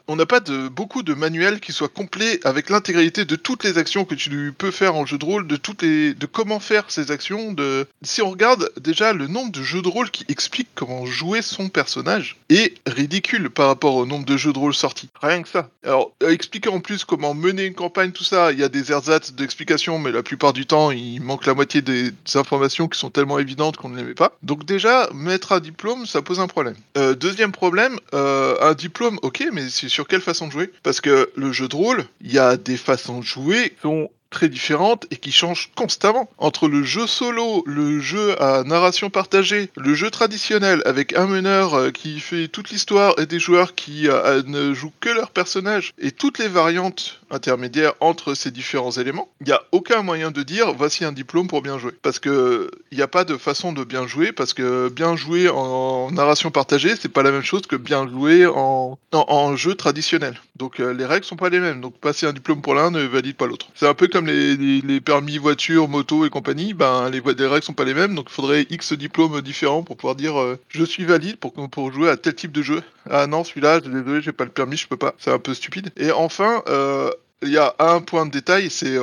beaucoup 0.71 1.03
de 1.03 1.13
manuels 1.13 1.59
qui 1.59 1.73
soient 1.73 1.89
complets 1.89 2.39
avec 2.45 2.71
l'intégralité 2.71 3.25
de 3.25 3.35
toutes 3.35 3.65
les 3.65 3.79
actions 3.79 4.05
que 4.05 4.15
tu 4.15 4.55
peux 4.57 4.71
faire 4.71 4.95
en 4.95 5.05
jeu 5.05 5.19
de 5.19 5.25
rôle, 5.25 5.49
de 5.49 5.57
toutes 5.57 5.83
les, 5.83 6.15
comment 6.31 6.61
faire 6.61 6.85
ces 6.89 7.11
actions. 7.11 7.53
De, 7.53 7.89
si 8.03 8.23
on 8.23 8.31
regarde 8.31 8.71
déjà 8.81 9.13
le 9.13 9.27
nombre 9.27 9.51
de 9.51 9.61
jeux 9.61 9.83
de 9.83 9.89
rôle 9.89 10.13
qui 10.13 10.25
expliquent 10.29 10.71
comment 10.77 11.05
jouer 11.05 11.43
son 11.43 11.69
personnage 11.69 12.37
est 12.49 12.75
ridicule 12.87 13.51
par 13.51 13.67
rapport 13.67 13.97
au 13.97 14.07
nombre 14.07 14.25
de 14.25 14.37
jeux 14.37 14.53
de 14.53 14.59
rôle 14.59 14.73
sortis. 14.73 15.09
Rien 15.21 15.43
que 15.43 15.49
ça. 15.49 15.69
Alors, 15.85 16.13
expliquer 16.25 16.69
en 16.69 16.79
plus 16.79 17.05
comment 17.05 17.35
mener 17.35 17.65
une 17.65 17.75
campagne, 17.75 18.13
tout 18.13 18.23
ça, 18.23 18.53
il 18.53 18.61
y 18.61 18.63
a 18.63 18.69
des 18.69 18.93
ersatz 18.93 19.33
d'explications, 19.33 19.99
mais 19.99 20.13
la 20.13 20.23
plupart 20.23 20.53
du 20.53 20.65
temps, 20.65 20.93
il 20.93 21.19
manque 21.19 21.47
la 21.47 21.55
moitié 21.55 21.83
des, 21.83 22.13
informations 22.35 22.87
qui 22.87 23.01
sont 23.01 23.11
tellement 23.11 23.41
évidentes 23.41 23.79
qu'on 23.79 23.89
ne 23.89 23.97
les 23.97 24.05
met 24.05 24.15
pas. 24.15 24.37
Donc 24.45 24.65
déjà, 24.65 25.09
mettre 25.13 25.51
un 25.51 25.61
diplôme, 25.61 26.07
ça 26.07 26.23
pose 26.23 26.39
un 26.39 26.47
problème. 26.47 26.77
Euh, 26.97 27.17
deuxième 27.17 27.51
problème, 27.51 27.99
euh, 28.15 28.55
un 28.61 28.76
diplôme, 28.77 29.19
ok, 29.23 29.49
mais 29.53 29.69
c'est 29.69 29.89
sur 29.89 30.07
quelle 30.07 30.21
façon 30.21 30.47
de 30.47 30.53
jouer? 30.53 30.73
Parce 30.83 31.01
que 31.01 31.31
le 31.35 31.53
jeu 31.53 31.69
de 31.69 31.75
rôle, 31.77 32.05
il 32.21 32.33
y 32.33 32.39
a 32.39 32.57
des 32.57 32.77
façons 32.77 33.21
de 33.21 33.25
jouer 33.25 33.71
qui 33.71 33.83
sont 33.83 34.11
très 34.37 34.51
différentes 34.51 35.07
et 35.11 35.17
qui 35.17 35.33
changent 35.33 35.71
constamment. 35.75 36.29
Entre 36.37 36.69
le 36.69 36.83
jeu 36.83 37.07
solo, 37.07 37.65
le 37.65 38.01
jeu 38.01 38.41
à 38.43 38.65
narration 38.65 39.09
partagée, 39.09 39.71
le 39.79 39.95
jeu 39.95 40.11
traditionnel 40.11 40.83
avec 40.85 41.17
un 41.17 41.27
meneur 41.27 41.73
euh, 41.73 41.91
qui 41.91 42.21
fait 42.21 42.47
toute 42.47 42.69
l'histoire 42.69 43.15
et 43.19 43.25
des 43.25 43.39
joueurs 43.39 43.75
qui 43.75 44.09
euh, 44.09 44.43
ne 44.45 44.75
jouent 44.75 44.93
que 45.01 45.09
leur 45.09 45.31
personnage 45.31 45.95
et 45.99 46.11
toutes 46.11 46.39
les 46.39 46.49
variantes 46.49 47.21
intermédiaires 47.31 47.95
entre 48.01 48.35
ces 48.35 48.51
différents 48.51 48.91
éléments, 48.91 49.29
il 49.41 49.47
n'y 49.47 49.53
a 49.53 49.63
aucun 49.73 50.03
moyen 50.03 50.31
de 50.31 50.43
dire 50.43 50.73
voici 50.75 51.05
un 51.05 51.13
diplôme 51.13 51.49
pour 51.49 51.63
bien 51.63 51.79
jouer. 51.79 51.93
Parce 52.03 52.19
que 52.19 52.71
il 52.91 52.99
n'y 52.99 53.03
a 53.03 53.09
pas 53.09 53.25
de 53.25 53.37
façon 53.39 53.73
de 53.73 53.85
bien 53.85 54.07
jouer, 54.07 54.33
parce 54.33 54.53
que 54.53 54.91
bien 54.91 55.17
jouer 55.17 55.49
en 55.49 56.11
narration 56.11 56.51
partagée, 56.51 56.95
c'est 57.01 57.09
pas 57.09 57.23
la 57.23 57.31
même 57.31 57.43
chose 57.43 57.63
que 57.63 57.77
bien 57.77 58.07
jouer 58.07 58.47
en, 58.47 58.99
en, 59.13 59.57
jeu 59.57 59.75
traditionnel. 59.75 60.41
Donc 60.57 60.81
euh, 60.81 60.93
les 60.93 61.07
règles 61.07 61.25
sont 61.25 61.37
pas 61.37 61.49
les 61.49 61.61
mêmes. 61.61 61.81
Donc 61.81 61.99
passer 61.99 62.27
un 62.27 62.33
diplôme 62.33 62.61
pour 62.61 62.75
l'un 62.75 62.91
ne 62.91 63.03
valide 63.03 63.37
pas 63.37 63.47
l'autre. 63.47 63.69
C'est 63.75 63.89
un 63.89 63.95
peu 63.95 64.09
comme 64.09 64.26
les, 64.27 65.01
permis 65.01 65.39
voiture, 65.39 65.89
moto 65.89 66.25
et 66.25 66.31
compagnie. 66.31 66.75
Ben 66.75 67.11
les, 67.11 67.21
les 67.21 67.47
règles 67.47 67.65
sont 67.65 67.73
pas 67.73 67.85
les 67.85 67.95
mêmes, 67.95 68.15
donc 68.15 68.27
il 68.31 68.35
faudrait 68.35 68.67
X 68.71 68.93
diplômes 68.93 69.41
différents 69.41 69.83
pour 69.83 69.97
pouvoir 69.97 70.17
dire 70.17 70.39
euh, 70.41 70.59
je 70.69 70.85
suis 70.85 71.05
valide 71.05 71.37
pour, 71.37 71.53
pour 71.53 71.93
jouer 71.93 72.11
à 72.11 72.17
tel 72.17 72.35
type 72.35 72.53
de 72.53 72.63
jeu. 72.63 72.83
Ah 73.11 73.27
non, 73.27 73.45
celui-là, 73.45 73.81
désolé, 73.81 74.21
j'ai 74.23 74.33
pas 74.33 74.45
le 74.45 74.51
permis, 74.51 74.77
je 74.77 74.89
peux 74.89 74.97
pas. 74.97 75.15
C'est 75.19 75.31
un 75.31 75.39
peu 75.39 75.55
stupide. 75.55 75.91
Et 75.97 76.11
enfin, 76.11 76.63
euh, 76.69 77.11
il 77.43 77.51
y 77.51 77.59
a 77.59 77.75
un 77.79 78.01
point 78.01 78.27
de 78.27 78.31
détail, 78.31 78.71
c'est 78.71 78.99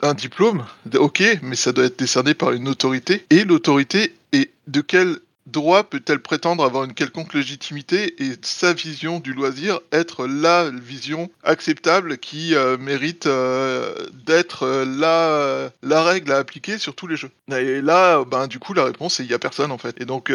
un 0.00 0.14
diplôme, 0.14 0.64
ok, 0.94 1.22
mais 1.42 1.56
ça 1.56 1.72
doit 1.72 1.84
être 1.84 1.98
décerné 1.98 2.34
par 2.34 2.52
une 2.52 2.68
autorité. 2.68 3.24
Et 3.30 3.44
l'autorité 3.44 4.14
est 4.32 4.50
de 4.66 4.80
quel 4.80 5.18
droit 5.50 5.84
peut-elle 5.84 6.20
prétendre 6.20 6.64
avoir 6.64 6.84
une 6.84 6.94
quelconque 6.94 7.34
légitimité 7.34 8.14
et 8.22 8.32
sa 8.42 8.72
vision 8.72 9.20
du 9.20 9.32
loisir 9.32 9.80
être 9.92 10.26
la 10.26 10.70
vision 10.70 11.30
acceptable 11.44 12.18
qui 12.18 12.54
euh, 12.54 12.76
mérite 12.78 13.26
euh, 13.26 13.94
d'être 14.26 14.64
euh, 14.64 14.84
la, 14.84 15.70
la 15.82 16.02
règle 16.02 16.32
à 16.32 16.36
appliquer 16.36 16.78
sur 16.78 16.94
tous 16.94 17.06
les 17.06 17.16
jeux? 17.16 17.30
Et 17.50 17.80
là, 17.80 18.24
ben, 18.24 18.46
du 18.46 18.58
coup, 18.58 18.74
la 18.74 18.84
réponse 18.84 19.14
c'est 19.14 19.24
il 19.24 19.28
n'y 19.28 19.34
a 19.34 19.38
personne 19.38 19.72
en 19.72 19.78
fait. 19.78 19.96
Et 20.00 20.04
donc, 20.04 20.32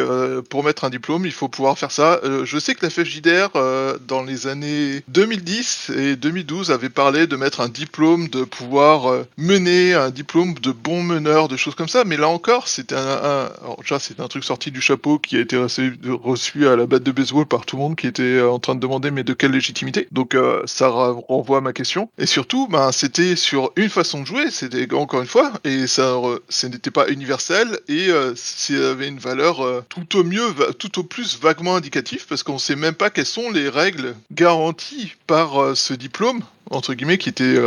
pour 0.50 0.64
mettre 0.64 0.84
un 0.84 0.90
diplôme, 0.90 1.26
il 1.26 1.32
faut 1.32 1.48
pouvoir 1.48 1.78
faire 1.78 1.90
ça. 1.90 2.20
Je 2.44 2.58
sais 2.58 2.74
que 2.74 2.84
la 2.84 2.90
FFJDR, 2.90 3.50
euh, 3.56 3.98
dans 4.06 4.22
les 4.22 4.46
années 4.46 5.02
2010 5.08 5.90
et 5.96 6.16
2012, 6.16 6.70
avait 6.70 6.88
parlé 6.88 7.26
de 7.26 7.36
mettre 7.36 7.60
un 7.60 7.68
diplôme, 7.68 8.28
de 8.28 8.44
pouvoir 8.44 9.24
mener 9.36 9.94
un 9.94 10.10
diplôme 10.10 10.54
de 10.54 10.72
bon 10.72 11.02
meneur, 11.02 11.48
de 11.48 11.56
choses 11.56 11.74
comme 11.74 11.88
ça. 11.88 12.04
Mais 12.04 12.16
là 12.16 12.28
encore, 12.28 12.68
c'était 12.68 12.94
un, 12.94 12.98
un... 13.00 13.50
Alors, 13.62 13.78
déjà, 13.80 13.98
c'est 13.98 14.20
un 14.20 14.28
truc 14.28 14.44
sorti 14.44 14.70
du 14.70 14.80
chapeau 14.80 15.03
qui 15.22 15.36
a 15.36 15.40
été 15.40 15.56
reçu 15.56 16.66
à 16.68 16.76
la 16.76 16.86
batte 16.86 17.02
de 17.02 17.12
baseball 17.12 17.46
par 17.46 17.66
tout 17.66 17.76
le 17.76 17.82
monde 17.82 17.96
qui 17.96 18.06
était 18.06 18.40
en 18.40 18.58
train 18.58 18.74
de 18.74 18.80
demander 18.80 19.10
mais 19.10 19.24
de 19.24 19.32
quelle 19.32 19.52
légitimité? 19.52 20.08
Donc 20.12 20.34
euh, 20.34 20.62
ça 20.66 20.88
renvoie 20.88 21.58
à 21.58 21.60
ma 21.60 21.72
question. 21.72 22.08
Et 22.18 22.26
surtout, 22.26 22.68
ben, 22.68 22.92
c'était 22.92 23.36
sur 23.36 23.72
une 23.76 23.88
façon 23.88 24.22
de 24.22 24.26
jouer, 24.26 24.50
c'était 24.50 24.92
encore 24.94 25.20
une 25.20 25.26
fois, 25.26 25.52
et 25.64 25.86
ça, 25.86 26.20
ce 26.48 26.66
n'était 26.66 26.90
pas 26.90 27.08
universel 27.08 27.78
et 27.88 28.08
euh, 28.08 28.32
ça 28.36 28.90
avait 28.90 29.08
une 29.08 29.18
valeur 29.18 29.64
euh, 29.64 29.82
tout 29.88 30.18
au 30.18 30.24
mieux, 30.24 30.54
tout 30.78 30.98
au 30.98 31.04
plus 31.04 31.38
vaguement 31.40 31.76
indicatif 31.76 32.26
parce 32.28 32.42
qu'on 32.42 32.58
sait 32.58 32.76
même 32.76 32.94
pas 32.94 33.10
quelles 33.10 33.26
sont 33.26 33.50
les 33.50 33.68
règles 33.68 34.14
garanties 34.32 35.12
par 35.26 35.60
euh, 35.60 35.74
ce 35.74 35.94
diplôme 35.94 36.42
entre 36.70 36.94
guillemets 36.94 37.18
qui 37.18 37.28
était 37.28 37.58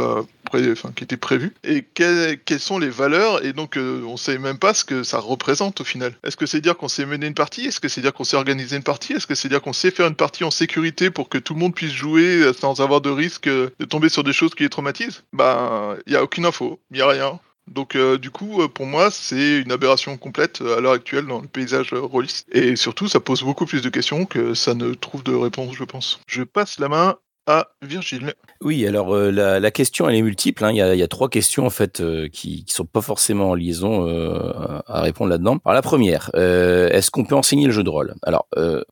qui 0.50 1.04
était 1.04 1.18
prévu 1.18 1.54
et 1.64 1.84
quelles, 1.94 2.60
sont 2.60 2.80
les 2.80 2.90
valeurs? 2.90 3.44
Et 3.46 3.54
donc 3.54 3.78
euh, 3.78 4.02
on 4.06 4.18
sait 4.18 4.38
même 4.38 4.58
pas 4.58 4.74
ce 4.74 4.84
que 4.84 5.04
ça 5.04 5.20
représente 5.20 5.82
au 5.82 5.84
final. 5.84 6.14
Est-ce 6.24 6.38
que 6.38 6.46
c'est 6.46 6.62
dire 6.62 6.78
qu'on 6.78 6.88
sait 6.88 7.06
mener 7.06 7.28
une 7.28 7.34
partie? 7.34 7.66
Est-ce 7.66 7.80
que 7.80 7.88
c'est 7.88 8.02
dire 8.02 8.14
qu'on 8.14 8.24
sait 8.24 8.38
organiser 8.38 8.76
une 8.76 8.84
partie? 8.84 9.14
Est-ce 9.14 9.28
que 9.28 9.36
c'est 9.36 9.50
dire 9.50 9.62
qu'on 9.62 9.74
sait 9.74 9.92
faire 9.92 10.08
une 10.08 10.16
partie 10.16 10.44
en 10.44 10.52
sécurité 10.52 11.10
pour 11.10 11.30
que 11.30 11.38
tout 11.38 11.54
le 11.54 11.60
monde 11.60 11.76
puisse 11.76 11.94
jouer 11.94 12.42
euh, 12.42 12.54
sans 12.54 12.82
avoir 12.82 13.02
de 13.02 13.10
risque 13.10 13.48
euh, 13.48 13.70
de 13.80 13.86
tomber 13.86 14.10
sur 14.10 14.24
des 14.24 14.34
choses 14.34 14.56
qui 14.56 14.64
les 14.64 14.70
traumatisent? 14.70 15.24
Ben, 15.34 15.98
il 16.08 16.14
y 16.14 16.16
a 16.16 16.24
aucune 16.24 16.46
info, 16.46 16.80
il 16.92 16.98
y 16.98 17.02
a 17.02 17.08
rien. 17.08 17.40
Donc 17.68 17.96
euh, 17.96 18.18
du 18.18 18.32
coup, 18.32 18.68
pour 18.70 18.86
moi, 18.86 19.12
c'est 19.12 19.60
une 19.60 19.72
aberration 19.72 20.16
complète 20.18 20.62
à 20.62 20.80
l'heure 20.80 20.94
actuelle 20.94 21.26
dans 21.26 21.42
le 21.42 21.48
paysage 21.48 21.94
rôliste. 21.94 22.48
Et 22.52 22.76
surtout, 22.76 23.08
ça 23.08 23.20
pose 23.20 23.44
beaucoup 23.44 23.66
plus 23.66 23.82
de 23.82 23.90
questions 23.90 24.26
que 24.26 24.54
ça 24.54 24.74
ne 24.74 24.94
trouve 24.94 25.24
de 25.24 25.34
réponse, 25.34 25.76
je 25.76 25.84
pense. 25.84 26.20
Je 26.28 26.44
passe 26.44 26.80
la 26.80 26.88
main 26.88 27.18
à 27.48 27.70
Virgile. 27.82 28.34
Oui, 28.62 28.86
alors 28.86 29.16
euh, 29.16 29.32
la, 29.32 29.72
question 29.72 30.10
elle 30.10 30.16
est 30.16 30.22
multiple. 30.22 30.64
hein. 30.66 30.72
Il, 30.72 30.78
y 30.78 30.82
a, 31.04 31.08
trois 31.08 31.30
questions 31.30 31.66
en 31.66 31.70
fait 31.70 32.02
euh, 32.02 32.28
qui, 32.28 32.66
qui 32.66 32.74
sont 32.74 32.86
pas 32.86 33.02
forcément 33.02 33.52
en 33.52 33.56
liaison 33.56 34.08
euh, 34.08 34.82
à 34.86 35.02
répondre 35.02 35.30
là-dedans. 35.30 35.58
Alors 35.64 35.76
la 35.76 35.82
première, 35.82 36.30
est-ce 36.34 37.10
qu'on 37.10 37.24
peut 37.24 37.36
enseigner 37.36 37.68
le 37.68 37.72
jeu 37.72 37.84
de 37.84 37.90
rôle? 37.90 38.16
Alors 38.24 38.48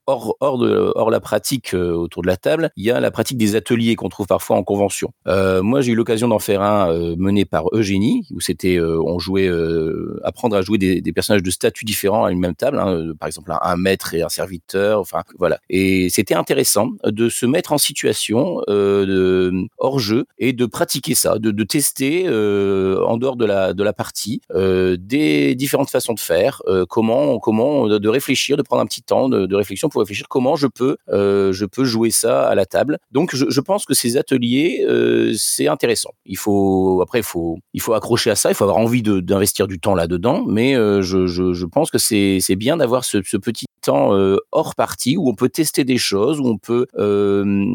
hors 0.07 0.57
de 0.57 1.11
la 1.11 1.19
pratique 1.19 1.73
autour 1.73 2.21
de 2.21 2.27
la 2.27 2.37
table, 2.37 2.71
il 2.77 2.85
y 2.85 2.91
a 2.91 2.99
la 2.99 3.11
pratique 3.11 3.37
des 3.37 3.55
ateliers 3.55 3.95
qu'on 3.95 4.09
trouve 4.09 4.27
parfois 4.27 4.55
en 4.55 4.63
convention. 4.63 5.11
Moi 5.25 5.81
j'ai 5.81 5.91
eu 5.91 5.95
l'occasion 5.95 6.27
d'en 6.29 6.39
faire 6.39 6.61
un 6.61 7.15
mené 7.17 7.43
par 7.43 7.65
Eugénie 7.73 8.25
où 8.31 8.39
c'était 8.39 8.79
on 8.79 9.19
jouait 9.19 9.51
apprendre 10.23 10.55
à 10.55 10.61
jouer 10.61 10.77
des, 10.77 11.13
personnages 11.13 11.43
de 11.43 11.51
statuts 11.51 11.85
différents 11.85 12.25
à 12.25 12.31
une 12.31 12.39
même 12.39 12.55
table. 12.55 12.79
hein. 12.79 13.13
Par 13.19 13.27
exemple 13.27 13.51
un 13.59 13.77
maître 13.77 14.13
et 14.13 14.21
un 14.21 14.29
serviteur. 14.29 14.99
Enfin 14.99 15.23
voilà. 15.37 15.59
Et 15.69 16.09
c'était 16.09 16.35
intéressant 16.35 16.91
de 17.03 17.29
se 17.29 17.45
mettre 17.45 17.73
en 17.73 17.77
situation 17.77 18.44
euh, 18.67 19.51
hors 19.77 19.99
jeu 19.99 20.25
et 20.37 20.53
de 20.53 20.65
pratiquer 20.65 21.15
ça, 21.15 21.37
de, 21.39 21.63
tester 21.63 22.25
euh, 22.27 23.03
en 23.05 23.17
dehors 23.17 23.35
de 23.35 23.45
la 23.45 23.73
de 23.73 23.83
la 23.83 23.93
partie 23.93 24.41
euh, 24.53 24.97
des 24.99 25.55
différentes 25.55 25.89
façons 25.89 26.13
de 26.13 26.19
faire, 26.19 26.61
comment 26.89 27.39
comment 27.39 27.87
de, 27.87 28.09
réfléchir, 28.09 28.57
de 28.57 28.61
prendre 28.61 28.81
un 28.81 28.85
petit 28.85 29.01
temps 29.01 29.29
de, 29.29 29.55
réflexion 29.55 29.89
pour 29.89 30.01
réfléchir 30.01 30.27
comment 30.29 30.55
je 30.55 30.67
peux 30.67 30.97
je 31.07 31.65
peux 31.65 31.83
jouer 31.83 32.11
ça 32.11 32.47
à 32.47 32.55
la 32.55 32.65
table. 32.65 32.97
Donc 33.11 33.35
je, 33.35 33.59
pense 33.61 33.85
que 33.85 33.93
ces 33.93 34.17
ateliers 34.17 34.85
c'est 35.37 35.67
intéressant. 35.67 36.11
Il 36.25 36.37
faut 36.37 37.01
après 37.01 37.19
il 37.19 37.23
faut 37.23 37.57
il 37.73 37.81
faut 37.81 37.93
accrocher 37.93 38.29
à 38.29 38.35
ça, 38.35 38.49
il 38.51 38.55
faut 38.55 38.63
avoir 38.63 38.77
envie 38.77 39.01
d'investir 39.01 39.67
du 39.67 39.79
temps 39.79 39.95
là-dedans, 39.95 40.43
mais 40.47 40.75
je, 41.01 41.25
je, 41.27 41.65
pense 41.65 41.89
que 41.89 41.97
c'est 41.97 42.55
bien 42.55 42.77
d'avoir 42.77 43.03
ce 43.05 43.17
petit 43.37 43.65
euh, 43.89 44.37
hors 44.51 44.75
partie 44.75 45.17
où 45.17 45.29
on 45.29 45.35
peut 45.35 45.49
tester 45.49 45.83
des 45.83 45.97
choses, 45.97 46.39
où 46.39 46.47
on 46.47 46.57
peut 46.57 46.87
euh, 46.97 47.65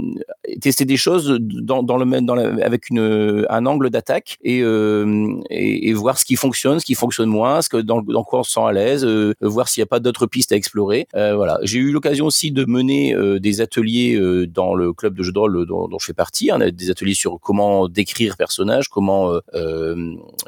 tester 0.61 0.85
des 0.85 0.97
choses 0.97 1.39
dans, 1.41 1.83
le 1.97 2.65
avec 2.65 2.85
un 2.91 3.67
angle 3.67 3.91
d'attaque 3.91 4.39
et, 4.43 4.63
euh, 4.63 5.41
et 5.51 5.93
voir 5.93 6.19
ce 6.19 6.25
qui 6.25 6.37
fonctionne, 6.37 6.81
ce 6.81 6.85
qui 6.85 6.95
fonctionne 6.95 7.29
moins, 7.29 7.63
ce 7.63 7.69
que 7.69 7.77
dans, 7.77 8.03
quoi 8.25 8.41
on 8.41 8.43
se 8.43 8.53
sent 8.53 8.61
à 8.61 8.73
l'aise, 8.73 9.07
voir 9.41 9.69
s'il 9.69 9.81
n'y 9.81 9.85
a 9.85 9.87
pas 9.87 10.01
d'autres 10.01 10.27
pistes 10.27 10.53
à 10.53 10.57
explorer. 10.57 11.07
Voilà, 11.13 11.59
j'ai 11.63 11.79
eu 11.79 11.93
l'occasion 11.93 12.27
aussi 12.27 12.51
de 12.51 12.65
mener 12.65 13.15
des 13.41 13.61
ateliers 13.61 14.19
dans 14.49 14.75
le 14.75 14.93
club 14.93 15.15
de 15.15 15.23
jeux 15.23 15.33
de 15.33 15.39
rôle 15.39 15.67
dont, 15.67 15.89
je 15.99 16.05
fais 16.05 16.13
partie, 16.13 16.51
hein, 16.51 16.59
des 16.59 16.91
ateliers 16.91 17.15
sur 17.15 17.39
comment 17.41 17.89
décrire 17.89 18.37
personnage, 18.37 18.89
comment 18.89 19.33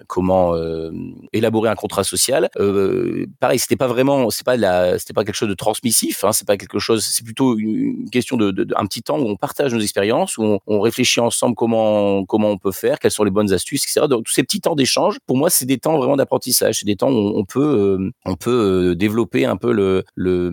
comment 0.07 0.55
élaborer 1.33 1.69
un 1.69 1.75
contrat 1.75 2.05
social. 2.05 2.51
Euh, 2.59 3.27
pareil, 3.41 3.59
c'était 3.59 3.77
pas 3.77 3.87
vraiment, 3.87 4.31
c'est 4.31 4.45
pas 4.45 4.57
de 4.57 5.13
pas 5.13 5.25
quelque 5.25 5.35
chose 5.35 5.52
transmissif, 5.55 6.25
hein, 6.25 6.33
c'est 6.33 6.47
pas 6.47 6.57
quelque 6.57 6.79
chose, 6.79 7.05
c'est 7.05 7.25
plutôt 7.25 7.59
une 7.59 8.11
question 8.11 8.37
de, 8.37 8.67
un 8.77 8.87
petit 8.87 9.03
temps 9.03 9.19
où 9.19 9.27
on 9.27 9.37
partage 9.37 9.75
nos 9.75 9.81
expériences, 9.81 10.39
où 10.39 10.59
on, 10.67 10.81
réfléchit 10.81 11.21
ensemble 11.21 11.55
comment 11.55 12.25
comment 12.25 12.51
on 12.51 12.59
peut 12.59 12.73
faire, 12.73 12.99
quelles 12.99 13.13
sont 13.13 13.25
les 13.25 13.31
bonnes 13.31 13.53
astuces, 13.53 13.85
etc. 13.85 14.07
Donc 14.09 14.25
tous 14.25 14.33
ces 14.33 14.43
petits 14.43 14.61
temps 14.61 14.75
d'échange, 14.75 15.19
pour 15.27 15.37
moi, 15.37 15.49
c'est 15.49 15.67
des 15.67 15.79
temps 15.79 15.97
vraiment 15.97 16.17
d'apprentissage, 16.17 16.81
c'est 16.81 16.87
des 16.87 16.97
temps 16.97 17.11
où 17.11 17.33
on, 17.37 17.45
peut 17.45 17.61
euh, 18.01 18.11
on 18.25 18.35
peut 18.35 18.91
euh, 18.91 18.95
développer 18.97 19.45
un 19.45 19.57
peu 19.57 19.73
le 19.73 20.05
le 20.17 20.53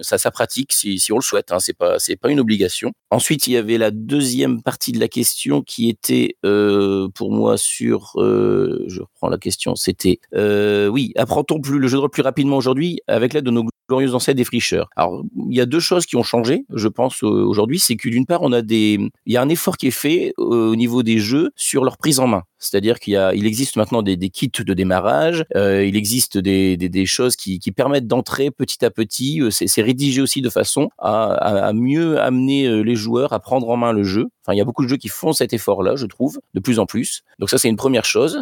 sa, 0.00 0.18
sa 0.18 0.30
pratique 0.30 0.72
si, 0.72 0.98
si 0.98 1.12
on 1.12 1.16
le 1.16 1.22
souhaite. 1.22 1.52
Hein, 1.52 1.58
c'est 1.60 1.76
pas 1.76 1.98
c'est 1.98 2.16
pas 2.16 2.30
une 2.30 2.40
obligation. 2.40 2.92
Ensuite, 3.10 3.46
il 3.46 3.52
y 3.52 3.56
avait 3.56 3.78
la 3.78 3.90
deuxième 3.90 4.62
partie 4.62 4.92
de 4.92 5.00
la 5.00 5.08
question 5.08 5.62
qui 5.62 5.88
était 5.88 6.36
euh, 6.44 7.08
pour 7.14 7.32
moi 7.32 7.56
sur, 7.56 8.12
euh, 8.16 8.84
je 8.88 9.00
reprends 9.00 9.28
la 9.28 9.38
question, 9.38 9.74
c'était 9.74 10.20
euh, 10.34 10.88
oui, 10.88 11.12
apprend-on 11.16 11.60
plus 11.60 11.78
le 11.78 11.88
jeu 11.88 11.96
de 11.96 12.00
rôle 12.00 12.10
plus 12.10 12.22
rapidement 12.22 12.56
aujourd'hui 12.56 13.00
avec 13.06 13.32
l'aide 13.32 13.44
de 13.44 13.50
nos 13.50 13.64
glorieux 13.88 14.14
ancêtres 14.14 14.36
des 14.36 14.44
fricheurs. 14.44 14.88
Alors, 14.96 15.22
il 15.48 15.56
y 15.56 15.60
a 15.60 15.66
deux 15.66 15.80
choses 15.80 16.06
qui 16.06 16.16
ont 16.16 16.22
changé, 16.22 16.64
je 16.72 16.88
pense, 16.88 17.22
aujourd'hui. 17.22 17.78
C'est 17.78 17.96
que 17.96 18.08
d'une 18.08 18.26
part, 18.26 18.42
on 18.42 18.52
a 18.52 18.62
des, 18.62 18.98
il 19.26 19.32
y 19.32 19.36
a 19.36 19.42
un 19.42 19.48
effort 19.48 19.76
qui 19.76 19.88
est 19.88 19.90
fait 19.90 20.34
euh, 20.38 20.70
au 20.70 20.76
niveau 20.76 21.02
des 21.02 21.18
jeux 21.18 21.50
sur 21.56 21.84
leur 21.84 21.96
prise 21.96 22.20
en 22.20 22.26
main. 22.26 22.42
C'est-à-dire 22.58 22.98
qu'il 22.98 23.46
existe 23.46 23.76
maintenant 23.76 24.02
des, 24.02 24.16
kits 24.30 24.50
de 24.50 24.74
démarrage, 24.74 25.44
euh, 25.54 25.84
il 25.84 25.96
existe 25.96 26.38
des, 26.38 27.06
choses 27.06 27.36
qui, 27.36 27.60
permettent 27.72 28.06
d'entrer 28.06 28.50
petit 28.50 28.84
à 28.84 28.90
petit. 28.90 29.40
Euh, 29.42 29.50
C'est 29.50 29.82
rédigé 29.82 30.20
aussi 30.20 30.40
de 30.40 30.48
façon 30.48 30.88
à, 30.98 31.72
mieux 31.74 32.18
amener 32.20 32.66
euh, 32.66 32.80
les 32.80 32.96
joueurs 32.96 33.32
à 33.32 33.40
prendre 33.40 33.68
en 33.68 33.76
main 33.76 33.92
le 33.92 34.04
jeu. 34.04 34.28
Enfin, 34.42 34.54
il 34.54 34.58
y 34.58 34.60
a 34.60 34.64
beaucoup 34.64 34.84
de 34.84 34.88
jeux 34.88 34.96
qui 34.96 35.08
font 35.08 35.32
cet 35.32 35.52
effort-là, 35.52 35.96
je 35.96 36.06
trouve, 36.06 36.40
de 36.54 36.60
plus 36.60 36.78
en 36.78 36.86
plus. 36.86 37.22
Donc 37.38 37.50
ça, 37.50 37.58
c'est 37.58 37.68
une 37.68 37.76
première 37.76 38.04
chose. 38.04 38.38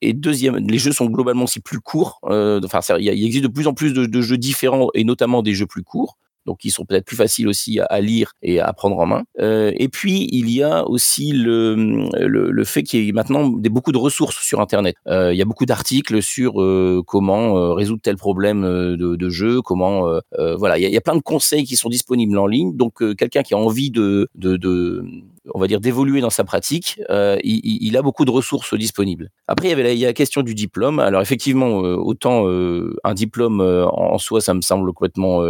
Et 0.00 0.12
deuxième, 0.12 0.56
les 0.56 0.78
jeux 0.78 0.92
sont 0.92 1.06
globalement 1.06 1.44
aussi 1.44 1.60
plus 1.60 1.80
courts. 1.80 2.20
Enfin, 2.22 2.80
il 2.98 3.08
existe 3.08 3.44
de 3.44 3.48
plus 3.48 3.66
en 3.66 3.74
plus 3.74 3.92
de 3.92 4.20
jeux 4.20 4.38
différents 4.38 4.88
et 4.94 5.04
notamment 5.04 5.42
des 5.42 5.54
jeux 5.54 5.66
plus 5.66 5.82
courts 5.82 6.18
donc 6.48 6.58
qui 6.58 6.70
sont 6.70 6.84
peut-être 6.86 7.04
plus 7.04 7.16
faciles 7.16 7.46
aussi 7.46 7.78
à, 7.78 8.00
lire 8.00 8.32
et 8.42 8.58
à 8.58 8.72
prendre 8.72 8.98
en 8.98 9.06
main. 9.06 9.22
Euh, 9.38 9.70
et 9.76 9.88
puis 9.88 10.28
il 10.32 10.50
y 10.50 10.62
a 10.62 10.88
aussi 10.88 11.32
le, 11.32 11.74
le, 12.34 12.50
le 12.50 12.64
fait 12.64 12.82
qu'il 12.82 13.04
y 13.04 13.08
ait 13.08 13.12
maintenant 13.12 13.48
des, 13.48 13.68
beaucoup 13.68 13.92
de 13.92 13.98
ressources 13.98 14.38
sur 14.42 14.60
Internet. 14.60 14.96
Euh, 15.06 15.34
il 15.34 15.38
y 15.38 15.42
a 15.42 15.44
beaucoup 15.44 15.66
d'articles 15.66 16.22
sur 16.22 16.62
euh, 16.62 17.02
comment 17.06 17.56
euh, 17.58 17.74
résoudre 17.74 18.00
tel 18.02 18.16
problème 18.16 18.64
euh, 18.64 18.96
de, 18.96 19.16
de 19.16 19.28
jeu, 19.28 19.60
comment 19.60 20.08
euh, 20.08 20.56
voilà, 20.56 20.78
il 20.78 20.82
y, 20.82 20.86
a, 20.86 20.88
il 20.88 20.94
y 20.94 20.96
a 20.96 21.02
plein 21.02 21.16
de 21.16 21.22
conseils 21.34 21.64
qui 21.64 21.76
sont 21.76 21.90
disponibles 21.90 22.38
en 22.38 22.46
ligne. 22.46 22.74
Donc 22.74 22.94
quelqu'un 23.16 23.42
qui 23.42 23.52
a 23.52 23.58
envie 23.58 23.90
de, 23.90 24.28
de, 24.34 24.56
de 24.56 25.04
on 25.54 25.60
va 25.60 25.66
dire 25.66 25.80
d'évoluer 25.80 26.20
dans 26.20 26.30
sa 26.30 26.44
pratique, 26.44 27.00
euh, 27.10 27.38
il, 27.42 27.96
a 27.96 28.02
beaucoup 28.02 28.24
de 28.24 28.30
ressources 28.30 28.74
disponibles. 28.74 29.30
Après, 29.46 29.68
il 29.68 29.70
y 29.70 29.72
avait 29.72 29.82
la, 29.82 29.90
a 29.90 30.08
la 30.08 30.12
question 30.12 30.42
du 30.42 30.54
diplôme. 30.54 30.98
Alors 30.98 31.22
effectivement, 31.22 31.84
euh, 31.84 31.94
autant 31.96 32.46
euh, 32.46 32.96
un 33.04 33.14
diplôme 33.14 33.60
en 33.60 34.18
soi, 34.18 34.40
ça 34.40 34.54
me 34.54 34.60
semble 34.60 34.92
complètement 34.92 35.42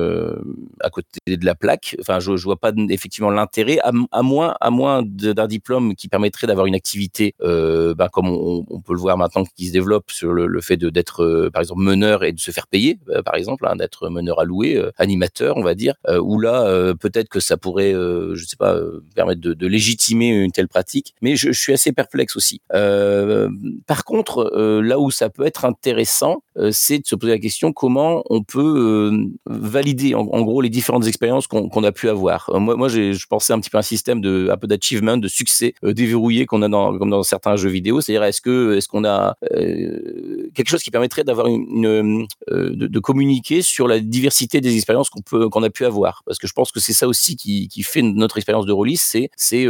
à 0.81 0.91
côté 0.91 1.19
de 1.27 1.45
la 1.45 1.55
plaque. 1.55 1.97
Enfin, 2.01 2.21
je, 2.21 2.37
je 2.37 2.45
vois 2.45 2.57
pas 2.57 2.73
effectivement 2.89 3.31
l'intérêt, 3.31 3.79
à, 3.83 4.23
moins, 4.23 4.55
à 4.61 4.71
moins 4.71 5.03
d'un 5.05 5.47
diplôme 5.47 5.95
qui 5.95 6.09
permettrait 6.09 6.47
d'avoir 6.47 6.67
une 6.67 6.75
activité, 6.75 7.35
ben, 7.41 8.09
comme 8.13 8.29
on, 8.29 8.81
peut 8.81 8.95
le 8.95 9.01
voir 9.01 9.17
maintenant, 9.19 9.45
qui 9.57 9.67
se 9.67 9.73
développe 9.73 10.11
sur 10.11 10.33
le, 10.33 10.47
le 10.47 10.61
fait 10.61 10.77
d'être, 10.77 11.51
par 11.53 11.61
exemple, 11.61 11.83
meneur 11.83 12.25
et 12.25 12.33
de 12.33 12.41
se 12.41 12.51
faire 12.51 12.67
payer, 12.67 12.99
par 13.25 13.35
exemple, 13.35 13.67
hein, 13.67 13.77
d'être 13.77 14.09
meneur 14.09 14.39
euh, 14.41 14.91
animateur, 14.97 15.57
on 15.57 15.63
va 15.63 15.75
dire. 15.75 15.95
Où 16.09 16.41
là, 16.41 16.95
peut-être 16.95 17.29
que 17.29 17.41
ça 17.41 17.57
pourrait, 17.57 17.93
je 17.93 18.45
sais 18.45 18.57
pas, 18.57 18.79
permettre 19.15 19.41
de, 19.41 19.55
de 19.55 19.67
légitimer 19.67 19.88
une 20.19 20.53
telle 20.53 20.69
pratique. 20.69 21.15
Mais 21.23 21.37
je, 21.37 21.53
suis 21.53 21.73
assez 21.73 21.93
perplexe 21.93 22.37
aussi. 22.37 22.61
Euh, 22.75 23.49
par 23.87 24.05
contre, 24.05 24.51
euh, 24.55 24.81
là 24.81 24.99
où 24.99 25.11
ça 25.11 25.29
peut 25.29 25.47
être 25.47 25.65
intéressant, 25.65 26.43
euh, 26.57 26.71
c'est 26.73 26.99
de 26.99 27.07
se 27.07 27.15
poser 27.15 27.33
la 27.33 27.39
question 27.39 27.73
comment 27.73 28.23
on 28.31 28.43
peut 28.43 29.13
valider 29.47 30.15
en, 30.15 30.25
gros 30.43 30.61
les 30.61 30.71
différentes 30.71 31.07
expériences 31.07 31.47
qu'on 31.47 31.85
a 31.85 31.93
pu 31.93 32.09
avoir. 32.09 32.51
Moi, 32.55 32.77
moi, 32.77 32.89
je 32.89 33.27
pensais 33.27 33.53
un 33.53 33.61
petit 33.61 33.71
peu 33.71 33.79
à 33.79 33.81
un 33.81 33.83
système 33.83 34.21
de 34.21 34.49
un 34.51 34.57
peu 34.57 34.67
d'achievement, 34.67 35.17
de 35.17 35.29
succès 35.29 35.75
déverrouillé 35.83 36.47
qu'on 36.47 36.63
a 36.63 36.69
dans 36.69 36.97
comme 36.99 37.11
dans 37.11 37.23
certains 37.23 37.57
jeux 37.57 37.69
vidéo. 37.69 38.01
C'est-à-dire 38.01 38.25
est-ce 38.25 38.41
que 38.41 38.77
est-ce 38.77 38.89
qu'on 38.89 39.05
a 39.05 39.37
quelque 40.55 40.69
chose 40.69 40.83
qui 40.83 40.91
permettrait 40.91 41.25
d'avoir 41.25 41.47
une, 41.47 42.27
de, 42.49 42.99
communiquer 42.99 43.63
sur 43.63 43.89
la 43.89 44.01
diversité 44.01 44.61
des 44.61 44.75
expériences 44.75 45.11
qu'on 45.11 45.23
peut 45.23 45.49
qu'on 45.49 45.63
a 45.63 45.71
pu 45.71 45.85
avoir? 45.85 46.23
Parce 46.27 46.39
que 46.39 46.47
je 46.47 46.53
pense 46.53 46.73
que 46.73 46.81
c'est 46.81 46.93
ça 46.93 47.09
aussi 47.09 47.37
qui, 47.37 47.69
fait 47.83 48.03
notre 48.03 48.37
expérience 48.37 48.67
de 48.67 48.73
rôliste 48.73 49.07
c'est 49.09 49.31
c'est 49.37 49.65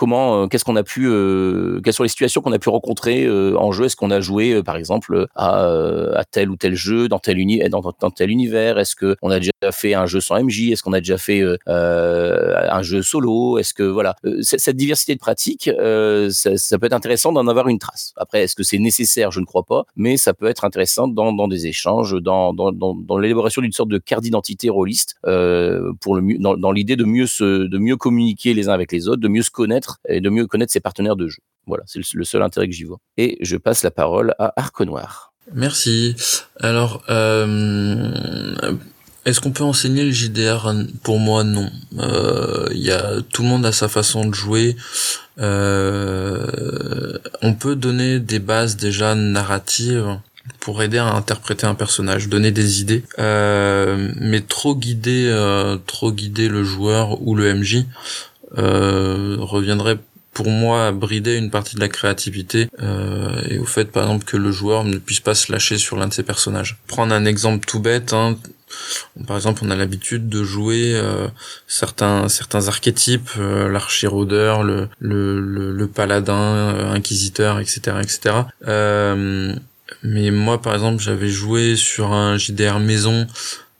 comment 0.00 0.44
euh, 0.44 0.46
qu'est-ce 0.46 0.64
qu'on 0.64 0.76
a 0.76 0.82
pu 0.82 1.06
euh, 1.06 1.78
quelles 1.84 1.92
sont 1.92 2.04
les 2.04 2.08
situations 2.08 2.40
qu'on 2.40 2.52
a 2.52 2.58
pu 2.58 2.70
rencontrer 2.70 3.26
euh, 3.26 3.54
en 3.58 3.70
jeu? 3.70 3.84
Est-ce 3.84 3.96
qu'on 3.96 4.10
a 4.10 4.22
joué 4.22 4.62
par 4.62 4.76
exemple 4.76 5.26
à, 5.36 6.22
tel 6.30 6.48
ou 6.48 6.56
tel 6.56 6.74
jeu 6.74 7.06
dans 7.06 7.18
tel 7.18 7.38
univers? 7.38 8.78
Est-ce 8.78 8.96
que 8.96 9.14
on 9.20 9.30
a 9.30 9.38
déjà 9.38 9.52
fait 9.72 9.92
un 9.92 10.06
jeu 10.06 10.20
sans 10.20 10.42
MJ 10.42 10.70
est-ce 10.70 10.82
qu'on 10.82 10.94
a 10.94 11.00
déjà 11.00 11.18
fait 11.18 11.42
un 11.66 12.82
jeu 12.82 13.02
solo? 13.02 13.58
Est-ce 13.58 13.74
que 13.74 13.82
voilà 13.82 14.16
cette 14.40 14.76
diversité 14.76 15.14
de 15.14 15.20
pratiques 15.20 15.70
ça, 16.30 16.78
peut 16.78 16.86
être 16.86 16.94
intéressant 16.94 17.32
d'en 17.32 17.46
avoir 17.46 17.68
une 17.68 17.78
trace. 17.78 18.14
Après 18.16 18.44
est-ce 18.44 18.56
que 18.56 18.62
c'est 18.62 18.78
nécessaire? 18.78 19.30
Je 19.30 19.40
ne 19.40 19.44
crois 19.44 19.64
pas 19.64 19.84
mais 19.96 20.16
ça 20.16 20.32
peut 20.32 20.46
être 20.46 20.64
intéressant 20.64 21.08
dans, 21.08 21.46
des 21.46 21.66
échanges 21.66 22.16
dans, 22.22 22.54
l'élaboration 23.18 23.60
d'une 23.60 23.72
sorte 23.72 23.90
de 23.90 23.98
carte 23.98 24.22
d'identité 24.22 24.70
rôliste 24.70 25.16
dans 25.26 26.72
l'idée 26.72 26.96
de 26.96 27.04
mieux 27.04 27.26
se 27.26 27.66
de 27.66 27.78
mieux 27.78 27.98
communiquer 27.98 28.54
les 28.54 28.70
uns 28.70 28.72
avec 28.72 28.92
les 28.92 29.08
autres 29.08 29.20
de 29.20 29.28
mieux 29.28 29.42
se 29.42 29.50
connaître 29.50 29.89
et 30.08 30.20
de 30.20 30.30
mieux 30.30 30.46
connaître 30.46 30.72
ses 30.72 30.80
partenaires 30.80 31.16
de 31.16 31.28
jeu 31.28 31.40
voilà 31.66 31.84
c'est 31.86 32.00
le, 32.14 32.24
seul 32.24 32.42
intérêt 32.42 32.66
que 32.66 32.74
j'y 32.74 32.84
vois 32.84 32.98
et 33.16 33.38
je 33.40 33.56
passe 33.56 33.82
la 33.82 33.90
parole 33.90 34.34
à 34.38 34.52
Arc 34.56 34.80
Noir 34.80 35.30
Merci. 35.54 36.14
Alors, 36.60 37.02
euh, 37.08 38.12
est-ce 39.24 39.40
qu'on 39.40 39.50
peut 39.50 39.64
enseigner 39.64 40.04
le 40.04 40.10
JDR 40.10 40.72
Pour 41.02 41.18
moi, 41.18 41.44
non. 41.44 41.70
Euh, 41.98 42.68
y 42.72 42.90
a 42.90 43.20
tout 43.32 43.42
le 43.42 43.48
monde 43.48 43.66
a 43.66 43.72
sa 43.72 43.88
façon 43.88 44.26
de 44.26 44.34
jouer. 44.34 44.76
Euh, 45.38 47.18
on 47.42 47.54
peut 47.54 47.74
donner 47.74 48.20
des 48.20 48.38
bases 48.38 48.76
déjà 48.76 49.14
narratives 49.14 50.18
pour 50.58 50.82
aider 50.82 50.98
à 50.98 51.06
interpréter 51.06 51.66
un 51.66 51.74
personnage, 51.74 52.28
donner 52.28 52.50
des 52.50 52.80
idées, 52.80 53.04
mais 53.18 54.40
trop 54.40 54.74
guider, 54.74 55.30
trop 55.86 56.12
guider 56.12 56.48
le 56.48 56.64
joueur 56.64 57.22
ou 57.22 57.34
le 57.34 57.54
MJ 57.54 57.84
euh, 58.58 59.36
reviendrait 59.40 59.98
pour 60.32 60.48
moi 60.48 60.86
à 60.86 60.92
brider 60.92 61.36
une 61.36 61.50
partie 61.50 61.74
de 61.74 61.80
la 61.80 61.88
créativité 61.88 62.68
euh, 62.80 63.42
et 63.48 63.58
au 63.58 63.64
fait 63.64 63.86
par 63.86 64.04
exemple 64.04 64.24
que 64.24 64.36
le 64.36 64.52
joueur 64.52 64.84
ne 64.84 64.96
puisse 64.98 65.20
pas 65.20 65.34
se 65.34 65.50
lâcher 65.50 65.76
sur 65.76 65.96
l'un 65.96 66.06
de 66.06 66.14
ses 66.14 66.22
personnages. 66.22 66.78
Prendre 66.86 67.12
un 67.12 67.24
exemple 67.24 67.66
tout 67.66 67.80
bête, 67.80 68.12
hein, 68.12 68.36
par 69.26 69.36
exemple, 69.36 69.62
on 69.64 69.70
a 69.70 69.76
l'habitude 69.76 70.28
de 70.28 70.44
jouer 70.44 70.92
euh, 70.94 71.26
certains 71.66 72.28
certains 72.28 72.68
archétypes, 72.68 73.30
euh, 73.38 73.68
l'archiraudeur, 73.68 74.62
le, 74.62 74.88
le, 74.98 75.40
le, 75.40 75.72
le 75.72 75.86
paladin, 75.88 76.34
euh, 76.34 76.92
inquisiteur, 76.92 77.58
etc., 77.58 77.96
etc. 78.00 78.36
Euh, 78.68 79.54
mais 80.02 80.30
moi, 80.30 80.62
par 80.62 80.74
exemple, 80.74 81.02
j'avais 81.02 81.28
joué 81.28 81.74
sur 81.76 82.12
un 82.12 82.38
JDR 82.38 82.78
maison 82.78 83.26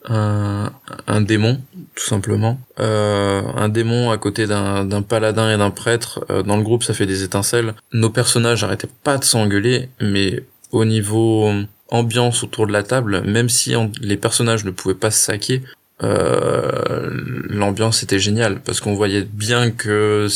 un, 0.09 1.21
démon, 1.21 1.61
tout 1.95 2.05
simplement. 2.05 2.59
Euh, 2.79 3.43
un 3.57 3.69
démon 3.69 4.11
à 4.11 4.19
côté 4.19 4.47
d'un 4.47 5.03
paladin 5.03 5.53
et 5.53 5.59
d'un 5.59 5.71
prêtre. 5.71 6.25
Euh, 6.31 6.43
dans 6.43 6.57
le 6.57 6.63
groupe, 6.63 6.83
ça 6.83 6.95
fait 6.95 7.07
des 7.07 7.23
étincelles. 7.23 7.75
Nos 7.93 8.11
personnages 8.11 8.65
arrêtaient 8.65 8.89
pas 9.05 9.19
de 9.19 9.25
s'engueuler, 9.25 9.89
mais 10.01 10.43
au 10.73 10.85
niveau 10.85 11.51
ambiance 11.89 12.43
autour 12.45 12.67
de 12.67 12.73
la 12.73 12.83
table, 12.83 13.23
même 13.23 13.49
si 13.49 13.75
les 14.01 14.17
personnages 14.17 14.65
ne 14.65 14.71
pouvaient 14.71 14.95
pas 14.95 15.11
se 15.11 15.23
saquer, 15.25 15.63
euh, 16.03 17.11
l'ambiance 17.51 18.03
était 18.03 18.19
géniale 18.19 18.61
parce 18.65 18.81
qu'on 18.81 18.95
voyait 18.95 19.27
bien 19.31 19.71
que 19.71 20.29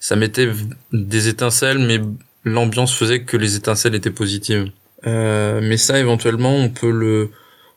ça 0.00 0.16
mettait 0.16 0.50
des 0.92 1.28
étincelles, 1.28 1.78
mais 1.78 2.00
l'ambiance 2.44 2.94
faisait 2.94 3.22
que 3.22 3.36
les 3.36 3.56
étincelles 3.56 3.94
étaient 3.94 4.10
positives. 4.10 4.70
Euh, 5.06 5.60
mais 5.62 5.76
ça, 5.76 5.98
éventuellement, 5.98 6.54
on 6.54 6.68
peut 6.68 6.90
le 6.90 7.30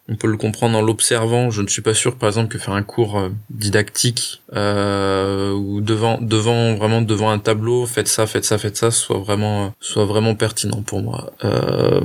on 0.09 0.15
peut 0.15 0.27
le 0.27 0.37
comprendre 0.37 0.77
en 0.77 0.81
l'observant. 0.81 1.51
Je 1.51 1.61
ne 1.61 1.67
suis 1.67 1.81
pas 1.81 1.93
sûr, 1.93 2.15
par 2.15 2.29
exemple, 2.29 2.49
que 2.49 2.57
faire 2.57 2.73
un 2.73 2.83
cours 2.83 3.17
euh, 3.17 3.29
didactique 3.49 4.41
euh, 4.53 5.51
ou 5.53 5.79
devant, 5.81 6.19
devant 6.19 6.75
vraiment 6.75 7.01
devant 7.01 7.29
un 7.29 7.39
tableau, 7.39 7.85
faites 7.85 8.07
ça, 8.07 8.25
faites 8.27 8.43
ça, 8.43 8.57
faites 8.57 8.77
ça, 8.77 8.91
soit 8.91 9.19
vraiment, 9.19 9.65
euh, 9.65 9.69
soit 9.79 10.05
vraiment 10.05 10.35
pertinent 10.35 10.81
pour 10.81 11.01
moi. 11.01 11.31
Euh, 11.45 12.01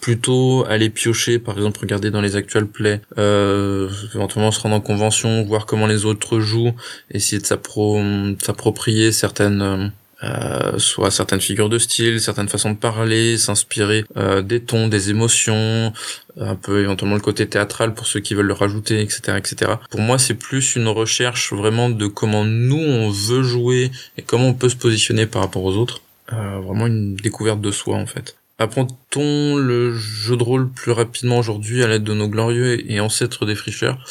plutôt 0.00 0.64
aller 0.68 0.90
piocher, 0.90 1.38
par 1.38 1.56
exemple, 1.56 1.80
regarder 1.80 2.10
dans 2.10 2.20
les 2.20 2.36
actuels 2.36 2.66
plays, 2.66 3.00
euh, 3.18 3.88
éventuellement 4.14 4.52
se 4.52 4.60
rendre 4.60 4.76
en 4.76 4.80
convention, 4.80 5.42
voir 5.44 5.66
comment 5.66 5.86
les 5.86 6.04
autres 6.04 6.40
jouent, 6.40 6.74
essayer 7.10 7.40
de 7.40 7.46
s'approprier 7.46 9.10
certaines 9.10 9.92
euh, 10.24 10.78
soit 10.78 11.10
certaines 11.10 11.40
figures 11.40 11.68
de 11.68 11.78
style, 11.78 12.20
certaines 12.20 12.48
façons 12.48 12.72
de 12.72 12.76
parler, 12.76 13.38
s'inspirer 13.38 14.04
euh, 14.16 14.42
des 14.42 14.60
tons, 14.60 14.88
des 14.88 15.10
émotions, 15.10 15.92
un 16.40 16.56
peu 16.56 16.82
éventuellement 16.82 17.14
le 17.14 17.20
côté 17.20 17.46
théâtral 17.48 17.94
pour 17.94 18.06
ceux 18.06 18.20
qui 18.20 18.34
veulent 18.34 18.46
le 18.46 18.52
rajouter, 18.52 19.00
etc., 19.00 19.38
etc. 19.38 19.72
Pour 19.90 20.00
moi, 20.00 20.18
c'est 20.18 20.34
plus 20.34 20.74
une 20.74 20.88
recherche 20.88 21.52
vraiment 21.52 21.88
de 21.88 22.06
comment 22.06 22.44
nous 22.44 22.76
on 22.76 23.10
veut 23.10 23.42
jouer 23.42 23.92
et 24.16 24.22
comment 24.22 24.48
on 24.48 24.54
peut 24.54 24.68
se 24.68 24.76
positionner 24.76 25.26
par 25.26 25.42
rapport 25.42 25.62
aux 25.64 25.76
autres. 25.76 26.02
Euh, 26.32 26.58
vraiment 26.58 26.86
une 26.86 27.14
découverte 27.14 27.60
de 27.60 27.70
soi 27.70 27.96
en 27.96 28.06
fait. 28.06 28.36
Apprend-on 28.58 29.56
le 29.56 29.94
jeu 29.94 30.36
de 30.36 30.42
rôle 30.42 30.68
plus 30.68 30.90
rapidement 30.90 31.38
aujourd'hui 31.38 31.84
à 31.84 31.86
l'aide 31.86 32.02
de 32.02 32.12
nos 32.12 32.26
glorieux 32.26 32.90
et 32.90 32.98
ancêtres 32.98 33.46
des 33.46 33.54
fricheurs 33.54 34.04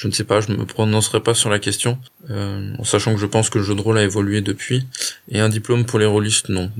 je 0.00 0.08
ne 0.08 0.12
sais 0.12 0.24
pas, 0.24 0.40
je 0.40 0.50
me 0.50 0.64
prononcerai 0.64 1.20
pas 1.20 1.34
sur 1.34 1.50
la 1.50 1.58
question, 1.58 1.98
euh, 2.30 2.72
en 2.78 2.84
sachant 2.84 3.12
que 3.12 3.20
je 3.20 3.26
pense 3.26 3.50
que 3.50 3.58
le 3.58 3.64
jeu 3.64 3.74
de 3.74 3.82
rôle 3.82 3.98
a 3.98 4.02
évolué 4.02 4.40
depuis. 4.40 4.86
Et 5.28 5.40
un 5.40 5.50
diplôme 5.50 5.84
pour 5.84 5.98
les 5.98 6.06
rôlistes, 6.06 6.48
non. 6.48 6.70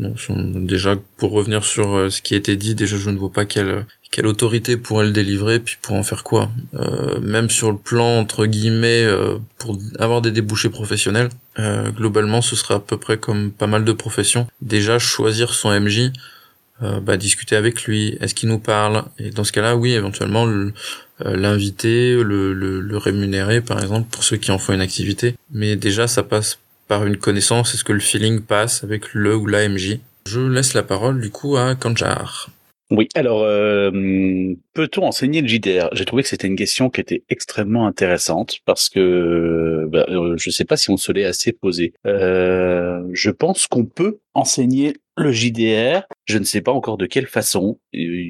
déjà, 0.54 0.96
pour 1.18 1.32
revenir 1.32 1.62
sur 1.62 1.96
euh, 1.96 2.08
ce 2.08 2.22
qui 2.22 2.32
a 2.32 2.38
été 2.38 2.56
dit, 2.56 2.74
déjà 2.74 2.96
je 2.96 3.10
ne 3.10 3.18
vois 3.18 3.30
pas 3.30 3.44
quelle, 3.44 3.84
quelle 4.10 4.26
autorité 4.26 4.78
pourrait 4.78 5.04
le 5.04 5.12
délivrer, 5.12 5.60
puis 5.60 5.76
pour 5.82 5.96
en 5.96 6.02
faire 6.02 6.24
quoi. 6.24 6.50
Euh, 6.72 7.20
même 7.20 7.50
sur 7.50 7.70
le 7.70 7.76
plan, 7.76 8.18
entre 8.18 8.46
guillemets, 8.46 9.04
euh, 9.04 9.36
pour 9.58 9.76
avoir 9.98 10.22
des 10.22 10.30
débouchés 10.30 10.70
professionnels, 10.70 11.28
euh, 11.58 11.90
globalement 11.90 12.40
ce 12.40 12.56
sera 12.56 12.76
à 12.76 12.80
peu 12.80 12.96
près 12.96 13.18
comme 13.18 13.50
pas 13.50 13.66
mal 13.66 13.84
de 13.84 13.92
professions. 13.92 14.46
Déjà, 14.62 14.98
choisir 14.98 15.52
son 15.52 15.78
MJ, 15.78 16.10
bah, 17.02 17.18
discuter 17.18 17.56
avec 17.56 17.84
lui, 17.84 18.16
est-ce 18.22 18.34
qu'il 18.34 18.48
nous 18.48 18.58
parle? 18.58 19.04
Et 19.18 19.28
dans 19.28 19.44
ce 19.44 19.52
cas-là, 19.52 19.76
oui, 19.76 19.92
éventuellement, 19.92 20.46
le, 20.46 20.68
euh, 20.68 20.72
l'inviter, 21.24 22.14
le, 22.14 22.52
le, 22.52 22.96
rémunérer 22.96 23.60
par 23.60 23.80
exemple 23.80 24.08
pour 24.10 24.24
ceux 24.24 24.36
qui 24.36 24.50
en 24.50 24.58
font 24.58 24.72
une 24.72 24.80
activité. 24.80 25.34
Mais 25.52 25.76
déjà 25.76 26.06
ça 26.06 26.22
passe 26.22 26.58
par 26.88 27.06
une 27.06 27.16
connaissance, 27.16 27.74
est-ce 27.74 27.84
que 27.84 27.92
le 27.92 28.00
feeling 28.00 28.40
passe 28.40 28.82
avec 28.82 29.14
le 29.14 29.36
ou 29.36 29.46
la 29.46 29.68
MJ 29.68 29.98
Je 30.26 30.40
laisse 30.40 30.74
la 30.74 30.82
parole 30.82 31.20
du 31.20 31.30
coup 31.30 31.56
à 31.56 31.74
Kanjar. 31.76 32.50
Oui, 32.90 33.08
alors 33.14 33.44
euh, 33.44 33.92
peut-on 34.74 35.04
enseigner 35.04 35.42
le 35.42 35.46
JDR 35.46 35.88
J'ai 35.92 36.04
trouvé 36.04 36.24
que 36.24 36.28
c'était 36.28 36.48
une 36.48 36.56
question 36.56 36.90
qui 36.90 37.00
était 37.00 37.22
extrêmement 37.30 37.86
intéressante 37.86 38.58
parce 38.64 38.88
que 38.88 39.86
bah, 39.88 40.06
euh, 40.08 40.36
je 40.36 40.48
ne 40.48 40.52
sais 40.52 40.64
pas 40.64 40.76
si 40.76 40.90
on 40.90 40.96
se 40.96 41.12
l'est 41.12 41.24
assez 41.24 41.52
posé. 41.52 41.92
Euh, 42.04 43.00
je 43.12 43.30
pense 43.30 43.68
qu'on 43.68 43.84
peut 43.84 44.18
enseigner 44.34 44.94
le 45.16 45.30
JDR. 45.30 46.02
Je 46.24 46.38
ne 46.38 46.44
sais 46.44 46.62
pas 46.62 46.72
encore 46.72 46.96
de 46.96 47.06
quelle 47.06 47.26
façon. 47.26 47.78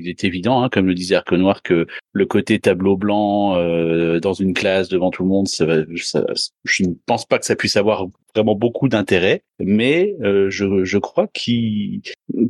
Il 0.00 0.08
est 0.08 0.24
évident, 0.24 0.62
hein, 0.62 0.68
comme 0.68 0.86
le 0.86 0.94
disait 0.94 1.16
Arc 1.16 1.32
Noir, 1.32 1.62
que 1.62 1.86
le 2.12 2.26
côté 2.26 2.58
tableau 2.58 2.96
blanc 2.96 3.56
euh, 3.56 4.20
dans 4.20 4.32
une 4.32 4.54
classe 4.54 4.88
devant 4.88 5.10
tout 5.10 5.22
le 5.22 5.28
monde, 5.28 5.48
ça, 5.48 5.66
ça, 5.96 6.24
je 6.64 6.84
ne 6.84 6.94
pense 7.06 7.26
pas 7.26 7.38
que 7.38 7.44
ça 7.44 7.56
puisse 7.56 7.76
avoir 7.76 8.06
vraiment 8.34 8.54
beaucoup 8.54 8.88
d'intérêt, 8.88 9.42
mais 9.58 10.14
euh, 10.22 10.48
je, 10.50 10.84
je, 10.84 10.98
crois 10.98 11.26
qu'il 11.28 12.02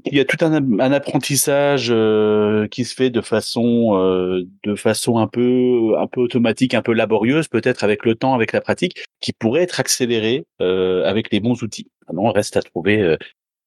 y 0.07 0.21
a 0.21 0.25
tout 0.25 0.37
un, 0.45 0.81
un 0.81 0.93
apprentissage 0.93 1.89
euh, 1.91 2.67
qui 2.69 2.85
se 2.85 2.95
fait 2.95 3.11
de 3.11 3.21
façon 3.21 3.97
euh, 3.97 4.43
de 4.65 4.75
façon 4.75 5.19
un 5.19 5.27
peu 5.27 5.95
un 5.99 6.07
peu 6.07 6.21
automatique, 6.21 6.75
un 6.75 6.83
peu 6.83 6.93
laborieuse, 6.93 7.49
peut-être 7.49 7.85
avec 7.85 8.05
le 8.05 8.15
temps, 8.15 8.35
avec 8.35 8.53
la 8.53 8.61
pratique, 8.61 9.05
qui 9.21 9.33
pourrait 9.33 9.63
être 9.63 9.81
accéléré 9.81 10.45
euh, 10.61 11.05
avec 11.05 11.31
les 11.33 11.41
bons 11.41 11.63
outils. 11.63 11.89
Maintenant, 12.09 12.33
reste 12.33 12.57
à 12.57 12.63
trouver 12.63 13.17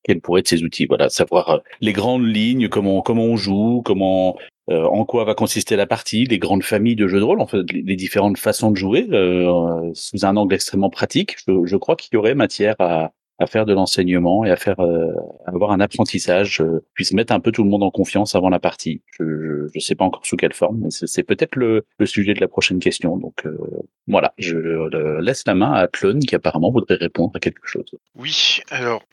quels 0.04 0.22
pourraient 0.22 0.42
être 0.42 0.48
ces 0.48 0.64
outils. 0.64 0.86
Voilà, 0.86 1.10
savoir 1.10 1.62
les 1.82 1.94
grandes 1.94 2.26
lignes, 2.26 2.70
comment 2.70 3.02
comment 3.02 3.26
on 3.26 3.36
joue, 3.36 3.82
comment 3.84 4.38
euh, 4.70 4.84
en 4.86 5.06
quoi 5.06 5.26
va 5.26 5.36
consister 5.36 5.76
la 5.76 5.86
partie, 5.86 6.26
les 6.26 6.40
grandes 6.40 6.64
familles 6.64 6.96
de 6.96 7.08
jeux 7.08 7.20
de 7.20 7.24
rôle, 7.26 7.42
en 7.42 7.48
fait, 7.48 7.64
les 7.72 7.96
différentes 7.96 8.38
façons 8.38 8.72
de 8.72 8.78
jouer 8.78 9.08
euh, 9.12 9.92
sous 9.94 10.26
un 10.26 10.38
angle 10.38 10.56
extrêmement 10.56 10.90
pratique. 10.90 11.36
Je, 11.48 11.66
je 11.66 11.76
crois 11.76 11.96
qu'il 11.96 12.10
y 12.14 12.18
aurait 12.18 12.36
matière 12.36 12.76
à, 12.80 13.12
à 13.40 13.48
faire 13.48 13.66
de 13.66 13.74
l'enseignement 13.74 14.46
et 14.46 14.52
à 14.52 14.56
faire 14.56 14.80
euh, 14.80 15.12
avoir 15.46 15.72
un 15.72 15.80
apprentissage, 15.80 16.62
euh, 16.62 16.84
puisse 16.94 17.14
mettre 17.14 17.34
un 17.34 17.40
peu 17.40 17.52
tout 17.52 17.64
le 17.64 17.70
monde 17.70 17.84
en 17.84 17.92
confiance 17.92 18.36
avant 18.36 18.50
la 18.50 18.60
partie. 18.60 19.02
Je 19.20 19.24
ne 19.74 19.80
sais 19.80 19.96
pas 19.96 20.06
encore 20.06 20.26
sous 20.26 20.36
quelle 20.36 20.54
forme, 20.54 20.80
mais 20.84 20.90
c'est 20.92 21.24
peut-être 21.24 21.56
le, 21.56 21.86
le, 21.98 22.06
sujet 22.06 22.34
de 22.34 22.42
la 22.42 22.48
prochaine 22.48 22.80
question. 22.80 23.18
Donc 23.18 23.46
euh, 23.46 23.58
voilà, 24.08 24.34
je 24.38 24.58
laisse 25.20 25.44
la 25.48 25.56
main 25.56 25.74
à 25.74 25.88
Clone 25.88 26.20
qui 26.20 26.36
apparemment 26.36 26.72
voudrait 26.72 26.96
répondre 26.96 27.32
à 27.36 27.40
quelque 27.40 27.66
chose. 27.66 27.90
Oui, 28.16 28.62
alors 28.70 29.04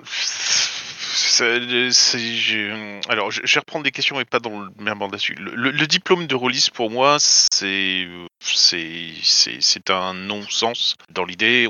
alors, 3.08 3.30
je, 3.30 3.40
vais 3.42 3.60
reprendre 3.60 3.84
des 3.84 3.90
questions 3.90 4.16
mais 4.16 4.24
pas 4.24 4.38
dans 4.38 4.60
le 4.60 4.70
même 4.78 4.98
bande 4.98 5.12
dessus. 5.12 5.34
Le, 5.34 5.54
le, 5.54 5.86
diplôme 5.86 6.26
de 6.26 6.34
rôliste 6.34 6.70
pour 6.70 6.90
moi, 6.90 7.18
c'est 7.20 8.06
un 9.88 10.14
non-sens. 10.14 10.96
Dans 11.10 11.24
l'idée, 11.24 11.68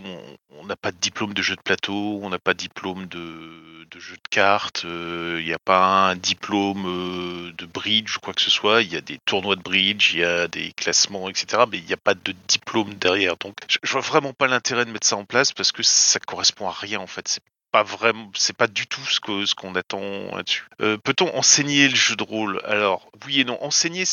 on 0.50 0.64
n'a 0.66 0.76
pas 0.76 0.92
de 0.92 0.98
diplôme 0.98 1.34
de 1.34 1.42
jeu 1.42 1.56
de 1.56 1.62
plateau, 1.62 2.20
on 2.22 2.30
n'a 2.30 2.38
pas 2.38 2.54
de 2.54 2.58
diplôme 2.58 3.06
de, 3.06 3.86
de 3.90 3.98
jeu 3.98 4.14
de 4.14 4.28
cartes, 4.30 4.82
il 4.84 4.90
euh, 4.90 5.42
n'y 5.42 5.52
a 5.52 5.58
pas 5.58 6.10
un 6.10 6.16
diplôme 6.16 6.86
euh, 6.86 7.52
de 7.52 7.66
bridge 7.66 8.16
ou 8.16 8.20
quoi 8.20 8.34
que 8.34 8.40
ce 8.40 8.50
soit. 8.50 8.82
Il 8.82 8.92
y 8.92 8.96
a 8.96 9.00
des 9.00 9.18
tournois 9.24 9.56
de 9.56 9.62
bridge, 9.62 10.14
il 10.14 10.20
y 10.20 10.24
a 10.24 10.48
des 10.48 10.72
classements, 10.72 11.28
etc. 11.28 11.64
Mais 11.70 11.78
il 11.78 11.84
n'y 11.84 11.92
a 11.92 11.98
pas 11.98 12.14
de 12.14 12.34
diplôme 12.46 12.94
derrière. 12.94 13.36
Donc, 13.36 13.56
je, 13.68 13.92
vois 13.92 14.00
vraiment 14.00 14.32
pas 14.32 14.46
l'intérêt 14.46 14.84
de 14.84 14.90
mettre 14.90 15.06
ça 15.06 15.16
en 15.16 15.24
place 15.24 15.52
parce 15.52 15.72
que 15.72 15.82
ça 15.82 16.20
correspond 16.20 16.68
à 16.68 16.72
rien 16.72 17.00
en 17.00 17.06
fait. 17.06 17.40
Pas 17.70 17.82
vraiment, 17.82 18.30
c'est 18.34 18.56
pas 18.56 18.66
du 18.66 18.86
tout 18.86 19.04
ce 19.04 19.20
que 19.20 19.46
ce 19.46 19.54
qu'on 19.54 19.74
attend 19.74 20.00
là-dessus. 20.34 20.66
Euh, 20.80 20.96
peut-on 20.98 21.34
enseigner 21.36 21.88
le 21.88 21.94
jeu 21.94 22.16
de 22.16 22.22
rôle? 22.22 22.60
Alors 22.64 23.10
oui 23.26 23.40
et 23.40 23.44
non. 23.44 23.62
Enseigner, 23.62 24.04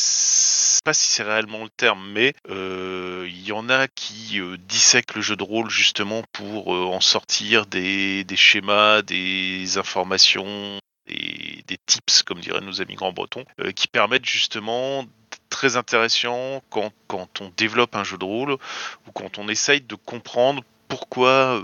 pas 0.84 0.94
si 0.94 1.12
c'est 1.12 1.24
réellement 1.24 1.64
le 1.64 1.70
terme, 1.70 2.08
mais 2.12 2.34
euh, 2.50 3.26
il 3.30 3.46
y 3.46 3.52
en 3.52 3.70
a 3.70 3.88
qui 3.88 4.40
euh, 4.40 4.58
dissèquent 4.68 5.16
le 5.16 5.22
jeu 5.22 5.36
de 5.36 5.44
rôle 5.44 5.70
justement 5.70 6.24
pour 6.32 6.70
en 6.70 7.02
sortir 7.02 7.66
des, 7.66 8.24
des 8.24 8.36
schémas, 8.36 9.02
des 9.02 9.78
informations, 9.78 10.80
des, 11.08 11.64
des 11.68 11.78
tips, 11.86 12.24
comme 12.24 12.40
diraient 12.40 12.62
nos 12.62 12.82
amis 12.82 12.96
grands 12.96 13.14
bretons, 13.14 13.46
qui 13.76 13.88
permettent 13.88 14.26
justement 14.26 15.06
très 15.50 15.78
intéressant 15.78 16.62
quand, 16.70 16.92
quand 17.08 17.42
on 17.42 17.52
développe 17.58 17.96
un 17.96 18.04
jeu 18.04 18.18
de 18.18 18.26
rôle 18.26 18.52
ou 18.52 19.12
quand 19.14 19.38
on 19.38 19.48
essaye 19.48 19.82
de 19.82 19.96
comprendre 19.96 20.64
pourquoi 20.88 21.58
euh, 21.58 21.64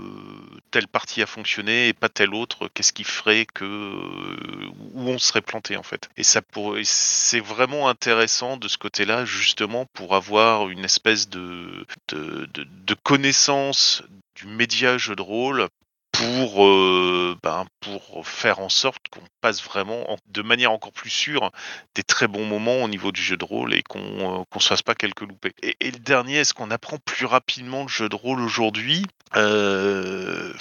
telle 0.74 0.88
partie 0.88 1.22
a 1.22 1.26
fonctionné 1.26 1.86
et 1.86 1.92
pas 1.92 2.08
telle 2.08 2.34
autre, 2.34 2.66
qu'est-ce 2.74 2.92
qui 2.92 3.04
ferait 3.04 3.46
que 3.46 3.64
euh, 3.64 4.70
où 4.94 5.08
on 5.08 5.18
serait 5.18 5.40
planté 5.40 5.76
en 5.76 5.84
fait. 5.84 6.10
Et 6.16 6.24
ça 6.24 6.42
pour 6.42 6.76
c'est 6.82 7.38
vraiment 7.38 7.88
intéressant 7.88 8.56
de 8.56 8.66
ce 8.66 8.76
côté-là 8.76 9.24
justement 9.24 9.86
pour 9.92 10.16
avoir 10.16 10.68
une 10.70 10.84
espèce 10.84 11.28
de 11.28 11.86
de, 12.08 12.48
de, 12.52 12.64
de 12.64 12.94
connaissance 13.04 14.02
du 14.34 14.48
média 14.48 14.98
jeu 14.98 15.14
de 15.14 15.22
rôle 15.22 15.68
pour, 16.14 16.64
euh, 16.66 17.36
ben, 17.42 17.66
pour 17.80 18.26
faire 18.26 18.60
en 18.60 18.68
sorte 18.68 19.02
qu'on 19.10 19.20
passe 19.40 19.62
vraiment 19.62 20.10
en- 20.12 20.16
de 20.26 20.42
manière 20.42 20.72
encore 20.72 20.92
plus 20.92 21.10
sûre 21.10 21.50
des 21.94 22.02
très 22.02 22.28
bons 22.28 22.46
moments 22.46 22.82
au 22.82 22.88
niveau 22.88 23.12
du 23.12 23.20
jeu 23.20 23.36
de 23.36 23.44
rôle 23.44 23.74
et 23.74 23.82
qu'on 23.82 24.40
euh, 24.40 24.44
qu'on 24.50 24.60
se 24.60 24.68
fasse 24.68 24.82
pas 24.82 24.94
quelques 24.94 25.22
loupés. 25.22 25.52
Et, 25.62 25.90
le 25.90 25.98
dernier, 25.98 26.36
est-ce 26.36 26.54
qu'on 26.54 26.70
apprend 26.70 26.98
plus 27.04 27.26
rapidement 27.26 27.82
le 27.82 27.88
jeu 27.88 28.08
de 28.08 28.16
rôle 28.16 28.40
aujourd'hui? 28.40 29.04
Euh, 29.36 30.52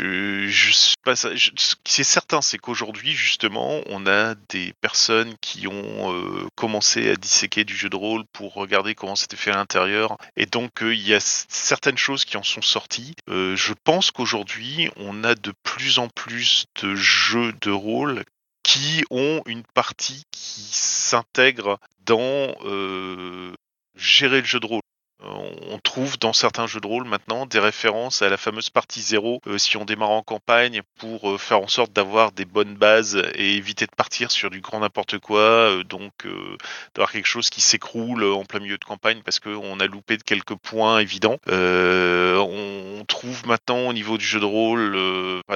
je 0.00 0.70
suis 0.72 0.94
pas 1.04 1.14
je- 1.14 1.50
ce 1.56 1.74
qui 1.84 2.00
est 2.00 2.04
certain, 2.04 2.40
c'est 2.40 2.58
qu'aujourd'hui, 2.58 3.12
justement, 3.12 3.80
on 3.86 4.06
a 4.06 4.34
des 4.48 4.72
personnes 4.80 5.34
qui 5.40 5.66
ont 5.66 6.12
euh, 6.14 6.46
commencé 6.54 7.10
à 7.10 7.16
disséquer 7.16 7.64
du 7.64 7.76
jeu 7.76 7.88
de 7.88 7.96
rôle 7.96 8.24
pour 8.32 8.54
regarder 8.54 8.94
comment 8.94 9.16
c'était 9.16 9.36
fait 9.36 9.50
à 9.50 9.56
l'intérieur. 9.56 10.16
Et 10.36 10.46
donc, 10.46 10.82
euh, 10.82 10.94
il 10.94 11.06
y 11.06 11.14
a 11.14 11.20
certaines 11.20 11.98
choses 11.98 12.24
qui 12.24 12.36
en 12.36 12.42
sont 12.42 12.62
sorties. 12.62 13.14
Euh, 13.28 13.56
je 13.56 13.74
pense 13.84 14.10
qu'aujourd'hui, 14.10 14.90
on 14.96 15.24
a 15.24 15.34
de 15.34 15.52
plus 15.62 15.98
en 15.98 16.08
plus 16.08 16.66
de 16.80 16.94
jeux 16.94 17.52
de 17.60 17.70
rôle 17.70 18.24
qui 18.62 19.02
ont 19.10 19.42
une 19.46 19.64
partie 19.74 20.22
qui 20.30 20.60
s'intègre 20.70 21.78
dans 22.06 22.54
euh, 22.64 23.52
gérer 23.96 24.40
le 24.40 24.46
jeu 24.46 24.60
de 24.60 24.66
rôle. 24.66 24.80
On 25.24 25.78
trouve 25.78 26.18
dans 26.18 26.32
certains 26.32 26.66
jeux 26.66 26.80
de 26.80 26.86
rôle 26.86 27.04
maintenant 27.04 27.46
des 27.46 27.58
références 27.58 28.22
à 28.22 28.28
la 28.28 28.36
fameuse 28.36 28.70
partie 28.70 29.00
zéro 29.00 29.40
euh, 29.46 29.58
si 29.58 29.76
on 29.76 29.84
démarre 29.84 30.10
en 30.10 30.22
campagne 30.22 30.82
pour 30.98 31.30
euh, 31.30 31.38
faire 31.38 31.60
en 31.60 31.68
sorte 31.68 31.92
d'avoir 31.92 32.32
des 32.32 32.44
bonnes 32.44 32.74
bases 32.74 33.22
et 33.34 33.54
éviter 33.54 33.86
de 33.86 33.94
partir 33.94 34.30
sur 34.30 34.50
du 34.50 34.60
grand 34.60 34.80
n'importe 34.80 35.18
quoi, 35.18 35.40
euh, 35.40 35.84
donc 35.84 36.26
d'avoir 36.94 37.12
quelque 37.12 37.26
chose 37.26 37.50
qui 37.50 37.60
s'écroule 37.60 38.24
en 38.24 38.44
plein 38.44 38.60
milieu 38.60 38.78
de 38.78 38.84
campagne 38.84 39.22
parce 39.24 39.38
qu'on 39.38 39.80
a 39.80 39.86
loupé 39.86 40.16
de 40.16 40.22
quelques 40.22 40.56
points 40.56 40.98
évidents. 40.98 41.36
On 41.48 43.04
trouve 43.06 43.46
maintenant 43.46 43.88
au 43.88 43.92
niveau 43.92 44.18
du 44.18 44.24
jeu 44.24 44.40
de 44.40 44.44
rôle, 44.44 44.96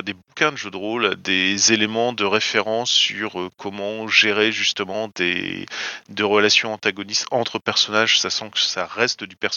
des 0.04 0.14
bouquins 0.14 0.52
de 0.52 0.56
jeux 0.56 0.70
de 0.70 0.76
rôle, 0.76 1.16
des 1.16 1.72
éléments 1.72 2.12
de 2.12 2.24
référence 2.24 2.90
sur 2.90 3.50
comment 3.56 4.08
gérer 4.08 4.52
justement 4.52 5.08
des, 5.14 5.66
de 6.08 6.24
relations 6.24 6.72
antagonistes 6.72 7.26
entre 7.30 7.58
personnages, 7.58 8.20
sachant 8.20 8.50
que 8.50 8.58
ça 8.58 8.86
reste 8.86 9.24
du 9.24 9.36
personnage, 9.36 9.55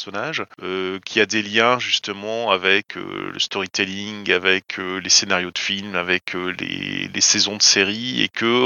euh, 0.62 1.00
qui 1.06 1.20
a 1.20 1.26
des 1.26 1.42
liens 1.42 1.80
justement 1.80 2.52
avec 2.52 2.98
euh, 2.98 3.32
le 3.34 3.40
storytelling, 3.40 4.32
avec 4.32 4.80
euh, 4.80 5.00
les 5.00 5.10
scénarios 5.10 5.52
de 5.52 5.58
films, 5.58 5.96
avec 5.96 6.34
les, 6.34 7.22
saisons 7.22 7.58
de 7.58 7.62
séries, 7.62 8.22
et 8.22 8.30
que 8.30 8.64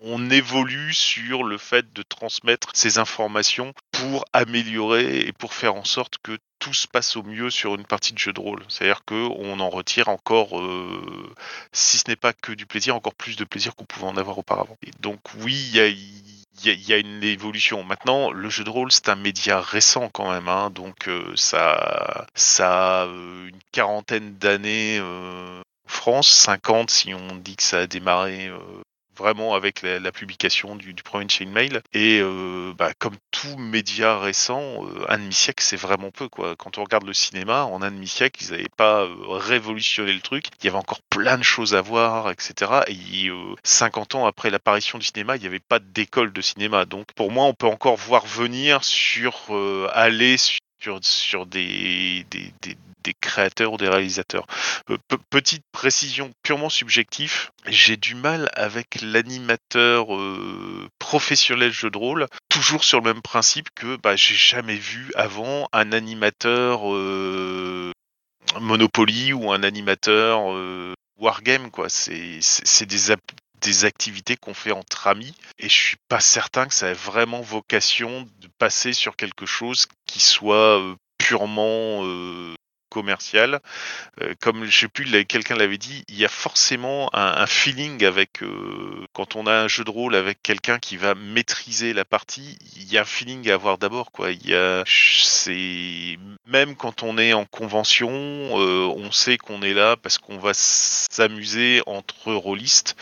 on, 0.00 0.30
évolue 0.30 0.94
sur 0.94 1.44
le 1.44 1.58
fait 1.58 1.92
de 1.92 2.02
transmettre 2.02 2.70
ces 2.72 2.98
informations 2.98 3.74
pour 3.90 4.24
améliorer 4.32 5.20
et 5.20 5.32
pour 5.32 5.52
faire 5.52 5.74
en 5.74 5.84
sorte 5.84 6.16
que 6.22 6.38
tout 6.58 6.72
se 6.72 6.86
passe 6.86 7.16
au 7.16 7.22
mieux 7.22 7.50
sur 7.50 7.74
une 7.74 7.84
partie 7.84 8.14
de 8.14 8.18
jeu 8.18 8.32
de 8.32 8.40
rôle. 8.40 8.62
C'est-à-dire 8.68 9.04
qu'on 9.04 9.60
en 9.60 9.68
retire 9.68 10.08
encore, 10.08 10.62
si 11.72 11.98
ce 11.98 12.04
n'est 12.08 12.16
pas 12.16 12.32
que 12.32 12.52
du 12.52 12.64
plaisir, 12.64 12.96
encore 12.96 13.14
plus 13.14 13.36
de 13.36 13.44
plaisir 13.44 13.74
qu'on 13.74 13.84
pouvait 13.84 14.06
en 14.06 14.16
avoir 14.16 14.38
auparavant. 14.38 14.78
Et 14.86 14.92
donc 15.00 15.20
oui, 15.40 15.54
il 15.54 15.76
y 15.76 15.80
a, 15.80 15.88
il 16.60 16.72
y, 16.72 16.90
y 16.90 16.92
a 16.92 16.98
une 16.98 17.22
évolution. 17.22 17.82
Maintenant, 17.84 18.30
le 18.32 18.48
jeu 18.48 18.64
de 18.64 18.70
rôle, 18.70 18.92
c'est 18.92 19.08
un 19.08 19.16
média 19.16 19.60
récent 19.60 20.08
quand 20.10 20.30
même, 20.30 20.48
hein, 20.48 20.70
donc 20.70 21.08
euh, 21.08 21.32
ça, 21.36 22.26
ça 22.34 23.02
a 23.02 23.06
euh, 23.06 23.48
une 23.48 23.58
quarantaine 23.72 24.36
d'années 24.38 24.98
euh, 25.00 25.60
en 25.60 25.88
France, 25.88 26.28
50 26.28 26.90
si 26.90 27.14
on 27.14 27.36
dit 27.36 27.56
que 27.56 27.62
ça 27.62 27.80
a 27.80 27.86
démarré 27.86 28.48
euh, 28.48 28.58
vraiment 29.16 29.54
avec 29.54 29.82
la, 29.82 29.98
la 29.98 30.12
publication 30.12 30.76
du, 30.76 30.94
du 30.94 31.02
premier 31.02 31.28
Chainmail. 31.28 31.80
Et 31.92 32.20
euh, 32.20 32.72
bah, 32.76 32.92
comme 32.98 33.16
tout 33.30 33.56
média 33.56 34.18
récent, 34.18 34.84
euh, 34.84 35.04
un 35.08 35.18
demi-siècle, 35.18 35.62
c'est 35.62 35.76
vraiment 35.76 36.10
peu. 36.10 36.28
Quoi. 36.28 36.56
Quand 36.56 36.78
on 36.78 36.84
regarde 36.84 37.06
le 37.06 37.12
cinéma, 37.12 37.64
en 37.64 37.82
un 37.82 37.90
demi-siècle, 37.90 38.42
ils 38.42 38.50
n'avaient 38.50 38.66
pas 38.76 39.02
euh, 39.02 39.14
révolutionné 39.28 40.12
le 40.12 40.20
truc. 40.20 40.46
Il 40.60 40.66
y 40.66 40.68
avait 40.68 40.78
encore 40.78 41.00
plein 41.10 41.38
de 41.38 41.42
choses 41.42 41.74
à 41.74 41.80
voir, 41.80 42.30
etc. 42.30 42.82
Et 42.88 43.28
euh, 43.28 43.54
50 43.64 44.14
ans 44.14 44.26
après 44.26 44.50
l'apparition 44.50 44.98
du 44.98 45.06
cinéma, 45.06 45.36
il 45.36 45.40
n'y 45.40 45.46
avait 45.46 45.58
pas 45.58 45.78
d'école 45.78 46.32
de 46.32 46.40
cinéma. 46.40 46.84
Donc 46.84 47.12
pour 47.14 47.30
moi, 47.30 47.44
on 47.44 47.54
peut 47.54 47.66
encore 47.66 47.96
voir 47.96 48.26
venir 48.26 48.84
sur 48.84 49.34
euh, 49.50 49.88
aller 49.92 50.36
sur, 50.82 50.98
sur 51.02 51.46
des, 51.46 52.26
des, 52.30 52.52
des 53.04 53.14
créateurs 53.20 53.72
ou 53.72 53.76
des 53.76 53.88
réalisateurs. 53.88 54.46
Euh, 54.90 54.98
pe- 55.08 55.16
petite 55.30 55.64
précision 55.72 56.32
purement 56.42 56.68
subjectif, 56.68 57.50
j'ai 57.66 57.96
du 57.96 58.14
mal 58.14 58.50
avec 58.54 59.00
l'animateur 59.02 60.14
euh, 60.14 60.88
professionnel 60.98 61.72
jeu 61.72 61.90
de 61.90 61.98
rôle, 61.98 62.26
toujours 62.48 62.84
sur 62.84 63.00
le 63.00 63.12
même 63.12 63.22
principe 63.22 63.68
que 63.74 63.96
bah, 63.96 64.16
j'ai 64.16 64.34
jamais 64.34 64.76
vu 64.76 65.12
avant 65.14 65.68
un 65.72 65.92
animateur 65.92 66.92
euh, 66.92 67.92
Monopoly 68.60 69.32
ou 69.32 69.52
un 69.52 69.62
animateur 69.62 70.52
euh, 70.52 70.94
Wargame. 71.18 71.70
quoi. 71.70 71.88
C'est 71.88 72.86
des, 72.86 73.10
des 73.62 73.84
activités 73.84 74.36
qu'on 74.36 74.54
fait 74.54 74.72
entre 74.72 75.06
amis 75.06 75.34
et 75.58 75.68
je 75.68 75.74
suis 75.74 75.96
pas 76.08 76.20
certain 76.20 76.66
que 76.66 76.74
ça 76.74 76.88
ait 76.88 76.94
vraiment 76.94 77.40
vocation 77.40 78.28
de 78.40 78.48
passer 78.58 78.92
sur 78.92 79.16
quelque 79.16 79.46
chose 79.46 79.86
qui 80.06 80.20
soit 80.20 80.78
euh, 80.78 80.94
purement 81.18 82.04
euh, 82.04 82.54
commercial. 82.90 83.60
Euh, 84.20 84.34
comme 84.40 84.64
je 84.64 84.80
sais 84.80 84.88
plus, 84.88 85.06
quelqu'un 85.24 85.54
l'avait 85.54 85.78
dit, 85.78 86.04
il 86.08 86.16
y 86.16 86.24
a 86.24 86.28
forcément 86.28 87.08
un, 87.14 87.46
feeling 87.46 88.04
avec 88.04 88.40
quand 89.14 89.36
on 89.36 89.46
a 89.46 89.54
un 89.54 89.68
jeu 89.68 89.84
de 89.84 89.90
rôle 89.90 90.14
avec 90.14 90.42
quelqu'un 90.42 90.78
qui 90.78 90.96
va 90.98 91.14
maîtriser 91.14 91.94
la 91.94 92.04
partie. 92.04 92.58
Il 92.76 92.92
y 92.92 92.98
a 92.98 93.02
un 93.02 93.06
feeling 93.06 93.48
à 93.48 93.54
avoir 93.54 93.78
d'abord, 93.78 94.12
quoi. 94.12 94.32
Il 94.32 94.46
y 94.46 94.54
a, 94.54 94.82
c'est 94.86 96.18
même 96.46 96.76
quand 96.76 97.02
on 97.02 97.16
est 97.16 97.32
en 97.32 97.46
convention, 97.46 98.10
on 98.10 99.10
sait 99.10 99.38
qu'on 99.38 99.62
est 99.62 99.74
là 99.74 99.96
parce 99.96 100.18
qu'on 100.18 100.38
va 100.38 100.52
s'amuser 100.52 101.80
entre 101.86 102.34
rôlistes. 102.34 102.94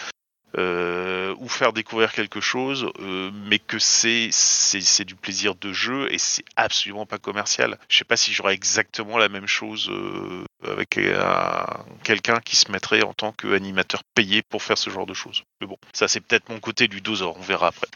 Euh, 0.59 1.35
ou 1.39 1.49
faire 1.49 1.73
découvrir 1.73 2.13
quelque 2.13 2.41
chose, 2.41 2.91
euh, 3.01 3.31
mais 3.47 3.59
que 3.59 3.79
c'est 3.79 4.29
c'est 4.33 4.81
c'est 4.81 5.05
du 5.05 5.15
plaisir 5.15 5.55
de 5.55 5.73
jeu 5.73 6.13
et 6.13 6.19
c'est 6.19 6.45
absolument 6.57 7.07
pas 7.07 7.19
commercial. 7.19 7.79
Je 7.89 7.99
sais 7.99 8.05
pas 8.05 8.17
si 8.17 8.33
j'aurais 8.33 8.55
exactement 8.55 9.19
la 9.19 9.29
même 9.29 9.47
chose 9.47 9.89
euh, 9.91 10.45
avec 10.67 10.99
un- 10.99 11.85
quelqu'un 12.03 12.41
qui 12.41 12.57
se 12.57 12.71
mettrait 12.73 13.03
en 13.03 13.13
tant 13.15 13.33
qu'animateur 13.33 14.03
payé 14.15 14.43
pour 14.43 14.63
faire 14.63 14.79
ce 14.79 14.91
genre 14.91 15.07
de 15.07 15.15
choses. 15.15 15.45
Mais 15.61 15.67
bon, 15.67 15.77
ça 15.93 16.09
c'est 16.09 16.21
peut-être 16.21 16.49
mon 16.49 16.61
côté 16.61 16.89
du 16.89 17.01
doseur, 17.01 17.37
on 17.37 17.41
verra 17.43 17.69
après. 17.69 17.87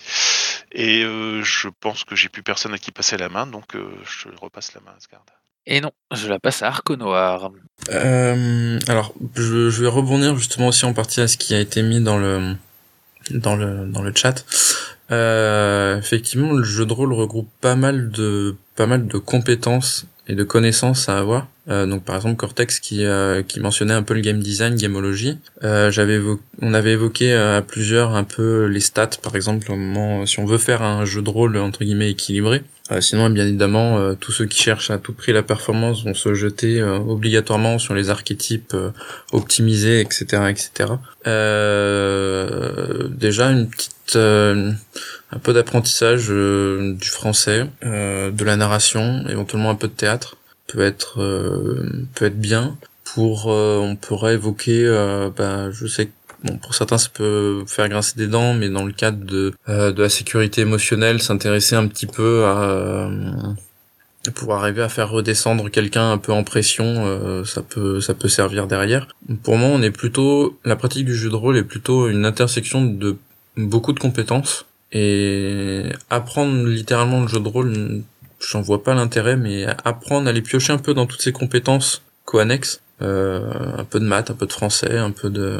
Et 0.72 1.02
euh, 1.04 1.42
je 1.42 1.68
pense 1.68 2.04
que 2.04 2.16
j'ai 2.16 2.28
plus 2.28 2.42
personne 2.42 2.74
à 2.74 2.78
qui 2.78 2.92
passer 2.92 3.16
la 3.16 3.28
main, 3.28 3.46
donc 3.46 3.74
euh, 3.76 3.88
je 4.04 4.28
repasse 4.40 4.74
la 4.74 4.80
main 4.80 4.92
à 4.92 4.96
Asgard. 4.96 5.24
Et 5.66 5.80
non, 5.80 5.90
je 6.12 6.28
la 6.28 6.38
passe 6.38 6.62
à 6.62 6.68
Arco 6.68 6.96
Noir. 6.96 7.50
Euh, 7.90 8.78
alors, 8.88 9.14
je, 9.34 9.80
vais 9.80 9.88
rebondir 9.88 10.36
justement 10.36 10.68
aussi 10.68 10.84
en 10.84 10.92
partie 10.92 11.20
à 11.20 11.28
ce 11.28 11.36
qui 11.36 11.54
a 11.54 11.60
été 11.60 11.82
mis 11.82 12.00
dans 12.00 12.18
le 12.18 12.54
dans 13.30 13.56
le 13.56 13.86
dans 13.86 14.02
le 14.02 14.12
chat. 14.14 14.44
Euh, 15.10 15.98
effectivement, 15.98 16.52
le 16.52 16.64
jeu 16.64 16.86
de 16.86 16.92
rôle 16.92 17.12
regroupe 17.12 17.48
pas 17.60 17.76
mal 17.76 18.10
de 18.10 18.56
pas 18.76 18.86
mal 18.86 19.06
de 19.06 19.18
compétences 19.18 20.06
et 20.28 20.34
de 20.34 20.44
connaissances 20.44 21.08
à 21.08 21.18
avoir. 21.18 21.46
Euh, 21.68 21.86
donc 21.86 22.04
par 22.04 22.16
exemple 22.16 22.36
Cortex 22.36 22.78
qui 22.78 23.06
euh, 23.06 23.42
qui 23.42 23.58
mentionnait 23.58 23.94
un 23.94 24.02
peu 24.02 24.14
le 24.14 24.20
game 24.20 24.40
design, 24.40 24.76
gamologie. 24.76 25.38
Euh, 25.62 25.90
j'avais 25.90 26.20
on 26.60 26.74
avait 26.74 26.92
évoqué 26.92 27.32
euh, 27.32 27.58
à 27.58 27.62
plusieurs 27.62 28.14
un 28.14 28.24
peu 28.24 28.66
les 28.66 28.80
stats 28.80 29.18
par 29.22 29.34
exemple 29.34 29.72
au 29.72 29.76
moment 29.76 30.26
si 30.26 30.40
on 30.40 30.44
veut 30.44 30.58
faire 30.58 30.82
un 30.82 31.04
jeu 31.04 31.22
de 31.22 31.30
rôle 31.30 31.56
entre 31.56 31.84
guillemets 31.84 32.10
équilibré. 32.10 32.62
Euh, 32.92 33.00
sinon, 33.00 33.30
bien 33.30 33.46
évidemment, 33.46 33.96
euh, 33.96 34.12
tous 34.14 34.30
ceux 34.30 34.44
qui 34.44 34.62
cherchent 34.62 34.90
à 34.90 34.98
tout 34.98 35.14
prix 35.14 35.32
la 35.32 35.42
performance 35.42 36.04
vont 36.04 36.12
se 36.12 36.34
jeter 36.34 36.82
obligatoirement 36.82 37.78
sur 37.78 37.94
les 37.94 38.10
archétypes 38.10 38.76
optimisés, 39.32 40.00
etc., 40.00 40.50
etc. 40.50 40.90
Déjà, 43.08 43.50
une 43.50 43.70
petite, 43.70 44.18
un 45.34 45.38
peu 45.38 45.52
d'apprentissage 45.52 46.26
euh, 46.30 46.94
du 46.94 47.08
français, 47.08 47.66
euh, 47.84 48.30
de 48.30 48.44
la 48.44 48.56
narration, 48.56 49.24
éventuellement 49.28 49.70
un 49.70 49.74
peu 49.74 49.88
de 49.88 49.92
théâtre 49.92 50.36
peut 50.66 50.80
être 50.80 51.20
euh, 51.20 52.06
peut 52.14 52.26
être 52.26 52.40
bien. 52.40 52.76
Pour, 53.04 53.46
on 53.46 53.94
pourrait 53.94 54.34
évoquer, 54.34 54.88
bah, 55.36 55.70
je 55.70 55.86
sais 55.86 56.06
que 56.06 56.12
Bon, 56.44 56.58
pour 56.58 56.74
certains, 56.74 56.98
ça 56.98 57.08
peut 57.08 57.64
faire 57.66 57.88
grincer 57.88 58.18
des 58.18 58.26
dents, 58.26 58.52
mais 58.52 58.68
dans 58.68 58.84
le 58.84 58.92
cadre 58.92 59.24
de, 59.24 59.54
euh, 59.70 59.92
de 59.92 60.02
la 60.02 60.10
sécurité 60.10 60.60
émotionnelle, 60.60 61.22
s'intéresser 61.22 61.74
un 61.74 61.86
petit 61.86 62.06
peu 62.06 62.44
à 62.44 62.64
euh, 62.64 63.08
pouvoir 64.34 64.60
arriver 64.62 64.82
à 64.82 64.90
faire 64.90 65.08
redescendre 65.08 65.70
quelqu'un 65.70 66.12
un 66.12 66.18
peu 66.18 66.32
en 66.32 66.44
pression, 66.44 66.84
euh, 67.06 67.44
ça 67.44 67.62
peut 67.62 68.02
ça 68.02 68.12
peut 68.12 68.28
servir 68.28 68.66
derrière. 68.66 69.08
Pour 69.42 69.56
moi, 69.56 69.70
on 69.70 69.80
est 69.80 69.90
plutôt 69.90 70.58
la 70.66 70.76
pratique 70.76 71.06
du 71.06 71.14
jeu 71.14 71.30
de 71.30 71.34
rôle 71.34 71.56
est 71.56 71.64
plutôt 71.64 72.08
une 72.08 72.26
intersection 72.26 72.84
de 72.84 73.16
beaucoup 73.56 73.94
de 73.94 74.00
compétences 74.00 74.66
et 74.94 75.82
apprendre 76.08 76.66
littéralement 76.66 77.20
le 77.20 77.28
jeu 77.28 77.40
de 77.40 77.48
rôle, 77.48 78.02
j'en 78.40 78.62
vois 78.62 78.82
pas 78.82 78.94
l'intérêt, 78.94 79.36
mais 79.36 79.66
apprendre 79.84 80.28
à 80.28 80.32
les 80.32 80.40
piocher 80.40 80.72
un 80.72 80.78
peu 80.78 80.94
dans 80.94 81.06
toutes 81.06 81.22
ces 81.22 81.32
compétences 81.32 82.02
co-annexes 82.24 82.80
euh, 83.02 83.50
un 83.76 83.84
peu 83.84 83.98
de 83.98 84.04
maths, 84.04 84.30
un 84.30 84.34
peu 84.34 84.46
de 84.46 84.52
français, 84.52 84.96
un 84.96 85.10
peu 85.10 85.28
de, 85.30 85.58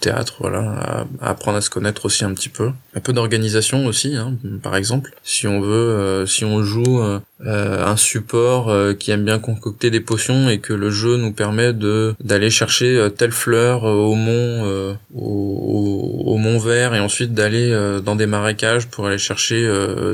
théâtre, 0.00 0.34
voilà, 0.40 1.06
apprendre 1.20 1.58
à 1.58 1.60
se 1.60 1.70
connaître 1.70 2.04
aussi 2.04 2.24
un 2.24 2.34
petit 2.34 2.48
peu, 2.48 2.72
un 2.94 3.00
peu 3.00 3.12
d'organisation 3.12 3.86
aussi, 3.86 4.16
hein, 4.16 4.36
par 4.62 4.76
exemple. 4.76 5.14
Si 5.22 5.46
on 5.46 5.60
veut, 5.60 5.72
euh, 5.72 6.26
si 6.26 6.44
on 6.44 6.62
joue 6.62 7.00
euh, 7.00 7.20
un 7.40 7.96
support 7.96 8.72
qui 8.98 9.10
aime 9.10 9.24
bien 9.24 9.38
concocter 9.38 9.90
des 9.90 10.00
potions 10.00 10.48
et 10.48 10.58
que 10.58 10.72
le 10.72 10.90
jeu 10.90 11.16
nous 11.16 11.32
permet 11.32 11.72
de 11.72 12.14
d'aller 12.20 12.50
chercher 12.50 13.08
telle 13.16 13.32
fleur 13.32 13.84
au 13.84 14.14
mont, 14.14 14.94
au, 15.14 16.24
au, 16.26 16.36
mont 16.38 16.58
vert 16.58 16.94
et 16.94 17.00
ensuite 17.00 17.34
d'aller 17.34 17.70
dans 18.04 18.16
des 18.16 18.26
marécages 18.26 18.88
pour 18.88 19.06
aller 19.06 19.18
chercher 19.18 19.70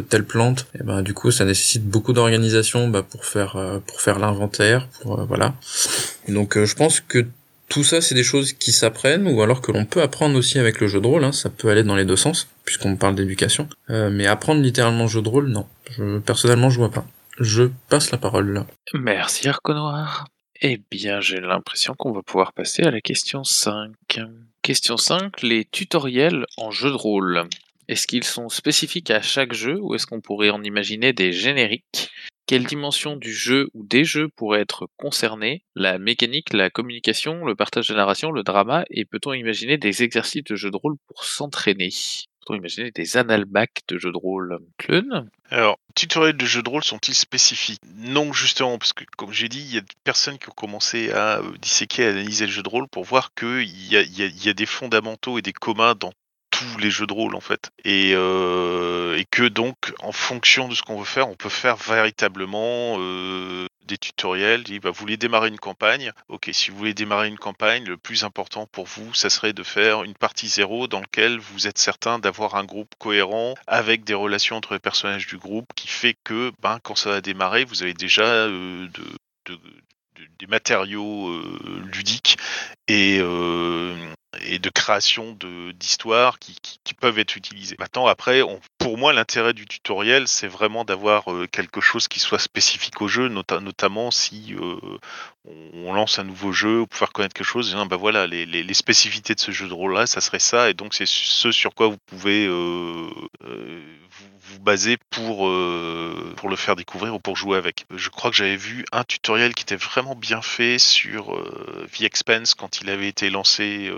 telle 0.09 0.25
plante, 0.25 0.67
et 0.79 0.83
ben 0.83 1.03
du 1.03 1.15
coup 1.15 1.31
ça 1.31 1.45
nécessite 1.45 1.85
beaucoup 1.85 2.13
d'organisation 2.13 2.89
bah, 2.89 3.05
pour 3.09 3.25
faire 3.25 3.57
pour 3.87 4.01
faire 4.01 4.19
l'inventaire, 4.19 4.89
pour 5.03 5.25
voilà. 5.27 5.55
donc 6.29 6.57
euh, 6.57 6.67
je 6.67 6.75
pense 6.75 7.01
que 7.01 7.27
tout 7.71 7.85
ça, 7.85 8.01
c'est 8.01 8.17
des 8.17 8.25
choses 8.25 8.53
qui 8.53 8.73
s'apprennent 8.73 9.29
ou 9.29 9.41
alors 9.43 9.63
que 9.63 9.71
l'on 9.71 9.87
peut 9.87 10.03
apprendre 10.03 10.37
aussi 10.37 10.59
avec 10.59 10.81
le 10.81 10.89
jeu 10.89 11.01
de 11.01 11.07
rôle. 11.07 11.25
Hein. 11.25 11.33
ça 11.33 11.49
peut 11.51 11.71
aller 11.71 11.85
dans 11.85 11.95
les 11.95 12.05
deux 12.05 12.17
sens 12.17 12.49
puisqu'on 12.65 12.97
parle 12.97 13.15
d'éducation. 13.15 13.69
Euh, 13.89 14.11
mais 14.11 14.27
apprendre 14.27 14.61
littéralement 14.61 15.05
le 15.05 15.09
jeu 15.09 15.23
de 15.23 15.29
rôle, 15.29 15.49
non. 15.49 15.67
Personnellement, 16.27 16.69
je 16.69 16.79
vois 16.79 16.91
pas. 16.91 17.07
Je 17.39 17.71
passe 17.89 18.11
la 18.11 18.19
parole 18.19 18.53
là. 18.53 18.67
Merci 18.93 19.49
Arco 19.49 19.73
Noir. 19.73 20.27
Eh 20.61 20.81
bien, 20.91 21.21
j'ai 21.21 21.41
l'impression 21.41 21.95
qu'on 21.95 22.13
va 22.13 22.23
pouvoir 22.23 22.53
passer 22.53 22.83
à 22.83 22.91
la 22.91 23.01
question 23.01 23.45
5. 23.45 23.93
Question 24.63 24.97
5, 24.97 25.41
les 25.43 25.65
tutoriels 25.65 26.47
en 26.59 26.73
jeu 26.73 26.91
de 26.91 26.97
rôle. 26.97 27.45
Est-ce 27.89 28.07
qu'ils 28.07 28.25
sont 28.25 28.49
spécifiques 28.49 29.11
à 29.11 29.23
chaque 29.23 29.53
jeu 29.53 29.79
ou 29.81 29.95
est-ce 29.95 30.07
qu'on 30.07 30.21
pourrait 30.21 30.51
en 30.51 30.63
imaginer 30.63 31.13
des 31.13 31.33
génériques? 31.33 32.11
Quelle 32.51 32.65
dimension 32.65 33.15
du 33.15 33.33
jeu 33.33 33.71
ou 33.75 33.87
des 33.87 34.03
jeux 34.03 34.29
pourrait 34.29 34.61
être 34.61 34.89
concernée? 34.97 35.63
La 35.77 36.01
mécanique, 36.01 36.53
la 36.53 36.69
communication, 36.69 37.45
le 37.45 37.55
partage 37.55 37.87
de 37.87 37.95
narration, 37.95 38.33
le 38.33 38.43
drama, 38.43 38.85
et 38.91 39.05
peut-on 39.05 39.33
imaginer 39.35 39.79
des 39.79 40.03
exercices 40.03 40.43
de 40.43 40.57
jeu 40.57 40.73
de 40.73 40.77
rôle 40.77 40.97
pour 41.07 41.23
s'entraîner? 41.23 41.91
Peut-on 42.41 42.57
imaginer 42.57 42.91
des 42.91 43.17
analbacs 43.17 43.83
de 43.87 43.99
jeu 43.99 44.11
de 44.11 44.17
rôle? 44.17 44.59
Clun 44.79 45.31
Alors, 45.51 45.79
tutoriels 45.95 46.37
de 46.37 46.45
jeu 46.45 46.65
de 46.65 46.69
rôle 46.69 46.83
sont-ils 46.83 47.15
spécifiques? 47.15 47.79
Non, 47.95 48.33
justement, 48.33 48.79
parce 48.79 48.95
que 48.95 49.05
comme 49.17 49.33
j'ai 49.33 49.49
dit, 49.49 49.61
il 49.61 49.73
y 49.73 49.79
a 49.79 49.83
des 49.83 49.87
personnes 50.03 50.37
qui 50.37 50.49
ont 50.49 50.55
commencé 50.57 51.13
à 51.13 51.41
disséquer, 51.63 52.07
à 52.07 52.09
analyser 52.09 52.47
le 52.47 52.53
jeu 52.53 52.65
de 52.65 52.69
rôle 52.69 52.89
pour 52.89 53.05
voir 53.05 53.33
qu'il 53.33 53.63
y 53.63 53.95
y 53.95 54.49
a 54.49 54.53
des 54.55 54.67
fondamentaux 54.67 55.39
et 55.39 55.43
des 55.43 55.53
communs 55.53 55.95
dans 55.95 56.13
les 56.79 56.91
jeux 56.91 57.07
de 57.07 57.13
rôle 57.13 57.35
en 57.35 57.41
fait. 57.41 57.71
Et, 57.85 58.13
euh, 58.15 59.17
et 59.17 59.25
que 59.25 59.43
donc, 59.49 59.77
en 60.01 60.13
fonction 60.13 60.69
de 60.69 60.75
ce 60.75 60.83
qu'on 60.83 60.99
veut 60.99 61.05
faire, 61.05 61.29
on 61.29 61.35
peut 61.35 61.49
faire 61.49 61.77
véritablement 61.77 62.97
euh, 62.99 63.67
des 63.87 63.99
tutoriels. 63.99 64.65
Il 64.69 64.81
va 64.81 64.91
vous 64.91 64.99
voulez 64.99 65.17
démarrer 65.17 65.49
une 65.49 65.59
campagne. 65.59 66.13
Ok, 66.29 66.51
si 66.53 66.71
vous 66.71 66.77
voulez 66.77 66.95
démarrer 66.95 67.29
une 67.29 67.39
campagne, 67.39 67.85
le 67.85 67.97
plus 67.97 68.25
important 68.25 68.67
pour 68.67 68.87
vous, 68.87 69.13
ça 69.15 69.31
serait 69.31 69.53
de 69.53 69.63
faire 69.63 70.03
une 70.05 70.15
partie 70.15 70.49
zéro 70.49 70.87
dans 70.87 71.01
lequel 71.01 71.39
vous 71.39 71.67
êtes 71.67 71.79
certain 71.79 72.19
d'avoir 72.19 72.55
un 72.55 72.65
groupe 72.65 72.95
cohérent 72.99 73.55
avec 73.67 74.05
des 74.05 74.15
relations 74.15 74.57
entre 74.57 74.75
les 74.75 74.81
personnages 74.81 75.27
du 75.27 75.39
groupe 75.39 75.67
qui 75.75 75.89
fait 75.89 76.17
que, 76.25 76.53
ben, 76.63 76.79
quand 76.83 76.95
ça 76.95 77.11
va 77.11 77.21
démarrer, 77.21 77.65
vous 77.65 77.83
avez 77.83 77.95
déjà 77.95 78.23
euh, 78.23 78.89
de, 79.47 79.59
des 80.39 80.47
matériaux 80.47 81.43
ludiques 81.93 82.37
et, 82.89 83.21
et 84.43 84.59
de 84.59 84.71
création 84.71 85.37
d'histoires 85.75 86.39
qui, 86.39 86.57
qui, 86.85 86.95
peuvent 86.95 87.19
être 87.19 87.37
utilisées. 87.37 87.77
Maintenant, 87.79 88.07
après, 88.07 88.43
on, 88.43 88.61
pour 88.79 88.97
moi, 88.97 89.13
l'intérêt 89.13 89.55
du 89.55 89.67
tutoriel, 89.67 90.29
c'est 90.29 90.47
vraiment 90.47 90.85
d'avoir 90.85 91.33
euh, 91.33 91.47
quelque 91.51 91.81
chose 91.81 92.07
qui 92.07 92.21
soit 92.21 92.39
spécifique 92.39 93.01
au 93.03 93.09
jeu, 93.09 93.29
notamment 93.29 94.11
si 94.11 94.55
euh, 94.55 94.77
on, 95.75 95.93
lance 95.93 96.19
un 96.19 96.25
nouveau 96.25 96.53
jeu 96.53 96.87
pour 96.87 96.99
faire 96.99 97.13
connaître 97.13 97.35
quelque 97.35 97.45
chose. 97.47 97.75
Et, 97.75 97.87
ben 97.89 97.97
voilà, 97.97 98.27
les, 98.27 98.47
les, 98.47 98.63
les, 98.63 98.75
spécificités 98.75 99.35
de 99.35 99.41
ce 99.41 99.51
jeu 99.51 99.67
de 99.67 99.73
rôle-là, 99.73 100.07
ça 100.07 100.21
serait 100.21 100.39
ça, 100.39 100.71
et 100.71 100.75
donc 100.75 100.95
c'est 100.95 101.07
ce 101.07 101.51
sur 101.51 101.75
quoi 101.75 101.89
vous 101.89 101.99
pouvez 102.07 102.47
euh, 102.47 103.11
vous, 104.21 104.55
vous, 104.55 104.61
baser 104.61 104.99
pour, 105.11 105.49
le 105.49 106.57
faire 106.57 106.77
découvrir 106.77 107.15
ou 107.15 107.19
pour 107.19 107.37
jouer 107.37 107.57
avec. 107.57 107.87
Je 107.95 108.09
crois 108.09 108.31
que 108.31 108.37
j'avais 108.37 108.57
vu 108.57 108.85
un 108.93 109.05
tutoriel 109.05 109.55
qui 109.55 109.63
était 109.63 109.77
vraiment 109.77 110.15
bien 110.15 110.43
fait 110.43 110.79
sur 110.79 111.37
Expense 112.01 112.55
quand 112.55 112.81
il 112.81 112.91
avait 112.91 113.09
été 113.09 113.31
lancé 113.31 113.91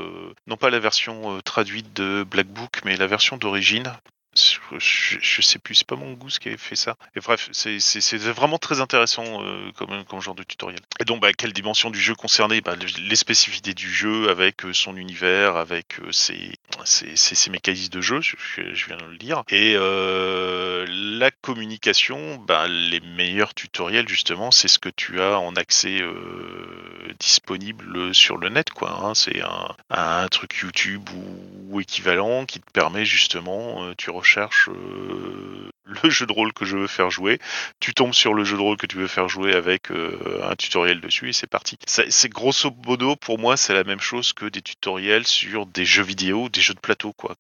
non 0.47 0.57
pas 0.57 0.71
la 0.71 0.79
version 0.79 1.37
euh, 1.37 1.41
traduite 1.41 1.93
de 1.95 2.25
Black 2.29 2.47
Book, 2.47 2.81
mais 2.85 2.97
la 2.97 3.07
version 3.07 3.37
d'origine. 3.37 3.93
Je, 4.35 5.43
sais 5.43 5.59
plus, 5.59 5.75
c'est 5.75 5.87
pas 5.87 5.97
mon 5.97 6.13
goût 6.15 6.29
qui 6.29 6.49
avait 6.49 6.57
fait 6.57 6.77
ça. 6.77 6.97
Et 7.15 7.21
bref, 7.21 7.51
c'est 7.53 8.17
vraiment 8.17 8.59
très 8.59 8.81
intéressant 8.81 9.43
euh, 9.43 9.71
comme, 9.77 10.21
genre 10.21 10.35
de 10.35 10.43
tutoriel. 10.43 10.81
Et 11.01 11.05
donc, 11.05 11.21
bah, 11.21 11.33
quelle 11.35 11.53
dimension 11.53 11.91
du 11.91 12.01
jeu 12.01 12.15
concerné 12.15 12.63
bah, 12.63 12.75
Les 12.99 13.17
spécificités 13.17 13.75
du 13.75 13.93
jeu 13.93 14.31
avec 14.31 14.65
euh, 14.65 14.73
son 14.73 14.97
univers, 14.97 15.57
avec 15.57 15.99
euh, 16.01 16.13
ses, 16.13 17.51
mécanismes 17.51 17.91
de 17.91 18.01
jeu, 18.01 18.21
je, 18.23 18.87
viens 18.87 18.97
de 18.97 19.05
le 19.05 19.19
dire. 19.19 19.43
Et 19.51 19.75
la 19.75 21.31
communication, 21.31 22.37
bah, 22.37 22.67
les 22.69 23.01
meilleurs 23.01 23.55
tutoriels, 23.55 24.09
justement, 24.09 24.51
c'est 24.51 24.69
ce 24.69 24.79
que 24.79 24.89
tu 24.89 25.21
as 25.21 25.39
en 25.39 25.55
accès 25.57 26.01
disponible 27.19 28.15
sur 28.15 28.39
le 28.39 28.49
net. 28.49 28.71
quoi. 28.71 28.99
Hein. 29.03 29.15
C'est 29.15 29.43
un, 29.91 30.29
truc 30.29 30.57
YouTube 30.63 31.09
ou, 31.11 31.75
ou, 31.75 31.81
équivalent 31.81 32.47
qui 32.47 32.61
te 32.61 32.71
permet 32.71 33.05
justement, 33.05 33.93
tu 33.97 34.11
recherches 34.23 34.69
euh, 34.69 35.72
le 35.85 36.11
jeu 36.11 36.27
de 36.27 36.33
rôle 36.33 36.53
que 36.53 36.65
je 36.65 36.77
veux 36.77 36.87
faire 36.87 37.11
jouer, 37.11 37.39
tu 37.81 37.95
tombes 37.95 38.15
sur 38.15 38.35
le 38.35 38.45
jeu 38.45 38.57
de 38.57 38.63
rôle 38.63 38.77
que 38.77 38.87
tu 38.87 38.97
veux 38.97 39.09
faire 39.09 39.29
jouer 39.29 39.55
avec 39.55 39.91
euh, 39.91 40.41
un 40.45 40.55
tutoriel 40.55 41.01
dessus 41.01 41.29
et 41.29 41.33
c'est 41.33 41.49
parti. 41.49 41.77
C'est 41.87 42.29
grosso 42.29 42.71
modo 42.87 43.17
pour 43.17 43.39
moi 43.39 43.57
c'est 43.57 43.75
la 43.75 43.85
même 43.85 44.01
chose 44.01 44.33
que 44.33 44.47
des 44.47 44.63
tutoriels 44.63 45.27
sur 45.27 45.67
des 45.67 45.85
jeux 45.85 46.03
vidéo, 46.03 46.49
des 46.49 46.61
jeux 46.61 46.75
de 46.75 46.81
plateau 46.81 47.13
quoi, 47.13 47.37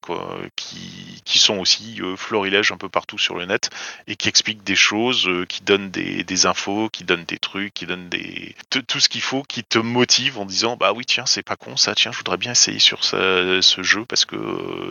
qui, 0.56 1.22
qui 1.24 1.38
sont 1.38 1.58
aussi 1.58 2.00
euh, 2.02 2.16
florilèges 2.16 2.72
un 2.72 2.76
peu 2.76 2.88
partout 2.88 3.18
sur 3.18 3.36
le 3.36 3.46
net 3.46 3.70
et 4.06 4.16
qui 4.16 4.28
expliquent 4.28 4.64
des 4.64 4.76
choses, 4.76 5.28
qui 5.48 5.62
donnent 5.62 5.90
des, 5.90 6.24
des, 6.24 6.46
infos, 6.46 6.88
qui 6.90 7.04
donnent 7.04 7.24
des 7.24 7.38
trucs, 7.38 7.72
qui 7.72 7.86
donnent 7.86 8.08
des 8.08 8.56
tout 8.70 9.00
ce 9.00 9.08
qu'il 9.08 9.22
faut, 9.22 9.42
qui 9.44 9.62
te 9.62 9.78
motive 9.78 10.38
en 10.38 10.44
disant 10.44 10.76
bah 10.76 10.92
oui 10.92 11.04
tiens 11.06 11.26
c'est 11.26 11.42
pas 11.42 11.56
con 11.56 11.76
ça, 11.76 11.94
tiens 11.94 12.10
je 12.10 12.18
voudrais 12.18 12.38
bien 12.38 12.52
essayer 12.52 12.80
sur 12.80 13.04
ce 13.04 13.82
jeu 13.82 14.04
parce 14.04 14.24
que 14.24 14.36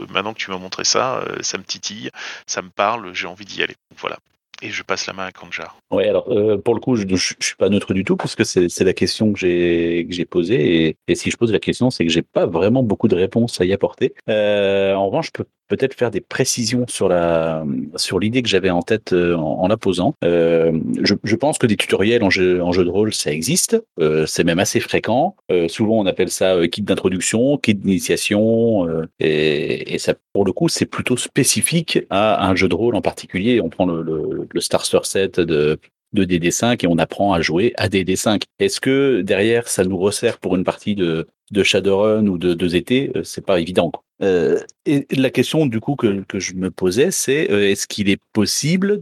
maintenant 0.10 0.34
que 0.34 0.40
tu 0.40 0.52
m'as 0.52 0.58
montré 0.58 0.84
ça, 0.86 1.24
ça 1.42 1.58
me 1.58 1.64
titille, 1.64 2.10
ça 2.48 2.62
me 2.62 2.70
parle, 2.70 3.14
j'ai 3.14 3.28
envie 3.28 3.41
d'y 3.46 3.64
aller. 3.64 3.76
Voilà. 3.98 4.18
Et 4.64 4.70
je 4.70 4.84
passe 4.84 5.08
la 5.08 5.14
main 5.14 5.26
à 5.26 5.32
Kanjar. 5.32 5.76
Ouais, 5.90 6.08
alors 6.08 6.32
euh, 6.32 6.58
pour 6.58 6.76
le 6.76 6.80
coup, 6.80 6.96
je, 6.96 7.08
je, 7.08 7.34
suis 7.40 7.56
pas 7.58 7.70
neutre 7.70 7.96
du 7.96 8.04
tout 8.04 8.16
parce 8.16 8.36
que 8.36 8.44
c'est 8.44 8.84
la 8.84 8.94
question 8.94 9.34
que 9.34 9.40
j'ai 9.40 10.26
posée 10.30 10.88
et, 10.88 10.98
et, 11.08 11.16
si 11.16 11.32
je 11.32 11.38
pose 11.38 11.52
la 11.52 11.60
question, 11.60 11.90
c'est 11.90 12.06
que 12.06 12.12
j'ai 12.12 12.22
pas 12.22 12.46
vraiment 12.46 12.84
beaucoup 12.84 13.08
de 13.08 13.16
réponses 13.16 13.60
à 13.60 13.66
y 13.66 13.74
apporter. 13.74 14.14
Euh, 14.30 14.94
en 14.94 15.08
revanche, 15.08 15.28
je 15.28 15.32
peux 15.32 15.46
peut-être 15.72 15.94
faire 15.94 16.12
des 16.12 16.20
précisions 16.20 16.86
sur 16.90 17.08
la 17.08 17.64
sur 17.96 18.20
l'idée 18.20 18.42
que 18.42 18.50
j'avais 18.50 18.70
en 18.70 18.82
tête 18.82 19.14
euh, 19.14 19.36
en, 19.38 19.68
la 19.70 19.78
posant. 19.78 20.16
Euh, 20.26 20.78
je, 21.02 21.36
pense 21.36 21.58
que 21.58 21.66
des 21.66 21.78
tutoriels 21.78 22.24
en 22.24 22.30
jeu, 22.30 22.58
de 22.58 22.90
rôle, 22.90 23.14
ça 23.14 23.32
existe. 23.32 23.82
Euh, 24.02 24.26
c'est 24.26 24.44
même 24.44 24.60
assez 24.60 24.82
fréquent. 24.82 25.36
Souvent, 25.68 26.00
on 26.00 26.06
appelle 26.06 26.30
ça 26.30 26.68
kit 26.68 26.82
d'introduction, 26.82 27.58
kit 27.58 27.76
d'initiation, 27.76 28.88
et, 29.20 29.98
ça, 29.98 30.14
pour 30.34 30.44
le 30.46 30.52
coup, 30.52 30.68
c'est 30.68 30.86
plutôt 30.86 31.16
spécifique 31.16 32.00
à 32.10 32.48
un 32.48 32.56
jeu 32.56 32.68
de 32.68 32.76
rôle 32.76 32.96
en 32.96 33.02
particulier. 33.02 33.62
On 33.62 33.70
prend 33.70 33.86
le, 33.86 34.02
le, 34.02 34.48
le 34.52 34.62
Starter 34.62 35.00
Set 35.04 35.40
de 35.40 35.80
DD5 36.14 36.84
et 36.84 36.88
on 36.88 36.98
apprend 36.98 37.34
à 37.34 37.42
jouer 37.42 37.74
à 37.78 37.88
DD5. 37.88 38.42
Est-ce 38.60 38.82
que 38.82 39.22
derrière 39.22 39.68
ça 39.70 39.86
nous 39.86 39.98
resserre 39.98 40.38
pour 40.38 40.56
une 40.56 40.64
partie 40.64 40.96
de, 40.96 41.28
de 41.52 41.64
Shadowrun 41.64 42.28
ou 42.28 42.38
de, 42.38 42.54
de 42.54 42.68
ZT 42.68 43.24
C'est 43.24 43.46
pas 43.46 43.60
évident. 43.60 43.92
Euh, 44.22 44.60
et 44.86 45.06
la 45.12 45.30
question 45.30 45.66
du 45.66 45.80
coup 45.80 45.96
que, 45.96 46.24
que 46.28 46.40
je 46.40 46.54
me 46.54 46.70
posais, 46.70 47.12
c'est 47.12 47.52
euh, 47.52 47.70
est-ce 47.70 47.88
qu'il 47.88 48.10
est 48.10 48.20
possible 48.34 49.02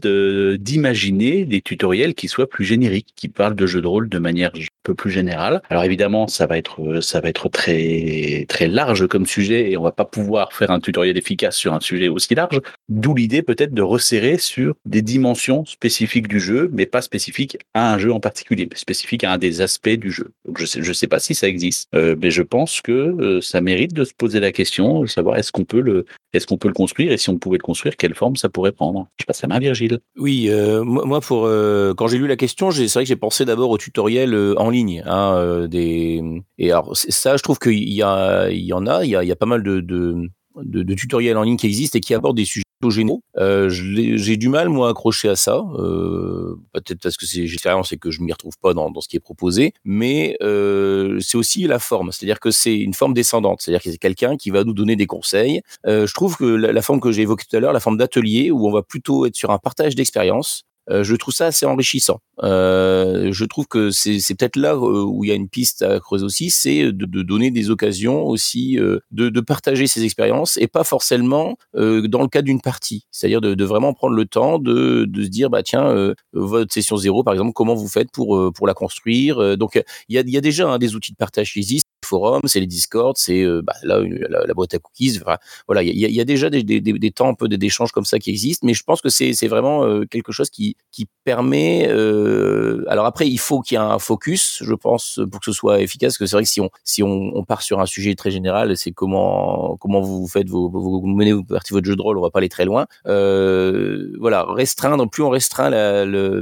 d'imaginer 0.58 1.46
des 1.46 1.62
tutoriels 1.62 2.16
qui 2.16 2.28
soient 2.28 2.50
plus 2.50 2.66
génériques, 2.66 3.10
qui 3.16 3.28
parlent 3.28 3.56
de 3.56 3.66
jeux 3.66 3.82
de 3.82 3.88
rôle 3.88 4.10
de 4.10 4.20
manière 4.20 4.52
un 4.56 4.60
peu 4.84 4.96
plus 4.96 5.12
générale? 5.12 5.62
Alors 5.70 5.84
évidemment, 5.84 6.28
ça 6.28 6.48
va 6.48 6.58
être 6.58 7.02
ça 7.02 7.22
va 7.22 7.30
être 7.30 7.50
très 7.50 8.46
très 8.48 8.68
large 8.68 9.08
comme 9.08 9.26
sujet 9.26 9.72
et 9.72 9.78
on 9.78 9.84
va 9.84 9.92
pas 9.92 10.06
pouvoir 10.06 10.54
faire 10.54 10.72
un 10.72 10.80
tutoriel 10.80 11.18
efficace 11.18 11.56
sur 11.56 11.74
un 11.74 11.80
sujet 11.80 12.08
aussi 12.08 12.36
large. 12.36 12.62
D'où 12.88 13.14
l'idée 13.14 13.42
peut-être 13.42 13.74
de 13.74 13.82
resserrer 13.82 14.38
sur 14.38 14.76
des 14.86 15.02
dimensions 15.02 15.66
spécifiques 15.66 16.28
du 16.28 16.40
jeu, 16.40 16.70
mais 16.74 16.86
pas 16.86 17.02
spécifiques 17.02 17.58
à 17.74 17.94
un 17.94 17.98
jeu 17.98 18.14
en 18.14 18.20
particulier, 18.20 18.68
mais 18.70 18.78
spécifiques 18.78 19.24
à 19.24 19.34
un 19.34 19.38
des 19.38 19.62
aspects 19.62 19.90
du 19.90 20.12
jeu. 20.12 20.32
Je 20.58 20.66
sais 20.66 20.82
je 20.82 20.94
sais 20.94 21.08
pas 21.08 21.20
si 21.20 21.36
ça 21.36 21.48
existe, 21.48 21.90
euh, 21.94 22.16
mais 22.22 22.32
pense 22.42 22.82
que 22.82 22.92
euh, 22.92 23.42
ça 23.42 23.62
mérite 23.62 23.94
de 23.94 24.04
se 24.04 24.14
poser 24.14 24.40
la 24.40 24.52
question 24.52 25.06
savoir 25.06 25.38
est-ce 25.38 25.52
qu'on 25.52 25.66
peut 25.66 25.82
le 25.82 26.06
est-ce 26.34 26.46
qu'on 26.46 26.58
peut 26.58 26.68
le 26.68 26.74
construire 26.74 27.12
et 27.12 27.18
si 27.18 27.30
on 27.30 27.38
pouvait 27.38 27.58
le 27.58 27.64
construire, 27.64 27.98
quelle 27.98 28.14
forme 28.14 28.36
ça 28.36 28.50
pourrait 28.50 28.72
prendre. 28.72 29.08
Je 29.20 29.26
passe 29.26 29.42
la 29.42 29.48
main 29.48 29.60
Virgile. 29.60 30.00
Oui, 30.18 30.48
euh, 30.50 30.84
moi 30.84 31.22
pour 31.22 31.46
euh, 31.46 31.94
quand 31.96 32.08
j'ai 32.08 32.18
lu 32.18 32.28
la 32.28 32.36
question, 32.36 32.72
c'est 32.72 32.86
vrai 32.88 33.04
que 33.04 33.08
j'ai 33.08 33.16
pensé 33.16 33.46
d'abord 33.46 33.70
au 33.70 33.78
tutoriel 33.78 34.36
en 34.58 34.70
ligne. 34.70 35.04
Hein, 35.06 35.68
des 35.68 36.22
et 36.58 36.72
alors 36.72 36.96
ça, 36.96 37.38
je 37.38 37.44
trouve 37.44 37.60
qu'il 37.60 37.92
y 37.92 38.04
a 38.04 38.50
il 38.50 38.66
y 38.66 38.74
en 38.74 38.86
a, 38.88 39.04
il 39.04 39.10
y 39.10 39.32
a, 39.32 39.36
pas 39.36 39.46
mal 39.46 39.64
de, 39.64 39.80
de 39.80 40.30
de, 40.64 40.84
de, 40.84 40.94
tutoriels 40.94 41.38
en 41.38 41.44
ligne 41.44 41.58
qui 41.58 41.68
existent 41.68 41.98
et 41.98 42.02
qui 42.02 42.14
abordent 42.14 42.38
des 42.38 42.46
sujets 42.46 42.64
généraux. 42.90 43.24
Euh, 43.38 43.70
j'ai 43.70 44.38
du 44.38 44.48
mal 44.48 44.70
moi 44.70 44.88
à 44.88 44.92
accrocher 44.92 45.28
à 45.28 45.36
ça, 45.36 45.62
euh, 45.78 46.56
peut-être 46.74 47.02
parce 47.02 47.18
que 47.18 47.26
c'est 47.26 47.42
l'expérience 47.42 47.92
et 47.92 47.98
que 47.98 48.12
je 48.12 48.22
m'y 48.22 48.32
retrouve 48.32 48.58
pas 48.62 48.74
dans, 48.74 48.90
dans 48.90 49.02
ce 49.02 49.10
qui 49.10 49.18
est 49.18 49.20
proposé, 49.20 49.74
mais 49.84 50.38
euh, 50.42 51.20
c'est 51.20 51.38
aussi 51.38 51.68
la 51.68 51.80
forme, 51.80 52.12
c'est-à-dire 52.12 52.40
que 52.40 52.52
c'est 52.52 52.78
une 52.78 52.94
forme 52.94 53.14
descendante, 53.14 53.62
c'est-à-dire 53.62 53.82
que 53.82 53.92
c'est 53.92 53.98
quelqu'un 53.98 54.38
qui 54.38 54.50
va 54.50 54.64
nous 54.64 54.74
donner 54.74 54.96
des 54.96 55.08
conseils. 55.08 55.62
Euh, 55.86 56.08
je 56.08 56.14
trouve 56.14 56.38
que 56.38 56.46
la 56.46 56.82
forme 56.82 57.02
que 57.02 57.12
j'ai 57.12 57.24
évoquée 57.24 57.46
tout 57.50 57.58
à 57.58 57.60
l'heure, 57.60 57.74
la 57.74 57.82
forme 57.82 57.98
d'atelier 57.98 58.52
où 58.52 58.66
on 58.68 58.72
va 58.72 58.82
plutôt 58.82 59.26
être 59.26 59.36
sur 59.36 59.52
un 59.52 59.58
partage 59.58 59.96
d'expérience. 59.96 60.64
Euh, 60.90 61.04
je 61.04 61.16
trouve 61.16 61.34
ça 61.34 61.48
assez 61.48 61.66
enrichissant. 61.66 62.20
Euh, 62.44 63.32
je 63.32 63.46
trouve 63.46 63.68
que 63.68 63.92
c'est 63.92 64.20
peut-être 64.36 64.56
là 64.56 64.74
euh, 64.74 65.04
où 65.04 65.24
il 65.24 65.30
y 65.30 65.32
a 65.32 65.36
une 65.36 65.50
piste 65.50 65.82
à 65.82 66.00
creuser 66.00 66.26
aussi, 66.26 66.50
c'est 66.50 66.86
de, 66.92 67.06
de 67.06 67.22
donner 67.22 67.52
des 67.52 67.70
occasions 67.70 68.26
aussi 68.26 68.78
de, 68.78 69.02
de 69.30 69.42
partager 69.42 69.88
ces 69.88 70.04
expériences 70.04 70.58
et 70.58 70.68
pas 70.68 70.84
forcément 70.84 71.58
dans 71.74 72.22
le 72.22 72.28
cadre 72.28 72.46
d'une 72.46 72.62
partie. 72.62 73.06
C'est-à-dire 73.12 73.42
de, 73.42 73.54
de 73.54 73.66
vraiment 73.66 73.94
prendre 73.94 74.16
le 74.16 74.26
temps 74.26 74.60
de, 74.60 75.06
de 75.06 75.24
se 75.24 75.28
dire 75.28 75.50
bah 75.50 75.64
tiens 75.64 76.14
votre 76.34 76.74
session 76.74 76.98
zéro 76.98 77.24
par 77.24 77.34
exemple 77.34 77.54
comment 77.54 77.76
vous 77.76 77.88
faites 77.88 78.12
pour 78.12 78.52
pour 78.54 78.68
la 78.68 78.74
construire. 78.74 79.58
Donc 79.58 79.82
il 80.08 80.16
y 80.16 80.20
a, 80.20 80.24
y 80.26 80.38
a 80.38 80.42
déjà 80.42 80.70
hein, 80.70 80.78
des 80.78 80.96
outils 80.96 81.12
de 81.12 81.18
partage 81.18 81.54
qui 81.54 81.60
existent. 81.60 81.89
Forums, 82.10 82.42
c'est 82.46 82.60
les 82.60 82.66
Discord, 82.68 83.16
c'est 83.18 83.44
euh, 83.44 83.62
bah, 83.62 83.74
là 83.84 84.02
la, 84.02 84.46
la 84.46 84.54
boîte 84.54 84.74
à 84.74 84.80
cookies. 84.80 85.20
Voilà, 85.68 85.84
il 85.84 85.98
y 85.98 86.22
a, 86.22 86.26
déjà 86.26 86.50
des, 86.50 87.12
temps 87.12 87.30
un 87.30 87.34
peu 87.34 87.48
d'échanges 87.48 87.92
comme 87.92 88.06
ça 88.06 88.20
qui 88.20 88.32
existent, 88.32 88.66
mais 88.66 88.74
je 88.74 88.84
pense 88.84 89.02
que 89.02 89.10
c'est 89.10 89.48
vraiment 89.48 89.86
euh, 89.86 90.06
quelque 90.06 90.32
chose 90.32 90.50
qui 90.50 90.76
permet. 91.24 91.88
euh, 91.90 92.84
alors 92.88 93.06
après, 93.06 93.28
il 93.28 93.38
faut 93.38 93.62
qu'il 93.62 93.78
y 93.78 93.80
ait 93.80 93.84
un 93.84 94.00
focus, 94.00 94.64
je 94.64 94.74
pense, 94.74 95.20
pour 95.32 95.40
que 95.40 95.46
ce 95.46 95.52
soit 95.52 95.82
efficace. 95.82 96.14
Parce 96.14 96.18
que 96.18 96.26
c'est 96.26 96.36
vrai 96.36 96.44
que 96.44 96.50
si 96.50 96.62
on 96.62 96.70
si 96.84 97.04
on, 97.04 97.44
part 97.44 97.62
sur 97.62 97.80
un 97.80 97.86
sujet 97.86 98.16
très 98.16 98.32
général, 98.32 98.76
c'est 98.78 98.92
comment 98.92 99.78
comment 99.78 100.02
vous 100.02 100.28
faites 100.28 100.50
vous 100.50 101.02
menez 101.06 101.34
vous 101.34 101.44
partie 101.44 101.74
votre 101.74 101.86
jeu 101.86 101.96
de 101.96 102.02
rôle. 102.02 102.18
On 102.18 102.22
va 102.22 102.32
pas 102.32 102.40
aller 102.40 102.50
très 102.50 102.66
loin. 102.66 102.88
Voilà, 103.06 104.46
restreindre. 104.48 105.10
Plus 105.10 105.24
on 105.24 105.30
restreint 105.30 105.70
le, 105.70 106.42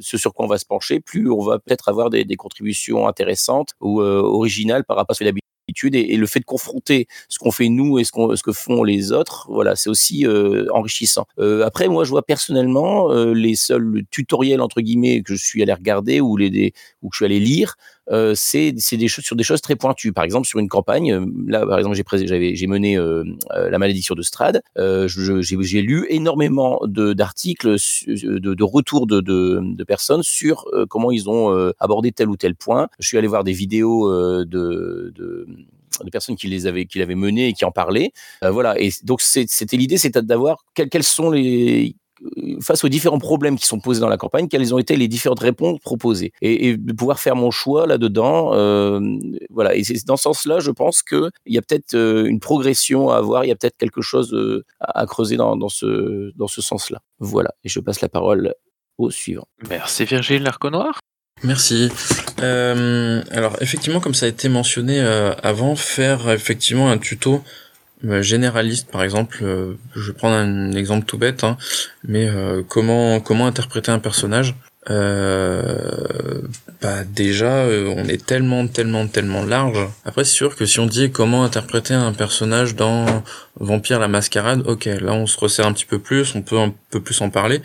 ce 0.00 0.18
sur 0.18 0.34
quoi 0.34 0.44
on 0.44 0.48
va 0.48 0.58
se 0.58 0.66
pencher, 0.66 1.00
plus 1.00 1.30
on 1.30 1.42
va 1.42 1.58
peut-être 1.58 1.88
avoir 1.88 2.10
des, 2.10 2.24
contributions 2.36 3.06
intéressantes 3.06 3.74
ou 3.80 4.00
originales 4.00 4.63
par 4.84 4.96
rapport 4.96 5.14
à 5.14 5.14
ce 5.14 5.24
d'habitude. 5.24 5.94
Et, 5.94 6.16
le 6.16 6.26
fait 6.26 6.40
de 6.40 6.44
confronter 6.44 7.06
ce 7.28 7.38
qu'on 7.38 7.50
fait 7.50 7.68
nous 7.68 7.98
et 7.98 8.04
ce, 8.04 8.10
ce 8.34 8.42
que 8.42 8.52
font 8.52 8.84
les 8.84 9.12
autres, 9.12 9.46
voilà, 9.50 9.76
c'est 9.76 9.90
aussi 9.90 10.26
euh, 10.26 10.66
enrichissant. 10.72 11.26
Euh, 11.38 11.64
après, 11.64 11.88
moi, 11.88 12.04
je 12.04 12.10
vois 12.10 12.24
personnellement 12.24 13.10
euh, 13.10 13.32
les 13.32 13.54
seuls 13.54 14.02
tutoriels 14.10 14.60
entre 14.60 14.80
guillemets 14.80 15.22
que 15.22 15.34
je 15.34 15.42
suis 15.42 15.62
allé 15.62 15.72
regarder 15.72 16.20
ou 16.20 16.36
les 16.36 16.72
ou 17.02 17.08
que 17.08 17.14
je 17.14 17.18
suis 17.18 17.24
allé 17.24 17.40
lire, 17.40 17.76
euh, 18.10 18.34
c'est 18.34 18.72
des 18.72 19.08
choses 19.08 19.24
sur 19.24 19.36
des 19.36 19.44
choses 19.44 19.60
très 19.60 19.76
pointues. 19.76 20.12
Par 20.12 20.24
exemple, 20.24 20.46
sur 20.46 20.58
une 20.58 20.68
campagne, 20.68 21.12
euh, 21.12 21.26
là, 21.46 21.66
par 21.66 21.78
exemple, 21.78 21.96
j'ai 21.96 22.66
mené 22.66 22.96
euh, 22.96 23.24
la 23.50 23.78
malédiction 23.78 24.14
de 24.14 24.22
Strad. 24.22 24.62
Euh, 24.78 25.08
j'ai 25.08 25.82
lu 25.82 26.06
énormément 26.08 26.80
d'articles, 26.86 27.76
de, 28.06 28.54
de 28.54 28.64
retours 28.64 29.06
de, 29.06 29.20
de, 29.20 29.84
personnes 29.84 30.22
sur 30.22 30.64
comment 30.88 31.10
ils 31.10 31.28
ont 31.28 31.72
abordé 31.78 32.12
tel 32.12 32.28
ou 32.28 32.36
tel 32.36 32.54
point. 32.54 32.88
Je 32.98 33.06
suis 33.06 33.18
allé 33.18 33.26
voir 33.26 33.44
des 33.44 33.52
vidéos 33.52 34.10
de, 34.44 35.12
de 35.14 36.10
personnes 36.10 36.36
qui 36.36 36.48
les 36.48 36.66
avaient 36.66 36.86
qui 36.86 36.98
l'avaient 36.98 37.14
mené 37.14 37.48
et 37.48 37.52
qui 37.52 37.64
en 37.64 37.70
parlaient. 37.70 38.12
Voilà. 38.42 38.80
Et 38.80 38.90
donc 39.02 39.20
c'était 39.20 39.76
l'idée, 39.76 39.98
c'est 39.98 40.16
d'avoir 40.18 40.64
quelles, 40.74 40.88
quelles 40.88 41.04
sont 41.04 41.30
les 41.30 41.96
face 42.60 42.84
aux 42.84 42.88
différents 42.88 43.18
problèmes 43.18 43.58
qui 43.58 43.66
sont 43.66 43.80
posés 43.80 44.00
dans 44.00 44.08
la 44.08 44.16
campagne, 44.16 44.48
quelles 44.48 44.74
ont 44.74 44.78
été 44.78 44.96
les 44.96 45.08
différentes 45.08 45.40
réponses 45.40 45.78
proposées 45.80 46.32
et, 46.40 46.68
et 46.68 46.76
de 46.76 46.92
pouvoir 46.92 47.20
faire 47.20 47.36
mon 47.36 47.50
choix 47.50 47.86
là-dedans. 47.86 48.54
Euh, 48.54 49.00
voilà. 49.50 49.74
Et 49.74 49.84
c'est 49.84 50.04
dans 50.06 50.16
ce 50.16 50.24
sens-là, 50.24 50.60
je 50.60 50.70
pense 50.70 51.02
que 51.02 51.30
il 51.46 51.54
y 51.54 51.58
a 51.58 51.62
peut-être 51.62 51.94
euh, 51.94 52.24
une 52.26 52.40
progression 52.40 53.10
à 53.10 53.16
avoir, 53.16 53.44
il 53.44 53.48
y 53.48 53.52
a 53.52 53.56
peut-être 53.56 53.76
quelque 53.76 54.02
chose 54.02 54.32
euh, 54.32 54.64
à, 54.80 55.00
à 55.00 55.06
creuser 55.06 55.36
dans, 55.36 55.56
dans 55.56 55.68
ce 55.68 56.32
dans 56.36 56.48
ce 56.48 56.62
sens-là. 56.62 57.00
Voilà. 57.18 57.50
Et 57.64 57.68
je 57.68 57.80
passe 57.80 58.00
la 58.00 58.08
parole 58.08 58.54
au 58.98 59.10
suivant. 59.10 59.46
Merci 59.68 60.04
Virgile 60.04 60.42
Larco 60.42 60.70
Noir. 60.70 61.00
Merci. 61.42 61.90
Euh, 62.40 63.22
alors 63.30 63.56
effectivement, 63.60 64.00
comme 64.00 64.14
ça 64.14 64.26
a 64.26 64.28
été 64.28 64.48
mentionné 64.48 65.00
euh, 65.00 65.34
avant, 65.42 65.76
faire 65.76 66.30
effectivement 66.30 66.90
un 66.90 66.98
tuto 66.98 67.42
généraliste, 68.22 68.90
par 68.90 69.02
exemple, 69.02 69.38
euh, 69.42 69.74
je 69.94 70.10
vais 70.10 70.16
prendre 70.16 70.36
un 70.36 70.72
exemple 70.72 71.06
tout 71.06 71.18
bête, 71.18 71.44
hein, 71.44 71.56
mais 72.06 72.28
euh, 72.28 72.62
comment 72.66 73.20
comment 73.20 73.46
interpréter 73.46 73.90
un 73.90 73.98
personnage? 73.98 74.54
Euh, 74.90 76.42
bah 76.82 77.04
déjà, 77.04 77.64
euh, 77.64 77.94
on 77.96 78.04
est 78.04 78.24
tellement 78.24 78.66
tellement 78.66 79.06
tellement 79.06 79.44
large. 79.44 79.78
Après, 80.04 80.24
c'est 80.24 80.34
sûr 80.34 80.56
que 80.56 80.66
si 80.66 80.78
on 80.80 80.86
dit 80.86 81.10
comment 81.10 81.44
interpréter 81.44 81.94
un 81.94 82.12
personnage 82.12 82.74
dans 82.74 83.24
Vampire 83.58 83.98
la 83.98 84.08
Mascarade, 84.08 84.62
ok, 84.66 84.84
là 84.84 85.14
on 85.14 85.26
se 85.26 85.38
resserre 85.38 85.66
un 85.66 85.72
petit 85.72 85.86
peu 85.86 85.98
plus, 85.98 86.34
on 86.34 86.42
peut 86.42 86.58
un 86.58 86.74
peu 86.90 87.00
plus 87.00 87.20
en 87.22 87.30
parler. 87.30 87.62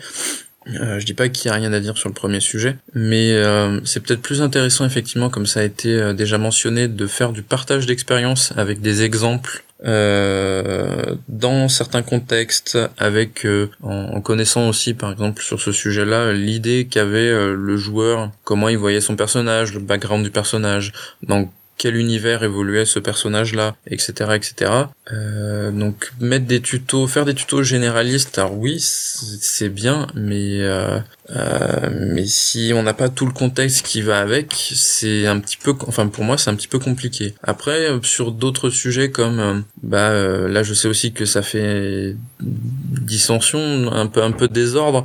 Euh, 0.68 1.00
je 1.00 1.06
dis 1.06 1.14
pas 1.14 1.28
qu'il 1.28 1.48
y 1.48 1.52
a 1.52 1.54
rien 1.54 1.72
à 1.72 1.80
dire 1.80 1.96
sur 1.96 2.08
le 2.08 2.14
premier 2.14 2.40
sujet, 2.40 2.76
mais 2.94 3.32
euh, 3.32 3.80
c'est 3.84 4.00
peut-être 4.00 4.20
plus 4.20 4.42
intéressant 4.42 4.84
effectivement, 4.84 5.30
comme 5.30 5.46
ça 5.46 5.60
a 5.60 5.62
été 5.62 5.94
euh, 5.94 6.12
déjà 6.12 6.38
mentionné, 6.38 6.86
de 6.86 7.06
faire 7.06 7.32
du 7.32 7.42
partage 7.42 7.86
d'expérience 7.86 8.52
avec 8.56 8.80
des 8.80 9.02
exemples 9.02 9.64
euh, 9.84 11.14
dans 11.28 11.68
certains 11.68 12.02
contextes, 12.02 12.78
avec 12.98 13.46
euh, 13.46 13.70
en, 13.82 14.20
connaissant 14.20 14.68
aussi 14.68 14.92
par 14.92 15.10
exemple 15.10 15.42
sur 15.42 15.60
ce 15.60 15.72
sujet-là 15.72 16.32
l'idée 16.32 16.86
qu'avait 16.90 17.30
euh, 17.30 17.54
le 17.54 17.76
joueur, 17.78 18.30
comment 18.44 18.68
il 18.68 18.76
voyait 18.76 19.00
son 19.00 19.16
personnage, 19.16 19.72
le 19.72 19.80
background 19.80 20.22
du 20.22 20.30
personnage, 20.30 20.92
dans 21.22 21.50
quel 21.80 21.96
univers 21.96 22.42
évoluait 22.42 22.84
ce 22.84 22.98
personnage-là, 22.98 23.74
etc., 23.86 24.32
etc. 24.34 24.70
Euh, 25.12 25.70
donc 25.70 26.12
mettre 26.20 26.44
des 26.44 26.60
tutos, 26.60 27.06
faire 27.06 27.24
des 27.24 27.32
tutos 27.32 27.62
généralistes, 27.62 28.38
alors 28.38 28.54
oui, 28.58 28.76
c'est 28.78 29.70
bien, 29.70 30.06
mais 30.14 30.60
euh, 30.60 30.98
euh, 31.30 31.88
mais 31.90 32.26
si 32.26 32.72
on 32.74 32.82
n'a 32.82 32.92
pas 32.92 33.08
tout 33.08 33.24
le 33.24 33.32
contexte 33.32 33.86
qui 33.86 34.02
va 34.02 34.20
avec, 34.20 34.52
c'est 34.74 35.26
un 35.26 35.40
petit 35.40 35.56
peu, 35.56 35.72
enfin 35.86 36.06
pour 36.08 36.22
moi 36.22 36.36
c'est 36.36 36.50
un 36.50 36.54
petit 36.54 36.68
peu 36.68 36.78
compliqué. 36.78 37.32
Après 37.42 37.88
sur 38.02 38.30
d'autres 38.30 38.68
sujets 38.68 39.10
comme, 39.10 39.40
euh, 39.40 39.60
bah 39.82 40.12
là 40.48 40.62
je 40.62 40.74
sais 40.74 40.86
aussi 40.86 41.14
que 41.14 41.24
ça 41.24 41.40
fait 41.40 42.14
dissension, 42.40 43.90
un 43.90 44.06
peu 44.06 44.22
un 44.22 44.32
peu 44.32 44.48
de 44.48 44.52
désordre, 44.52 45.04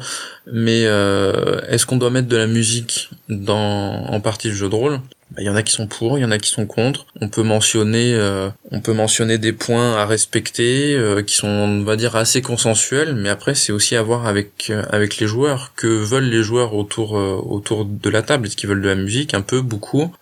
mais 0.52 0.82
est-ce 0.82 1.86
qu'on 1.86 1.98
doit 1.98 2.10
mettre 2.10 2.28
de 2.28 2.36
la 2.38 2.48
musique 2.48 3.12
dans 3.30 4.08
en 4.08 4.20
partie 4.20 4.50
du 4.50 4.56
jeu 4.58 4.68
de 4.68 4.76
rôle? 4.76 5.00
Bah, 5.32 5.42
il 5.42 5.46
y 5.46 5.50
en 5.50 5.56
a 5.56 5.64
qui 5.64 5.74
sont 5.74 5.88
pour, 5.88 6.18
il 6.18 6.22
y 6.22 6.26
en 6.26 6.32
a 6.32 6.38
qui 6.38 6.50
sont 6.50 6.68
contre. 6.68 7.08
On 7.20 7.30
peut 7.30 7.42
mentionner, 7.42 8.14
euh, 8.14 8.50
on 8.72 8.80
peut 8.80 8.94
mentionner 8.94 9.38
des 9.40 9.54
points 9.54 9.96
à 9.96 10.06
respecter 10.06 10.96
euh, 10.96 11.24
qui 11.24 11.36
sont, 11.36 11.48
on 11.48 11.84
va 11.84 11.96
dire, 11.96 12.16
assez 12.16 12.42
consensuels. 12.44 13.16
Mais 13.16 13.30
après, 13.30 13.56
c'est 13.56 13.72
aussi 13.72 13.96
à 13.96 14.04
voir 14.04 14.28
avec 14.28 14.70
euh, 14.70 14.84
avec 14.92 15.18
les 15.18 15.26
joueurs. 15.26 15.74
Que 15.76 15.88
veulent 15.88 16.30
les 16.30 16.44
joueurs 16.44 16.76
autour 16.76 17.14
autour 17.14 17.86
de 17.86 18.10
la 18.10 18.22
table 18.22 18.46
Est-ce 18.48 18.56
qu'ils 18.56 18.70
veulent 18.70 18.82
de 18.82 18.88
la 18.88 18.96
musique 18.96 19.34
Un 19.34 19.42
peu, 19.42 19.62
beaucoup. 19.62 20.14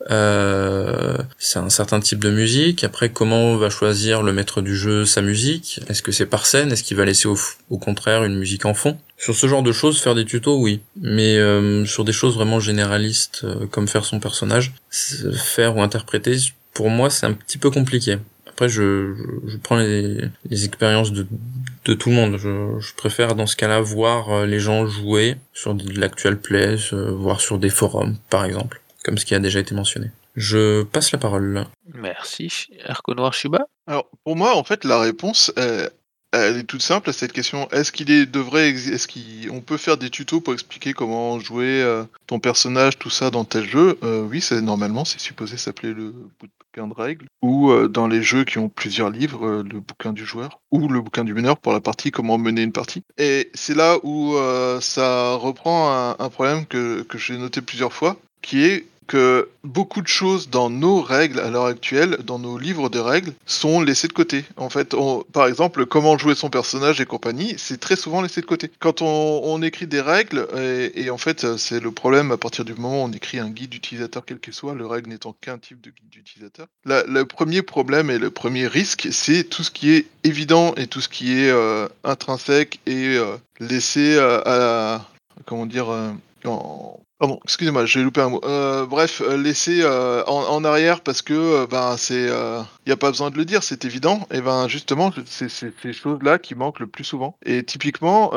C'est 1.38 1.60
un 1.60 1.70
certain 1.70 1.99
type 1.99 2.20
de 2.20 2.30
musique. 2.30 2.84
Après, 2.84 3.10
comment 3.10 3.58
va 3.58 3.70
choisir 3.70 4.24
le 4.24 4.32
maître 4.32 4.62
du 4.62 4.76
jeu 4.76 5.06
sa 5.06 5.22
musique? 5.22 5.82
Est-ce 5.89 6.01
que 6.01 6.12
c'est 6.12 6.26
par 6.26 6.45
scène? 6.45 6.72
Est-ce 6.72 6.84
qu'il 6.84 6.97
va 6.97 7.06
laisser 7.06 7.28
au, 7.28 7.38
au 7.70 7.78
contraire 7.78 8.24
une 8.24 8.36
musique 8.36 8.66
en 8.66 8.74
fond? 8.74 8.97
Sur 9.18 9.36
ce 9.36 9.47
genre 9.47 9.64
de 9.64 9.72
choses, 9.72 10.01
faire 10.01 10.16
des 10.16 10.26
tutos, 10.26 10.57
oui. 10.59 10.82
Mais 10.95 11.38
euh, 11.38 11.86
sur 11.86 12.03
des 12.03 12.14
choses 12.14 12.36
vraiment 12.36 12.59
généralistes, 12.59 13.41
euh, 13.43 13.68
comme 13.68 13.88
faire 13.88 14.05
son 14.05 14.20
personnage, 14.20 14.74
faire 14.91 15.76
ou 15.78 15.82
interpréter, 15.82 16.38
pour 16.74 16.89
moi, 16.89 17.09
c'est 17.09 17.26
un 17.26 17.34
petit 17.34 17.57
peu 17.57 17.70
compliqué. 17.70 18.18
Après, 18.47 18.70
je, 18.70 19.14
je, 19.16 19.49
je 19.51 19.57
prends 19.57 19.78
les, 19.78 20.18
les 20.49 20.66
expériences 20.66 21.11
de, 21.11 21.26
de 21.86 21.93
tout 21.93 22.09
le 22.09 22.16
monde. 22.16 22.38
Je, 22.38 22.80
je 22.80 22.93
préfère, 22.93 23.36
dans 23.36 23.47
ce 23.47 23.55
cas-là, 23.55 23.82
voir 23.82 24.30
euh, 24.32 24.45
les 24.45 24.59
gens 24.59 24.86
jouer 24.86 25.38
sur 25.53 25.74
de 25.74 25.99
l'actual 25.99 26.39
play, 26.39 26.76
euh, 26.93 27.11
voir 27.11 27.41
sur 27.41 27.57
des 27.57 27.70
forums, 27.70 28.16
par 28.30 28.45
exemple, 28.45 28.82
comme 29.03 29.18
ce 29.18 29.26
qui 29.26 29.34
a 29.36 29.39
déjà 29.39 29.59
été 29.59 29.74
mentionné. 29.74 30.11
Je 30.36 30.84
passe 30.84 31.11
la 31.11 31.20
parole. 31.20 31.66
Merci 31.93 32.68
Larco 32.88 33.14
Noir 33.14 33.34
Shuba. 33.34 33.68
Alors, 33.88 34.07
pour 34.24 34.36
moi, 34.36 34.55
en 34.55 34.64
fait, 34.64 34.84
la 34.84 34.99
réponse, 34.99 35.51
euh, 35.59 35.89
elle 36.34 36.57
est 36.57 36.63
toute 36.63 36.81
simple 36.81 37.13
cette 37.13 37.31
question. 37.31 37.69
Est-ce 37.69 37.91
qu'il 37.91 38.11
est, 38.11 38.25
devrait, 38.25 38.69
est-ce 38.69 39.07
qu'on 39.07 39.61
peut 39.61 39.77
faire 39.77 39.97
des 39.97 40.09
tutos 40.09 40.41
pour 40.41 40.53
expliquer 40.53 40.93
comment 40.93 41.39
jouer 41.39 41.81
euh, 41.81 42.03
ton 42.27 42.39
personnage, 42.39 42.97
tout 42.97 43.11
ça 43.11 43.29
dans 43.29 43.45
tel 43.45 43.69
jeu? 43.69 43.97
Euh, 44.03 44.23
Oui, 44.23 44.41
c'est 44.41 44.61
normalement, 44.61 45.05
c'est 45.05 45.19
supposé 45.19 45.57
s'appeler 45.57 45.93
le 45.93 46.13
bouquin 46.39 46.88
de 46.88 46.93
règles. 46.93 47.27
Ou 47.43 47.71
euh, 47.71 47.88
dans 47.88 48.07
les 48.07 48.23
jeux 48.23 48.43
qui 48.45 48.57
ont 48.57 48.69
plusieurs 48.69 49.11
livres, 49.11 49.63
le 49.63 49.79
bouquin 49.79 50.11
du 50.11 50.25
joueur. 50.25 50.59
Ou 50.71 50.88
le 50.88 51.01
bouquin 51.01 51.23
du 51.23 51.34
meneur 51.34 51.57
pour 51.57 51.71
la 51.71 51.81
partie 51.81 52.09
comment 52.09 52.38
mener 52.38 52.63
une 52.63 52.71
partie. 52.71 53.03
Et 53.17 53.51
c'est 53.53 53.75
là 53.75 53.97
où 54.03 54.36
ça 54.81 55.36
reprend 55.36 56.15
un, 56.19 56.29
problème 56.29 56.65
que 56.65 57.05
j'ai 57.15 57.38
noté 57.38 57.61
plusieurs 57.61 57.93
fois, 57.93 58.17
qui 58.41 58.63
est 58.63 58.88
que 59.08 59.49
beaucoup 59.64 60.01
de 60.01 60.08
choses 60.08 60.49
dans 60.49 60.70
nos 60.70 61.01
règles 61.01 61.39
à 61.39 61.49
l'heure 61.49 61.66
actuelle, 61.66 62.18
dans 62.26 62.39
nos 62.39 62.58
livres 62.58 62.89
de 62.89 62.99
règles, 62.99 63.34
sont 63.45 63.82
laissées 63.82 64.08
de 64.08 64.14
côté. 64.14 64.45
En 64.58 64.70
fait, 64.70 64.95
par 65.32 65.47
exemple, 65.47 65.86
comment 65.86 66.18
jouer 66.18 66.36
son 66.36 66.49
personnage 66.49 66.99
et 67.01 67.06
compagnie, 67.06 67.56
c'est 67.58 67.80
très 67.80 67.95
souvent 67.95 68.22
laissé 68.22 68.41
de 68.41 68.45
côté. 68.45 68.70
Quand 68.80 69.01
on, 69.01 69.62
écrit 69.62 69.88
des 69.88 70.01
règles, 70.01 70.47
et, 70.95 71.10
en 71.10 71.18
fait, 71.18 71.58
c'est 71.58 71.80
le 71.80 71.91
problème 71.91 72.32
à 72.32 72.38
partir 72.38 72.66
du 72.66 72.74
moment 72.74 73.04
où 73.04 73.06
on 73.08 73.12
écrit 73.12 73.39
un 73.39 73.49
guide 73.49 73.70
d'utilisateur 73.70 74.24
quel 74.26 74.39
qu'il 74.39 74.54
soit, 74.54 74.74
le 74.74 74.86
règle 74.86 75.10
n'étant 75.10 75.36
qu'un 75.39 75.58
type 75.58 75.80
de 75.82 75.89
guide 75.89 76.10
d'utilisateur. 76.10 76.68
La- 76.86 77.04
Le 77.04 77.26
premier 77.26 77.62
problème 77.62 78.10
et 78.10 78.18
le 78.18 78.30
premier 78.30 78.68
risque, 78.68 79.08
c'est 79.12 79.43
tout 79.43 79.64
ce 79.64 79.72
qui 79.72 79.91
est 79.93 80.06
évident 80.24 80.74
et 80.76 80.88
tout 80.88 80.99
ce 81.01 81.10
qui 81.10 81.34
est 81.39 81.49
euh, 81.49 81.88
intrinsèque 82.04 82.80
et 82.86 83.18
euh, 83.18 83.38
laissé 83.60 84.16
euh, 84.16 84.41
à. 84.45 85.06
Comment 85.45 85.66
dire 85.66 85.89
euh, 85.91 86.12
Pardon, 87.24 87.39
excusez-moi, 87.45 87.86
j'ai 87.86 88.03
loupé 88.03 88.19
un 88.19 88.28
mot. 88.28 88.41
Euh, 88.43 88.86
bref, 88.86 89.21
euh, 89.21 89.38
laisser 89.38 89.80
euh, 89.82 90.26
en, 90.26 90.65
arrière 90.65 90.99
parce 90.99 91.21
que 91.21 91.65
ben 91.67 91.95
c'est, 91.95 92.26
il 92.26 92.89
y 92.89 92.91
a 92.91 92.97
pas 92.97 93.11
besoin 93.11 93.32
de 93.32 93.38
le 93.38 93.45
dire, 93.45 93.63
c'est 93.63 93.86
évident. 93.86 94.28
Et 94.30 94.41
ben 94.41 94.67
justement, 94.67 95.09
c'est 95.26 95.47
ces 95.47 95.93
choses-là 95.93 96.38
qui 96.38 96.53
manquent 96.53 96.82
le 96.82 96.88
plus 96.88 97.05
souvent. 97.05 97.38
Et 97.45 97.63
typiquement, 97.63 98.34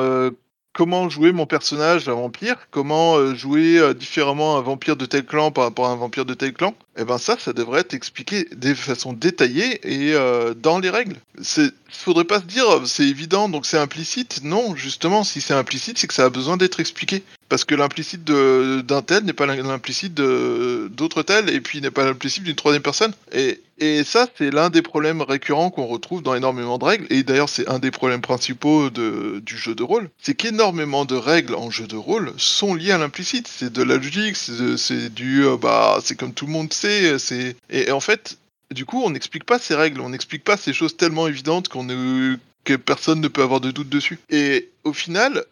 comment 0.73 1.09
jouer 1.09 1.33
mon 1.33 1.47
personnage 1.47 2.09
à 2.09 2.13
vampire? 2.13 2.69
Comment 2.71 3.35
jouer 3.35 3.93
différemment 3.95 4.57
un 4.57 4.61
vampire 4.61 4.95
de 4.97 5.05
tel 5.05 5.27
clan 5.27 5.51
par 5.51 5.65
rapport 5.65 5.87
à 5.87 5.91
un 5.91 5.97
vampire 5.97 6.25
de 6.25 6.35
tel 6.35 6.53
clan? 6.53 6.73
Et 6.99 7.05
ben 7.05 7.19
ça, 7.19 7.37
ça 7.39 7.53
devrait 7.53 7.81
être 7.81 7.95
expliqué 7.95 8.49
de 8.57 8.75
façon 8.75 9.13
détaillée 9.13 9.81
et 9.85 10.15
euh, 10.15 10.55
dans 10.55 10.79
les 10.79 10.91
règles. 10.91 11.17
C'est, 11.43 11.71
faudrait 11.91 12.25
pas 12.25 12.41
se 12.41 12.47
dire 12.47 12.67
c'est 12.87 13.07
évident 13.07 13.49
donc 13.49 13.67
c'est 13.67 13.79
implicite. 13.79 14.41
Non, 14.43 14.75
justement, 14.75 15.23
si 15.23 15.41
c'est 15.41 15.55
implicite, 15.55 15.99
c'est 15.99 16.07
que 16.07 16.15
ça 16.15 16.25
a 16.25 16.31
besoin 16.31 16.57
d'être 16.57 16.81
expliqué. 16.81 17.23
Parce 17.49 17.65
que 17.65 17.77
l'implicite 17.77 18.25
d'un 18.25 19.03
tel 19.03 19.23
n'est 19.23 19.33
pas 19.33 19.47
l'implicite 19.47 20.15
d'autres 20.15 21.23
tels, 21.23 21.49
et 21.49 21.61
puis 21.61 21.81
n'est 21.81 21.93
pas 21.93 22.05
l'implicite 22.05 22.43
d'une 22.43 22.57
troisième 22.57 22.83
personne. 22.83 23.13
Et, 23.33 23.61
et 23.79 24.03
ça, 24.03 24.27
c'est 24.37 24.51
l'un 24.51 24.69
des 24.69 24.83
problèmes 24.83 25.23
récurrents 25.23 25.71
qu'on 25.71 25.87
retrouve 25.87 26.25
dans 26.25 26.35
énormément 26.35 26.77
de 26.79 26.85
règles, 26.85 27.07
et 27.09 27.23
d'ailleurs 27.23 27.49
c'est 27.49 27.69
un 27.69 27.79
des 27.79 27.93
problèmes 27.93 28.21
principaux 28.21 28.91
de, 28.91 29.41
du 29.47 29.57
jeu 29.57 29.77
de 29.77 29.85
rôle, 29.85 30.11
c'est 30.21 30.35
qu'énormément 30.35 31.05
de 31.05 31.15
règles 31.15 31.55
en 31.55 31.71
jeu 31.71 31.87
de 31.87 31.95
rôle 31.95 32.33
sont 32.37 32.75
liées 32.75 32.91
à 32.91 32.99
l'implicite. 32.99 33.47
C'est 33.47 33.73
de 33.73 33.85
la 33.85 33.95
logique, 33.95 34.37
c'est 34.37 35.15
du... 35.15 35.45
euh, 35.45 35.57
bah, 35.57 36.01
c'est 36.03 36.17
comme 36.17 36.33
tout 36.33 36.47
le 36.47 36.53
monde 36.53 36.73
sait, 36.73 36.86
c'est... 37.19 37.57
Et, 37.71 37.89
et 37.89 37.93
en 37.93 38.01
fait, 38.01 38.39
du 38.73 38.85
coup, 38.85 39.03
on 39.03 39.11
n'explique 39.11 39.45
pas 39.45 39.59
ces 39.59 39.75
règles, 39.75 40.01
on 40.01 40.11
n'explique 40.11 40.45
pas 40.45 40.57
ces 40.57 40.73
choses 40.73 40.97
tellement 40.97 41.29
évidentes 41.29 41.69
qu'on 41.69 41.85
ne... 41.85 42.37
que 42.65 42.75
personne 42.75 43.21
ne 43.21 43.29
peut 43.29 43.43
avoir 43.43 43.61
de 43.61 43.71
doute 43.71 43.89
dessus. 43.89 44.19
Et 44.31 44.71
au 44.85 44.93
final, 44.93 45.45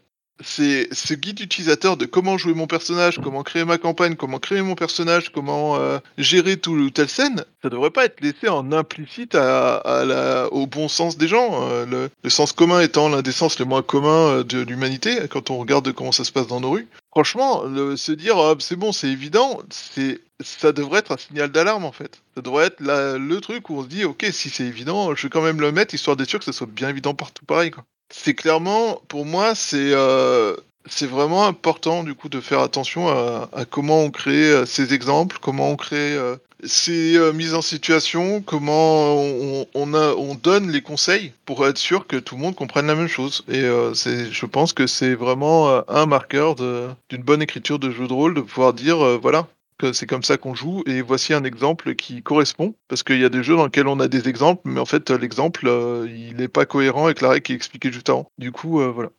c'est 0.43 0.93
ce 0.93 1.15
guide 1.15 1.41
utilisateur 1.41 1.97
de 1.97 2.07
comment 2.07 2.37
jouer 2.37 2.55
mon 2.55 2.67
personnage, 2.67 3.21
comment 3.23 3.43
créer 3.45 3.65
ma 3.65 3.79
campagne, 3.79 4.17
comment 4.17 4.39
créer 4.39 4.63
mon 4.63 4.75
personnage, 4.75 5.31
comment 5.31 5.77
euh, 5.77 5.99
gérer 6.19 6.57
tout 6.57 6.73
ou 6.73 6.91
telle 6.91 7.09
scène, 7.09 7.45
ça 7.63 7.69
devrait 7.71 7.91
pas 7.91 8.05
être 8.05 8.21
laissé 8.21 8.49
en 8.49 8.73
implicite 8.73 9.37
au 9.37 10.67
bon 10.67 10.89
sens 10.89 11.17
des 11.17 11.29
gens. 11.29 11.69
euh, 11.71 12.09
le, 12.23 12.31
sens 12.31 12.53
commun 12.53 12.81
étant 12.81 13.09
l'un 13.09 13.23
des 13.23 13.33
sens 13.33 13.59
les 13.61 13.65
moins 13.65 13.83
communs 13.83 14.29
euh, 14.29 14.45
de 14.45 14.61
l'humanité 14.61 15.17
quand 15.31 15.51
on 15.51 15.59
regarde 15.59 15.93
comment 15.93 16.13
ça 16.13 16.25
se 16.25 16.33
passe 16.33 16.49
dans 16.49 16.61
nos 16.61 16.71
rues. 16.71 16.89
Franchement, 17.13 17.63
se 17.97 18.11
dire 18.11 18.57
c'est 18.59 18.75
bon, 18.75 18.91
c'est 18.91 19.09
évident, 19.09 19.63
c'est 19.71 20.21
ça 20.41 20.73
devrait 20.73 20.99
être 20.99 21.13
un 21.13 21.17
signal 21.17 21.53
d'alarme 21.53 21.85
en 21.85 21.93
fait. 21.93 22.21
Ça 22.35 22.43
devrait 22.43 22.67
être 22.67 22.81
le 22.81 23.41
truc 23.41 23.71
où 23.71 23.79
on 23.79 23.83
se 23.85 23.89
dit 23.89 24.05
ok 24.05 24.27
si 24.33 24.51
c'est 24.51 24.65
évident, 24.65 25.15
je 25.15 25.23
vais 25.23 25.31
quand 25.31 25.43
même 25.43 25.61
le 25.61 25.71
mettre 25.71 25.95
histoire 25.95 26.17
d'être 26.17 26.29
sûr 26.29 26.41
que 26.41 26.45
ça 26.45 26.53
soit 26.53 26.67
bien 26.67 26.89
évident 26.89 27.15
partout 27.15 27.45
pareil 27.45 27.71
c'est 28.17 28.35
clairement, 28.35 29.03
pour 29.09 29.27
moi, 29.27 29.55
c'est 29.55 29.93
euh, 29.93 30.57
c'est 30.87 31.07
vraiment 31.07 31.47
important 31.47 32.05
du 32.05 32.15
coup 32.15 32.29
de 32.29 32.41
faire 32.41 32.61
attention 32.61 33.09
à, 33.09 33.65
comment 33.69 34.01
on 34.03 34.11
crée 34.11 34.51
euh, 34.51 34.67
ces 34.67 34.95
exemples, 34.95 35.39
comment 35.41 35.71
on 35.71 35.77
crée 35.77 36.15
euh, 36.15 36.37
ces 36.63 37.19
mises 37.35 37.55
en 37.55 37.61
situation, 37.61 38.41
comment 38.41 39.17
on, 39.17 39.67
on, 39.75 40.35
donne 40.37 40.71
les 40.71 40.81
conseils 40.81 41.33
pour 41.45 41.67
être 41.67 41.77
sûr 41.77 42.07
que 42.07 42.17
tout 42.17 42.37
le 42.37 42.43
monde 42.43 42.55
comprenne 42.55 42.87
la 42.87 42.95
même 42.95 43.09
chose. 43.09 43.45
Et 43.49 43.65
c'est, 43.95 44.33
je 44.33 44.47
pense 44.47 44.73
que 44.73 44.87
c'est 44.87 45.15
vraiment 45.15 45.83
un 45.89 46.07
marqueur 46.07 46.55
d'une 46.55 47.23
bonne 47.23 47.43
écriture 47.43 47.79
de 47.79 47.91
jeu 47.91 48.09
de 48.09 48.13
rôle 48.15 48.35
de 48.35 48.41
pouvoir 48.41 48.73
dire 48.73 49.19
voilà 49.21 49.47
c'est 49.93 50.07
comme 50.07 50.23
ça 50.23 50.37
qu'on 50.37 50.55
joue 50.55 50.83
et 50.87 51.03
voici 51.03 51.35
un 51.35 51.45
exemple 51.45 51.95
qui 51.95 52.23
correspond 52.23 52.75
parce 52.89 53.03
qu'il 53.03 53.21
y 53.21 53.25
a 53.25 53.29
des 53.29 53.43
jeux 53.43 53.57
dans 53.57 53.65
lesquels 53.65 53.89
on 53.89 54.01
a 54.01 54.09
des 54.09 54.29
exemples 54.29 54.63
mais 54.65 54.81
en 54.81 54.87
fait 54.87 55.11
l'exemple 55.11 55.67
euh, 55.67 56.09
il 56.09 56.37
n'est 56.37 56.49
pas 56.49 56.67
cohérent 56.67 57.07
avec 57.07 57.21
la 57.21 57.31
règle 57.31 57.43
qui 57.43 57.53
est 57.53 57.57
expliquée 57.57 57.93
juste 57.93 58.09
avant. 58.09 58.31
Du 58.39 58.53
coup 58.53 58.81
euh, 58.81 58.91
voilà. 58.91 59.11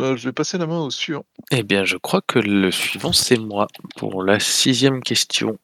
Euh, 0.00 0.16
je 0.16 0.28
vais 0.28 0.32
passer 0.32 0.58
la 0.58 0.66
main 0.66 0.80
au 0.80 0.90
suivant. 0.90 1.24
Eh 1.52 1.62
bien, 1.62 1.84
je 1.84 1.96
crois 1.96 2.20
que 2.20 2.40
le 2.40 2.72
suivant, 2.72 3.12
c'est 3.12 3.38
moi, 3.38 3.68
pour 3.96 4.24
la 4.24 4.40
sixième 4.40 5.00
question. 5.02 5.56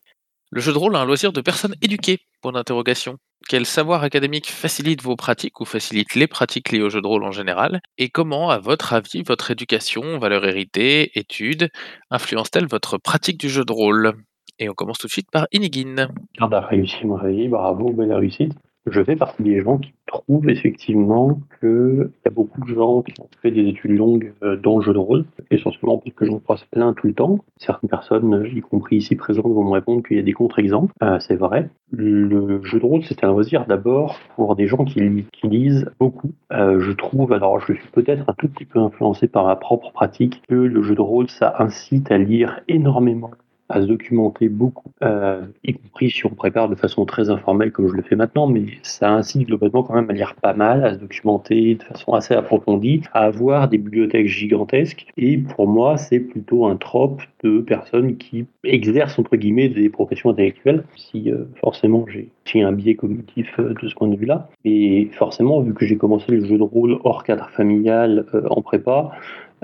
Le 0.52 0.60
jeu 0.60 0.72
de 0.72 0.78
rôle 0.78 0.96
a 0.96 1.00
un 1.00 1.04
loisir 1.04 1.32
de 1.32 1.40
personnes 1.40 1.74
éduquées, 1.82 2.20
point 2.40 2.52
d'interrogation. 2.52 3.18
Quel 3.48 3.66
savoir 3.66 4.02
académique 4.02 4.50
facilite 4.50 5.02
vos 5.02 5.16
pratiques 5.16 5.60
ou 5.60 5.64
facilite 5.64 6.14
les 6.14 6.26
pratiques 6.26 6.70
liées 6.70 6.82
au 6.82 6.90
jeu 6.90 7.00
de 7.00 7.06
rôle 7.06 7.24
en 7.24 7.32
général? 7.32 7.80
Et 7.98 8.08
comment, 8.08 8.50
à 8.50 8.58
votre 8.58 8.92
avis, 8.92 9.22
votre 9.22 9.50
éducation, 9.50 10.18
valeurs 10.18 10.46
héritées, 10.46 11.18
études, 11.18 11.70
influence-t-elle 12.10 12.66
votre 12.66 12.98
pratique 12.98 13.38
du 13.38 13.48
jeu 13.48 13.64
de 13.64 13.72
rôle? 13.72 14.14
Et 14.60 14.68
on 14.68 14.74
commence 14.74 14.98
tout 14.98 15.06
de 15.06 15.12
suite 15.12 15.30
par 15.30 15.46
Inigine. 15.52 16.08
Garde 16.38 16.54
a 16.54 16.60
réussi 16.60 17.06
me 17.06 17.14
réveiller, 17.14 17.48
bravo, 17.48 17.90
belle 17.92 18.12
réussite. 18.12 18.52
Je 18.86 19.02
fais 19.04 19.16
partie 19.16 19.42
des 19.42 19.60
gens 19.60 19.76
qui 19.78 19.92
trouvent 20.06 20.48
effectivement 20.48 21.38
qu'il 21.60 22.10
y 22.24 22.28
a 22.28 22.30
beaucoup 22.30 22.60
de 22.62 22.74
gens 22.74 23.02
qui 23.02 23.12
ont 23.20 23.28
fait 23.42 23.50
des 23.50 23.68
études 23.68 23.90
longues 23.96 24.32
euh, 24.42 24.56
dans 24.56 24.78
le 24.78 24.82
jeu 24.82 24.92
de 24.94 24.98
rôle, 24.98 25.24
essentiellement 25.50 25.98
parce 25.98 26.14
que 26.16 26.24
j'en 26.24 26.38
croise 26.38 26.64
plein 26.72 26.94
tout 26.94 27.06
le 27.06 27.12
temps. 27.12 27.38
Certaines 27.58 27.90
personnes, 27.90 28.34
euh, 28.34 28.48
y 28.48 28.60
compris 28.62 28.96
ici 28.96 29.16
présentes, 29.16 29.46
vont 29.46 29.64
me 29.64 29.70
répondre 29.72 30.02
qu'il 30.02 30.16
y 30.16 30.20
a 30.20 30.22
des 30.22 30.32
contre-exemples. 30.32 30.92
Euh, 31.02 31.18
c'est 31.20 31.36
vrai. 31.36 31.68
Le 31.92 32.62
jeu 32.64 32.80
de 32.80 32.84
rôle, 32.86 33.02
c'est 33.04 33.22
un 33.22 33.28
loisir 33.28 33.66
d'abord 33.66 34.18
pour 34.34 34.56
des 34.56 34.66
gens 34.66 34.84
qui, 34.84 35.00
li- 35.00 35.26
qui 35.32 35.48
lisent 35.48 35.90
beaucoup. 35.98 36.32
Je 36.50 36.92
trouve, 36.92 37.32
alors 37.32 37.60
je 37.60 37.74
suis 37.74 37.88
peut-être 37.92 38.24
un 38.28 38.34
tout 38.34 38.48
petit 38.48 38.64
peu 38.64 38.78
influencé 38.78 39.28
par 39.28 39.44
ma 39.46 39.56
propre 39.56 39.92
pratique, 39.92 40.42
que 40.48 40.54
le 40.54 40.82
jeu 40.82 40.94
de 40.94 41.00
rôle, 41.00 41.28
ça 41.28 41.54
incite 41.58 42.10
à 42.10 42.18
lire 42.18 42.60
énormément 42.68 43.30
à 43.70 43.80
se 43.80 43.86
documenter 43.86 44.48
beaucoup, 44.48 44.90
euh, 45.02 45.42
y 45.64 45.72
compris 45.72 46.10
si 46.10 46.26
on 46.26 46.30
prépare 46.30 46.68
de 46.68 46.74
façon 46.74 47.04
très 47.04 47.30
informelle 47.30 47.72
comme 47.72 47.88
je 47.88 47.94
le 47.94 48.02
fais 48.02 48.16
maintenant, 48.16 48.46
mais 48.46 48.66
ça 48.82 49.10
incite 49.12 49.46
globalement 49.46 49.82
quand 49.82 49.94
même 49.94 50.10
à 50.10 50.12
lire 50.12 50.34
pas 50.34 50.52
mal, 50.54 50.84
à 50.84 50.94
se 50.94 50.98
documenter 50.98 51.76
de 51.76 51.82
façon 51.82 52.12
assez 52.12 52.34
approfondie, 52.34 53.02
à 53.12 53.24
avoir 53.24 53.68
des 53.68 53.78
bibliothèques 53.78 54.26
gigantesques. 54.26 55.06
Et 55.16 55.38
pour 55.38 55.68
moi, 55.68 55.96
c'est 55.96 56.20
plutôt 56.20 56.66
un 56.66 56.76
trope 56.76 57.22
de 57.44 57.60
personnes 57.60 58.16
qui 58.16 58.46
exercent 58.64 59.18
entre 59.18 59.36
guillemets 59.36 59.68
des 59.68 59.88
professions 59.88 60.30
intellectuelles. 60.30 60.84
Si 60.96 61.30
euh, 61.30 61.44
forcément 61.60 62.04
j'ai 62.44 62.62
un 62.62 62.72
biais 62.72 62.96
cognitif 62.96 63.48
euh, 63.60 63.74
de 63.80 63.88
ce 63.88 63.94
point 63.94 64.08
de 64.08 64.16
vue-là, 64.16 64.48
et 64.64 65.08
forcément 65.12 65.60
vu 65.60 65.74
que 65.74 65.86
j'ai 65.86 65.96
commencé 65.96 66.32
le 66.32 66.44
jeu 66.44 66.58
de 66.58 66.62
rôle 66.62 66.98
hors 67.04 67.22
cadre 67.22 67.48
familial 67.50 68.26
en 68.50 68.60
prépa, 68.62 69.12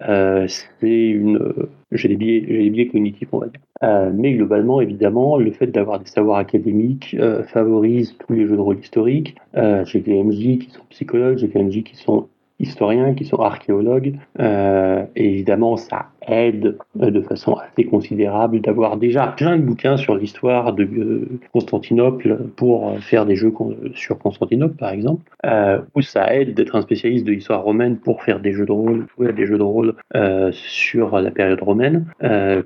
euh, 0.00 0.46
c'est 0.48 1.08
une, 1.08 1.52
j'ai 1.92 2.08
des 2.08 2.16
biais, 2.16 2.86
cognitifs, 2.88 3.28
on 3.32 3.38
va 3.38 3.46
dire. 3.46 3.60
Euh, 3.82 4.10
mais 4.14 4.34
globalement, 4.34 4.80
évidemment, 4.80 5.36
le 5.36 5.50
fait 5.52 5.66
d'avoir 5.66 5.98
des 5.98 6.06
savoirs 6.06 6.38
académiques 6.38 7.16
euh, 7.18 7.42
favorise 7.44 8.16
tous 8.18 8.32
les 8.34 8.46
jeux 8.46 8.56
de 8.56 8.60
rôle 8.60 8.78
historiques. 8.78 9.36
J'ai 9.54 10.00
des 10.00 10.22
MJ 10.22 10.58
qui 10.58 10.70
sont 10.70 10.84
psychologues, 10.90 11.38
j'ai 11.38 11.48
des 11.48 11.62
MJ 11.62 11.82
qui 11.82 11.96
sont 11.96 12.28
historiens, 12.58 13.14
qui 13.14 13.24
sont 13.24 13.38
archéologues. 13.38 14.14
Et 14.38 15.04
évidemment, 15.16 15.76
ça 15.76 16.10
aide 16.26 16.76
euh, 17.00 17.10
de 17.10 17.20
façon 17.20 17.54
assez 17.54 17.84
considérable 17.84 18.60
d'avoir 18.60 18.96
déjà 18.96 19.28
plein 19.28 19.56
de 19.56 19.62
bouquins 19.62 19.96
sur 19.96 20.14
l'histoire 20.14 20.72
de 20.72 20.84
euh, 20.84 21.28
Constantinople 21.52 22.38
pour 22.56 22.88
euh, 22.88 22.98
faire 22.98 23.26
des 23.26 23.36
jeux 23.36 23.52
sur 23.94 24.18
Constantinople, 24.18 24.76
par 24.76 24.90
exemple. 24.90 25.30
Euh, 25.44 25.78
ou 25.94 26.02
ça 26.02 26.34
aide 26.34 26.54
d'être 26.54 26.74
un 26.74 26.82
spécialiste 26.82 27.24
de 27.24 27.32
l'histoire 27.32 27.62
romaine 27.62 27.96
pour 27.96 28.22
faire 28.22 28.40
des 28.40 28.52
jeux 28.52 28.66
de 28.66 28.72
rôle, 28.72 29.06
jouer 29.16 29.28
à 29.28 29.32
des 29.32 29.46
jeux 29.46 29.58
de 29.58 29.62
rôle 29.62 29.94
sur 30.52 31.18
la 31.20 31.30
période 31.30 31.60
romaine. 31.60 32.06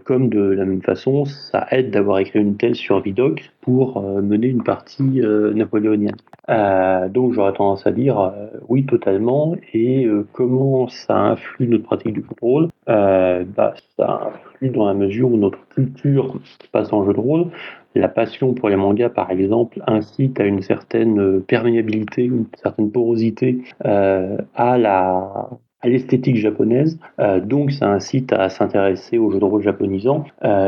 Comme 0.04 0.28
de 0.28 0.40
la 0.40 0.64
même 0.64 0.82
façon, 0.82 1.24
ça 1.24 1.66
aide 1.70 1.90
d'avoir 1.90 2.18
écrit 2.18 2.40
une 2.40 2.56
thèse 2.56 2.76
sur 2.76 3.00
Vidocq 3.00 3.50
pour 3.60 4.00
mener 4.02 4.48
une 4.48 4.62
partie 4.62 5.20
napoléonienne. 5.54 6.16
Donc 6.48 7.32
j'aurais 7.32 7.52
tendance 7.52 7.86
à 7.86 7.92
dire 7.92 8.32
oui 8.68 8.84
totalement. 8.86 9.56
Et 9.72 10.08
comment 10.32 10.88
ça 10.88 11.16
influe 11.16 11.68
notre 11.68 11.84
pratique 11.84 12.14
du 12.14 12.20
jeu 12.20 12.26
de 12.28 12.40
rôle 12.40 12.68
Euh, 12.90 13.44
bah, 13.56 13.74
Ça 13.96 14.32
influe 14.34 14.70
dans 14.70 14.86
la 14.86 14.94
mesure 14.94 15.30
où 15.32 15.36
notre 15.36 15.66
culture 15.68 16.38
se 16.44 16.68
passe 16.68 16.90
le 16.92 17.06
jeu 17.06 17.12
de 17.12 17.20
rôle. 17.20 17.46
La 17.94 18.08
passion 18.08 18.54
pour 18.54 18.68
les 18.68 18.76
mangas, 18.76 19.10
par 19.10 19.30
exemple, 19.30 19.82
incite 19.86 20.38
à 20.38 20.44
une 20.44 20.62
certaine 20.62 21.18
euh, 21.20 21.40
perméabilité, 21.40 22.22
une 22.24 22.46
certaine 22.62 22.90
porosité 22.90 23.58
euh, 23.84 24.38
à 24.54 24.78
la 24.78 25.50
à 25.82 25.88
l'esthétique 25.88 26.36
japonaise, 26.36 26.98
Euh, 27.20 27.40
donc 27.40 27.72
ça 27.72 27.90
incite 27.90 28.34
à 28.34 28.50
s'intéresser 28.50 29.16
aux 29.16 29.30
jeux 29.30 29.40
de 29.40 29.44
rôle 29.46 29.62
japonisants, 29.62 30.24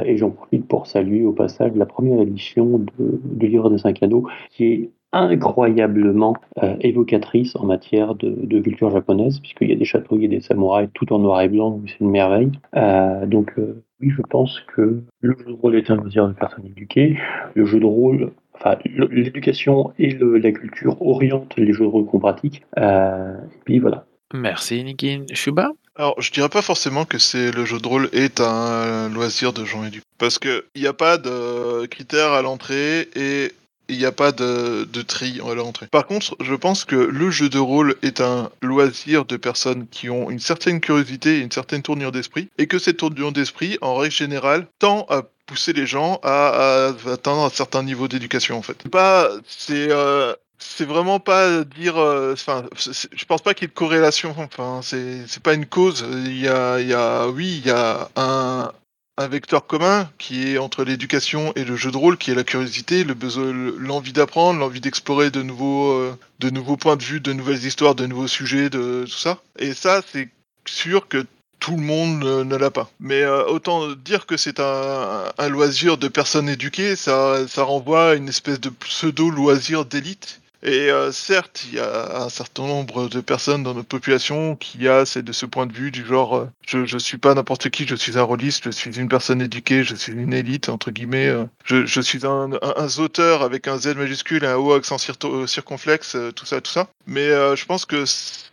et 0.07 0.17
j'en 0.17 0.31
profite 0.31 0.67
pour 0.67 0.87
saluer 0.87 1.25
au 1.27 1.33
passage 1.33 1.73
la 1.75 1.85
première 1.85 2.21
édition 2.23 2.79
de, 2.79 3.21
du 3.25 3.47
livre 3.47 3.69
des 3.69 3.77
cinq 3.77 4.03
anneaux, 4.03 4.27
qui 4.51 4.65
est 4.65 4.91
incroyablement 5.13 6.37
euh, 6.63 6.75
évocatrice 6.81 7.55
en 7.57 7.65
matière 7.67 8.15
de, 8.15 8.35
de 8.43 8.61
culture 8.61 8.91
japonaise, 8.91 9.41
puisqu'il 9.41 9.69
y 9.69 9.73
a 9.73 9.77
des 9.77 9.85
châteaux, 9.85 10.17
il 10.17 10.23
y 10.23 10.27
a 10.27 10.29
des 10.29 10.41
samouraïs, 10.41 10.89
tout 10.95 11.13
en 11.13 11.19
noir 11.19 11.41
et 11.43 11.49
blanc, 11.49 11.71
donc 11.71 11.83
c'est 11.89 12.01
une 12.01 12.11
merveille. 12.11 12.51
Euh, 12.77 13.27
donc 13.27 13.53
euh, 13.59 13.83
oui, 14.01 14.11
je 14.11 14.23
pense 14.23 14.61
que 14.75 15.01
le 15.21 15.37
jeu 15.39 15.45
de 15.47 15.53
rôle 15.53 15.77
est 15.77 15.91
un 15.91 15.97
loisir 15.97 16.27
de 16.29 16.33
personnes 16.33 16.67
éduquées. 16.67 17.19
Le 17.55 17.65
jeu 17.67 17.79
de 17.81 17.85
rôle, 17.87 18.33
enfin, 18.55 18.77
l'éducation 19.11 19.93
et 19.99 20.11
le- 20.11 20.39
la 20.39 20.53
culture 20.53 21.01
orientent 21.03 21.55
les 21.57 21.73
jeux 21.73 21.85
de 21.85 21.91
rôle 21.91 22.07
qu'on 22.07 22.19
pratique. 22.19 22.63
Euh, 22.79 23.35
et 23.37 23.59
puis 23.65 23.79
voilà. 23.79 24.05
Merci 24.35 24.83
Niki. 24.83 25.21
Shuba? 25.33 25.71
Alors, 25.95 26.15
je 26.19 26.31
dirais 26.33 26.49
pas 26.49 26.63
forcément 26.63 27.05
que 27.05 27.19
c'est 27.19 27.55
le 27.55 27.67
jeu 27.67 27.79
de 27.79 27.87
rôle 27.87 28.09
est 28.15 28.41
un 28.41 29.11
loisir 29.11 29.53
de 29.53 29.65
gens 29.67 29.85
éduqués. 29.85 30.07
Parce 30.19 30.39
que 30.39 30.65
il 30.75 30.81
n'y 30.81 30.89
a 30.89 30.95
pas 30.95 31.19
de 31.19 31.85
critères 31.87 32.33
à 32.33 32.41
l'entrée 32.41 33.09
et 33.15 33.53
il 33.93 33.99
n'y 33.99 34.05
a 34.05 34.13
pas 34.13 34.33
de, 34.33 34.87
tri 35.07 35.41
à 35.49 35.55
l'entrée. 35.55 35.87
Par 35.87 36.07
contre, 36.07 36.37
je 36.41 36.55
pense 36.55 36.85
que 36.85 36.97
le 36.97 37.31
jeu 37.31 37.49
de 37.49 37.59
rôle 37.59 37.97
est 38.03 38.21
un 38.21 38.51
loisir 38.63 39.25
de 39.25 39.37
personnes 39.37 39.87
qui 39.91 40.11
ont 40.11 40.31
une 40.31 40.39
certaine 40.39 40.81
curiosité 40.81 41.39
et 41.39 41.41
une 41.41 41.51
certaine 41.51 41.83
tournure 41.83 42.13
d'esprit, 42.13 42.49
et 42.59 42.67
que 42.67 42.79
cette 42.79 42.99
tournure 42.99 43.33
d'esprit, 43.33 43.79
en 43.81 43.97
règle 43.97 44.15
générale, 44.15 44.67
tend 44.79 45.07
à 45.09 45.23
pousser 45.47 45.73
les 45.73 45.87
gens 45.87 46.21
à, 46.23 46.93
atteindre 47.07 47.43
un 47.43 47.51
certain 47.51 47.83
niveau 47.83 48.09
d'éducation, 48.09 48.59
en 48.59 48.63
fait. 48.63 48.89
Pas, 48.89 49.29
c'est, 49.47 49.91
euh, 49.91 50.35
c'est 50.59 50.85
vraiment 50.87 51.21
pas 51.21 51.65
dire, 51.65 51.99
euh, 51.99 52.33
enfin, 52.33 52.65
je 52.77 53.25
pense 53.25 53.43
pas 53.43 53.55
qu'il 53.55 53.65
y 53.65 53.67
ait 53.67 53.69
de 53.69 53.75
corrélation. 53.75 54.35
Enfin, 54.39 54.81
c'est 54.83 55.43
pas 55.43 55.55
une 55.55 55.67
cause. 55.67 56.05
Il 56.11 56.41
y 56.41 56.49
a, 56.49 56.81
il 56.81 56.89
y 56.89 56.95
a, 56.95 57.29
oui, 57.29 57.61
il 57.63 57.67
y 57.67 57.71
a 57.71 58.09
un, 58.17 58.73
un 59.19 59.29
vecteur 59.29 59.67
commun 59.67 60.11
qui 60.19 60.49
est 60.49 60.59
entre 60.59 60.85
l'éducation 60.85 61.53
et 61.55 61.65
le 61.65 61.77
jeu 61.77 61.91
de 61.91 61.97
rôle, 61.97 62.17
qui 62.17 62.31
est 62.31 62.35
la 62.35 62.45
curiosité, 62.45 63.05
le 63.05 63.15
besoin, 63.15 63.53
le- 63.53 63.77
l'envie 63.79 64.13
d'apprendre, 64.13 64.59
l'envie 64.59 64.81
d'explorer 64.81 65.31
de 65.31 65.43
nouveaux, 65.43 65.93
euh, 65.93 66.19
de 66.41 66.51
nouveaux 66.51 66.77
points 66.77 66.97
de 66.97 67.03
vue, 67.03 67.21
de 67.21 67.33
nouvelles 67.33 67.65
histoires, 67.65 67.95
de 67.95 68.07
nouveaux 68.07 68.29
sujets, 68.29 68.71
de 68.71 69.05
tout 69.05 69.19
ça. 69.19 69.39
Et 69.59 69.75
ça, 69.75 70.01
c'est 70.13 70.31
sûr 70.67 71.09
que 71.09 71.27
tout 71.59 71.77
le 71.77 71.83
monde 71.83 72.25
ne, 72.25 72.57
l'a 72.57 72.71
pas. 72.71 72.91
Mais 72.99 73.23
euh, 73.23 73.45
autant 73.47 73.93
dire 73.93 74.27
que 74.27 74.37
c'est 74.37 74.59
un, 74.59 75.49
loisir 75.49 75.97
de 75.99 76.09
personnes 76.09 76.49
éduquées, 76.49 76.97
ça, 76.97 77.47
ça 77.47 77.63
renvoie 77.63 78.11
à 78.11 78.15
une 78.15 78.29
espèce 78.29 78.61
de 78.61 78.71
pseudo 78.71 79.31
loisir 79.31 79.85
d'élite. 79.85 80.41
Et 80.65 80.91
euh, 80.91 81.11
certes, 81.11 81.65
il 81.69 81.75
y 81.75 81.81
a 81.81 82.23
un 82.23 82.29
certain 82.29 82.63
nombre 82.67 83.09
de 83.09 83.21
personnes 83.21 83.65
dans 83.65 83.75
notre 83.75 83.89
population 83.89 84.55
qui 84.55 84.87
a 84.87 85.05
c'est 85.05 85.23
de 85.23 85.33
ce 85.33 85.45
point 85.45 85.67
de 85.67 85.73
vue 85.73 85.91
du 85.91 86.07
genre 86.07 86.37
euh, 86.37 86.49
je 86.67 86.87
je 86.87 86.99
suis 86.99 87.19
pas 87.19 87.35
n'importe 87.35 87.69
qui, 87.71 87.87
je 87.87 87.97
suis 87.97 88.17
un 88.17 88.23
rôliste, 88.23 88.65
je 88.65 88.71
suis 88.71 88.97
une 88.97 89.09
personne 89.09 89.43
éduquée, 89.43 89.83
je 89.83 89.97
suis 89.97 90.13
une 90.13 90.33
élite 90.33 90.69
entre 90.69 90.93
guillemets, 90.93 91.27
euh, 91.27 91.45
je, 91.65 91.85
je 91.85 92.01
suis 92.01 92.25
un, 92.27 92.53
un, 92.63 92.75
un 92.77 92.89
zauteur 92.89 93.43
avec 93.43 93.67
un 93.67 93.77
Z 93.77 93.97
majuscule 93.97 94.45
un 94.45 94.57
O 94.57 94.73
accent 94.73 94.99
cirto- 94.99 95.47
circonflexe, 95.49 96.15
euh, 96.15 96.31
tout 96.31 96.47
ça, 96.47 96.61
tout 96.61 96.71
ça. 96.71 96.89
Mais 97.07 97.27
euh, 97.27 97.57
je 97.57 97.65
pense 97.67 97.85
que 97.85 98.05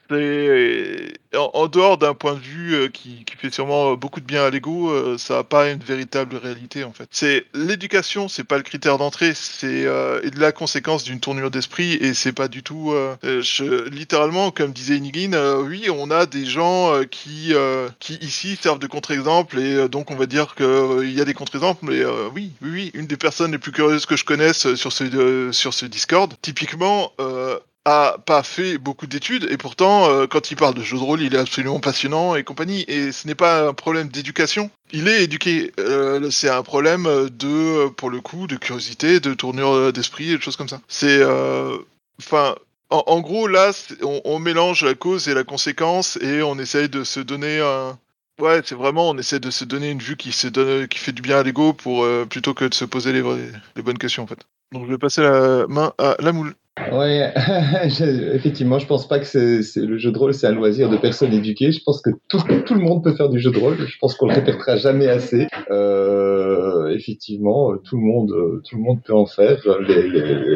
c'est 0.10 1.14
en, 1.36 1.68
dehors 1.68 1.98
d'un 2.00 2.14
point 2.16 2.34
de 2.34 2.40
vue 2.40 2.74
euh, 2.76 2.88
qui, 2.90 3.24
qui 3.26 3.36
fait 3.38 3.54
sûrement 3.54 3.94
beaucoup 3.96 4.20
de 4.20 4.26
bien 4.26 4.44
à 4.46 4.50
l'ego, 4.50 4.90
euh, 4.90 5.18
ça 5.20 5.36
n'a 5.36 5.44
pas 5.44 5.70
une 5.70 5.80
véritable 5.80 6.36
réalité 6.38 6.84
en 6.84 6.92
fait. 6.94 7.08
C'est 7.12 7.46
l'éducation, 7.54 8.28
c'est 8.28 8.44
pas 8.44 8.58
le 8.58 8.64
critère 8.64 8.98
d'entrée, 8.98 9.34
c'est 9.36 9.86
euh, 9.86 10.20
la 10.36 10.52
conséquence 10.52 11.04
d'une 11.04 11.20
tournure 11.20 11.52
d'esprit 11.52 11.94
et 11.94 12.14
c'est 12.16 12.34
pas 12.34 12.48
du 12.48 12.64
tout. 12.64 12.92
euh, 12.92 13.16
euh, 13.24 13.42
je- 13.42 13.88
littéralement, 13.90 14.50
comme 14.52 14.72
disait 14.74 14.98
Inigin, 14.98 15.34
euh, 15.34 15.62
oui, 15.62 15.88
on 15.92 16.10
a 16.10 16.26
des 16.26 16.46
gens 16.46 16.92
euh, 16.94 17.04
qui 17.04 17.54
euh, 17.54 17.88
qui 18.00 18.16
ici 18.16 18.56
servent 18.56 18.80
de 18.80 18.88
contre-exemple 18.88 19.60
et 19.60 19.76
euh, 19.76 19.88
donc 19.88 20.10
on 20.12 20.16
va 20.16 20.26
dire 20.26 20.56
que 20.56 20.64
euh, 20.64 21.06
il 21.06 21.14
y 21.14 21.22
a 21.22 21.26
des 21.26 21.34
contre-exemples. 21.36 21.86
Mais 21.86 22.00
euh, 22.00 22.30
oui, 22.34 22.52
oui, 22.62 22.70
oui, 22.72 22.92
une 22.96 23.06
des 23.08 23.18
personnes 23.18 23.52
les 23.52 23.60
plus 23.60 23.72
curieuses 23.72 24.06
que 24.06 24.16
je 24.16 24.26
connaisse 24.26 24.66
euh, 24.66 24.76
sur 24.76 24.92
ce 24.92 25.04
euh, 25.04 25.52
sur 25.52 25.74
ce 25.74 25.86
Discord, 25.86 26.34
typiquement. 26.42 27.12
A 27.86 28.18
pas 28.26 28.44
fait 28.44 28.78
beaucoup 28.78 29.08
d'études 29.08 29.48
et 29.50 29.58
pourtant 29.58 30.10
euh, 30.10 30.28
quand 30.28 30.52
il 30.52 30.56
parle 30.56 30.74
de 30.74 30.82
jeux 30.82 30.98
de 30.98 31.02
rôle 31.02 31.22
il 31.22 31.34
est 31.34 31.40
absolument 31.40 31.80
passionnant 31.80 32.36
et 32.36 32.44
compagnie. 32.44 32.84
Et 32.88 33.12
ce 33.14 33.26
n'est 33.26 33.36
pas 33.36 33.68
un 33.68 33.74
problème 33.74 34.10
d'éducation. 34.10 34.70
Il 34.92 35.08
est 35.08 35.24
éduqué 35.24 35.72
Euh, 35.80 36.30
c'est 36.30 36.50
un 36.50 36.62
problème 36.62 37.06
de 37.30 37.88
pour 37.90 38.10
le 38.10 38.20
coup 38.20 38.48
de 38.48 38.58
curiosité 38.58 39.20
de 39.22 39.34
tournure 39.34 39.94
d'esprit 39.94 40.32
et 40.32 40.38
de 40.38 40.42
choses 40.42 40.58
comme 40.58 40.68
ça. 40.68 40.82
C'est 40.90 41.20
euh, 41.22 41.78
enfin 42.20 42.56
en, 42.90 43.22
gros 43.22 43.48
là 43.48 43.72
on, 44.04 44.40
mélange 44.40 44.84
la 44.84 44.96
cause 44.96 45.30
et 45.30 45.34
la 45.34 45.44
conséquence 45.44 46.18
et 46.22 46.42
on 46.42 46.58
essaye 46.60 46.90
de 46.90 47.04
se 47.04 47.20
donner 47.20 47.60
un 47.60 47.98
ouais 48.42 48.62
c'est 48.66 48.76
vraiment 48.76 49.10
on 49.10 49.18
essaie 49.18 49.40
de 49.40 49.52
se 49.52 49.64
donner 49.64 49.92
une 49.92 50.00
vue 50.00 50.18
qui 50.18 50.32
se 50.32 50.86
qui 50.86 50.98
fait 50.98 51.12
du 51.12 51.22
bien 51.22 51.40
à 51.40 51.44
l'ego 51.44 51.74
pour 51.74 52.06
plutôt 52.30 52.54
que 52.54 52.66
de 52.66 52.74
se 52.74 52.86
poser 52.86 53.14
les, 53.14 53.24
les 53.76 53.82
bonnes 53.82 54.00
questions 54.00 54.24
en 54.24 54.28
fait. 54.28 54.40
Donc 54.74 54.86
je 54.86 54.92
vais 54.92 54.98
passer 54.98 55.22
la 55.22 55.66
main 55.68 55.94
à 55.98 56.16
la 56.20 56.32
moule 56.32 56.56
Je- 57.90 58.34
effectivement, 58.36 58.80
je 58.80 58.88
pense 58.88 59.08
pas 59.08 59.20
que 59.20 59.26
c'est 59.26 59.62
c'est- 59.64 59.82
le 59.86 59.98
jeu 59.98 60.12
de 60.12 60.18
rôle, 60.18 60.34
c'est 60.34 60.48
un 60.48 60.54
loisir 60.54 60.90
de 60.90 60.98
personnes 60.98 61.34
éduquées. 61.34 61.72
Je 61.72 61.82
pense 61.84 62.02
que 62.02 62.10
tout, 62.30 62.40
tout 62.66 62.74
le 62.74 62.82
monde 62.82 63.04
peut 63.04 63.14
faire 63.16 63.30
du 63.30 63.40
jeu 63.40 63.52
de 63.52 63.60
rôle. 63.60 63.76
Je 63.78 63.98
pense 64.00 64.16
qu'on 64.16 64.28
le 64.28 64.34
répétera 64.34 64.78
jamais 64.78 65.08
assez. 65.08 65.48
Euh, 65.72 66.90
effectivement, 66.96 67.74
tout 67.78 67.98
le 67.98 68.04
monde, 68.04 68.62
tout 68.68 68.76
le 68.78 68.82
monde 68.82 69.00
peut 69.04 69.14
en 69.14 69.26
faire. 69.26 69.60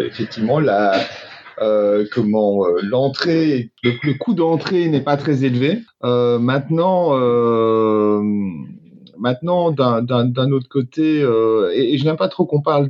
Effectivement, 0.08 0.60
la, 0.60 0.94
euh, 1.62 2.06
comment 2.12 2.66
euh, 2.66 2.80
l'entrée, 2.84 3.72
le, 3.84 3.92
le 4.04 4.14
coût 4.16 4.34
d'entrée 4.34 4.88
n'est 4.90 5.02
pas 5.04 5.18
très 5.18 5.44
élevé. 5.44 5.80
Euh, 6.04 6.40
maintenant, 6.40 7.10
euh, 7.14 8.22
maintenant 9.18 9.72
d'un- 9.72 10.52
autre 10.52 10.70
côté, 10.70 11.22
euh, 11.22 11.72
et, 11.74 11.98
je 11.98 12.04
n'aime 12.06 12.18
pas 12.18 12.28
trop 12.30 12.46
qu'on 12.46 12.62
parle. 12.62 12.90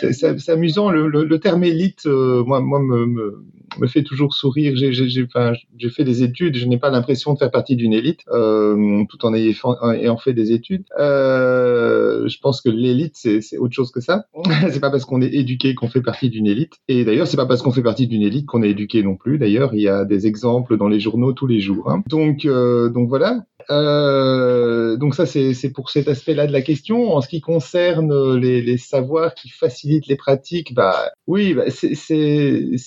c'est- 0.00 0.48
amusant. 0.50 0.90
Le, 0.90 1.38
terme 1.38 1.64
élite, 1.64 2.06
euh, 2.06 2.42
moi, 2.44 2.60
moi, 2.60 2.80
me, 2.80 3.06
me, 3.06 3.44
me 3.80 3.86
fait 3.86 4.02
toujours 4.02 4.34
sourire. 4.34 4.74
J'ai 4.76 5.90
fait 5.90 6.04
des 6.04 6.22
études. 6.22 6.56
Je 6.56 6.66
n'ai 6.66 6.78
pas 6.78 6.90
l'impression 6.90 7.32
de 7.34 7.38
faire 7.38 7.50
partie 7.50 7.76
d'une 7.76 7.92
élite, 7.92 8.20
euh, 8.32 9.04
tout 9.08 9.24
en 9.26 9.34
ayant, 9.34 10.16
fait 10.16 10.32
des 10.32 10.52
études. 10.52 10.84
Euh, 10.98 12.28
je 12.28 12.38
pense 12.40 12.60
que 12.60 12.68
l'élite, 12.68 13.14
c'est 13.16 13.40
c'est 13.40 13.58
autre 13.58 13.74
chose 13.74 13.90
que 13.90 14.00
ça. 14.00 14.26
c'est 14.70 14.80
pas 14.80 14.90
parce 14.90 15.04
qu'on 15.04 15.20
est 15.22 15.32
éduqué 15.34 15.74
qu'on 15.74 15.88
fait 15.88 16.02
partie 16.02 16.30
d'une 16.30 16.46
élite. 16.46 16.74
Et 16.88 17.04
d'ailleurs, 17.04 17.26
c'est 17.26 17.36
pas 17.36 17.46
parce 17.46 17.62
qu'on 17.62 17.72
fait 17.72 17.82
partie 17.82 18.06
d'une 18.06 18.22
élite 18.22 18.46
qu'on 18.46 18.62
est 18.62 18.70
éduqué 18.70 19.02
non 19.02 19.16
plus. 19.16 19.38
D'ailleurs, 19.38 19.74
il 19.74 19.80
y 19.82 19.88
a 19.88 20.04
des 20.04 20.26
exemples 20.26 20.76
dans 20.76 20.88
les 20.88 21.00
journaux 21.00 21.32
tous 21.32 21.46
les 21.46 21.60
jours. 21.60 21.90
hein. 21.90 22.02
Donc, 22.08 22.44
euh, 22.44 22.88
donc 22.90 23.08
voilà. 23.08 23.44
Euh, 23.70 24.96
donc 24.96 25.14
ça, 25.14 25.26
c'est 25.26 25.72
pour 25.74 25.90
cet 25.90 26.08
aspect-là 26.08 26.46
de 26.46 26.52
la 26.52 26.62
question. 26.62 27.14
En 27.14 27.20
ce 27.20 27.28
qui 27.28 27.40
concerne 27.40 28.12
euh, 28.12 28.38
les, 28.38 28.62
les 28.62 28.78
savoirs 28.78 29.34
qui 29.34 29.48
facilitent 29.48 30.06
les 30.06 30.16
pratiques, 30.16 30.74
bah 30.74 31.10
oui, 31.26 31.54
bah, 31.54 31.64
c'est- 31.70 31.94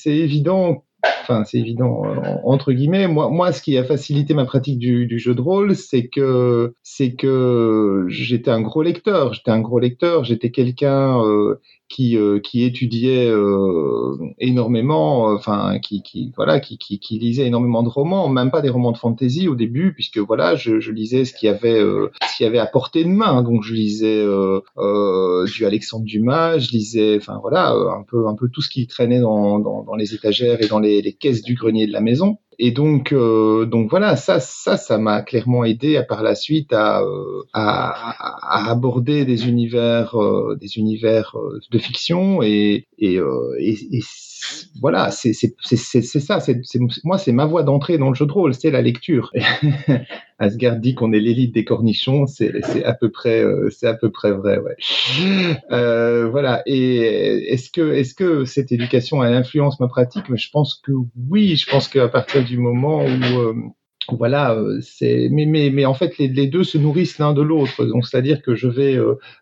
évident. 0.07 0.83
Enfin, 1.21 1.43
c'est 1.45 1.59
évident 1.59 2.01
entre 2.43 2.71
guillemets. 2.73 3.07
Moi, 3.07 3.29
moi, 3.29 3.51
ce 3.51 3.61
qui 3.61 3.77
a 3.77 3.83
facilité 3.83 4.33
ma 4.33 4.45
pratique 4.45 4.79
du, 4.79 5.05
du 5.05 5.19
jeu 5.19 5.35
de 5.35 5.41
rôle, 5.41 5.75
c'est 5.75 6.07
que 6.07 6.73
c'est 6.83 7.13
que 7.13 8.05
j'étais 8.09 8.49
un 8.51 8.61
gros 8.61 8.81
lecteur. 8.81 9.33
J'étais 9.33 9.51
un 9.51 9.59
gros 9.61 9.79
lecteur. 9.79 10.23
J'étais 10.25 10.49
quelqu'un 10.51 11.21
euh, 11.23 11.61
qui 11.89 12.17
euh, 12.17 12.39
qui 12.39 12.63
étudiait 12.63 13.27
euh, 13.29 14.17
énormément, 14.39 15.29
euh, 15.29 15.35
enfin 15.35 15.79
qui 15.79 16.01
qui 16.01 16.31
voilà 16.35 16.59
qui, 16.59 16.77
qui 16.77 16.99
qui 16.99 17.17
lisait 17.19 17.47
énormément 17.47 17.83
de 17.83 17.89
romans, 17.89 18.27
même 18.29 18.51
pas 18.51 18.61
des 18.61 18.69
romans 18.69 18.91
de 18.91 18.97
fantasy 18.97 19.47
au 19.47 19.55
début, 19.55 19.93
puisque 19.93 20.17
voilà 20.17 20.55
je, 20.55 20.79
je 20.79 20.91
lisais 20.91 21.25
ce 21.25 21.33
qu'il 21.33 21.47
y 21.47 21.49
avait 21.49 21.79
euh, 21.79 22.11
ce 22.37 22.43
avait 22.43 22.59
à 22.59 22.65
portée 22.65 23.03
de 23.03 23.09
main. 23.09 23.41
Donc 23.41 23.63
je 23.63 23.73
lisais 23.73 24.21
euh, 24.21 24.61
euh, 24.77 25.45
du 25.45 25.65
Alexandre 25.65 26.05
Dumas, 26.05 26.57
je 26.59 26.71
lisais 26.71 27.17
enfin 27.17 27.39
voilà 27.41 27.71
un 27.71 28.03
peu 28.03 28.27
un 28.27 28.35
peu 28.35 28.49
tout 28.49 28.61
ce 28.61 28.69
qui 28.69 28.85
traînait 28.87 29.19
dans 29.19 29.59
dans, 29.59 29.83
dans 29.83 29.95
les 29.95 30.13
étagères 30.13 30.61
et 30.61 30.67
dans 30.67 30.79
les, 30.79 31.01
les 31.01 31.13
caisses 31.13 31.41
du 31.41 31.55
grenier 31.55 31.87
de 31.87 31.93
la 31.93 32.01
maison. 32.01 32.37
Et 32.59 32.71
donc, 32.71 33.13
euh, 33.13 33.65
donc 33.65 33.89
voilà, 33.89 34.15
ça, 34.15 34.39
ça, 34.39 34.77
ça 34.77 34.97
m'a 34.97 35.21
clairement 35.21 35.63
aidé 35.63 35.95
à 35.97 36.03
par 36.03 36.23
la 36.23 36.33
suite 36.33 36.73
à, 36.73 37.01
euh, 37.01 37.43
à, 37.53 38.71
aborder 38.71 39.25
des 39.25 39.47
univers, 39.47 40.19
euh, 40.19 40.57
des 40.59 40.77
univers 40.77 41.37
euh, 41.37 41.59
de 41.69 41.77
fiction 41.77 42.41
et, 42.41 42.87
et, 42.97 43.19
voilà, 44.81 45.11
c'est 45.11 45.33
ça. 45.33 46.39
C'est- 46.39 46.79
moi, 47.03 47.17
c'est 47.17 47.31
ma 47.31 47.45
voie 47.45 47.63
d'entrée 47.63 47.97
dans 47.97 48.09
le 48.09 48.15
jeu 48.15 48.25
de 48.25 48.31
rôle, 48.31 48.53
c'est 48.53 48.71
la 48.71 48.81
lecture. 48.81 49.31
Asgard 50.39 50.75
dit 50.77 50.93
qu'on 50.93 51.13
est 51.13 51.19
l'élite 51.19 51.53
des 51.53 51.65
cornichons, 51.65 52.27
c'est 52.27 52.61
à 52.85 52.93
peu 52.93 53.09
près, 53.09 53.43
euh, 53.43 53.69
c'est 53.71 53.87
à 53.87 53.95
peu 53.95 54.11
près 54.11 54.31
vrai. 54.31 54.59
Euh, 55.71 56.29
voilà. 56.29 56.61
Et 56.65 57.51
est-ce 57.53 57.71
que, 57.71 57.93
est-ce 57.93 58.13
que 58.13 58.45
cette 58.45 58.71
éducation 58.71 59.23
elle 59.23 59.33
influence 59.33 59.79
ma 59.79 59.87
pratique? 59.87 60.25
Je 60.33 60.49
pense 60.51 60.79
que 60.85 60.91
oui. 61.29 61.55
Je 61.55 61.69
pense 61.69 61.87
qu'à 61.87 62.07
partir 62.07 62.43
du 62.43 62.57
moment 62.57 63.03
où 63.03 63.39
euh, 63.39 63.53
voilà, 64.09 64.57
c'est 64.81 65.27
mais 65.31 65.45
mais 65.45 65.69
mais 65.69 65.85
en 65.85 65.93
fait 65.93 66.17
les, 66.17 66.27
les 66.27 66.47
deux 66.47 66.63
se 66.63 66.77
nourrissent 66.77 67.17
l'un 67.17 67.33
de 67.33 67.41
l'autre. 67.41 67.83
Donc 67.85 68.05
c'est-à-dire 68.07 68.41
que 68.41 68.55
je 68.55 68.67
vais 68.67 68.97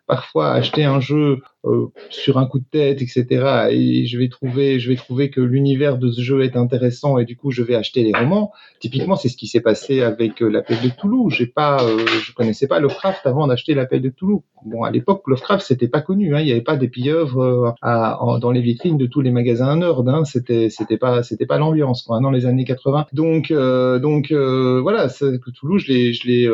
parfois 0.06 0.52
acheter 0.52 0.84
un 0.84 1.00
jeu 1.00 1.40
euh, 1.66 1.86
sur 2.10 2.38
un 2.38 2.46
coup 2.46 2.60
de 2.60 2.64
tête, 2.70 3.02
etc. 3.02 3.68
Et 3.70 4.06
je 4.06 4.18
vais 4.18 4.28
trouver, 4.28 4.78
je 4.78 4.88
vais 4.88 4.96
trouver 4.96 5.30
que 5.30 5.40
l'univers 5.40 5.98
de 5.98 6.12
ce 6.12 6.20
jeu 6.20 6.42
est 6.42 6.56
intéressant 6.56 7.18
et 7.18 7.24
du 7.24 7.36
coup 7.36 7.50
je 7.50 7.62
vais 7.62 7.74
acheter 7.74 8.04
les 8.04 8.12
romans. 8.16 8.52
Typiquement, 8.78 9.16
c'est 9.16 9.28
ce 9.28 9.36
qui 9.36 9.48
s'est 9.48 9.60
passé 9.60 10.02
avec 10.02 10.42
euh, 10.42 10.48
l'appel 10.48 10.78
de 10.84 10.90
Toulouse. 10.90 11.34
J'ai 11.36 11.46
pas, 11.46 11.82
euh, 11.82 12.06
je 12.06 12.32
connaissais 12.32 12.68
pas 12.68 12.78
Lovecraft 12.78 13.26
avant 13.26 13.48
d'acheter 13.48 13.74
l'appel 13.74 14.00
de 14.00 14.10
Toulouse. 14.10 14.42
Bon, 14.64 14.84
à 14.84 14.90
l'époque, 14.92 15.22
Lovecraft 15.26 15.66
c'était 15.66 15.88
pas 15.88 16.00
connu. 16.00 16.36
Hein. 16.36 16.40
Il 16.40 16.46
n'y 16.46 16.52
avait 16.52 16.60
pas 16.60 16.76
des 16.76 16.88
pieuvres 16.88 17.74
à, 17.82 18.18
dans 18.40 18.50
les 18.52 18.60
vitrines 18.60 18.98
de 18.98 19.06
tous 19.06 19.20
les 19.20 19.32
magasins 19.32 19.76
Nord. 19.76 20.08
Hein. 20.08 20.24
C'était, 20.24 20.70
c'était 20.70 20.98
pas, 20.98 21.24
c'était 21.24 21.46
pas 21.46 21.58
l'ambiance 21.58 22.06
hein, 22.10 22.20
dans 22.20 22.30
les 22.30 22.46
années 22.46 22.64
80. 22.64 23.06
Donc, 23.12 23.52
donc 23.52 24.32
voilà, 24.32 25.08
Toulouse, 25.54 25.82
je 25.84 25.92
l'ai, 25.92 26.12
je 26.12 26.26
l'ai, 26.26 26.44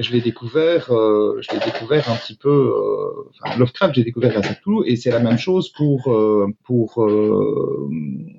je 0.00 0.12
l'ai 0.12 0.20
découvert, 0.20 0.86
je 0.90 1.52
l'ai 1.52 1.64
découvert 1.64 2.08
un 2.10 2.16
petit 2.16 2.36
peu. 2.36 2.72
Lovecraft, 3.64 3.94
j'ai 3.94 4.04
découvert 4.04 4.32
grâce 4.32 4.50
à 4.50 4.54
Toulouse, 4.54 4.84
et 4.86 4.96
c'est 4.96 5.10
la 5.10 5.20
même 5.20 5.38
chose 5.38 5.70
pour 5.70 6.14
pour 6.64 7.08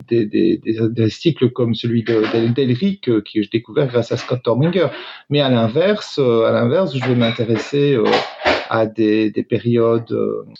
des, 0.08 0.26
des, 0.26 0.62
des, 0.64 1.10
cycles 1.10 1.50
comme 1.50 1.74
celui 1.74 2.04
d'Elric 2.04 3.02
que 3.02 3.24
j'ai 3.34 3.50
découvert 3.52 3.88
grâce 3.88 4.12
à 4.12 4.18
Scott 4.18 4.42
Torminger. 4.44 4.88
Mais 5.30 5.42
à 5.42 5.50
l'inverse, 5.50 6.20
à 6.20 6.52
l'inverse, 6.52 6.96
je 6.96 7.04
vais 7.06 7.16
m'intéresser 7.16 7.98
à 8.70 8.86
des, 8.86 9.32
des 9.32 9.44
périodes, 9.44 10.12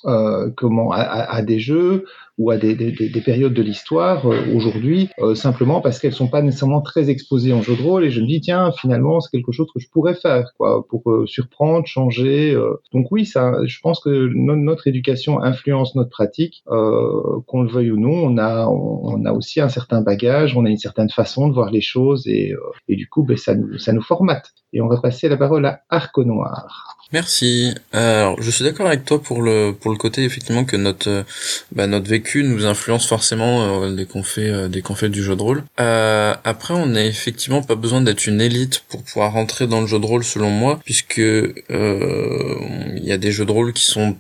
euh, 0.06 0.52
comment, 0.56 0.92
à, 0.92 1.42
des 1.42 1.60
jeux 1.60 2.06
ou 2.38 2.52
à 2.52 2.58
des, 2.58 2.76
des, 2.76 2.92
des 2.92 3.22
périodes 3.22 3.54
de 3.54 3.62
l'histoire 3.62 4.26
euh, 4.26 4.54
aujourd'hui, 4.54 5.10
euh, 5.20 5.36
simplement 5.36 5.80
parce 5.82 6.00
qu'elles 6.00 6.14
sont 6.14 6.28
pas 6.28 6.42
nécessairement 6.42 6.82
très 6.82 7.10
exposées 7.10 7.54
en 7.54 7.62
jeu 7.62 7.76
de 7.76 7.82
rôle. 7.82 8.04
Et 8.04 8.12
je 8.12 8.20
me 8.22 8.28
dis 8.28 8.42
tiens, 8.42 8.72
finalement, 8.72 9.22
c'est 9.22 9.32
quelque 9.32 9.52
chose 9.52 9.68
que 9.74 9.80
je 9.80 9.88
pourrais 9.90 10.16
faire, 10.16 10.52
quoi, 10.58 10.86
pour 10.88 11.10
euh, 11.10 11.26
surprendre, 11.28 11.86
changer. 11.86 12.56
Donc 12.94 13.08
oui, 13.12 13.26
ça, 13.26 13.54
je 13.66 13.80
pense 13.82 14.00
que 14.02 14.10
notre 14.34 14.88
éducation 14.88 15.42
influence 15.42 15.96
notre 15.96 16.10
pratique, 16.10 16.64
qu'on 16.66 17.62
le 17.62 17.70
veuille 17.70 17.92
ou 17.92 18.00
non. 18.00 18.26
On 18.26 18.38
a, 18.38 18.68
on, 18.68 19.26
a 19.26 19.32
aussi 19.32 19.62
un 19.62 19.70
certain 19.70 20.02
bagage, 20.02 20.56
on 20.56 20.66
a 20.66 20.70
une 20.70 20.78
certaine 20.78 21.10
façon 21.10 21.48
de 21.48 21.54
voir 21.54 21.72
les 21.72 21.82
choses, 21.82 22.28
et, 22.28 22.54
et 22.88 22.96
du 22.96 23.08
coup, 23.08 23.24
ben, 23.24 23.38
ça 23.38 23.56
nous, 23.56 23.78
ça 23.78 23.94
nous 23.94 24.02
formate. 24.02 24.54
Et 24.74 24.82
on 24.82 24.88
va 24.88 24.98
passer 24.98 25.30
la 25.30 25.38
parole 25.38 25.66
à 25.66 25.82
Arco 25.90 26.24
Noir. 26.26 26.98
Merci. 27.14 27.74
Alors, 27.94 28.42
je 28.42 28.50
suis 28.52 28.64
d'accord 28.64 28.88
avec 28.88 29.06
toi 29.06 29.22
pour 29.22 29.42
le 29.42 29.72
pour 29.72 29.92
le 29.92 29.98
côté 29.98 30.24
effectivement 30.24 30.66
que 30.66 30.76
notre 30.76 31.24
bah, 31.72 31.88
notre 31.88 32.10
vécu 32.26 32.44
nous 32.44 32.66
influence 32.66 33.08
forcément 33.08 33.84
euh, 33.84 33.96
dès 33.96 34.06
qu'on 34.06 34.24
fait 34.24 34.50
euh, 34.50 34.68
dès 34.68 34.82
qu'on 34.82 34.96
fait 34.96 35.10
du 35.10 35.24
jeu 35.24 35.36
de 35.36 35.42
rôle. 35.42 35.64
Euh, 35.80 36.34
après, 36.44 36.74
on 36.74 36.88
n'a 36.88 37.06
effectivement 37.06 37.62
pas 37.62 37.76
besoin 37.76 38.02
d'être 38.02 38.26
une 38.26 38.42
élite 38.42 38.84
pour 38.90 39.04
pouvoir 39.04 39.34
rentrer 39.34 39.68
dans 39.68 39.82
le 39.82 39.88
jeu 39.88 40.00
de 40.00 40.06
rôle, 40.06 40.24
selon 40.24 40.50
moi, 40.50 40.80
puisque 40.84 41.18
il 41.18 43.04
y 43.04 43.12
a 43.12 43.18
des 43.18 43.32
jeux 43.32 43.46
de 43.46 43.52
rôle 43.52 43.74
qui 43.74 43.84
sont 43.84 44.16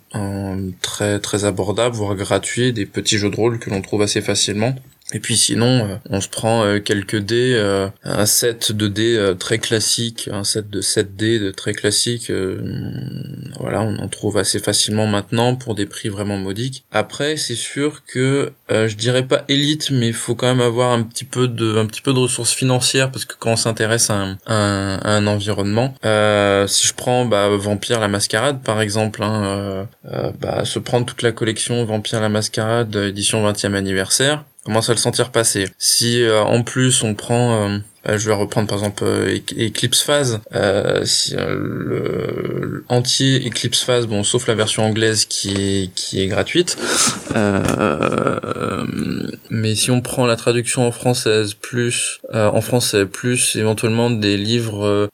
très 0.81 1.19
très 1.19 1.45
abordables, 1.45 1.95
voire 1.95 2.15
gratuits, 2.15 2.73
des 2.73 2.85
petits 2.85 3.17
jeux 3.17 3.29
de 3.29 3.35
rôle 3.35 3.59
que 3.59 3.69
l'on 3.69 3.81
trouve 3.81 4.03
assez 4.03 4.21
facilement. 4.21 4.75
Et 5.13 5.19
puis 5.19 5.37
sinon, 5.37 5.85
euh, 5.85 5.95
on 6.09 6.19
se 6.19 6.27
prend 6.27 6.63
euh, 6.63 6.79
quelques 6.79 7.17
dés, 7.17 7.53
euh, 7.55 7.87
un 8.03 8.25
set 8.25 8.71
de 8.71 8.87
dés 8.87 9.33
très 9.37 9.59
classique, 9.59 10.29
un 10.31 10.43
set 10.43 10.69
de 10.69 10.81
7 10.81 11.15
dés 11.15 11.39
de 11.39 11.51
très 11.51 11.73
classique. 11.73 12.31
voilà, 13.59 13.81
on 13.81 13.97
en 13.97 14.07
trouve 14.07 14.37
assez 14.37 14.59
facilement 14.59 15.05
maintenant 15.05 15.55
pour 15.55 15.75
des 15.75 15.85
prix 15.85 16.09
vraiment 16.09 16.37
modiques. 16.37 16.85
Après, 16.91 17.37
c'est 17.37 17.55
sûr 17.55 18.03
que 18.05 18.51
je 18.69 18.95
dirais 18.95 19.23
pas 19.23 19.45
élite, 19.47 19.91
mais 19.91 20.11
faut 20.11 20.35
quand 20.35 20.47
même 20.47 20.61
avoir 20.61 20.91
un 20.91 21.03
petit 21.03 21.25
peu 21.25 21.47
de, 21.47 21.77
un 21.77 21.85
petit 21.85 22.01
peu 22.01 22.13
de 22.13 22.19
ressources 22.19 22.53
financières 22.53 23.11
parce 23.11 23.25
que 23.25 23.35
quand 23.37 23.51
on 23.51 23.55
s'intéresse 23.55 24.09
à 24.09 24.15
un, 24.15 24.99
un, 25.03 25.27
environnement, 25.27 25.93
si 26.67 26.87
je 26.87 26.93
prends 26.93 27.25
bah, 27.25 27.49
Vampire 27.49 27.99
la 27.99 28.07
Mascarade 28.07 28.61
par 28.63 28.81
exemple, 28.81 29.23
hein, 29.23 29.87
bah, 30.39 30.65
se 30.65 30.79
prendre 30.79 31.05
toute 31.05 31.21
la 31.21 31.31
collection 31.31 31.83
Vampire 31.85 32.21
la 32.21 32.29
Mascarade 32.29 32.95
édition 32.95 33.47
20e 33.49 33.75
anniversaire 33.75 34.45
commence 34.65 34.89
à 34.89 34.93
le 34.93 34.97
sentir 34.97 35.29
passer. 35.29 35.67
Si 35.77 36.21
euh, 36.23 36.41
en 36.43 36.63
plus 36.63 37.03
on 37.03 37.13
prend 37.13 37.69
euh, 37.69 37.77
euh, 38.07 38.17
je 38.17 38.27
vais 38.27 38.35
reprendre 38.35 38.67
par 38.67 38.79
exemple 38.79 39.03
Eclipse 39.05 40.01
Phase. 40.01 40.39
si, 41.05 41.35
le, 41.35 42.83
entier 42.89 43.47
Eclipse 43.47 43.83
Phase, 43.83 44.07
bon, 44.07 44.23
sauf 44.23 44.47
la 44.47 44.55
version 44.55 44.83
anglaise 44.83 45.25
qui 45.25 45.51
est 45.51 45.93
qui 45.93 46.21
est 46.21 46.27
gratuite. 46.27 46.77
mais 49.49 49.75
si 49.75 49.91
on 49.91 50.01
prend 50.01 50.25
la 50.25 50.35
traduction 50.35 50.87
en 50.87 50.91
française 50.91 51.53
plus 51.53 52.19
en 52.33 52.61
français 52.61 53.05
plus 53.05 53.55
éventuellement 53.55 54.09
des 54.09 54.37
livres 54.37 55.09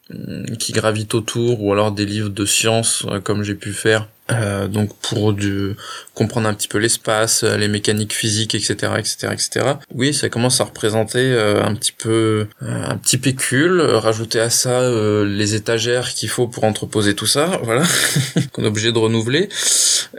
qui 0.59 0.73
gravitent 0.73 1.15
autour 1.15 1.63
ou 1.63 1.71
alors 1.71 1.91
des 1.91 2.05
livres 2.05 2.29
de 2.29 2.45
science 2.45 3.05
comme 3.23 3.43
j'ai 3.43 3.55
pu 3.55 3.73
faire 3.73 4.07
euh, 4.31 4.67
donc 4.67 4.95
pour 4.97 5.33
du, 5.33 5.75
comprendre 6.13 6.47
un 6.47 6.53
petit 6.53 6.67
peu 6.67 6.77
l'espace, 6.77 7.43
euh, 7.43 7.57
les 7.57 7.67
mécaniques 7.67 8.13
physiques, 8.13 8.55
etc., 8.55 8.93
etc., 8.97 9.27
etc. 9.33 9.65
Oui, 9.93 10.13
ça 10.13 10.29
commence 10.29 10.61
à 10.61 10.65
représenter 10.65 11.19
euh, 11.19 11.63
un 11.63 11.75
petit 11.75 11.91
peu 11.91 12.47
un 12.61 12.97
petit 12.97 13.17
pécule. 13.17 13.81
Rajouter 13.81 14.39
à 14.39 14.49
ça 14.49 14.81
les 15.25 15.55
étagères 15.55 16.13
qu'il 16.13 16.29
faut 16.29 16.47
pour 16.47 16.63
entreposer 16.63 17.15
tout 17.15 17.27
ça, 17.27 17.59
voilà, 17.63 17.83
qu'on 18.51 18.63
est 18.63 18.67
obligé 18.67 18.91
de 18.91 18.97
renouveler. 18.97 19.49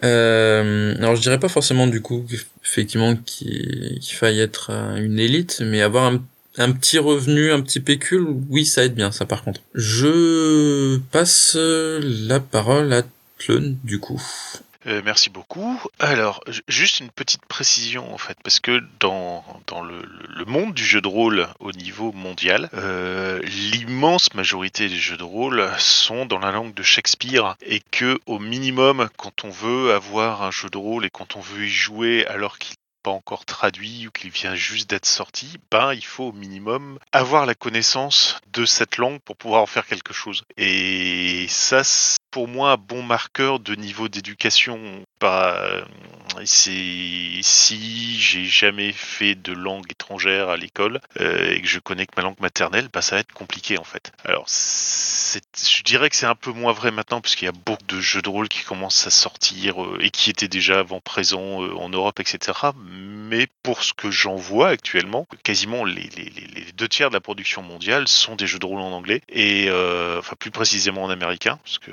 alors 0.02 1.16
je 1.16 1.20
dirais 1.20 1.38
pas 1.40 1.48
forcément 1.48 1.86
du 1.86 2.00
coup 2.00 2.24
effectivement 2.64 3.16
qu'il 3.16 4.00
faille 4.02 4.40
être 4.40 4.70
une 4.96 5.18
élite, 5.18 5.62
mais 5.64 5.82
avoir 5.82 6.04
un 6.04 6.22
un 6.58 6.72
petit 6.72 6.98
revenu, 6.98 7.50
un 7.50 7.62
petit 7.62 7.80
pécule, 7.80 8.26
oui, 8.50 8.66
ça 8.66 8.84
aide 8.84 8.94
bien, 8.94 9.10
ça 9.10 9.24
par 9.24 9.42
contre. 9.42 9.62
Je 9.74 10.98
passe 11.10 11.56
la 11.58 12.40
parole 12.40 12.92
à 12.92 13.02
du 13.50 13.98
coup. 13.98 14.20
Euh, 14.86 15.00
merci 15.04 15.30
beaucoup. 15.30 15.80
Alors, 16.00 16.42
juste 16.66 16.98
une 17.00 17.10
petite 17.10 17.46
précision 17.46 18.12
en 18.12 18.18
fait, 18.18 18.36
parce 18.42 18.58
que 18.58 18.82
dans, 18.98 19.44
dans 19.68 19.82
le, 19.82 20.02
monde 20.44 20.74
du 20.74 20.84
jeu 20.84 21.00
de 21.00 21.06
rôle 21.06 21.46
au 21.60 21.70
niveau 21.70 22.10
mondial, 22.12 22.68
euh, 22.74 23.40
l'immense 23.42 24.34
majorité 24.34 24.88
des 24.88 24.96
jeux 24.96 25.16
de 25.16 25.22
rôle 25.22 25.70
sont 25.78 26.26
dans 26.26 26.40
la 26.40 26.50
langue 26.50 26.74
de 26.74 26.82
Shakespeare 26.82 27.56
et 27.64 27.80
que 27.92 28.18
au 28.26 28.40
minimum, 28.40 29.08
quand 29.16 29.44
on 29.44 29.50
veut 29.50 29.92
avoir 29.92 30.42
un 30.42 30.50
jeu 30.50 30.68
de 30.68 30.78
rôle 30.78 31.04
et 31.04 31.10
quand 31.10 31.36
on 31.36 31.40
veut 31.40 31.66
y 31.66 31.70
jouer 31.70 32.26
alors 32.26 32.58
qu'il 32.58 32.74
pas 33.02 33.10
encore 33.10 33.44
traduit 33.44 34.06
ou 34.06 34.10
qu'il 34.10 34.30
vient 34.30 34.54
juste 34.54 34.88
d'être 34.88 35.06
sorti, 35.06 35.58
ben 35.70 35.92
il 35.92 36.04
faut 36.04 36.26
au 36.26 36.32
minimum 36.32 36.98
avoir 37.10 37.46
la 37.46 37.54
connaissance 37.54 38.38
de 38.52 38.64
cette 38.64 38.96
langue 38.96 39.20
pour 39.20 39.36
pouvoir 39.36 39.62
en 39.62 39.66
faire 39.66 39.86
quelque 39.86 40.14
chose. 40.14 40.44
Et 40.56 41.46
ça, 41.48 41.82
pour 42.32 42.48
moi 42.48 42.72
un 42.72 42.76
bon 42.76 43.02
marqueur 43.02 43.60
de 43.60 43.76
niveau 43.76 44.08
d'éducation. 44.08 44.80
Bah, 45.20 45.84
si 46.44 48.18
j'ai 48.18 48.44
jamais 48.44 48.92
fait 48.92 49.34
de 49.34 49.52
langue 49.52 49.90
étrangère 49.90 50.48
à 50.48 50.56
l'école 50.56 51.00
euh, 51.20 51.52
et 51.52 51.60
que 51.60 51.68
je 51.68 51.78
connais 51.78 52.06
que 52.06 52.12
ma 52.16 52.22
langue 52.22 52.40
maternelle, 52.40 52.88
bah 52.92 53.02
ça 53.02 53.16
va 53.16 53.20
être 53.20 53.32
compliqué 53.32 53.78
en 53.78 53.84
fait. 53.84 54.12
Alors 54.24 54.46
je 54.48 55.82
dirais 55.82 56.10
que 56.10 56.16
c'est 56.16 56.26
un 56.26 56.34
peu 56.34 56.50
moins 56.50 56.72
vrai 56.72 56.90
maintenant 56.90 57.20
puisqu'il 57.20 57.44
y 57.44 57.48
a 57.48 57.52
beaucoup 57.52 57.82
de 57.86 58.00
jeux 58.00 58.22
de 58.22 58.28
rôle 58.28 58.48
qui 58.48 58.62
commencent 58.64 59.06
à 59.06 59.10
sortir 59.10 59.82
euh, 59.82 59.98
et 60.00 60.10
qui 60.10 60.30
étaient 60.30 60.48
déjà 60.48 60.80
avant 60.80 61.00
présents 61.00 61.62
euh, 61.62 61.74
en 61.76 61.88
Europe, 61.88 62.20
etc. 62.20 62.58
Mais 62.84 63.46
pour 63.62 63.82
ce 63.82 63.92
que 63.92 64.10
j'en 64.10 64.36
vois 64.36 64.68
actuellement, 64.68 65.26
quasiment 65.42 65.84
les, 65.84 66.08
deux 66.76 66.88
tiers 66.88 67.10
de 67.10 67.14
la 67.14 67.20
production 67.20 67.62
mondiale 67.62 68.08
sont 68.08 68.36
des 68.36 68.46
jeux 68.46 68.58
de 68.58 68.66
rôle 68.66 68.80
en 68.80 68.92
anglais 68.92 69.22
et 69.28 69.66
euh, 69.68 70.18
enfin 70.18 70.36
plus 70.38 70.50
précisément 70.50 71.04
en 71.04 71.10
américain, 71.10 71.58
parce 71.64 71.78
que 71.78 71.90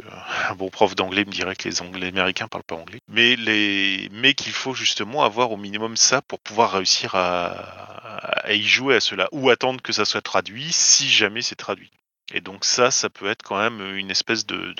un 0.50 0.56
bon 0.56 0.70
prof 0.70 0.96
d'anglais 0.96 1.26
me 1.26 1.32
dirait 1.32 1.56
que 1.56 1.68
les, 1.68 1.82
anglais, 1.82 2.08
américains 2.08 2.48
parlent 2.48 2.64
pas 2.64 2.76
anglais, 2.76 3.00
mais 3.08 3.36
les 3.36 4.10
mais 4.12 4.34
qu'il 4.34 4.54
faut 4.54 4.74
justement 4.74 5.24
avoir 5.24 5.52
au 5.52 5.58
minimum 5.58 5.98
ça 5.98 6.22
pour 6.22 6.40
pouvoir 6.40 6.72
réussir 6.72 7.16
à, 7.16 7.50
à 8.44 8.54
y 8.54 8.64
jouer 8.64 8.96
à 8.96 9.00
cela 9.00 9.28
ou 9.32 9.50
attendre 9.50 9.82
que 9.82 9.94
ça 9.94 10.06
soit 10.06 10.22
traduit 10.22 10.72
si 10.72 11.10
jamais 11.10 11.42
c'est 11.42 11.56
traduit. 11.56 11.92
Et 12.34 12.42
donc 12.42 12.66
ça, 12.66 12.92
ça 12.92 13.10
peut 13.10 13.28
être 13.28 13.44
quand 13.44 13.58
même 13.58 13.96
une 13.96 14.12
espèce 14.12 14.46
de, 14.46 14.74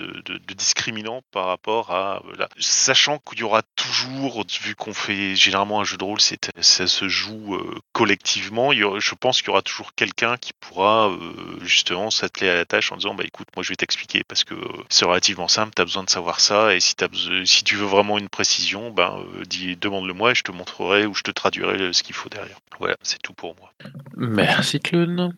discriminant 0.56 1.22
par 1.32 1.46
rapport 1.48 1.92
à... 1.92 2.22
Voilà. 2.26 2.48
Sachant 2.60 3.20
qu'il 3.20 3.40
y 3.40 3.44
aura 3.44 3.62
toujours, 3.76 4.46
vu 4.62 4.76
qu'on 4.76 4.94
fait 4.94 5.36
généralement 5.36 5.80
un 5.80 5.84
jeu 5.84 5.98
de 5.98 6.04
rôle, 6.04 6.20
ça 6.20 6.88
se 6.88 7.08
joue 7.08 7.56
euh, 7.56 7.80
collectivement, 7.94 8.72
je 8.72 9.16
pense 9.16 9.42
qu'il 9.42 9.48
y 9.48 9.52
aura 9.52 9.62
toujours 9.62 9.94
quelqu'un 9.96 10.38
qui 10.38 10.52
pourra 10.60 11.10
euh, 11.10 11.60
justement 11.62 12.12
s'atteler 12.12 12.50
à 12.50 12.56
la 12.56 12.66
tâche 12.66 12.92
en 12.92 12.98
disant, 12.98 13.16
bah 13.16 13.24
écoute, 13.26 13.48
moi 13.56 13.64
je 13.64 13.70
vais 13.70 13.76
t'expliquer, 13.76 14.24
parce 14.24 14.44
que 14.44 14.56
c'est 14.90 15.06
relativement 15.06 15.48
simple, 15.48 15.74
tu 15.76 15.82
as 15.82 15.86
besoin 15.86 16.04
de 16.04 16.10
savoir 16.10 16.40
ça, 16.40 16.76
et 16.76 16.80
si, 16.80 16.96
si 17.46 17.64
tu 17.64 17.76
veux 17.76 17.86
vraiment 17.86 18.18
une 18.18 18.30
précision, 18.30 18.92
ben, 18.92 19.24
dis, 19.48 19.76
demande-le-moi 19.76 20.32
et 20.32 20.36
je 20.36 20.44
te 20.44 20.52
montrerai 20.52 21.06
ou 21.06 21.14
je 21.14 21.24
te 21.24 21.32
traduirai 21.32 21.94
ce 21.94 22.04
qu'il 22.04 22.16
faut 22.16 22.30
derrière. 22.30 22.60
Voilà, 22.80 22.96
c'est 23.02 23.22
tout 23.22 23.34
pour 23.34 23.56
moi. 23.58 23.72
Merci 24.16 24.80
Clun. 24.80 25.36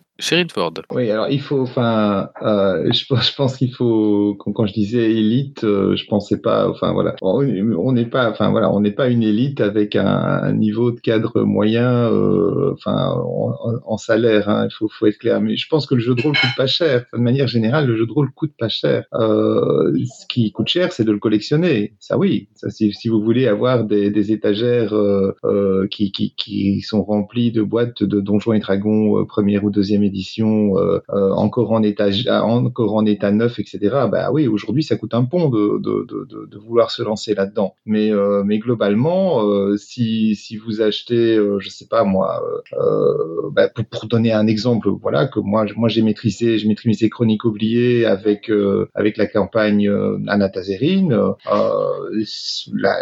Ford. 0.54 0.74
Oui, 0.92 1.10
alors 1.10 1.28
il 1.30 1.42
faut, 1.42 1.62
enfin, 1.62 2.30
euh, 2.42 2.92
je, 2.92 3.36
pense- 3.36 3.58
qu'il 3.58 3.74
faut, 3.74 4.36
quand, 4.40 4.66
je 4.66 4.74
disais 4.74 5.12
élite, 5.12 5.64
euh, 5.64 5.96
je 5.96 6.06
pensais 6.06 6.40
pas, 6.40 6.70
enfin 6.70 6.94
voilà, 6.94 7.16
on 7.22 7.92
n'est 7.92 8.06
pas, 8.06 8.30
enfin 8.30 8.52
voilà, 8.52 8.72
on 8.72 8.80
n'est 8.82 8.92
pas 8.92 9.10
une 9.10 9.24
élite 9.24 9.62
avec 9.62 9.96
un, 9.96 10.54
niveau 10.54 10.92
de 10.92 11.00
cadre 11.00 11.42
moyen, 11.42 12.12
euh, 12.12 12.74
enfin 12.74 13.14
en, 13.16 13.54
en- 13.86 13.98
salaire, 13.98 14.50
hein, 14.50 14.68
il 14.70 14.74
faut, 14.74 14.88
faut 14.90 15.06
être 15.08 15.18
clair. 15.18 15.42
Mais 15.42 15.58
je 15.58 15.68
pense 15.68 15.86
que 15.86 15.96
le 15.96 16.02
jeu 16.02 16.16
de 16.16 16.22
rôle 16.22 16.38
coûte 16.38 16.56
pas 16.56 16.68
cher. 16.68 17.06
De 17.14 17.20
manière 17.20 17.48
générale, 17.48 17.88
le 17.88 17.96
jeu 17.98 18.06
de 18.06 18.12
rôle 18.12 18.32
coûte 18.32 18.54
pas 18.58 18.70
cher. 18.70 19.06
Euh, 19.14 19.94
ce 20.06 20.26
qui 20.28 20.52
coûte 20.52 20.68
cher, 20.68 20.92
c'est 20.92 21.04
de 21.04 21.12
le 21.12 21.20
collectionner. 21.20 21.94
Ça 22.00 22.18
oui, 22.18 22.48
ça 22.56 22.70
si, 22.70 22.94
si 22.94 23.10
vous 23.10 23.22
voulez 23.22 23.48
avoir 23.48 23.84
des, 23.84 24.10
des 24.12 24.32
étagères 24.32 24.94
qui, 25.90 26.12
qui, 26.12 26.34
qui 26.36 26.82
sont 26.82 27.04
remplies 27.04 27.52
de 27.52 27.62
boîtes 27.62 28.04
de 28.04 28.20
Donjons 28.20 28.54
et 28.54 28.60
Dragons 28.60 29.26
première 29.26 29.64
ou 29.64 29.70
deuxième 29.72 30.04
édition, 30.04 30.11
euh, 30.78 31.00
euh, 31.10 31.32
encore 31.32 31.72
en 31.72 31.84
état 31.84 32.10
encore 32.44 32.96
neuf, 33.32 33.60
etc. 33.60 33.80
Bah 34.12 34.32
oui, 34.32 34.48
aujourd'hui 34.48 34.84
ça 34.84 34.96
coûte 34.96 35.14
un 35.14 35.26
pont 35.26 35.50
de, 35.50 36.58
vouloir 36.58 36.92
se 36.92 37.02
lancer 37.02 37.34
là-dedans. 37.34 37.76
Mais 37.86 38.12
euh, 38.12 38.44
globalement, 38.44 39.42
si 39.78 40.36
vous 40.64 40.82
achetez, 40.82 41.40
je 41.60 41.70
sais 41.70 41.88
pas 41.88 42.04
moi, 42.04 42.42
bah, 43.54 43.70
pour, 43.70 44.08
donner 44.08 44.34
un 44.34 44.48
exemple, 44.48 44.90
voilà 44.90 45.28
que 45.28 45.40
moi 45.40 45.66
moi 45.76 45.88
j'ai 45.88 46.02
maîtrisé 46.02 46.58
j'ai 46.58 46.68
maîtrisé 46.68 47.10
Chronique 47.10 47.46
oubliée 47.46 48.06
avec 48.06 48.52
avec 48.94 49.18
la 49.18 49.28
campagne 49.28 49.90
Anatazerine. 50.28 51.14
Euh, 51.14 52.24
là, 52.74 52.98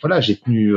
voilà, 0.00 0.20
j'ai 0.20 0.36
tenu, 0.36 0.74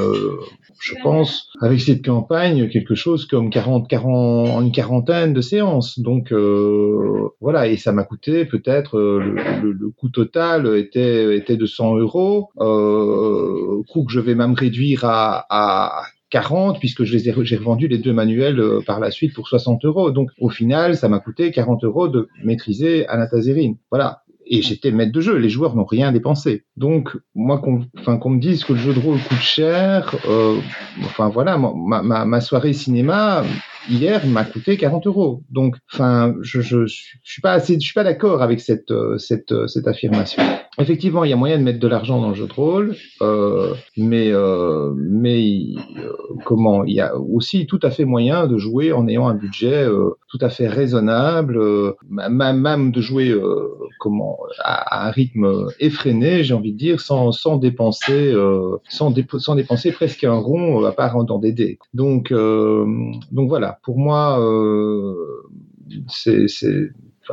je 0.79 0.93
pense, 1.03 1.49
avec 1.61 1.79
cette 1.81 2.05
campagne 2.05 2.69
quelque 2.69 2.95
chose 2.95 3.25
comme 3.25 3.49
40 3.49 3.87
40 3.87 4.61
une 4.61 4.71
quarantaine 4.71 5.33
de 5.33 5.41
séances. 5.41 5.76
Donc 5.97 6.31
euh, 6.31 7.29
voilà, 7.41 7.67
et 7.67 7.77
ça 7.77 7.91
m'a 7.91 8.03
coûté 8.03 8.45
peut-être 8.45 8.97
euh, 8.97 9.35
le, 9.61 9.89
coût 9.89 10.09
total 10.09 10.77
était 10.77 11.57
de 11.57 11.65
100 11.65 11.97
euros, 11.97 12.49
euh, 12.59 13.81
coût 13.89 14.05
que 14.05 14.11
je 14.11 14.19
vais 14.19 14.35
même 14.35 14.53
réduire 14.53 15.05
à, 15.05 15.45
à 15.49 16.03
40 16.29 16.79
puisque 16.79 17.03
j'ai 17.03 17.31
revendu 17.31 17.87
les 17.87 17.97
deux 17.97 18.13
manuels 18.13 18.61
par 18.85 18.99
la 18.99 19.11
suite 19.11 19.33
pour 19.33 19.47
60 19.47 19.85
euros. 19.85 20.11
Donc 20.11 20.29
au 20.39 20.49
final, 20.49 20.95
ça 20.97 21.07
m'a 21.07 21.19
coûté 21.19 21.51
40 21.51 21.83
euros 21.83 22.07
de 22.07 22.27
maîtriser 22.43 23.07
Anatazerine. 23.07 23.77
Voilà. 23.91 24.23
Et 24.49 24.61
j'étais 24.61 24.91
maître 24.91 25.11
de 25.11 25.21
jeu, 25.21 25.35
les 25.35 25.49
joueurs 25.49 25.75
n'ont 25.75 25.85
rien 25.85 26.11
dépensé. 26.11 26.63
Donc, 26.75 27.17
moi, 27.35 27.59
qu'on 27.59 27.85
enfin, 27.97 28.17
qu'on 28.17 28.31
me 28.31 28.39
dise 28.39 28.63
que 28.63 28.73
le 28.73 28.79
jeu 28.79 28.93
de 28.93 28.99
rôle 28.99 29.19
coûte 29.19 29.39
cher, 29.39 30.15
euh, 30.29 30.57
enfin 31.01 31.29
voilà, 31.29 31.57
ma, 31.57 32.01
ma, 32.01 32.25
ma 32.25 32.41
soirée 32.41 32.73
cinéma, 32.73 33.43
hier 33.89 34.25
m'a 34.25 34.45
coûté 34.45 34.77
40 34.77 35.07
euros. 35.07 35.43
Donc, 35.49 35.75
enfin, 35.91 36.33
je, 36.41 36.61
je, 36.61 36.85
je 36.85 37.03
suis 37.23 37.41
pas 37.41 37.53
assez, 37.53 37.75
je 37.75 37.85
suis 37.85 37.93
pas 37.93 38.03
d'accord 38.03 38.41
avec 38.41 38.61
cette, 38.61 38.93
cette, 39.17 39.53
cette 39.67 39.87
affirmation. 39.87 40.41
Effectivement, 40.79 41.23
il 41.23 41.31
y 41.31 41.33
a 41.33 41.35
moyen 41.35 41.57
de 41.57 41.63
mettre 41.63 41.79
de 41.79 41.87
l'argent 41.87 42.21
dans 42.21 42.29
le 42.29 42.35
jeu 42.35 42.45
de 42.45 42.53
rôle, 42.53 42.95
euh, 43.23 43.73
mais, 43.97 44.31
euh, 44.31 44.93
mais 44.95 45.59
euh, 45.97 46.11
comment 46.45 46.83
Il 46.83 46.93
y 46.93 47.01
a 47.01 47.17
aussi 47.17 47.65
tout 47.65 47.79
à 47.81 47.89
fait 47.89 48.05
moyen 48.05 48.45
de 48.45 48.59
jouer 48.59 48.93
en 48.93 49.07
ayant 49.07 49.27
un 49.27 49.33
budget 49.33 49.73
euh, 49.85 50.11
tout 50.29 50.37
à 50.39 50.49
fait 50.49 50.67
raisonnable, 50.67 51.57
euh, 51.57 51.93
même, 52.11 52.91
de 52.91 53.01
jouer 53.01 53.35
comment 53.99 54.37
à, 54.59 55.05
à, 55.05 55.07
un 55.07 55.11
rythme 55.11 55.67
effréné, 55.79 56.43
j'ai 56.43 56.53
envie 56.53 56.73
de 56.73 56.77
dire, 56.77 57.01
sans, 57.01 57.31
sans 57.31 57.57
dépenser, 57.57 58.35
sans, 58.87 59.15
sans 59.39 59.55
dépenser 59.55 59.91
presque 59.91 60.23
un 60.25 60.35
rond 60.35 60.85
à 60.85 60.91
part 60.91 61.23
dans 61.23 61.39
des 61.39 61.53
dés. 61.53 61.79
Donc, 61.95 62.31
donc 62.31 63.49
voilà. 63.49 63.79
Pour 63.83 63.97
moi, 63.97 64.39
c'est 66.07 66.45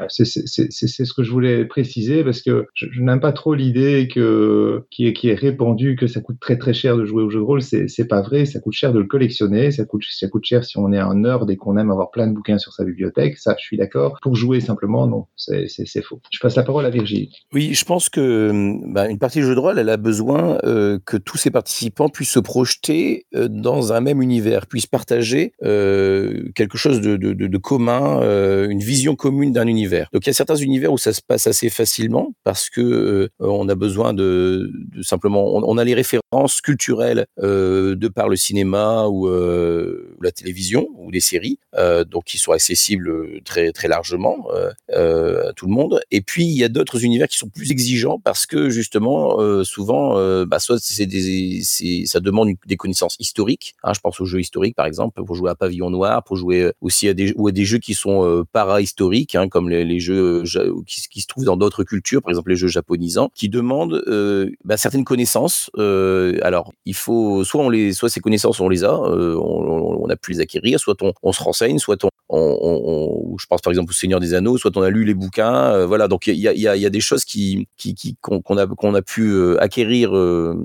C'est 0.09 0.25
ce 0.25 1.12
que 1.15 1.23
je 1.23 1.31
voulais 1.31 1.65
préciser 1.65 2.25
parce 2.25 2.43
que 2.43 2.66
je, 2.75 3.01
n'aime 3.01 3.21
pas 3.21 3.33
trop 3.33 3.55
l'idée 3.55 4.09
qui 4.09 4.21
est, 4.21 5.35
répandue 5.35 5.97
que 5.97 6.07
ça 6.07 6.21
coûte 6.21 6.39
très 6.41 6.57
très 6.59 6.73
cher 6.73 6.97
de 6.97 7.05
jouer 7.05 7.23
au 7.23 7.31
jeu 7.31 7.41
de 7.41 7.45
rôle. 7.45 7.62
C'est 7.62 8.09
pas 8.09 8.23
vrai. 8.23 8.45
Ça 8.45 8.61
coûte 8.61 8.75
cher 8.75 8.93
de 8.93 8.99
le 8.99 9.07
collectionner. 9.07 9.71
Ça 9.71 9.85
coûte 9.85 10.05
cher 10.45 10.65
si 10.65 10.79
on 10.79 10.93
est 10.93 10.99
un 10.99 11.15
nerd 11.15 11.51
et 11.51 11.57
qu'on 11.57 11.77
aime 11.77 11.91
avoir 11.91 12.11
plein 12.11 12.27
de 12.27 12.33
bouquins 12.33 12.59
sur 12.59 12.73
sa 12.73 12.85
bibliothèque. 12.85 13.39
Ça, 13.39 13.55
je 13.59 13.65
suis 13.65 13.77
d'accord. 13.77 14.19
Pour 14.23 14.37
jouer 14.37 14.61
simplement, 14.61 15.07
non, 15.07 15.27
c'est 15.37 16.03
faux. 16.03 16.21
Je 16.31 16.39
passe 16.41 16.57
la 16.57 16.62
parole 16.62 16.87
à 16.87 16.91
Virginie. 16.91 17.31
Oui, 17.53 17.75
je 17.75 17.85
pense 17.85 18.09
que 18.09 18.51
bah, 18.87 19.09
une 19.09 19.19
partie 19.19 19.39
du 19.41 19.47
jeu 19.47 19.55
de 19.55 19.61
rôle, 19.61 19.79
elle 19.79 19.89
a 19.89 19.97
besoin 19.97 20.59
euh, 20.65 20.99
que 21.05 21.16
tous 21.16 21.37
ses 21.37 21.51
participants 21.51 22.09
puissent 22.09 22.33
se 22.33 22.41
projeter 22.41 23.27
euh, 23.35 23.49
dans 23.49 23.93
un 23.93 24.01
même 24.01 24.23
univers, 24.23 24.66
puissent 24.66 24.87
partager 24.87 25.53
euh, 25.62 26.49
quelque 26.55 26.79
chose 26.79 27.01
de, 27.01 27.57
commun, 27.59 28.21
une 28.69 28.81
vision 28.81 29.15
commune 29.15 29.53
d'un 29.53 29.66
univers. 29.66 29.84
Donc 30.12 30.27
il 30.27 30.28
y 30.28 30.31
a 30.31 30.35
certains 30.35 30.56
univers 30.56 30.93
où 30.93 30.98
ça 30.98 31.12
se 31.12 31.20
passe 31.20 31.47
assez 31.47 31.70
facilement 31.70 32.32
parce 32.44 32.70
que 32.70 32.81
euh, 32.81 33.28
on 33.40 33.69
a 33.69 33.74
besoin 33.74 34.12
de, 34.12 34.70
simplement, 35.02 35.55
on, 35.55 35.78
a 35.78 35.85
les 35.85 35.94
références 35.94 36.61
culturelles 36.61 37.27
euh, 37.43 37.97
de 37.97 38.09
par 38.09 38.28
le 38.28 38.36
cinéma 38.36 39.06
ou 39.06 39.28
euh, 39.28 40.16
la 40.20 40.31
télévision 40.31 40.89
ou 40.97 41.11
les 41.11 41.20
séries, 41.20 41.59
donc 42.11 42.24
qui 42.24 42.39
sont 42.39 42.52
accessibles 42.52 43.43
très 43.43 43.73
très 43.73 43.89
largement 43.89 44.47
à 44.93 45.52
tout 45.55 45.66
le 45.66 45.73
monde. 45.73 46.01
Et 46.11 46.20
puis 46.20 46.44
il 46.44 46.56
y 46.56 46.65
a 46.65 46.69
d'autres 46.69 47.05
univers 47.05 47.28
qui 47.28 47.36
sont 47.36 47.48
plus 47.48 47.70
exigeants 47.70 48.19
parce 48.19 48.47
que 48.47 48.70
justement 48.70 49.39
souvent, 49.65 50.15
bah, 50.47 50.59
soit 50.59 50.78
ça 50.78 52.20
demande 52.20 52.51
des 52.66 52.77
connaissances 52.77 53.16
historiques. 53.19 53.74
Hein, 53.82 53.93
je 53.94 54.01
pense 54.01 54.20
aux 54.20 54.24
jeux 54.24 54.40
historiques 54.40 54.77
par 54.77 54.86
exemple 54.86 55.23
pour 55.24 55.35
jouer 55.35 55.51
à 55.51 55.55
Pavillon 55.55 55.90
Noir, 55.90 56.23
pour 56.24 56.36
jouer 56.36 56.73
aussi 56.81 57.09
à 57.09 57.15
des 57.15 57.32
ou 57.36 57.48
à 57.48 57.52
des 57.52 57.65
jeux 57.65 57.78
qui 57.78 57.94
sont 57.94 58.44
para-historiques 58.52 59.35
hein, 59.35 59.48
comme 59.48 59.69
les, 59.69 59.74
les 59.83 59.99
jeux 60.01 60.43
qui, 60.87 61.01
qui, 61.11 61.21
se 61.21 61.27
trouvent 61.27 61.45
dans 61.45 61.57
d'autres 61.57 61.85
cultures, 61.85 62.23
par 62.23 62.31
exemple 62.31 62.51
les 62.51 62.57
jeux 62.57 62.69
japonisants, 62.69 63.31
qui 63.35 63.49
demandent 63.49 64.03
euh, 64.07 64.51
bah, 64.65 64.77
certaines 64.77 65.05
connaissances. 65.05 65.71
Euh, 65.79 66.39
alors, 66.43 66.73
il 66.85 66.95
faut 66.95 67.45
soit 67.45 67.63
on 67.63 67.71
les, 67.71 67.93
soit 67.93 68.09
ces 68.09 68.21
connaissances 68.21 68.61
on 68.61 68.69
les 68.69 68.85
a, 68.85 68.95
euh, 68.95 69.37
on, 69.37 70.09
a 70.09 70.17
pu 70.17 70.33
les 70.33 70.41
acquérir, 70.41 70.79
soit 70.79 70.97
on, 71.23 71.33
se 71.33 71.43
renseigne, 71.43 71.79
soit 71.79 72.05
on, 72.29 73.37
je 73.39 73.47
pense 73.47 73.61
par 73.61 73.71
exemple 73.71 73.91
au 73.91 73.95
Seigneur 73.95 74.21
des 74.21 74.35
Anneaux, 74.35 74.59
soit 74.59 74.77
on 74.77 74.83
a 74.83 74.91
lu 74.91 75.05
les 75.05 75.15
bouquins, 75.15 75.73
euh, 75.73 75.87
voilà. 75.87 76.09
Donc 76.09 76.27
il 76.27 76.37
y 76.37 76.69
a, 76.69 76.91
des 76.91 77.01
choses 77.01 77.25
qui, 77.25 77.69
qu'on 78.21 78.57
a 78.57 78.67
qu'on 78.67 78.95
a 78.95 79.03
pu 79.03 79.31
euh, 79.31 79.63
acquérir 79.63 80.17
euh, 80.17 80.57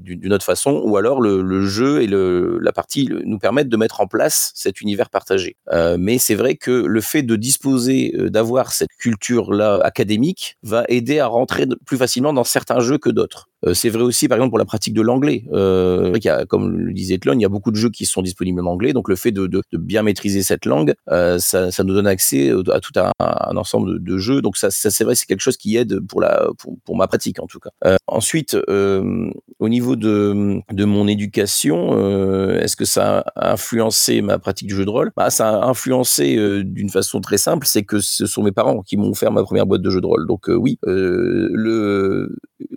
d'une 0.00 0.32
autre 0.32 0.44
façon, 0.44 0.80
ou 0.84 0.96
alors 0.96 1.20
le, 1.20 1.42
le 1.42 1.66
jeu 1.66 2.02
et 2.02 2.06
le, 2.06 2.58
la 2.60 2.72
partie 2.72 3.08
nous 3.24 3.38
permettent 3.38 3.68
de 3.68 3.76
mettre 3.76 4.00
en 4.00 4.06
place 4.06 4.52
cet 4.54 4.80
univers 4.80 5.10
partagé. 5.10 5.56
Euh, 5.72 5.96
mais 5.98 6.18
c'est 6.18 6.34
vrai 6.34 6.56
que 6.56 6.70
le 6.70 7.00
fait 7.00 7.22
de 7.22 7.36
disposer, 7.36 8.14
euh, 8.16 8.30
d'avoir 8.30 8.72
cette 8.72 8.90
culture-là 8.98 9.80
académique, 9.82 10.56
va 10.62 10.84
aider 10.88 11.18
à 11.18 11.26
rentrer 11.26 11.66
plus 11.84 11.98
facilement 11.98 12.32
dans 12.32 12.44
certains 12.44 12.80
jeux 12.80 12.98
que 12.98 13.10
d'autres. 13.10 13.49
Euh, 13.66 13.74
c'est 13.74 13.90
vrai 13.90 14.02
aussi, 14.02 14.28
par 14.28 14.38
exemple, 14.38 14.50
pour 14.50 14.58
la 14.58 14.64
pratique 14.64 14.94
de 14.94 15.02
l'anglais. 15.02 15.44
Euh, 15.52 16.18
y 16.22 16.28
a, 16.28 16.46
comme 16.46 16.76
le 16.76 16.92
disait 16.92 17.18
Tlon, 17.18 17.34
il 17.34 17.42
y 17.42 17.44
a 17.44 17.48
beaucoup 17.48 17.70
de 17.70 17.76
jeux 17.76 17.90
qui 17.90 18.06
sont 18.06 18.22
disponibles 18.22 18.60
en 18.60 18.66
anglais, 18.66 18.92
donc 18.92 19.08
le 19.08 19.16
fait 19.16 19.32
de, 19.32 19.46
de, 19.46 19.62
de 19.72 19.78
bien 19.78 20.02
maîtriser 20.02 20.42
cette 20.42 20.66
langue, 20.66 20.94
euh, 21.10 21.38
ça, 21.38 21.70
ça, 21.70 21.84
nous 21.84 21.94
donne 21.94 22.06
accès 22.06 22.50
à 22.72 22.80
tout 22.80 22.92
un, 22.96 23.10
un 23.18 23.56
ensemble 23.56 24.02
de, 24.02 24.18
jeux. 24.18 24.42
Donc 24.42 24.56
ça, 24.56 24.70
ça 24.70 24.90
c'est 24.90 25.04
vrai, 25.04 25.14
c'est 25.14 25.26
quelque 25.26 25.40
chose 25.40 25.56
qui 25.56 25.76
aide 25.76 26.00
pour 26.00 26.20
la, 26.20 26.48
pour, 26.84 26.96
ma 26.96 27.06
pratique 27.06 27.40
en 27.40 27.46
tout 27.46 27.58
cas. 27.58 27.70
Euh, 27.86 27.96
ensuite, 28.06 28.56
euh, 28.68 29.30
au 29.58 29.68
niveau 29.68 29.96
de, 29.96 30.60
de 30.70 30.84
mon 30.84 31.08
éducation, 31.08 31.90
euh, 31.92 32.60
est-ce 32.60 32.76
que 32.76 32.84
ça 32.84 33.24
a 33.34 33.52
influencé 33.52 34.20
ma 34.20 34.38
pratique 34.38 34.68
du 34.68 34.74
jeu 34.74 34.84
de 34.84 34.90
rôle? 34.90 35.12
Bah, 35.16 35.30
Ça 35.30 35.48
a 35.48 35.66
influencé 35.66 36.36
d'une 36.64 36.90
façon 36.90 37.20
très 37.20 37.38
simple, 37.38 37.66
c'est 37.66 37.84
que 37.84 38.00
ce 38.00 38.26
sont 38.26 38.42
mes 38.42 38.52
parents 38.52 38.82
qui 38.82 38.96
m'ont 38.96 39.10
offert 39.10 39.32
ma 39.32 39.42
première 39.42 39.66
boîte 39.66 39.82
de 39.82 39.90
jeu 39.90 40.00
de 40.00 40.06
rôle. 40.06 40.26
Donc 40.26 40.48
oui, 40.48 40.78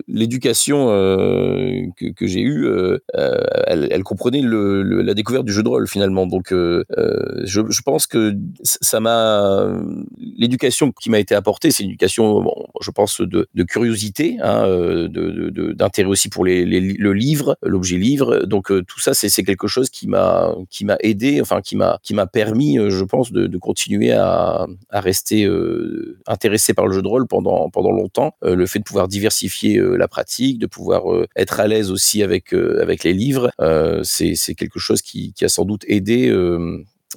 l'éducation 0.08 0.73
euh, 0.74 1.86
que, 1.96 2.26
j'ai 2.26 2.40
eue, 2.40 2.66
euh, 2.66 2.98
elle, 3.66 3.88
elle, 3.90 4.02
comprenait 4.02 4.42
la 4.42 5.14
découverte 5.14 5.44
du 5.44 5.52
jeu 5.52 5.62
de 5.62 5.68
rôle 5.68 5.88
finalement. 5.88 6.26
Donc, 6.26 6.52
euh, 6.52 6.84
je, 7.44 7.60
pense 7.84 8.06
que 8.06 8.34
ça 8.62 9.00
m'a 9.00 9.68
l'éducation 10.36 10.92
qui 10.92 11.10
m'a 11.10 11.18
été 11.18 11.34
apportée, 11.34 11.70
c'est 11.70 11.82
une 11.82 11.90
éducation, 11.90 12.40
bon, 12.42 12.54
je 12.80 12.90
pense, 12.90 13.20
de, 13.20 13.46
curiosité, 13.64 14.38
hein, 14.42 14.66
d'intérêt 15.74 16.08
aussi 16.08 16.28
pour 16.28 16.44
les, 16.44 16.64
le 16.64 17.12
livre, 17.12 17.56
l'objet 17.62 17.96
livre. 17.96 18.44
Donc, 18.46 18.68
tout 18.68 19.00
ça, 19.00 19.14
c'est 19.14 19.42
quelque 19.42 19.66
chose 19.66 19.90
qui 19.90 20.08
m'a 20.08 20.54
qui 20.70 20.84
m'a 20.84 20.96
aidé, 21.00 21.40
enfin 21.40 21.60
qui 21.60 21.76
m'a 21.76 21.98
qui 22.02 22.14
m'a 22.14 22.26
permis, 22.26 22.78
je 22.88 23.04
pense, 23.04 23.32
de, 23.32 23.46
de 23.46 23.58
continuer 23.58 24.12
à, 24.12 24.66
à 24.90 25.00
rester 25.00 25.48
intéressé 26.26 26.74
par 26.74 26.86
le 26.86 26.94
jeu 26.94 27.02
de 27.02 27.08
rôle 27.08 27.26
pendant 27.26 27.70
pendant 27.70 27.92
longtemps. 27.92 28.34
le 28.42 28.66
fait 28.66 28.78
de 28.78 28.84
pouvoir 28.84 29.08
diversifier 29.08 29.80
la 29.96 30.08
pratique, 30.08 30.58
de 30.64 30.70
pouvoir 30.70 31.12
euh, 31.12 31.26
être 31.36 31.60
à 31.60 31.66
l'aise 31.66 31.90
aussi 31.90 32.22
avec 32.22 32.54
euh, 32.54 32.80
avec 32.82 33.04
les 33.04 33.12
livres, 33.12 33.50
euh, 33.60 34.00
c'est 34.02 34.54
quelque 34.54 34.78
chose 34.78 35.02
qui, 35.02 35.32
qui, 35.34 35.44
a 35.44 35.48
sans 35.48 35.64
doute 35.64 35.84
aidé 35.88 36.32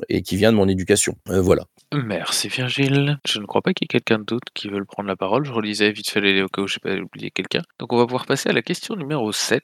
et 0.10 0.22
qui 0.22 0.36
vient 0.36 0.52
de 0.52 0.58
mon 0.58 0.68
éducation. 0.68 1.16
Voilà. 1.26 1.66
Merci 1.94 2.50
Virgile. 2.50 3.18
Je 3.26 3.40
ne 3.40 3.46
crois 3.46 3.62
pas 3.62 3.74
qu'il 3.74 3.86
y 3.86 3.88
ait 3.88 4.00
quelqu'un 4.00 4.20
d'autre 4.20 4.52
qui 4.54 4.68
veut 4.68 4.84
prendre 4.84 5.08
la 5.08 5.16
parole. 5.16 5.46
Je 5.46 5.54
relisais 5.54 5.92
vite 5.92 6.10
fait 6.10 6.20
les 6.20 6.42
au 6.42 6.48
cas 6.50 6.64
pas 6.84 6.96
oublié 6.96 7.32
quelqu'un. 7.32 7.62
Donc 7.80 7.94
on 7.94 7.98
va 7.98 8.06
pouvoir 8.06 8.26
passer 8.26 8.50
à 8.50 8.54
la 8.54 8.62
question 8.62 8.96
numéro 8.98 9.32
7. 9.32 9.64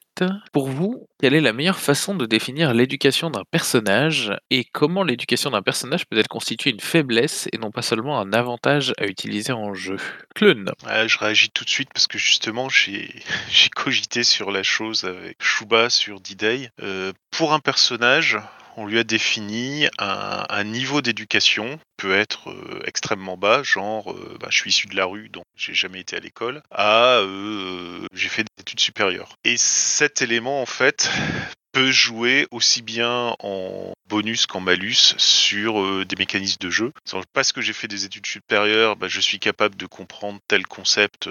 Pour 0.54 0.70
vous, 0.70 1.08
quelle 1.20 1.34
est 1.34 1.42
la 1.42 1.52
meilleure 1.52 1.80
façon 1.80 2.16
de 2.16 2.26
définir 2.26 2.74
l'éducation 2.74 3.30
d'un 3.30 3.44
personnage 3.52 4.32
et 4.50 4.64
comment 4.64 5.04
l'éducation 5.04 5.52
d'un 5.52 5.62
personnage 5.62 6.06
peut-elle 6.08 6.30
constituer 6.30 6.70
une 6.70 6.80
faiblesse 6.80 7.50
et 7.52 7.58
non 7.58 7.72
pas 7.72 7.82
seulement 7.82 8.18
un 8.20 8.32
avantage 8.32 8.94
à 8.98 9.06
utiliser 9.06 9.52
en 9.52 9.74
jeu? 9.74 9.98
Ouais, 10.86 11.10
je 11.10 11.20
réagis 11.20 11.50
tout 11.50 11.66
de 11.66 11.70
suite 11.70 11.90
parce 11.94 12.08
que 12.08 12.18
justement 12.18 12.70
j'ai 12.70 13.14
j'ai 13.50 13.70
cogité 13.70 14.24
sur 14.24 14.50
la 14.50 14.64
chose 14.64 15.04
avec 15.04 15.44
Shuba 15.44 15.90
sur 15.90 16.22
D-Day. 16.22 16.70
Euh, 16.82 17.12
pour 17.32 17.52
un 17.52 17.60
personnage, 17.60 18.38
on 18.78 18.86
lui 18.86 19.00
a 19.00 19.04
défini 19.04 19.88
un, 19.98 20.64
niveau 20.64 21.02
d'éducation 21.02 21.80
peut 21.98 22.16
être 22.16 22.50
euh, 22.50 22.82
extrêmement 22.86 23.38
bas, 23.38 23.64
genre 23.64 24.12
euh, 24.12 24.38
bah, 24.40 24.48
je 24.50 24.58
suis 24.58 24.70
issu 24.70 24.88
de 24.88 24.96
la 24.96 25.06
rue 25.06 25.30
donc 25.30 25.44
j'ai 25.56 25.74
jamais 25.74 26.00
été 26.00 26.16
à 26.16 26.20
l'école, 26.20 26.62
à 26.72 27.18
euh, 27.18 28.06
j'ai 28.14 28.30
fait 28.30 28.44
des 28.44 28.62
études 28.62 28.80
supérieures. 28.80 29.36
Et 29.44 29.58
cet 29.58 30.22
élément 30.22 30.62
en 30.62 30.66
fait 30.66 31.12
peut 31.74 31.92
jouer 31.92 32.48
aussi 32.52 32.82
bien 32.82 33.36
en 33.40 33.94
bonus 34.08 34.46
qu'en 34.46 34.60
malus 34.60 35.16
sur 35.18 36.06
des 36.06 36.16
mécanismes 36.16 36.60
de 36.60 36.70
jeu. 36.70 36.92
Parce 37.34 37.52
que 37.52 37.62
j'ai 37.62 37.74
fait 37.74 37.88
des 37.88 38.06
études 38.06 38.28
supérieures, 38.28 38.96
bah, 38.96 39.08
je 39.08 39.20
suis 39.20 39.40
capable 39.40 39.76
de 39.76 39.88
comprendre 39.88 40.40
tel 40.48 40.68
concept 40.68 41.28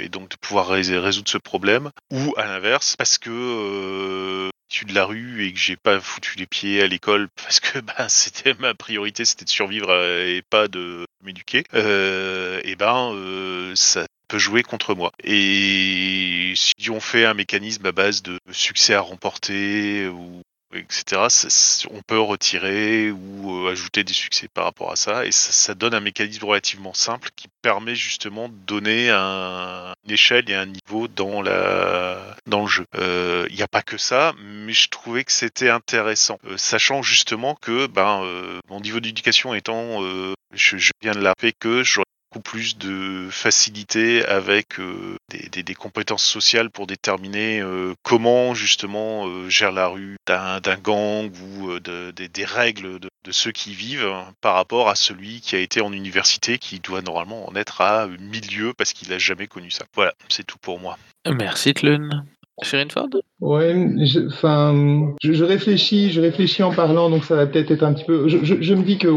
et 0.00 0.08
donc 0.08 0.28
de 0.30 0.36
pouvoir 0.36 0.68
rés- 0.68 0.98
résoudre 0.98 1.30
ce 1.30 1.38
problème. 1.38 1.90
Ou 2.10 2.34
à 2.36 2.46
l'inverse, 2.46 2.96
parce 2.96 3.18
que 3.18 4.50
de 4.80 4.94
la 4.94 5.04
rue 5.04 5.44
et 5.44 5.52
que 5.52 5.58
j'ai 5.58 5.76
pas 5.76 6.00
foutu 6.00 6.38
les 6.38 6.46
pieds 6.46 6.82
à 6.82 6.86
l'école 6.86 7.28
parce 7.36 7.60
que 7.60 7.78
bah, 7.78 8.08
c'était 8.08 8.54
ma 8.54 8.74
priorité, 8.74 9.24
c'était 9.24 9.44
de 9.44 9.50
survivre 9.50 9.90
euh, 9.90 10.26
et 10.26 10.42
pas 10.42 10.68
de 10.68 11.06
m'éduquer. 11.22 11.64
Euh, 11.74 12.60
et 12.64 12.74
ben 12.76 13.12
euh, 13.14 13.74
ça 13.76 14.06
peut 14.28 14.38
jouer 14.38 14.62
contre 14.62 14.94
moi. 14.94 15.12
Et 15.22 16.54
si 16.56 16.90
on 16.90 17.00
fait 17.00 17.24
un 17.24 17.34
mécanisme 17.34 17.86
à 17.86 17.92
base 17.92 18.22
de 18.22 18.38
succès 18.50 18.94
à 18.94 19.00
remporter 19.00 20.08
ou 20.08 20.42
etc. 20.74 21.22
on 21.90 22.02
peut 22.02 22.18
retirer 22.20 23.10
ou 23.10 23.66
euh, 23.66 23.72
ajouter 23.72 24.04
des 24.04 24.12
succès 24.12 24.48
par 24.48 24.64
rapport 24.64 24.92
à 24.92 24.96
ça, 24.96 25.26
et 25.26 25.32
ça, 25.32 25.74
donne 25.74 25.94
un 25.94 26.00
mécanisme 26.00 26.44
relativement 26.44 26.94
simple 26.94 27.30
qui 27.36 27.48
permet 27.62 27.94
justement 27.94 28.48
de 28.48 28.54
donner 28.66 29.10
un- 29.10 29.92
une 30.06 30.12
échelle 30.12 30.48
et 30.50 30.54
un 30.54 30.66
niveau 30.66 31.08
dans 31.08 31.42
le 31.42 32.66
jeu. 32.66 32.84
Euh, 32.96 33.46
Il 33.50 33.56
n'y 33.56 33.62
a 33.62 33.68
pas 33.68 33.82
que 33.82 33.98
ça, 33.98 34.32
mais 34.38 34.72
je 34.72 34.88
trouvais 34.88 35.24
que 35.24 35.32
c'était 35.32 35.68
intéressant, 35.70 36.38
Euh, 36.46 36.56
sachant 36.56 37.02
justement 37.02 37.54
que 37.60 37.86
ben 37.86 38.22
mon 38.68 38.80
niveau 38.80 39.00
d'éducation 39.00 39.54
étant, 39.54 40.02
je, 40.52 40.76
je 40.76 40.90
viens 41.02 41.12
de 41.12 41.20
la 41.20 41.34
fait 41.38 41.52
que 41.52 41.82
j'aurais 41.82 42.04
plus 42.40 42.78
de 42.78 43.28
facilité 43.30 44.24
avec 44.26 44.78
euh, 44.80 45.16
des, 45.28 45.74
compétences 45.74 46.24
sociales 46.24 46.70
pour 46.70 46.86
déterminer 46.86 47.60
euh, 47.60 47.94
comment 48.02 48.54
justement 48.54 49.26
euh, 49.26 49.48
gère 49.48 49.72
la 49.72 49.86
rue 49.88 50.16
d'un 50.26 50.60
gang 50.82 51.30
ou 51.40 51.78
de- 51.80 52.10
des- 52.10 52.44
règles 52.44 52.98
de, 52.98 53.08
ceux 53.30 53.52
qui 53.52 53.72
vivent 53.74 54.06
hein, 54.06 54.32
par 54.40 54.54
rapport 54.54 54.88
à 54.88 54.94
celui 54.94 55.40
qui 55.40 55.56
a 55.56 55.58
été 55.58 55.80
en 55.80 55.92
université 55.92 56.58
qui 56.58 56.80
doit 56.80 57.02
normalement 57.02 57.48
en 57.48 57.54
être 57.54 57.80
à 57.80 58.06
milieu 58.06 58.74
parce 58.74 58.92
qu'il 58.92 59.08
n'a 59.10 59.18
jamais 59.18 59.46
connu 59.46 59.70
ça. 59.70 59.84
Voilà, 59.94 60.12
c'est 60.28 60.46
tout 60.46 60.58
pour 60.58 60.78
moi. 60.80 60.98
Merci 61.26 61.72
Clun. 61.74 62.24
Shirin 62.60 62.88
Ford 62.90 63.08
Ouais, 63.40 63.74
je- 64.04 64.26
enfin, 64.28 65.14
je, 65.20 65.32
je 65.32 65.42
réfléchis, 65.44 66.10
je 66.10 66.20
réfléchis 66.20 66.62
en 66.62 66.72
parlant, 66.72 67.10
donc 67.10 67.24
ça 67.24 67.34
va 67.34 67.46
peut-être 67.46 67.70
être 67.72 67.82
un 67.82 67.92
petit 67.92 68.04
peu. 68.04 68.28
Je, 68.28 68.74
me 68.74 68.82
dis 68.82 68.98
que 68.98 69.08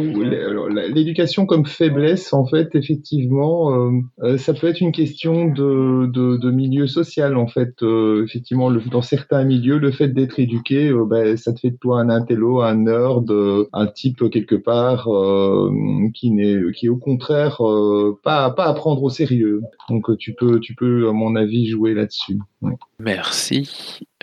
l'éducation 0.91 1.45
comme 1.45 1.65
faiblesse, 1.65 2.33
en 2.33 2.45
fait, 2.47 2.69
effectivement, 2.73 3.71
euh, 3.73 3.91
euh, 4.23 4.37
ça 4.37 4.53
peut 4.53 4.67
être 4.67 4.81
une 4.81 4.91
question 4.91 5.45
de, 5.45 6.07
de, 6.07 6.37
de 6.37 6.51
milieu 6.51 6.87
social, 6.87 7.37
en 7.37 7.45
fait. 7.47 7.75
Euh, 7.83 8.23
effectivement, 8.23 8.69
le, 8.69 8.81
dans 8.89 9.01
certains 9.03 9.43
milieux, 9.43 9.77
le 9.77 9.91
fait 9.91 10.07
d'être 10.07 10.39
éduqué, 10.39 10.89
euh, 10.89 11.05
ben, 11.05 11.37
ça 11.37 11.53
te 11.53 11.59
fait 11.59 11.71
de 11.71 11.77
toi 11.77 11.99
un 11.99 12.09
intello, 12.09 12.61
un 12.61 12.75
nerd, 12.75 13.31
un 13.73 13.87
type 13.87 14.27
quelque 14.31 14.55
part 14.55 15.07
qui 16.13 16.31
n'est, 16.31 16.57
qui 16.73 16.85
est 16.87 16.89
au 16.89 16.97
contraire 16.97 17.61
pas 18.23 18.49
pas 18.51 18.65
à 18.65 18.73
prendre 18.73 19.03
au 19.03 19.09
sérieux. 19.09 19.61
Donc 19.89 20.17
tu 20.17 20.33
peux, 20.33 20.59
tu 20.59 20.73
peux, 20.73 21.07
à 21.09 21.11
mon 21.11 21.35
avis, 21.35 21.67
jouer 21.67 21.93
là-dessus. 21.93 22.39
Ouais. 22.61 22.73
Merci, 23.25 23.69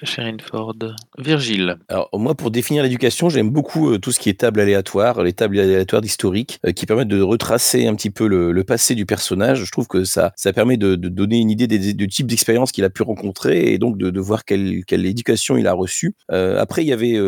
Shirin 0.05 0.39
Ford. 0.43 0.74
Virgile. 1.19 1.77
Alors 1.89 2.09
moi, 2.14 2.35
pour 2.35 2.51
définir 2.51 2.82
l'éducation, 2.82 3.28
j'aime 3.28 3.51
beaucoup 3.51 3.90
euh, 3.90 3.98
tout 3.98 4.10
ce 4.10 4.19
qui 4.19 4.31
est 4.31 4.40
table 4.40 4.60
aléatoire, 4.60 5.23
les 5.23 5.32
tables 5.32 5.60
aléatoires 5.60 6.02
d'historique, 6.02 6.59
euh, 6.66 6.73
qui 6.73 6.86
permettent 6.86 7.09
de 7.09 7.20
retracer 7.20 7.86
un 7.86 7.94
petit 7.94 8.10
peu 8.10 8.27
le, 8.27 8.64
passé 8.64 8.94
du 8.94 9.06
personnage. 9.06 9.64
Je 9.64 9.70
trouve 9.70 9.86
que 9.86 10.05
ça, 10.05 10.32
ça 10.36 10.52
permet 10.52 10.77
de, 10.77 10.97
donner 10.97 11.39
une 11.39 11.51
idée 11.51 11.66
des, 11.66 11.94
du 11.94 12.09
type 12.09 12.27
d'expérience 12.27 12.73
qu'il 12.73 12.85
a 12.85 12.90
pu 12.90 13.02
rencontrer 13.02 13.73
et 13.73 13.78
donc 13.78 13.98
de, 13.98 14.20
voir 14.20 14.44
quelle, 14.44 14.82
éducation 14.89 15.56
il 15.56 15.66
a 15.66 15.73
reçue. 15.73 16.14
Euh, 16.31 16.60
après, 16.60 16.82
il 16.82 16.89
y 16.89 16.93
avait 16.93 17.19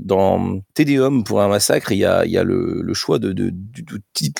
dans 0.00 0.60
Tédéum 0.74 1.24
pour 1.24 1.40
un 1.40 1.48
massacre, 1.48 1.92
il 1.92 1.98
y 1.98 2.04
a, 2.04 2.44
le, 2.44 2.94
choix 2.94 3.18
de, 3.18 3.32
de, 3.32 3.52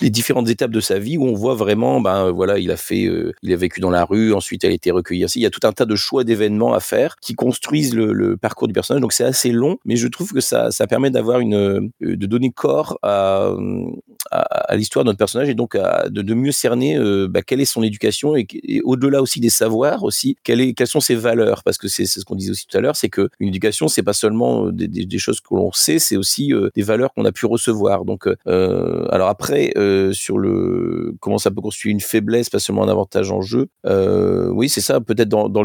les 0.00 0.10
différentes 0.10 0.48
étapes 0.48 0.70
de 0.70 0.80
sa 0.80 0.98
vie 0.98 1.16
où 1.16 1.24
on 1.24 1.34
voit 1.34 1.54
vraiment, 1.54 2.00
ben 2.00 2.30
voilà, 2.30 2.58
il 2.58 2.70
a 2.70 2.76
fait, 2.76 3.08
il 3.42 3.52
a 3.52 3.56
vécu 3.56 3.80
dans 3.80 3.90
la 3.90 4.04
rue, 4.04 4.32
ensuite 4.32 4.64
elle 4.64 4.72
a 4.72 4.74
été 4.74 4.90
recueillie. 4.90 5.24
Il 5.36 5.42
y 5.42 5.46
a 5.46 5.50
tout 5.50 5.66
un 5.66 5.72
tas 5.72 5.86
de 5.86 5.96
choix 5.96 6.24
d'événements 6.24 6.74
à 6.74 6.80
faire 6.80 7.16
qui 7.22 7.34
construisent 7.34 7.94
le, 7.94 8.12
le 8.12 8.36
parcours 8.36 8.68
du 8.68 8.74
personnage. 8.74 9.00
Donc 9.00 9.12
c'est 9.12 9.24
assez 9.24 9.52
long, 9.52 9.78
mais 9.84 9.96
je 9.96 10.08
trouve 10.08 10.32
que 10.32 10.40
ça, 10.40 10.70
ça 10.70 10.86
permet 10.86 11.10
d'avoir 11.10 11.40
une, 11.40 11.54
euh, 11.54 11.80
de 12.00 12.26
donner 12.26 12.50
corps 12.50 12.98
à, 13.02 13.54
à, 14.30 14.40
à 14.40 14.76
l'histoire 14.76 15.04
de 15.04 15.08
notre 15.08 15.18
personnage 15.18 15.48
et 15.48 15.54
donc 15.54 15.74
à, 15.74 16.08
de, 16.08 16.20
de 16.22 16.34
mieux 16.34 16.52
cerner 16.52 16.98
euh, 16.98 17.28
bah, 17.28 17.42
quelle 17.42 17.60
est 17.60 17.64
son 17.64 17.82
éducation 17.82 18.36
et, 18.36 18.46
au-delà 18.84 19.22
aussi 19.22 19.40
des 19.40 19.50
savoirs 19.50 20.02
aussi, 20.02 20.36
quelles 20.42 20.74
sont 20.86 21.00
ses 21.00 21.14
valeurs 21.14 21.62
parce 21.62 21.78
que 21.78 21.88
c'est 21.88 22.06
ce 22.06 22.24
qu'on 22.24 22.34
disait 22.34 22.50
aussi 22.50 22.66
tout 22.66 22.76
à 22.76 22.80
l'heure, 22.80 22.96
c'est 22.96 23.08
que 23.08 23.28
une 23.38 23.48
éducation 23.48 23.88
c'est 23.88 24.02
pas 24.02 24.12
seulement 24.12 24.66
euh, 24.66 24.72
des, 24.72 24.88
des, 24.88 25.18
choses 25.18 25.40
que 25.40 25.54
l'on 25.54 25.70
sait, 25.72 25.98
c'est 25.98 26.16
aussi 26.16 26.52
euh, 26.52 26.70
des 26.74 26.82
valeurs 26.82 27.12
qu'on 27.14 27.24
a 27.24 27.32
pu 27.32 27.46
recevoir. 27.46 28.04
Donc 28.04 28.26
euh, 28.26 29.06
alors 29.10 29.28
après 29.28 29.72
euh, 29.76 30.12
sur 30.12 30.38
le 30.38 31.14
comment 31.20 31.38
ça 31.38 31.50
peut 31.50 31.60
constituer 31.60 31.90
une 31.90 32.00
faiblesse, 32.00 32.50
pas 32.50 32.58
seulement 32.58 32.84
un 32.84 32.88
avantage 32.88 33.30
en 33.30 33.40
jeu. 33.40 33.68
Euh, 33.86 34.48
oui 34.50 34.68
c'est 34.68 34.80
ça 34.80 35.00
peut-être 35.00 35.28
dans, 35.28 35.48
dans 35.48 35.62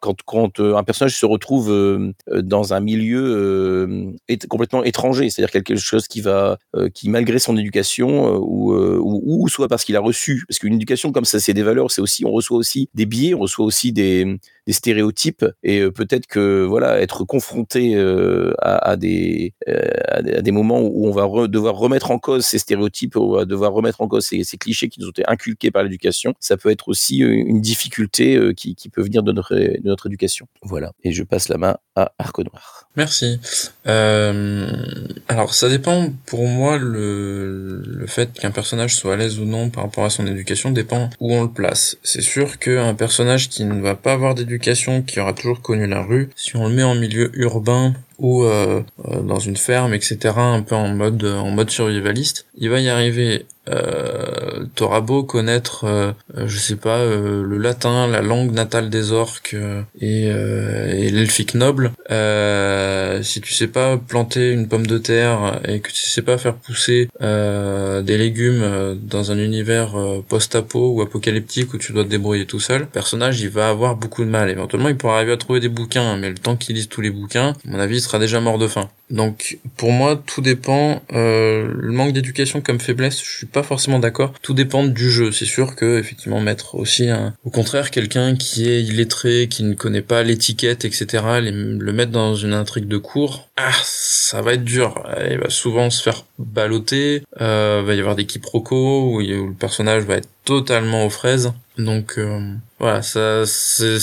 quand 0.00 0.22
quand 0.24 0.60
euh, 0.60 0.76
un 0.76 0.84
personnage 0.84 1.18
se 1.18 1.26
retrouve 1.26 1.70
euh, 1.70 2.12
euh, 2.30 2.42
dans 2.42 2.74
un 2.74 2.80
milieu 2.80 4.16
est 4.28 4.46
complètement 4.46 4.84
étranger, 4.84 5.30
c'est-à-dire 5.30 5.50
quelque 5.50 5.76
chose 5.76 6.06
qui 6.08 6.20
va, 6.20 6.58
qui 6.94 7.08
malgré 7.08 7.38
son 7.38 7.56
éducation 7.56 8.36
ou, 8.36 8.74
ou, 8.74 9.44
ou 9.44 9.48
soit 9.48 9.68
parce 9.68 9.84
qu'il 9.84 9.96
a 9.96 10.00
reçu, 10.00 10.44
parce 10.48 10.58
qu'une 10.58 10.74
éducation 10.74 11.12
comme 11.12 11.24
ça, 11.24 11.40
c'est 11.40 11.54
des 11.54 11.62
valeurs, 11.62 11.90
c'est 11.90 12.00
aussi, 12.00 12.24
on 12.24 12.30
reçoit 12.30 12.58
aussi 12.58 12.88
des 12.94 13.06
biais, 13.06 13.34
on 13.34 13.40
reçoit 13.40 13.64
aussi 13.64 13.92
des, 13.92 14.38
des 14.66 14.72
stéréotypes 14.72 15.44
et 15.62 15.80
euh, 15.80 15.90
peut-être 15.90 16.26
que 16.26 16.64
voilà, 16.64 17.00
être 17.00 17.24
confronté 17.24 17.94
euh, 17.94 18.52
à, 18.58 18.90
à, 18.90 18.96
des, 18.96 19.54
euh, 19.68 19.80
à 20.08 20.22
des 20.22 20.34
à 20.34 20.42
des 20.42 20.50
moments 20.50 20.80
où 20.80 21.06
on 21.06 21.12
va 21.12 21.48
devoir 21.48 21.76
remettre 21.76 22.10
en 22.10 22.18
cause 22.18 22.44
ces 22.44 22.58
stéréotypes, 22.58 23.16
où 23.16 23.36
on 23.36 23.44
devoir 23.44 23.72
remettre 23.72 24.00
en 24.00 24.08
cause 24.08 24.26
ces, 24.26 24.44
clichés 24.58 24.88
qui 24.88 25.00
nous 25.00 25.08
ont 25.08 25.10
été 25.10 25.22
inculqués 25.28 25.70
par 25.70 25.82
l'éducation, 25.82 26.34
ça 26.40 26.56
peut 26.56 26.70
être 26.70 26.88
aussi 26.88 27.18
une 27.18 27.60
difficulté 27.60 28.38
qui, 28.56 28.74
qui 28.74 28.88
peut 28.88 29.02
venir 29.02 29.22
de 29.22 29.32
notre, 29.32 29.54
de 29.54 29.80
notre 29.84 30.06
éducation. 30.06 30.46
Voilà. 30.62 30.92
Et 31.04 31.12
je 31.12 31.22
passe 31.22 31.48
la 31.48 31.58
main 31.58 31.76
à 31.94 32.12
Arc 32.18 32.38
Noir. 32.38 32.88
Merci. 32.96 33.40
Alors, 33.84 35.54
ça 35.54 35.68
dépend 35.68 36.10
pour 36.26 36.46
moi 36.46 36.78
le, 36.78 37.82
le 37.84 38.06
fait 38.06 38.32
qu'un 38.32 38.50
personnage 38.50 38.94
soit 38.94 39.14
à 39.14 39.16
l'aise 39.16 39.38
ou 39.38 39.44
non 39.44 39.70
par 39.70 39.84
rapport 39.84 40.04
à 40.04 40.10
son 40.10 40.26
éducation 40.26 40.70
dépend 40.70 41.10
où 41.20 41.32
on 41.34 41.42
le 41.42 41.50
place. 41.50 41.96
C'est 42.02 42.22
sûr 42.22 42.58
qu'un 42.58 42.94
personnage 42.94 43.48
qui 43.48 43.64
ne 43.64 43.80
va 43.80 43.94
pas 43.94 44.12
avoir 44.12 44.34
d'éducation, 44.34 44.55
qui 45.02 45.20
aura 45.20 45.32
toujours 45.32 45.60
connu 45.62 45.86
la 45.86 46.02
rue, 46.02 46.30
si 46.36 46.56
on 46.56 46.68
le 46.68 46.74
met 46.74 46.82
en 46.82 46.94
milieu 46.94 47.30
urbain 47.34 47.94
ou 48.18 48.44
euh, 48.44 48.82
euh, 49.08 49.22
dans 49.22 49.38
une 49.38 49.56
ferme, 49.56 49.94
etc., 49.94 50.34
un 50.36 50.62
peu 50.62 50.74
en 50.74 50.88
mode 50.88 51.24
en 51.24 51.50
mode 51.50 51.70
survivaliste, 51.70 52.46
il 52.56 52.70
va 52.70 52.80
y 52.80 52.88
arriver. 52.88 53.46
Euh, 53.68 54.64
T'auras 54.76 55.00
beau 55.00 55.24
connaître, 55.24 55.84
euh, 55.84 56.12
euh, 56.36 56.46
je 56.46 56.58
sais 56.58 56.76
pas, 56.76 56.98
euh, 56.98 57.42
le 57.42 57.58
latin, 57.58 58.06
la 58.06 58.22
langue 58.22 58.52
natale 58.52 58.90
des 58.90 59.10
orques 59.10 59.54
euh, 59.54 59.82
et, 60.00 60.28
euh, 60.30 60.92
et 60.92 61.10
l'elfique 61.10 61.54
noble, 61.54 61.90
euh, 62.12 63.22
si 63.22 63.40
tu 63.40 63.52
sais 63.52 63.66
pas 63.66 63.96
planter 63.96 64.52
une 64.52 64.68
pomme 64.68 64.86
de 64.86 64.98
terre 64.98 65.60
et 65.66 65.80
que 65.80 65.90
tu 65.90 66.06
sais 66.08 66.22
pas 66.22 66.38
faire 66.38 66.54
pousser 66.54 67.08
euh, 67.22 68.02
des 68.02 68.16
légumes 68.18 68.62
euh, 68.62 68.94
dans 68.94 69.32
un 69.32 69.38
univers 69.38 69.98
euh, 69.98 70.24
post-apo 70.26 70.92
ou 70.92 71.02
apocalyptique 71.02 71.74
où 71.74 71.78
tu 71.78 71.92
dois 71.92 72.04
te 72.04 72.08
débrouiller 72.08 72.46
tout 72.46 72.60
seul, 72.60 72.82
le 72.82 72.86
personnage 72.86 73.40
il 73.40 73.48
va 73.50 73.68
avoir 73.68 73.96
beaucoup 73.96 74.24
de 74.24 74.30
mal. 74.30 74.48
Éventuellement 74.48 74.88
il 74.90 74.96
pourra 74.96 75.16
arriver 75.16 75.32
à 75.32 75.36
trouver 75.36 75.58
des 75.58 75.68
bouquins, 75.68 76.16
mais 76.16 76.28
le 76.28 76.36
temps 76.36 76.56
qu'il 76.56 76.76
lise 76.76 76.88
tous 76.88 77.00
les 77.00 77.10
bouquins, 77.10 77.48
à 77.66 77.70
mon 77.70 77.80
avis, 77.80 78.00
sera 78.06 78.18
déjà 78.18 78.40
mort 78.40 78.58
de 78.58 78.68
faim. 78.68 78.88
Donc 79.10 79.58
pour 79.76 79.92
moi, 79.92 80.20
tout 80.24 80.40
dépend. 80.40 81.02
Euh, 81.12 81.72
le 81.76 81.92
manque 81.92 82.12
d'éducation 82.12 82.60
comme 82.60 82.80
faiblesse, 82.80 83.22
je 83.22 83.36
suis 83.38 83.46
pas 83.46 83.62
forcément 83.62 83.98
d'accord. 83.98 84.32
Tout 84.42 84.54
dépend 84.54 84.84
du 84.84 85.10
jeu. 85.10 85.32
C'est 85.32 85.44
sûr 85.44 85.76
que 85.76 85.98
effectivement 85.98 86.40
mettre 86.40 86.74
aussi, 86.74 87.08
un, 87.08 87.34
au 87.44 87.50
contraire, 87.50 87.90
quelqu'un 87.90 88.36
qui 88.36 88.68
est 88.68 88.82
illettré, 88.82 89.48
qui 89.48 89.62
ne 89.62 89.74
connaît 89.74 90.02
pas 90.02 90.22
l'étiquette, 90.22 90.84
etc., 90.84 91.24
le 91.42 91.92
mettre 91.92 92.12
dans 92.12 92.34
une 92.34 92.52
intrigue 92.52 92.88
de 92.88 92.98
cours, 92.98 93.48
ah, 93.56 93.70
ça 93.82 94.42
va 94.42 94.54
être 94.54 94.64
dur. 94.64 95.02
Il 95.30 95.38
va 95.38 95.50
souvent 95.50 95.90
se 95.90 96.02
faire 96.02 96.24
balloter. 96.38 97.22
Euh, 97.40 97.82
va 97.84 97.94
y 97.94 98.00
avoir 98.00 98.16
des 98.16 98.26
quiproquos 98.26 99.12
où, 99.12 99.20
où 99.20 99.46
le 99.46 99.54
personnage 99.54 100.04
va 100.04 100.16
être 100.16 100.28
totalement 100.44 101.06
aux 101.06 101.10
fraises. 101.10 101.52
Donc 101.78 102.14
euh, 102.18 102.40
voilà, 102.78 103.02
ça 103.02 103.44
c'est 103.46 103.98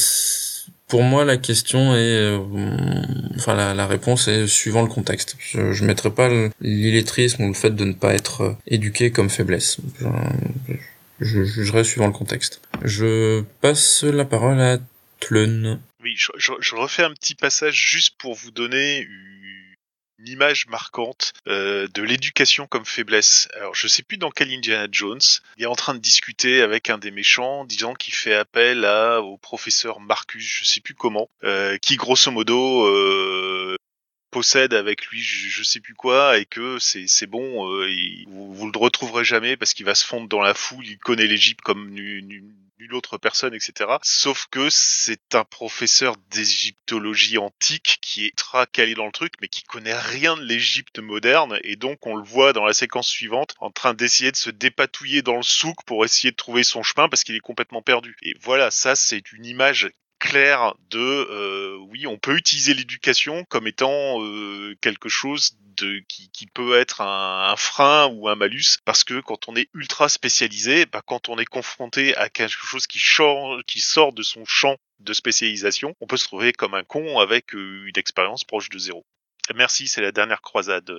pour 0.87 1.03
moi, 1.03 1.25
la 1.25 1.37
question 1.37 1.95
est, 1.95 2.17
euh, 2.17 2.39
enfin, 3.35 3.55
la, 3.55 3.87
réponse 3.87 4.27
est 4.27 4.47
suivant 4.47 4.81
le 4.81 4.87
contexte. 4.87 5.37
Je, 5.39 5.71
je 5.71 5.85
pas 6.09 6.29
l'illettrisme 6.61 7.43
ou 7.43 7.47
le 7.47 7.53
fait 7.53 7.71
de 7.71 7.85
ne 7.85 7.93
pas 7.93 8.13
être 8.13 8.41
euh, 8.41 8.53
éduqué 8.67 9.11
comme 9.11 9.29
faiblesse. 9.29 9.77
Je, 11.19 11.43
jugerai 11.43 11.83
suivant 11.83 12.07
le 12.07 12.13
contexte. 12.13 12.61
Je 12.83 13.41
passe 13.61 14.03
la 14.03 14.25
parole 14.25 14.59
à 14.59 14.77
Tlun. 15.19 15.79
Oui, 16.03 16.15
je, 16.17 16.75
refais 16.75 17.03
un 17.03 17.13
petit 17.13 17.35
passage 17.35 17.75
juste 17.75 18.15
pour 18.17 18.35
vous 18.35 18.51
donner 18.51 19.07
image 20.25 20.67
marquante 20.67 21.33
euh, 21.47 21.87
de 21.93 22.01
l'éducation 22.01 22.67
comme 22.67 22.85
faiblesse. 22.85 23.47
Alors 23.55 23.75
je 23.75 23.87
sais 23.87 24.03
plus 24.03 24.17
dans 24.17 24.31
quel 24.31 24.51
Indiana 24.51 24.87
Jones, 24.91 25.19
il 25.57 25.63
est 25.63 25.67
en 25.67 25.75
train 25.75 25.93
de 25.93 25.99
discuter 25.99 26.61
avec 26.61 26.89
un 26.89 26.97
des 26.97 27.11
méchants, 27.11 27.65
disant 27.65 27.93
qu'il 27.93 28.13
fait 28.13 28.35
appel 28.35 28.85
à 28.85 29.21
au 29.21 29.37
professeur 29.37 29.99
Marcus, 29.99 30.43
je 30.43 30.65
sais 30.65 30.81
plus 30.81 30.95
comment, 30.95 31.29
euh, 31.43 31.77
qui 31.77 31.95
grosso 31.95 32.31
modo 32.31 32.85
euh, 32.87 33.75
possède 34.33 34.73
avec 34.73 35.05
lui 35.07 35.21
je, 35.21 35.63
sais 35.63 35.79
plus 35.79 35.93
quoi 35.93 36.39
et 36.39 36.45
que 36.45 36.79
c'est 36.79 37.27
bon 37.27 37.71
euh, 37.71 37.87
vous, 38.27 38.51
vous 38.51 38.71
le 38.71 38.77
retrouverez 38.77 39.23
jamais 39.23 39.55
parce 39.55 39.75
qu'il 39.75 39.85
va 39.85 39.93
se 39.93 40.03
fondre 40.03 40.27
dans 40.27 40.41
la 40.41 40.55
foule 40.55 40.85
il 40.87 40.97
connaît 40.97 41.27
l'Égypte 41.27 41.61
comme 41.61 41.91
nulle 42.83 42.95
autre 42.95 43.17
personne 43.17 43.53
etc 43.53 43.91
sauf 44.01 44.47
que 44.51 44.69
c'est 44.69 45.35
un 45.35 45.45
professeur 45.45 46.15
d'égyptologie 46.29 47.37
antique 47.37 47.99
qui 48.01 48.25
est 48.25 48.35
très 48.35 48.67
calé 48.67 48.93
dans 48.93 49.05
le 49.05 49.11
truc 49.11 49.33
mais 49.41 49.47
qui 49.47 49.63
connaît 49.63 49.97
rien 49.97 50.35
de 50.35 50.43
l'Égypte 50.43 50.99
moderne 50.99 51.59
et 51.63 51.75
donc 51.75 52.05
on 52.05 52.15
le 52.15 52.23
voit 52.23 52.53
dans 52.53 52.65
la 52.65 52.73
séquence 52.73 53.07
suivante 53.07 53.55
en 53.59 53.71
train 53.71 53.93
d'essayer 53.93 54.31
de 54.31 54.35
se 54.35 54.49
dépatouiller 54.49 55.21
dans 55.21 55.37
le 55.37 55.43
souk 55.43 55.77
pour 55.85 56.03
essayer 56.03 56.31
de 56.31 56.35
trouver 56.35 56.63
son 56.63 56.83
chemin 56.83 57.09
parce 57.09 57.23
qu'il 57.23 57.35
est 57.35 57.39
complètement 57.39 57.81
perdu. 57.81 58.15
Et 58.21 58.35
voilà 58.41 58.69
ça 58.69 58.95
c'est 58.95 59.31
une 59.31 59.45
image 59.45 59.89
clair 60.23 60.73
de 60.89 60.99
euh, 60.99 61.77
oui, 61.89 62.07
on 62.07 62.17
peut 62.17 62.37
utiliser 62.37 62.73
l'éducation 62.73 63.43
comme 63.43 63.67
étant 63.67 64.23
euh, 64.23 64.73
quelque 64.79 65.09
chose 65.09 65.57
de 65.75 66.01
qui, 66.07 66.29
qui 66.29 66.47
peut 66.47 66.79
être 66.79 67.01
un, 67.01 67.49
un, 67.51 67.55
frein 67.57 68.07
ou 68.07 68.29
un 68.29 68.35
malus 68.35 68.77
parce 68.85 69.03
que 69.03 69.19
quand 69.19 69.49
on 69.49 69.55
est 69.57 69.67
ultra 69.73 70.07
spécialisé, 70.07 70.85
bah, 70.85 71.01
quand 71.05 71.27
on 71.27 71.37
est 71.39 71.45
confronté 71.45 72.15
à 72.15 72.29
quelque 72.29 72.65
chose 72.65 72.87
qui, 72.87 72.99
change, 72.99 73.63
qui 73.63 73.81
sort 73.81 74.13
de 74.13 74.23
son 74.23 74.45
champ 74.45 74.77
de 75.01 75.11
spécialisation, 75.11 75.93
on 75.99 76.07
peut 76.07 76.15
se 76.15 76.25
trouver 76.25 76.53
comme 76.53 76.73
un 76.73 76.85
con 76.85 77.19
avec 77.19 77.53
euh, 77.53 77.83
une 77.85 77.99
expérience 77.99 78.45
proche 78.45 78.69
de 78.69 78.79
zéro. 78.79 79.05
Merci, 79.53 79.89
c'est 79.89 80.01
la 80.01 80.13
dernière 80.13 80.41
croisade. 80.41 80.89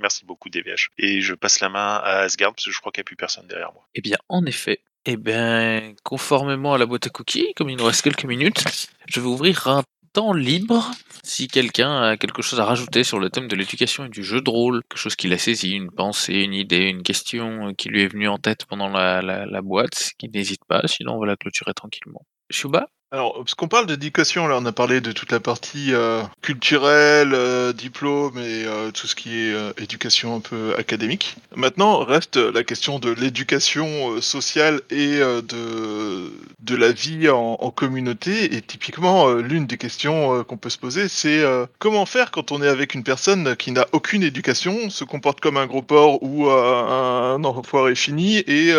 Merci 0.00 0.24
beaucoup, 0.24 0.50
DVH. 0.50 0.88
Et 0.98 1.20
je 1.20 1.32
passe 1.32 1.60
la 1.60 1.68
main 1.68 2.00
à 2.02 2.22
Asgard 2.22 2.52
parce 2.52 2.64
que 2.64 2.72
je 2.72 2.80
crois 2.80 2.90
qu'il 2.90 3.02
n'y 3.02 3.04
a 3.04 3.10
plus 3.10 3.14
personne 3.14 3.46
derrière 3.46 3.72
moi. 3.72 3.86
Eh 3.94 4.00
bien, 4.00 4.18
en 4.28 4.44
effet, 4.46 4.80
eh 5.06 5.16
bien, 5.16 5.94
conformément 6.02 6.74
à 6.74 6.78
la 6.78 6.86
boîte 6.86 7.06
à 7.06 7.10
cookies, 7.10 7.52
comme 7.56 7.70
il 7.70 7.76
nous 7.76 7.84
reste 7.84 8.02
quelques 8.02 8.24
minutes, 8.24 8.64
je 9.06 9.20
vais 9.20 9.26
ouvrir 9.26 9.66
un 9.68 9.82
temps 10.14 10.32
libre 10.32 10.92
si 11.22 11.48
quelqu'un 11.48 12.02
a 12.02 12.16
quelque 12.16 12.40
chose 12.40 12.60
à 12.60 12.64
rajouter 12.64 13.04
sur 13.04 13.18
le 13.18 13.30
thème 13.30 13.48
de 13.48 13.56
l'éducation 13.56 14.04
et 14.04 14.08
du 14.08 14.22
jeu 14.22 14.40
de 14.40 14.48
rôle, 14.48 14.82
quelque 14.84 14.98
chose 14.98 15.16
qu'il 15.16 15.32
a 15.32 15.38
saisi, 15.38 15.72
une 15.72 15.90
pensée, 15.90 16.42
une 16.42 16.54
idée, 16.54 16.88
une 16.88 17.02
question 17.02 17.74
qui 17.74 17.88
lui 17.88 18.02
est 18.02 18.08
venue 18.08 18.28
en 18.28 18.38
tête 18.38 18.64
pendant 18.66 18.88
la, 18.88 19.20
la, 19.22 19.62
boîte, 19.62 20.12
qui 20.18 20.28
n'hésite 20.28 20.64
pas, 20.66 20.86
sinon 20.86 21.14
on 21.14 21.18
va 21.18 21.26
la 21.26 21.36
clôturer 21.36 21.74
tranquillement. 21.74 22.24
Shuba? 22.50 22.88
Alors, 23.14 23.34
parce 23.36 23.54
qu'on 23.54 23.68
parle 23.68 23.86
d'éducation, 23.86 24.48
là, 24.48 24.58
on 24.60 24.66
a 24.66 24.72
parlé 24.72 25.00
de 25.00 25.12
toute 25.12 25.30
la 25.30 25.38
partie 25.38 25.94
euh, 25.94 26.24
culturelle, 26.42 27.30
euh, 27.32 27.72
diplôme 27.72 28.38
et 28.38 28.64
euh, 28.64 28.90
tout 28.90 29.06
ce 29.06 29.14
qui 29.14 29.38
est 29.38 29.54
éducation 29.80 30.34
un 30.34 30.40
peu 30.40 30.74
académique. 30.76 31.36
Maintenant, 31.54 31.98
reste 32.04 32.38
la 32.38 32.64
question 32.64 32.98
de 32.98 33.10
l'éducation 33.10 34.20
sociale 34.20 34.80
et 34.90 35.18
de 35.18 36.32
de 36.60 36.76
la 36.76 36.92
vie 36.92 37.28
en, 37.28 37.70
communauté. 37.70 38.56
Et 38.56 38.62
typiquement, 38.62 39.30
l'une 39.34 39.66
des 39.66 39.76
questions 39.76 40.42
qu'on 40.44 40.56
peut 40.56 40.70
se 40.70 40.78
poser, 40.78 41.08
c'est 41.08 41.44
comment 41.78 42.06
faire 42.06 42.30
quand 42.30 42.52
on 42.52 42.62
est 42.62 42.68
avec 42.68 42.94
une 42.94 43.04
personne 43.04 43.54
qui 43.54 43.70
n'a 43.70 43.86
aucune 43.92 44.22
éducation, 44.22 44.88
se 44.88 45.04
comporte 45.04 45.40
comme 45.40 45.58
un 45.58 45.66
gros 45.66 45.82
porc 45.82 46.22
ou 46.22 46.48
un, 46.48 47.34
un 47.34 47.44
enfoiré 47.44 47.94
fini, 47.94 48.38
et 48.38 48.72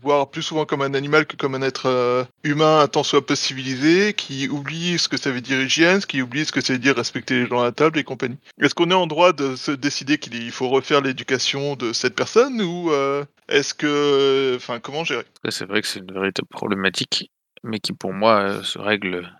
voire 0.00 0.28
plus 0.28 0.42
souvent 0.42 0.64
comme 0.64 0.82
un 0.82 0.94
animal 0.94 1.26
que 1.26 1.36
comme 1.36 1.56
un 1.56 1.62
être 1.62 2.26
humain, 2.44 2.86
tant 2.86 3.02
soit 3.02 3.26
possible 3.26 3.57
qui 4.16 4.48
oublie 4.48 4.98
ce 4.98 5.08
que 5.08 5.16
ça 5.16 5.30
veut 5.30 5.40
dire 5.40 5.60
hygiène, 5.60 6.00
qui 6.00 6.22
oublie 6.22 6.44
ce 6.44 6.52
que 6.52 6.60
ça 6.60 6.72
veut 6.72 6.78
dire 6.78 6.96
respecter 6.96 7.40
les 7.40 7.46
gens 7.46 7.60
à 7.60 7.64
la 7.64 7.72
table 7.72 7.98
et 7.98 8.04
compagnie. 8.04 8.38
Est-ce 8.60 8.74
qu'on 8.74 8.90
est 8.90 8.94
en 8.94 9.06
droit 9.06 9.32
de 9.32 9.56
se 9.56 9.72
décider 9.72 10.18
qu'il 10.18 10.50
faut 10.50 10.68
refaire 10.68 11.00
l'éducation 11.00 11.76
de 11.76 11.92
cette 11.92 12.14
personne 12.14 12.60
ou 12.60 12.90
euh, 12.90 13.24
est-ce 13.48 13.74
que, 13.74 14.54
enfin, 14.56 14.80
comment 14.80 15.04
gérer? 15.04 15.24
C'est 15.48 15.66
vrai 15.66 15.82
que 15.82 15.88
c'est 15.88 16.00
une 16.00 16.12
véritable 16.12 16.48
problématique, 16.48 17.30
mais 17.62 17.78
qui 17.78 17.92
pour 17.92 18.12
moi 18.12 18.40
euh, 18.40 18.62
se 18.62 18.78
règle 18.78 19.30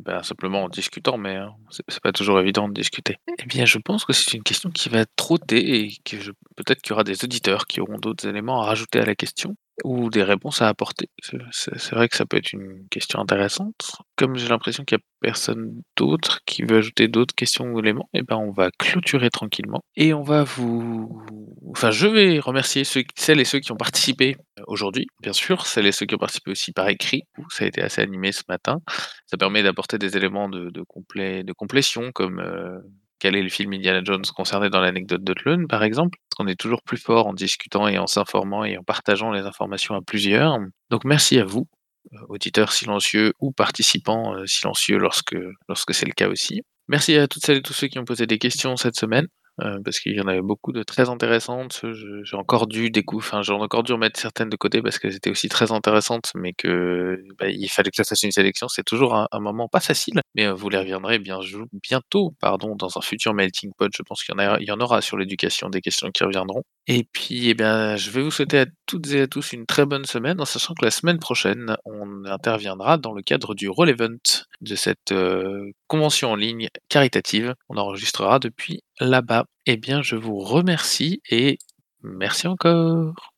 ben, 0.00 0.22
simplement 0.22 0.64
en 0.64 0.68
discutant, 0.68 1.18
mais 1.18 1.36
hein, 1.36 1.54
c'est 1.88 2.02
pas 2.02 2.12
toujours 2.12 2.40
évident 2.40 2.68
de 2.68 2.74
discuter. 2.74 3.18
Eh 3.38 3.46
bien, 3.46 3.66
je 3.66 3.78
pense 3.78 4.04
que 4.04 4.12
c'est 4.12 4.34
une 4.34 4.42
question 4.42 4.70
qui 4.70 4.88
va 4.88 5.04
trotter 5.16 5.80
et 5.80 5.96
que 6.04 6.16
peut-être 6.56 6.80
qu'il 6.80 6.90
y 6.90 6.94
aura 6.94 7.04
des 7.04 7.24
auditeurs 7.24 7.66
qui 7.66 7.80
auront 7.80 7.98
d'autres 7.98 8.26
éléments 8.26 8.62
à 8.62 8.66
rajouter 8.66 9.00
à 9.00 9.04
la 9.04 9.14
question 9.14 9.54
ou 9.84 10.10
des 10.10 10.22
réponses 10.22 10.62
à 10.62 10.68
apporter. 10.68 11.08
C'est 11.50 11.92
vrai 11.92 12.08
que 12.08 12.16
ça 12.16 12.26
peut 12.26 12.36
être 12.36 12.52
une 12.52 12.86
question 12.90 13.20
intéressante. 13.20 13.96
Comme 14.16 14.36
j'ai 14.36 14.48
l'impression 14.48 14.84
qu'il 14.84 14.98
y 14.98 15.00
a 15.00 15.04
personne 15.20 15.82
d'autre 15.96 16.40
qui 16.46 16.62
veut 16.62 16.78
ajouter 16.78 17.08
d'autres 17.08 17.34
questions 17.34 17.66
ou 17.66 17.78
éléments, 17.78 18.08
et 18.12 18.18
eh 18.18 18.22
ben 18.22 18.36
on 18.36 18.50
va 18.50 18.70
clôturer 18.78 19.30
tranquillement 19.30 19.82
et 19.96 20.12
on 20.12 20.22
va 20.22 20.42
vous, 20.42 21.22
enfin 21.70 21.90
je 21.90 22.06
vais 22.06 22.38
remercier 22.40 22.82
celles 22.84 23.40
et 23.40 23.44
ceux 23.44 23.60
qui 23.60 23.72
ont 23.72 23.76
participé 23.76 24.36
aujourd'hui, 24.66 25.06
bien 25.20 25.32
sûr, 25.32 25.66
celles 25.66 25.86
et 25.86 25.92
ceux 25.92 26.06
qui 26.06 26.14
ont 26.14 26.18
participé 26.18 26.50
aussi 26.50 26.72
par 26.72 26.88
écrit. 26.88 27.22
Ça 27.50 27.64
a 27.64 27.68
été 27.68 27.82
assez 27.82 28.02
animé 28.02 28.32
ce 28.32 28.42
matin. 28.48 28.80
Ça 29.26 29.36
permet 29.36 29.62
d'apporter 29.62 29.98
des 29.98 30.16
éléments 30.16 30.48
de, 30.48 30.70
de, 30.70 30.82
complet, 30.82 31.44
de 31.44 31.52
complétion 31.52 32.12
comme 32.12 32.40
euh, 32.40 32.78
quel 33.22 33.36
est 33.36 33.42
le 33.42 33.50
film 33.50 33.72
Indiana 33.72 34.00
Jones 34.02 34.24
concerné 34.34 34.68
dans 34.68 34.80
l'anecdote 34.80 35.22
de 35.22 35.32
Tlun, 35.32 35.66
par 35.68 35.84
exemple. 35.84 36.18
Parce 36.18 36.36
qu'on 36.36 36.48
est 36.50 36.58
toujours 36.58 36.82
plus 36.82 36.96
fort 36.96 37.28
en 37.28 37.34
discutant 37.34 37.86
et 37.86 37.96
en 37.96 38.08
s'informant 38.08 38.64
et 38.64 38.76
en 38.76 38.82
partageant 38.82 39.30
les 39.30 39.42
informations 39.42 39.94
à 39.94 40.00
plusieurs. 40.02 40.58
Donc 40.90 41.04
merci 41.04 41.38
à 41.38 41.44
vous, 41.44 41.68
euh, 42.14 42.16
auditeurs 42.28 42.72
silencieux 42.72 43.32
ou 43.38 43.52
participants 43.52 44.34
euh, 44.34 44.46
silencieux 44.46 44.98
lorsque, 44.98 45.36
lorsque 45.68 45.94
c'est 45.94 46.04
le 46.04 46.12
cas 46.12 46.28
aussi. 46.28 46.62
Merci 46.88 47.16
à 47.16 47.28
toutes 47.28 47.46
celles 47.46 47.58
et 47.58 47.62
tous 47.62 47.74
ceux 47.74 47.86
qui 47.86 48.00
ont 48.00 48.04
posé 48.04 48.26
des 48.26 48.38
questions 48.38 48.76
cette 48.76 48.96
semaine. 48.96 49.28
Euh, 49.62 49.78
parce 49.84 50.00
qu'il 50.00 50.16
y 50.16 50.20
en 50.20 50.26
avait 50.26 50.42
beaucoup 50.42 50.72
de 50.72 50.82
très 50.82 51.08
intéressantes. 51.08 51.84
J'ai 52.24 52.36
encore 52.36 52.66
dû 52.66 52.90
découvrir, 52.90 53.28
enfin, 53.28 53.42
j'ai 53.42 53.52
encore 53.52 53.82
dû 53.84 53.92
remettre 53.92 54.18
certaines 54.18 54.48
de 54.48 54.56
côté 54.56 54.82
parce 54.82 54.98
qu'elles 54.98 55.14
étaient 55.14 55.30
aussi 55.30 55.48
très 55.48 55.70
intéressantes, 55.70 56.32
mais 56.34 56.52
que 56.52 57.22
bah, 57.38 57.48
il 57.48 57.68
fallait 57.68 57.90
que 57.90 57.96
ça 57.96 58.04
fasse 58.04 58.22
une 58.24 58.32
sélection. 58.32 58.66
C'est 58.68 58.82
toujours 58.82 59.14
un, 59.14 59.28
moment 59.40 59.68
pas 59.68 59.80
facile, 59.80 60.20
mais 60.34 60.46
euh, 60.46 60.54
vous 60.54 60.68
les 60.68 60.78
reviendrez 60.78 61.18
bien, 61.18 61.38
bientôt, 61.72 62.34
pardon, 62.40 62.74
dans 62.74 62.98
un 62.98 63.02
futur 63.02 63.34
melting 63.34 63.72
pot. 63.76 63.90
Je 63.94 64.02
pense 64.02 64.24
qu'il 64.24 64.34
y, 64.60 64.70
en 64.72 64.80
aura 64.80 65.00
sur 65.00 65.16
l'éducation 65.16 65.68
des 65.68 65.80
questions 65.80 66.10
qui 66.10 66.24
reviendront. 66.24 66.62
Et 66.88 67.04
puis, 67.04 67.48
eh 67.48 67.54
bien, 67.54 67.96
je 67.96 68.10
vais 68.10 68.22
vous 68.22 68.30
souhaiter 68.32 68.58
à 68.58 68.66
toutes 68.86 69.10
et 69.12 69.22
à 69.22 69.26
tous 69.28 69.52
une 69.52 69.66
très 69.66 69.86
bonne 69.86 70.04
semaine, 70.04 70.40
en 70.40 70.44
sachant 70.44 70.74
que 70.74 70.84
la 70.84 70.90
semaine 70.90 71.18
prochaine, 71.20 71.76
on 71.84 72.24
interviendra 72.24 72.98
dans 72.98 73.12
le 73.12 73.22
cadre 73.22 73.54
du 73.54 73.68
Roll 73.68 73.88
Event 73.88 74.18
de 74.60 74.74
cette 74.74 75.12
euh, 75.12 75.70
convention 75.86 76.32
en 76.32 76.36
ligne 76.36 76.68
caritative. 76.88 77.54
On 77.68 77.76
enregistrera 77.76 78.40
depuis 78.40 78.82
là-bas. 78.98 79.44
Eh 79.66 79.76
bien, 79.76 80.02
je 80.02 80.16
vous 80.16 80.38
remercie 80.40 81.22
et 81.30 81.58
merci 82.02 82.48
encore. 82.48 83.31